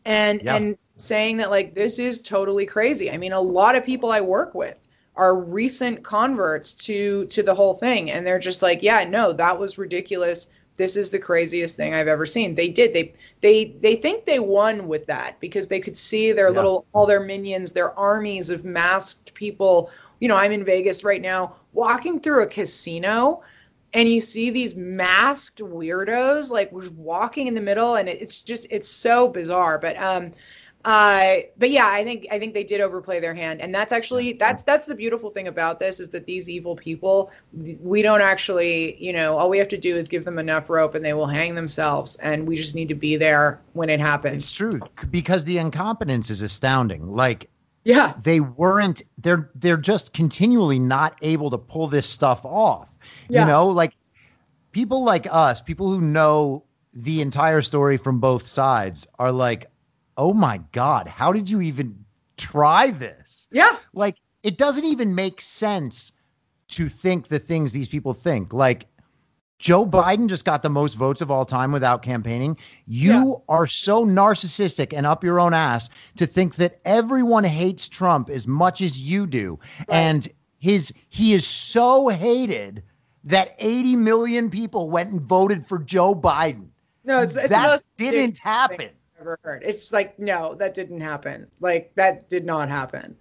and 0.07 0.41
Yeah. 0.43 0.57
and 0.57 0.79
saying 1.01 1.37
that 1.39 1.51
like 1.51 1.75
this 1.75 1.99
is 1.99 2.21
totally 2.21 2.67
crazy. 2.67 3.11
I 3.11 3.17
mean, 3.19 3.33
a 3.33 3.41
lot 3.41 3.77
of 3.77 3.85
people 3.85 4.11
I 4.13 4.21
work 4.21 4.55
with 4.55 4.87
are 5.17 5.39
recent 5.39 6.03
converts 6.03 6.73
to 6.73 7.27
to 7.27 7.43
the 7.43 7.55
whole 7.55 7.75
thing 7.75 8.11
and 8.11 8.27
they're 8.27 8.39
just 8.39 8.63
like, 8.63 8.83
yeah, 8.83 9.05
no, 9.05 9.33
that 9.33 9.59
was 9.59 9.79
ridiculous. 9.79 10.49
This 10.77 10.97
is 10.97 11.11
the 11.11 11.19
craziest 11.19 11.77
thing 11.77 11.93
I've 11.95 12.09
ever 12.09 12.25
seen. 12.27 12.55
They 12.55 12.69
did. 12.69 12.95
They 12.95 13.15
they 13.41 13.77
they 13.81 13.97
think 13.97 14.25
they 14.25 14.39
won 14.39 14.89
with 14.89 15.07
that 15.07 15.39
because 15.41 15.69
they 15.69 15.81
could 15.81 15.97
see 15.97 16.33
their 16.33 16.51
Yeah. 16.51 16.55
little 16.57 16.87
all 16.93 17.07
their 17.07 17.21
minions, 17.21 17.73
their 17.73 17.99
armies 17.99 18.51
of 18.51 18.65
masked 18.65 19.35
people. 19.35 19.91
You 20.21 20.29
know, 20.29 20.37
I'm 20.37 20.53
in 20.53 20.65
Vegas 20.65 21.05
right 21.05 21.21
now 21.23 21.57
walking 21.73 22.21
through 22.21 22.43
a 22.43 22.47
casino 22.47 23.43
and 23.93 24.09
you 24.09 24.21
see 24.21 24.51
these 24.51 24.75
masked 24.77 25.59
weirdos 25.61 26.51
like 26.51 26.71
walking 26.73 27.47
in 27.49 27.55
the 27.55 27.61
middle 27.61 27.97
and 27.97 28.09
it, 28.09 28.21
it's 28.23 28.43
just 28.43 28.67
it's 28.71 28.89
so 28.89 29.29
bizarre 29.29 29.79
but 29.79 30.01
um 30.03 30.33
uh 30.85 31.37
but 31.59 31.71
yeah 31.71 31.89
i 31.89 32.03
think 32.03 32.27
i 32.31 32.39
think 32.39 32.55
they 32.55 32.65
did 32.65 32.81
overplay 32.81 33.21
their 33.21 33.35
hand. 33.35 33.61
And 33.61 33.75
that's 33.75 33.93
actually 33.93 34.33
that's 34.33 34.63
that's 34.63 34.87
the 34.87 34.95
beautiful 34.95 35.31
thing 35.31 35.49
about 35.49 35.79
this 35.79 36.01
is 36.01 36.09
that 36.11 36.27
these 36.27 36.49
evil 36.49 36.75
people 36.75 37.31
we 37.53 38.01
don't 38.01 38.23
actually 38.23 38.97
you 39.03 39.13
know 39.13 39.37
all 39.37 39.51
we 39.51 39.59
have 39.59 39.69
to 39.69 39.79
do 39.79 39.97
is 39.97 40.09
give 40.09 40.25
them 40.25 40.39
enough 40.39 40.71
rope 40.71 40.95
and 40.95 41.05
they 41.05 41.13
will 41.13 41.27
hang 41.27 41.55
themselves. 41.55 42.17
And 42.17 42.47
we 42.47 42.57
just 42.57 42.75
need 42.75 42.89
to 42.89 42.95
be 42.95 43.17
there 43.17 43.61
when 43.75 43.91
it 43.91 44.01
happens. 44.01 44.45
It's 44.45 44.53
true 44.53 44.81
because 45.11 45.45
the 45.45 45.59
incompetence 45.59 46.31
is 46.31 46.41
astounding. 46.41 47.07
Like 47.07 47.51
yeah. 47.85 48.15
they 48.23 48.41
weren't 48.41 49.03
they're 49.19 49.51
they're 49.57 49.77
just 49.77 50.13
continually 50.15 50.79
not 50.79 51.19
able 51.21 51.51
to 51.51 51.59
pull 51.59 51.89
this 51.89 52.07
stuff 52.07 52.45
off. 52.45 52.97
Yeah. 53.29 53.43
you 53.43 53.47
know 53.47 53.69
like 53.69 53.95
people 54.73 55.05
like 55.05 55.27
us 55.31 55.61
people 55.61 55.89
who 55.91 56.01
know 56.01 56.65
the 56.93 57.21
entire 57.21 57.63
story 57.63 57.97
from 57.97 58.19
both 58.19 58.43
sides 58.43 59.07
are 59.19 59.31
like 59.31 59.71
oh 60.21 60.35
my 60.35 60.61
god 60.73 61.09
how 61.09 61.33
did 61.33 61.49
you 61.49 61.61
even 61.63 62.05
try 62.37 62.91
this 62.91 63.49
yeah 63.51 63.77
like 63.95 64.17
it 64.43 64.59
doesn't 64.59 64.85
even 64.85 65.15
make 65.15 65.41
sense 65.41 66.13
to 66.69 66.89
think 66.89 67.29
the 67.29 67.39
things 67.39 67.73
these 67.73 67.89
people 67.89 68.13
think 68.15 68.53
like 68.53 68.87
Joe 69.59 69.85
Biden 69.85 70.27
just 70.27 70.47
got 70.47 70.63
the 70.63 70.71
most 70.71 70.95
votes 70.95 71.21
of 71.21 71.31
all 71.31 71.45
time 71.45 71.71
without 71.71 72.01
campaigning. 72.01 72.57
You 72.87 73.13
Yeah. 73.13 73.35
are 73.51 73.67
so 73.67 74.07
narcissistic 74.07 74.95
and 74.97 75.05
up 75.05 75.23
your 75.23 75.39
own 75.39 75.53
ass 75.53 75.91
to 76.17 76.27
think 76.27 76.55
that 76.55 76.81
everyone 76.87 77.45
hates 77.45 77.87
Trump 77.87 78.31
as 78.31 78.49
much 78.49 78.81
as 78.81 79.03
you 79.03 79.27
do. 79.27 79.59
And 79.91 80.27
his 80.61 80.95
he 81.11 81.35
is 81.35 81.47
so 81.47 82.09
hated 82.09 82.83
that 83.25 83.55
80 83.59 83.97
million 83.97 84.49
people 84.49 84.89
went 84.89 85.11
and 85.11 85.21
voted 85.21 85.67
for 85.67 85.79
Joe 85.79 86.15
Biden. 86.15 86.69
no 87.05 87.21
it's, 87.21 87.37
it's 87.37 87.51
that 87.51 87.83
didn't 87.99 88.39
happen. 88.39 88.89
Ever 89.21 89.39
heard 89.43 89.63
it's 89.65 89.93
like 89.93 90.19
no 90.19 90.55
that 90.55 90.75
didn't 90.75 91.01
happen 91.01 91.47
like 91.61 91.93
that 91.97 92.31
did 92.31 92.47
not 92.47 92.71
happen 92.71 93.15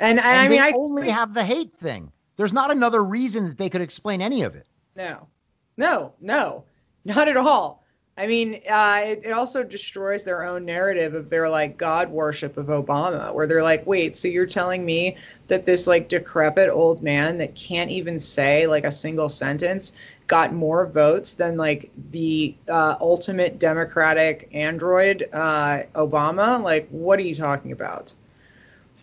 and, 0.00 0.18
and, 0.18 0.20
And 0.20 0.38
i 0.38 0.48
mean 0.48 0.60
i 0.60 0.72
only 0.74 1.08
have 1.08 1.32
the 1.32 1.44
hate 1.44 1.70
thing. 1.70 2.10
There's 2.36 2.52
not 2.52 2.70
another 2.70 3.04
reason 3.04 3.46
that 3.46 3.58
they 3.58 3.70
could 3.70 3.80
explain 3.80 4.20
any 4.20 4.42
of 4.42 4.54
it. 4.56 4.66
No, 4.96 5.28
no, 5.76 6.14
no, 6.20 6.64
not 7.04 7.28
at 7.28 7.36
all. 7.36 7.84
I 8.16 8.28
mean, 8.28 8.60
uh, 8.70 9.00
it, 9.04 9.22
it 9.24 9.32
also 9.32 9.64
destroys 9.64 10.22
their 10.22 10.44
own 10.44 10.64
narrative 10.64 11.14
of 11.14 11.30
their 11.30 11.48
like 11.48 11.76
God 11.76 12.08
worship 12.10 12.56
of 12.56 12.66
Obama, 12.66 13.34
where 13.34 13.46
they're 13.46 13.62
like, 13.62 13.84
wait, 13.86 14.16
so 14.16 14.28
you're 14.28 14.46
telling 14.46 14.84
me 14.84 15.16
that 15.48 15.66
this 15.66 15.88
like 15.88 16.08
decrepit 16.08 16.70
old 16.70 17.02
man 17.02 17.38
that 17.38 17.56
can't 17.56 17.90
even 17.90 18.20
say 18.20 18.68
like 18.68 18.84
a 18.84 18.90
single 18.90 19.28
sentence 19.28 19.92
got 20.26 20.54
more 20.54 20.86
votes 20.86 21.34
than 21.34 21.56
like 21.56 21.90
the 22.10 22.54
uh, 22.68 22.96
ultimate 23.00 23.58
Democratic 23.58 24.48
android, 24.52 25.28
uh, 25.32 25.82
Obama? 25.94 26.62
Like, 26.62 26.88
what 26.88 27.18
are 27.18 27.22
you 27.22 27.34
talking 27.34 27.72
about? 27.72 28.14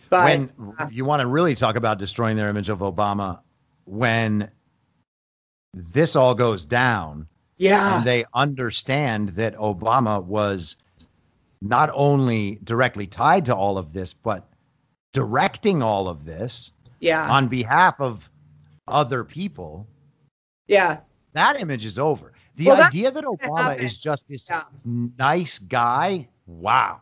But 0.10 0.26
when 0.26 0.90
you 0.92 1.06
want 1.06 1.22
to 1.22 1.28
really 1.28 1.56
talk 1.56 1.76
about 1.76 2.00
destroying 2.00 2.36
their 2.36 2.50
image 2.50 2.70
of 2.70 2.80
Obama, 2.80 3.40
when 3.86 4.50
this 5.74 6.16
all 6.16 6.36
goes 6.36 6.66
down 6.66 7.28
yeah, 7.58 7.98
and 7.98 8.06
they 8.06 8.26
understand 8.34 9.30
that 9.30 9.56
Obama 9.56 10.24
was 10.24 10.76
not 11.62 11.90
only 11.94 12.60
directly 12.64 13.08
tied 13.08 13.46
to 13.46 13.56
all 13.56 13.78
of 13.78 13.94
this, 13.94 14.14
but 14.14 14.50
directing 15.14 15.82
all 15.84 16.10
of 16.10 16.26
this 16.26 16.74
yeah, 17.00 17.30
on 17.30 17.48
behalf 17.48 18.02
of 18.02 18.30
other 18.88 19.24
people, 19.24 19.88
yeah. 20.68 21.00
That 21.34 21.60
image 21.60 21.86
is 21.86 21.98
over. 22.00 22.32
The 22.56 22.68
Well, 22.68 22.82
idea 22.84 23.12
that 23.12 23.24
Obama 23.24 23.78
is 23.78 23.98
just 23.98 24.28
this 24.28 24.50
Yeah. 24.50 24.64
nice 25.18 25.58
guy, 25.60 26.28
wow. 26.48 27.00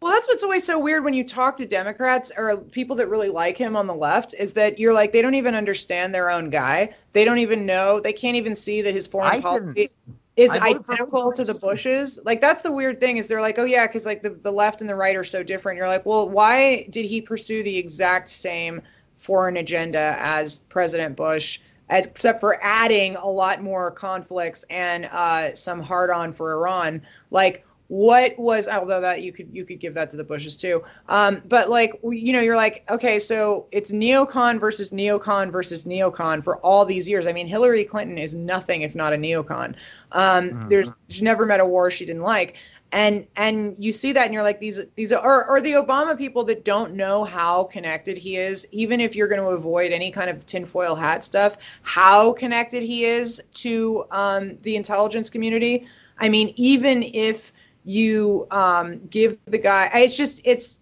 Well, 0.00 0.12
that's 0.12 0.28
what's 0.28 0.44
always 0.44 0.64
so 0.64 0.78
weird 0.78 1.02
when 1.02 1.14
you 1.14 1.24
talk 1.24 1.56
to 1.56 1.66
Democrats 1.66 2.30
or 2.36 2.56
people 2.58 2.94
that 2.96 3.08
really 3.08 3.30
like 3.30 3.56
him 3.56 3.74
on 3.74 3.88
the 3.88 3.94
left 3.94 4.32
is 4.38 4.52
that 4.52 4.78
you're 4.78 4.92
like 4.92 5.12
they 5.12 5.22
don't 5.22 5.34
even 5.34 5.56
understand 5.56 6.14
their 6.14 6.30
own 6.30 6.50
guy. 6.50 6.94
They 7.14 7.24
don't 7.24 7.38
even 7.38 7.66
know. 7.66 7.98
They 7.98 8.12
can't 8.12 8.36
even 8.36 8.54
see 8.54 8.80
that 8.82 8.94
his 8.94 9.08
foreign 9.08 9.32
I 9.32 9.40
policy 9.40 9.74
didn't. 9.74 9.90
is 10.36 10.52
I 10.52 10.58
voted 10.60 10.86
for 10.86 10.92
identical 10.92 11.32
to 11.32 11.44
the 11.44 11.54
Bushes. 11.54 12.20
Like 12.24 12.40
that's 12.40 12.62
the 12.62 12.70
weird 12.70 13.00
thing 13.00 13.16
is 13.16 13.26
they're 13.26 13.40
like, 13.40 13.58
oh 13.58 13.64
yeah, 13.64 13.88
because 13.88 14.06
like 14.06 14.22
the, 14.22 14.30
the 14.30 14.52
left 14.52 14.80
and 14.80 14.88
the 14.88 14.94
right 14.94 15.16
are 15.16 15.24
so 15.24 15.42
different. 15.42 15.76
You're 15.76 15.88
like, 15.88 16.06
well, 16.06 16.28
why 16.28 16.86
did 16.90 17.04
he 17.04 17.20
pursue 17.20 17.64
the 17.64 17.76
exact 17.76 18.28
same 18.28 18.80
foreign 19.16 19.56
agenda 19.56 20.14
as 20.20 20.56
President 20.56 21.16
Bush? 21.16 21.58
Except 21.90 22.40
for 22.40 22.58
adding 22.62 23.16
a 23.16 23.28
lot 23.28 23.62
more 23.62 23.90
conflicts 23.90 24.64
and 24.70 25.06
uh, 25.06 25.54
some 25.54 25.80
hard 25.80 26.10
on 26.10 26.32
for 26.32 26.52
Iran. 26.52 27.02
Like, 27.30 27.64
what 27.88 28.38
was 28.38 28.68
although 28.68 29.00
that 29.00 29.22
you 29.22 29.32
could 29.32 29.48
you 29.50 29.64
could 29.64 29.80
give 29.80 29.94
that 29.94 30.10
to 30.10 30.16
the 30.16 30.24
bushes 30.24 30.56
too 30.56 30.84
um, 31.08 31.42
but 31.48 31.70
like 31.70 31.98
you 32.04 32.34
know 32.34 32.40
you're 32.40 32.56
like 32.56 32.84
okay 32.90 33.18
so 33.18 33.66
it's 33.72 33.92
neocon 33.92 34.60
versus 34.60 34.90
neocon 34.90 35.50
versus 35.50 35.86
neocon 35.86 36.44
for 36.44 36.58
all 36.58 36.84
these 36.84 37.08
years 37.08 37.26
i 37.26 37.32
mean 37.32 37.46
hillary 37.46 37.84
clinton 37.84 38.18
is 38.18 38.34
nothing 38.34 38.82
if 38.82 38.94
not 38.94 39.14
a 39.14 39.16
neocon 39.16 39.74
um, 40.12 40.50
mm-hmm. 40.50 40.68
there's 40.68 40.92
she 41.08 41.24
never 41.24 41.46
met 41.46 41.60
a 41.60 41.66
war 41.66 41.90
she 41.90 42.04
didn't 42.04 42.22
like 42.22 42.56
and 42.92 43.26
and 43.36 43.76
you 43.78 43.92
see 43.92 44.12
that 44.12 44.24
and 44.24 44.32
you're 44.32 44.42
like 44.42 44.60
these 44.60 44.80
these 44.94 45.12
are 45.12 45.44
or 45.48 45.60
the 45.60 45.72
obama 45.72 46.16
people 46.16 46.42
that 46.42 46.64
don't 46.64 46.94
know 46.94 47.22
how 47.22 47.64
connected 47.64 48.16
he 48.16 48.36
is 48.36 48.66
even 48.72 49.00
if 49.00 49.14
you're 49.14 49.28
going 49.28 49.40
to 49.40 49.48
avoid 49.48 49.92
any 49.92 50.10
kind 50.10 50.30
of 50.30 50.44
tinfoil 50.46 50.94
hat 50.94 51.24
stuff 51.24 51.58
how 51.82 52.32
connected 52.32 52.82
he 52.82 53.04
is 53.04 53.42
to 53.52 54.04
um, 54.10 54.56
the 54.62 54.76
intelligence 54.76 55.28
community. 55.28 55.86
I 56.18 56.28
mean 56.28 56.52
even 56.56 57.02
if 57.02 57.52
you 57.84 58.46
um, 58.50 59.00
give 59.08 59.38
the 59.46 59.58
guy 59.58 59.90
it's 59.94 60.16
just 60.16 60.40
it's 60.44 60.80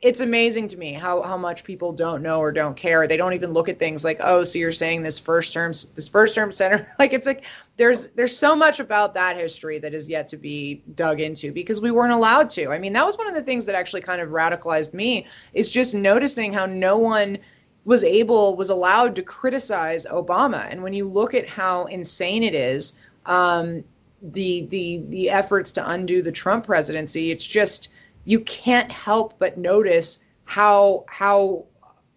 it's 0.00 0.20
amazing 0.20 0.68
to 0.68 0.76
me 0.76 0.92
how 0.92 1.22
how 1.22 1.36
much 1.36 1.64
people 1.64 1.92
don't 1.92 2.22
know 2.22 2.38
or 2.38 2.52
don't 2.52 2.76
care. 2.76 3.06
They 3.06 3.16
don't 3.16 3.32
even 3.32 3.52
look 3.52 3.68
at 3.68 3.78
things 3.78 4.04
like 4.04 4.18
oh 4.22 4.44
so 4.44 4.58
you're 4.58 4.72
saying 4.72 5.02
this 5.02 5.18
first 5.18 5.52
term 5.52 5.72
this 5.72 6.08
first 6.08 6.34
term 6.34 6.52
center? 6.52 6.92
Like 6.98 7.12
it's 7.12 7.26
like 7.26 7.44
there's 7.76 8.08
there's 8.08 8.36
so 8.36 8.54
much 8.54 8.80
about 8.80 9.14
that 9.14 9.36
history 9.36 9.78
that 9.78 9.94
is 9.94 10.08
yet 10.08 10.28
to 10.28 10.36
be 10.36 10.82
dug 10.94 11.20
into 11.20 11.52
because 11.52 11.80
we 11.80 11.90
weren't 11.90 12.12
allowed 12.12 12.50
to. 12.50 12.70
I 12.70 12.78
mean 12.78 12.92
that 12.92 13.06
was 13.06 13.18
one 13.18 13.28
of 13.28 13.34
the 13.34 13.42
things 13.42 13.64
that 13.66 13.74
actually 13.74 14.02
kind 14.02 14.20
of 14.20 14.30
radicalized 14.30 14.94
me 14.94 15.26
is 15.54 15.70
just 15.70 15.94
noticing 15.94 16.52
how 16.52 16.66
no 16.66 16.96
one 16.96 17.38
was 17.84 18.04
able 18.04 18.56
was 18.56 18.70
allowed 18.70 19.16
to 19.16 19.22
criticize 19.22 20.06
obama. 20.06 20.66
And 20.70 20.82
when 20.82 20.92
you 20.92 21.08
look 21.08 21.34
at 21.34 21.48
how 21.48 21.86
insane 21.86 22.42
it 22.42 22.54
is 22.54 22.98
um, 23.26 23.84
the 24.22 24.66
the 24.66 25.02
the 25.08 25.30
efforts 25.30 25.72
to 25.72 25.90
undo 25.90 26.22
the 26.22 26.32
Trump 26.32 26.66
presidency. 26.66 27.30
It's 27.30 27.46
just 27.46 27.90
you 28.28 28.40
can't 28.40 28.92
help 28.92 29.38
but 29.38 29.56
notice 29.56 30.22
how 30.44 31.06
how 31.08 31.64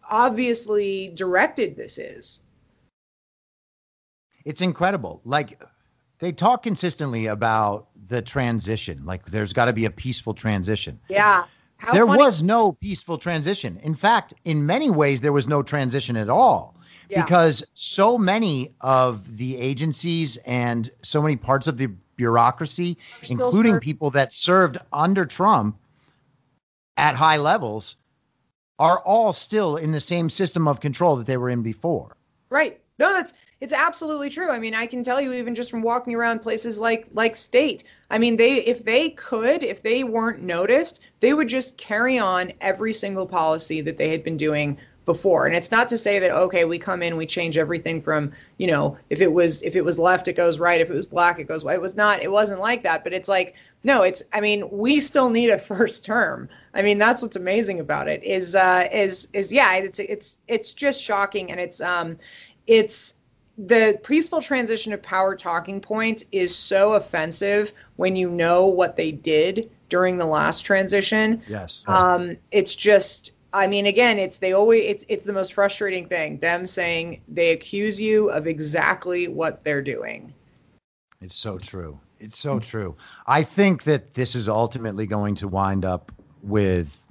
obviously 0.09 1.13
directed 1.15 1.77
this 1.77 1.97
is. 1.97 2.41
It's 4.43 4.61
incredible. 4.61 5.21
Like 5.23 5.57
they 6.19 6.33
talk 6.33 6.63
consistently 6.63 7.27
about 7.27 7.88
the 8.07 8.21
transition. 8.21 9.05
Like 9.05 9.27
there's 9.27 9.53
got 9.53 9.65
to 9.65 9.73
be 9.73 9.85
a 9.85 9.89
peaceful 9.89 10.33
transition. 10.33 10.99
Yeah. 11.07 11.45
How 11.77 11.93
there 11.93 12.05
funny. 12.05 12.19
was 12.19 12.43
no 12.43 12.73
peaceful 12.73 13.17
transition. 13.17 13.77
In 13.77 13.95
fact, 13.95 14.33
in 14.43 14.65
many 14.65 14.89
ways, 14.89 15.21
there 15.21 15.31
was 15.31 15.47
no 15.47 15.63
transition 15.63 16.17
at 16.17 16.29
all 16.29 16.75
yeah. 17.07 17.23
because 17.23 17.63
so 17.73 18.17
many 18.17 18.75
of 18.81 19.38
the 19.38 19.57
agencies 19.57 20.35
and 20.45 20.89
so 21.03 21.21
many 21.21 21.38
parts 21.38 21.67
of 21.67 21.77
the 21.77 21.88
bureaucracy, 22.17 22.97
including 23.29 23.79
people 23.79 24.11
that 24.11 24.33
served 24.33 24.77
under 24.91 25.25
Trump 25.25 25.77
at 27.02 27.15
high 27.15 27.38
levels, 27.38 27.95
are 28.78 28.99
all 28.99 29.34
still 29.34 29.76
in 29.76 29.91
the 29.91 29.99
same 29.99 30.30
system 30.30 30.68
of 30.68 30.80
control 30.80 31.15
that 31.15 31.26
they 31.26 31.36
were 31.36 31.49
in 31.49 31.64
before. 31.64 32.15
Right. 32.49 32.80
No, 32.99 33.11
that's 33.11 33.34
it's 33.60 33.73
absolutely 33.73 34.30
true. 34.30 34.49
I 34.49 34.60
mean, 34.60 34.73
I 34.76 34.86
can 34.86 35.03
tell 35.03 35.19
you 35.19 35.34
even 35.34 35.56
just 35.56 35.72
from 35.72 35.82
walking 35.82 36.15
around 36.15 36.40
places 36.40 36.80
like 36.80 37.07
like 37.14 37.36
state. 37.36 37.84
I 38.11 38.19
mean, 38.19 38.38
they 38.38 38.57
if 38.57 38.86
they 38.86 39.10
could, 39.11 39.64
if 39.64 39.82
they 39.82 40.03
weren't 40.03 40.44
noticed, 40.44 41.02
they 41.19 41.34
would 41.34 41.48
just 41.48 41.78
carry 41.78 42.19
on 42.19 42.53
every 42.61 42.94
single 42.94 43.26
policy 43.26 43.82
that 43.82 43.98
they 43.98 44.10
had 44.10 44.23
been 44.23 44.38
doing 44.38 44.78
before. 45.06 45.48
And 45.48 45.56
it's 45.56 45.72
not 45.72 45.90
to 45.90 45.98
say 45.98 46.19
that 46.19 46.32
okay 46.32 46.65
we 46.65 46.78
come 46.78 47.02
in 47.02 47.18
we 47.18 47.26
change 47.26 47.57
everything 47.57 48.02
from 48.02 48.32
you 48.57 48.68
know 48.68 48.98
if 49.10 49.19
it 49.22 49.32
was 49.34 49.64
if 49.64 49.76
it 49.76 49.84
was 49.84 49.98
left 49.98 50.28
it 50.28 50.34
goes 50.34 50.60
right. 50.60 50.80
If 50.80 50.90
it 50.90 50.94
was 50.94 51.06
black 51.06 51.40
it 51.40 51.45
goes 51.45 51.64
white 51.64 51.76
it 51.76 51.82
was 51.82 51.95
not 51.95 52.22
it 52.22 52.32
wasn't 52.32 52.60
like 52.60 52.84
that. 52.84 53.03
But 53.03 53.14
it's 53.14 53.30
like 53.30 53.56
no 53.84 54.03
it's 54.03 54.22
i 54.34 54.41
mean 54.41 54.69
we 54.69 54.99
still 54.99 55.30
need 55.30 55.49
a 55.49 55.60
first 55.72 56.06
term. 56.06 56.49
I 56.73 56.82
mean 56.82 56.98
that's 56.98 57.22
what's 57.22 57.36
amazing 57.36 57.80
about 57.80 58.07
it 58.07 58.23
is 58.23 58.56
uh 58.56 58.88
is 58.91 59.28
is 59.34 59.52
yeah 59.52 59.76
it's 59.76 59.99
it's 59.99 60.38
it's 60.48 60.73
just 60.73 61.02
shocking. 61.02 61.52
And 61.52 61.60
it's 61.60 61.82
um 61.82 62.18
it's 62.68 63.15
the 63.57 63.99
peaceful 64.03 64.41
transition 64.41 64.94
of 64.94 65.02
power 65.02 65.36
talking 65.36 65.82
point 65.82 66.23
is 66.32 66.56
so 66.56 66.94
offensive 66.94 67.73
when 67.95 68.15
you 68.15 68.30
know 68.30 68.65
what 68.65 68.95
they 68.95 69.11
did 69.11 69.69
during 69.90 70.18
the 70.18 70.26
last 70.26 70.61
transition. 70.61 71.41
Yes. 71.48 71.86
Um 71.88 72.38
it's 72.52 72.76
just 72.76 73.32
I 73.53 73.68
mean, 73.68 73.86
again, 73.86 74.18
it's 74.18 74.38
they 74.38 74.53
always 74.53 74.84
it's 74.86 75.06
it's 75.10 75.26
the 75.26 75.34
most 75.34 75.53
frustrating 75.53 76.07
thing. 76.07 76.38
Them 76.40 76.65
saying 76.65 77.22
they 77.28 77.52
accuse 77.52 77.99
you 77.99 78.30
of 78.30 78.48
exactly 78.48 79.28
what 79.28 79.64
they're 79.64 79.82
doing. 79.82 80.34
It's 81.22 81.36
so 81.36 81.57
true. 81.57 81.99
It's 82.19 82.40
so 82.40 82.60
true. 82.60 82.95
I 83.28 83.44
think 83.44 83.84
that 83.84 84.14
this 84.14 84.36
is 84.36 84.48
ultimately 84.48 85.06
going 85.06 85.36
to 85.36 85.48
wind 85.48 85.86
up 85.86 86.11
with 86.44 87.06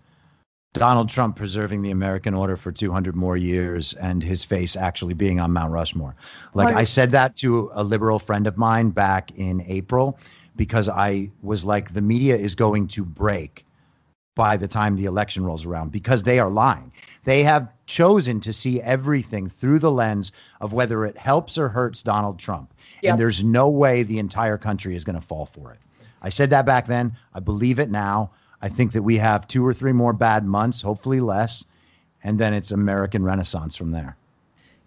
Donald 0.72 1.08
Trump 1.08 1.36
preserving 1.36 1.82
the 1.82 1.90
American 1.90 2.32
order 2.32 2.56
for 2.56 2.70
200 2.70 3.16
more 3.16 3.36
years 3.36 3.92
and 3.94 4.22
his 4.22 4.44
face 4.44 4.76
actually 4.76 5.14
being 5.14 5.40
on 5.40 5.52
Mount 5.52 5.72
Rushmore. 5.72 6.14
Like 6.54 6.74
I 6.74 6.84
said 6.84 7.10
that 7.10 7.36
to 7.38 7.70
a 7.74 7.82
liberal 7.82 8.20
friend 8.20 8.46
of 8.46 8.56
mine 8.56 8.90
back 8.90 9.32
in 9.36 9.62
April 9.66 10.18
because 10.54 10.88
I 10.88 11.30
was 11.42 11.64
like, 11.64 11.92
the 11.92 12.02
media 12.02 12.36
is 12.36 12.54
going 12.54 12.86
to 12.88 13.04
break 13.04 13.64
by 14.40 14.56
the 14.56 14.66
time 14.66 14.96
the 14.96 15.04
election 15.04 15.44
rolls 15.44 15.66
around 15.66 15.92
because 15.92 16.22
they 16.22 16.38
are 16.38 16.48
lying. 16.48 16.90
They 17.24 17.42
have 17.42 17.68
chosen 17.84 18.40
to 18.40 18.54
see 18.54 18.80
everything 18.80 19.50
through 19.50 19.80
the 19.80 19.90
lens 19.90 20.32
of 20.62 20.72
whether 20.72 21.04
it 21.04 21.18
helps 21.18 21.58
or 21.58 21.68
hurts 21.68 22.02
Donald 22.02 22.38
Trump. 22.38 22.72
Yep. 23.02 23.10
And 23.10 23.20
there's 23.20 23.44
no 23.44 23.68
way 23.68 24.02
the 24.02 24.18
entire 24.18 24.56
country 24.56 24.96
is 24.96 25.04
going 25.04 25.20
to 25.20 25.26
fall 25.26 25.44
for 25.44 25.72
it. 25.74 25.78
I 26.22 26.30
said 26.30 26.48
that 26.50 26.64
back 26.64 26.86
then. 26.86 27.14
I 27.34 27.40
believe 27.40 27.78
it 27.78 27.90
now. 27.90 28.30
I 28.62 28.70
think 28.70 28.92
that 28.92 29.02
we 29.02 29.18
have 29.18 29.46
two 29.46 29.66
or 29.66 29.74
three 29.74 29.92
more 29.92 30.14
bad 30.14 30.46
months, 30.46 30.80
hopefully 30.80 31.20
less, 31.20 31.66
and 32.24 32.38
then 32.38 32.54
it's 32.54 32.70
American 32.70 33.22
Renaissance 33.22 33.76
from 33.76 33.90
there. 33.90 34.16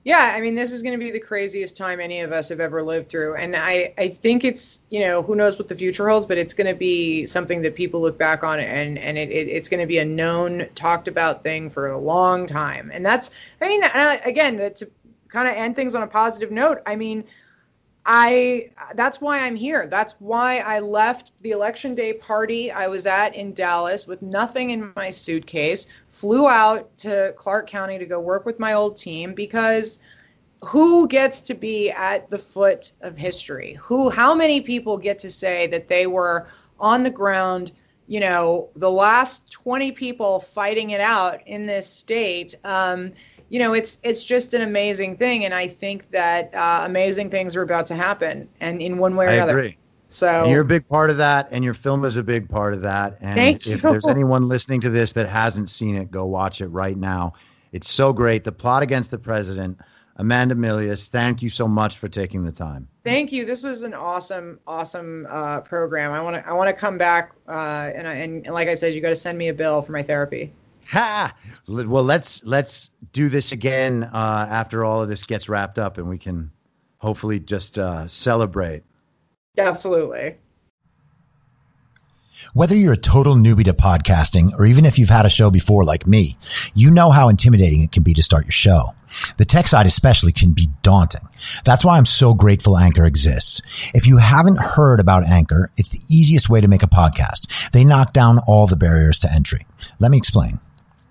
Yeah, 0.05 0.33
I 0.35 0.41
mean, 0.41 0.53
this 0.53 0.73
is 0.73 0.83
going 0.83 0.99
to 0.99 1.03
be 1.03 1.11
the 1.11 1.19
craziest 1.19 1.77
time 1.77 2.01
any 2.01 2.19
of 2.19 2.33
us 2.33 2.49
have 2.49 2.59
ever 2.59 2.83
lived 2.83 3.09
through. 3.09 3.35
And 3.35 3.55
I, 3.55 3.93
I 3.97 4.09
think 4.09 4.43
it's, 4.43 4.81
you 4.89 4.99
know, 4.99 5.21
who 5.21 5.33
knows 5.33 5.57
what 5.57 5.69
the 5.69 5.75
future 5.75 6.09
holds, 6.09 6.25
but 6.25 6.37
it's 6.37 6.53
going 6.53 6.67
to 6.67 6.77
be 6.77 7.25
something 7.25 7.61
that 7.61 7.75
people 7.75 8.01
look 8.01 8.17
back 8.17 8.43
on 8.43 8.59
and, 8.59 8.99
and 8.99 9.17
it, 9.17 9.29
it 9.29 9.47
it's 9.47 9.69
going 9.69 9.79
to 9.79 9.85
be 9.85 9.99
a 9.99 10.05
known, 10.05 10.67
talked 10.75 11.07
about 11.07 11.41
thing 11.41 11.69
for 11.69 11.87
a 11.87 11.97
long 11.97 12.45
time. 12.45 12.91
And 12.93 13.05
that's, 13.05 13.31
I 13.61 13.67
mean, 13.67 13.81
again, 14.25 14.57
to 14.57 14.91
kind 15.29 15.47
of 15.47 15.55
end 15.55 15.77
things 15.77 15.95
on 15.95 16.03
a 16.03 16.07
positive 16.07 16.51
note, 16.51 16.79
I 16.85 16.97
mean, 16.97 17.23
I 18.05 18.69
that's 18.95 19.21
why 19.21 19.39
I'm 19.39 19.55
here. 19.55 19.87
That's 19.87 20.15
why 20.19 20.57
I 20.59 20.79
left 20.79 21.31
the 21.41 21.51
election 21.51 21.95
day 21.95 22.13
party 22.13 22.71
I 22.71 22.87
was 22.87 23.05
at 23.05 23.33
in 23.35 23.53
Dallas 23.53 24.07
with 24.07 24.21
nothing 24.21 24.71
in 24.71 24.91
my 24.95 25.09
suitcase, 25.09 25.87
flew 26.09 26.49
out 26.49 26.95
to 26.99 27.33
Clark 27.37 27.67
County 27.67 27.97
to 27.97 28.05
go 28.05 28.19
work 28.19 28.45
with 28.45 28.59
my 28.59 28.73
old 28.73 28.97
team 28.97 29.33
because 29.33 29.99
who 30.63 31.07
gets 31.07 31.39
to 31.41 31.53
be 31.53 31.91
at 31.91 32.29
the 32.29 32.37
foot 32.37 32.91
of 33.01 33.17
history? 33.17 33.77
Who 33.81 34.09
how 34.09 34.35
many 34.35 34.59
people 34.59 34.97
get 34.97 35.17
to 35.19 35.29
say 35.29 35.67
that 35.67 35.87
they 35.87 36.07
were 36.07 36.47
on 36.79 37.03
the 37.03 37.09
ground, 37.09 37.71
you 38.07 38.19
know, 38.19 38.69
the 38.75 38.91
last 38.91 39.49
20 39.51 39.93
people 39.93 40.41
fighting 40.41 40.91
it 40.91 41.01
out 41.01 41.39
in 41.47 41.65
this 41.65 41.89
state 41.89 42.53
um, 42.65 43.13
you 43.53 43.59
know, 43.59 43.73
it's 43.73 43.99
it's 44.01 44.23
just 44.23 44.55
an 44.55 44.63
amazing 44.63 45.15
thing, 45.15 45.45
and 45.45 45.53
I 45.53 45.67
think 45.67 46.09
that 46.09 46.51
uh, 46.55 46.81
amazing 46.85 47.29
things 47.29 47.55
are 47.55 47.61
about 47.61 47.85
to 47.85 47.95
happen, 47.95 48.49
and 48.59 48.81
in 48.81 48.97
one 48.97 49.15
way 49.15 49.27
or 49.27 49.29
I 49.29 49.33
another. 49.33 49.59
Agree. 49.59 49.77
So 50.07 50.41
and 50.41 50.51
you're 50.51 50.61
a 50.61 50.65
big 50.65 50.87
part 50.89 51.11
of 51.11 51.17
that, 51.17 51.49
and 51.51 51.63
your 51.63 51.75
film 51.75 52.03
is 52.03 52.17
a 52.17 52.23
big 52.23 52.49
part 52.49 52.73
of 52.73 52.81
that. 52.81 53.15
And 53.21 53.39
if 53.39 53.67
you. 53.67 53.77
there's 53.77 54.07
anyone 54.07 54.47
listening 54.47 54.81
to 54.81 54.89
this 54.89 55.13
that 55.13 55.29
hasn't 55.29 55.69
seen 55.69 55.95
it, 55.95 56.09
go 56.09 56.25
watch 56.25 56.61
it 56.61 56.67
right 56.69 56.97
now. 56.97 57.33
It's 57.73 57.91
so 57.91 58.11
great. 58.11 58.43
The 58.43 58.51
plot 58.51 58.81
against 58.81 59.11
the 59.11 59.19
president. 59.19 59.77
Amanda 60.17 60.55
Milius, 60.55 61.07
thank 61.07 61.43
you 61.43 61.49
so 61.49 61.67
much 61.67 61.97
for 61.97 62.07
taking 62.07 62.43
the 62.43 62.51
time. 62.51 62.87
Thank 63.03 63.31
you. 63.31 63.45
This 63.45 63.63
was 63.63 63.83
an 63.83 63.93
awesome, 63.93 64.59
awesome 64.65 65.27
uh, 65.29 65.61
program. 65.61 66.11
I 66.11 66.21
want 66.21 66.35
to, 66.35 66.47
I 66.47 66.53
want 66.53 66.69
to 66.69 66.73
come 66.73 66.97
back, 66.97 67.33
uh, 67.47 67.91
and, 67.95 68.07
and, 68.07 68.45
and 68.45 68.53
like 68.53 68.67
I 68.67 68.73
said, 68.73 68.95
you 68.95 69.01
got 69.01 69.09
to 69.09 69.15
send 69.15 69.37
me 69.37 69.49
a 69.49 69.53
bill 69.53 69.83
for 69.83 69.91
my 69.91 70.03
therapy. 70.03 70.53
Ha! 70.87 71.35
Well, 71.67 72.03
let's 72.03 72.43
let's 72.43 72.91
do 73.11 73.29
this 73.29 73.51
again 73.51 74.03
uh, 74.03 74.47
after 74.49 74.83
all 74.83 75.01
of 75.01 75.09
this 75.09 75.23
gets 75.23 75.49
wrapped 75.49 75.79
up, 75.79 75.97
and 75.97 76.07
we 76.09 76.17
can 76.17 76.51
hopefully 76.97 77.39
just 77.39 77.77
uh, 77.77 78.07
celebrate. 78.07 78.83
Absolutely. 79.57 80.37
Whether 82.53 82.75
you're 82.75 82.93
a 82.93 82.97
total 82.97 83.35
newbie 83.35 83.65
to 83.65 83.73
podcasting 83.73 84.51
or 84.57 84.65
even 84.65 84.85
if 84.85 84.97
you've 84.97 85.09
had 85.09 85.25
a 85.25 85.29
show 85.29 85.51
before 85.51 85.85
like 85.85 86.07
me, 86.07 86.37
you 86.73 86.89
know 86.89 87.11
how 87.11 87.29
intimidating 87.29 87.81
it 87.81 87.91
can 87.91 88.03
be 88.03 88.13
to 88.15 88.23
start 88.23 88.45
your 88.45 88.51
show. 88.51 88.93
The 89.37 89.45
tech 89.45 89.67
side 89.67 89.85
especially 89.85 90.31
can 90.31 90.53
be 90.53 90.69
daunting. 90.81 91.27
That's 91.63 91.85
why 91.85 91.97
I'm 91.97 92.05
so 92.05 92.33
grateful 92.33 92.77
Anchor 92.77 93.05
exists. 93.05 93.61
If 93.93 94.07
you 94.07 94.17
haven't 94.17 94.59
heard 94.59 94.99
about 94.99 95.29
Anchor, 95.29 95.69
it's 95.77 95.89
the 95.89 96.01
easiest 96.09 96.49
way 96.49 96.59
to 96.61 96.67
make 96.67 96.83
a 96.83 96.87
podcast. 96.87 97.71
They 97.71 97.83
knock 97.83 98.13
down 98.13 98.39
all 98.47 98.65
the 98.65 98.75
barriers 98.75 99.19
to 99.19 99.31
entry. 99.31 99.65
Let 99.99 100.09
me 100.09 100.17
explain. 100.17 100.59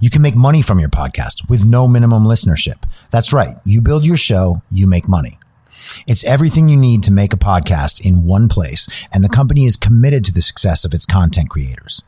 You 0.00 0.10
can 0.10 0.22
make 0.22 0.34
money 0.34 0.62
from 0.62 0.78
your 0.78 0.88
podcast 0.88 1.48
with 1.48 1.64
no 1.64 1.86
minimum 1.86 2.24
listenership. 2.24 2.82
That's 3.10 3.32
right. 3.32 3.56
You 3.64 3.80
build 3.80 4.04
your 4.04 4.16
show, 4.16 4.62
you 4.70 4.86
make 4.86 5.08
money. 5.08 5.38
It's 6.06 6.24
everything 6.24 6.68
you 6.68 6.76
need 6.76 7.02
to 7.04 7.12
make 7.12 7.32
a 7.32 7.38
podcast 7.38 8.04
in 8.04 8.26
one 8.26 8.48
place, 8.48 8.88
and 9.12 9.24
the 9.24 9.28
company 9.28 9.64
is 9.64 9.76
committed 9.76 10.24
to 10.26 10.32
the 10.32 10.42
success 10.42 10.84
of 10.84 10.94
its 10.94 11.06
content 11.06 11.50
creators. 11.50 12.02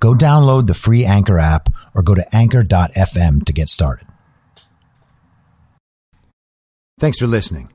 Go 0.00 0.14
download 0.14 0.66
the 0.66 0.74
free 0.74 1.04
Anchor 1.04 1.38
app 1.38 1.68
or 1.94 2.02
go 2.02 2.14
to 2.14 2.24
anchor.fm 2.34 3.44
to 3.44 3.52
get 3.52 3.68
started. 3.68 4.06
Thanks 6.98 7.18
for 7.18 7.26
listening. 7.26 7.70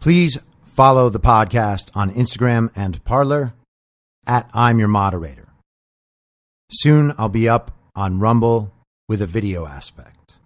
Please 0.00 0.38
follow 0.64 1.10
the 1.10 1.20
podcast 1.20 1.90
on 1.94 2.10
Instagram 2.10 2.70
and 2.74 3.04
Parler 3.04 3.54
at 4.26 4.48
I'm 4.54 4.78
Your 4.78 4.88
Moderator. 4.88 5.48
Soon 6.70 7.12
I'll 7.18 7.28
be 7.28 7.48
up 7.48 7.75
on 7.96 8.20
Rumble 8.20 8.72
with 9.08 9.22
a 9.22 9.26
video 9.26 9.66
aspect. 9.66 10.36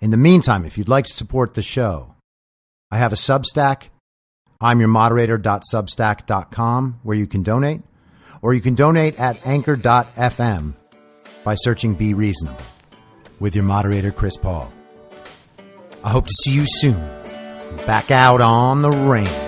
In 0.00 0.10
the 0.10 0.16
meantime, 0.16 0.64
if 0.64 0.76
you'd 0.76 0.88
like 0.88 1.04
to 1.06 1.12
support 1.12 1.54
the 1.54 1.62
show, 1.62 2.14
I 2.90 2.98
have 2.98 3.12
a 3.12 3.16
Substack, 3.16 3.84
I'm 4.60 4.80
your 4.80 4.88
moderator.substack.com, 4.88 7.00
where 7.02 7.16
you 7.16 7.26
can 7.26 7.42
donate, 7.42 7.82
or 8.42 8.54
you 8.54 8.60
can 8.60 8.74
donate 8.74 9.18
at 9.18 9.44
anchor.fm 9.46 10.74
by 11.44 11.54
searching 11.54 11.94
Be 11.94 12.14
Reasonable 12.14 12.60
with 13.40 13.54
your 13.54 13.64
moderator, 13.64 14.10
Chris 14.10 14.36
Paul. 14.36 14.72
I 16.04 16.10
hope 16.10 16.26
to 16.26 16.34
see 16.42 16.52
you 16.52 16.64
soon. 16.66 16.98
Back 17.86 18.10
out 18.10 18.40
on 18.40 18.82
the 18.82 18.90
range. 18.90 19.47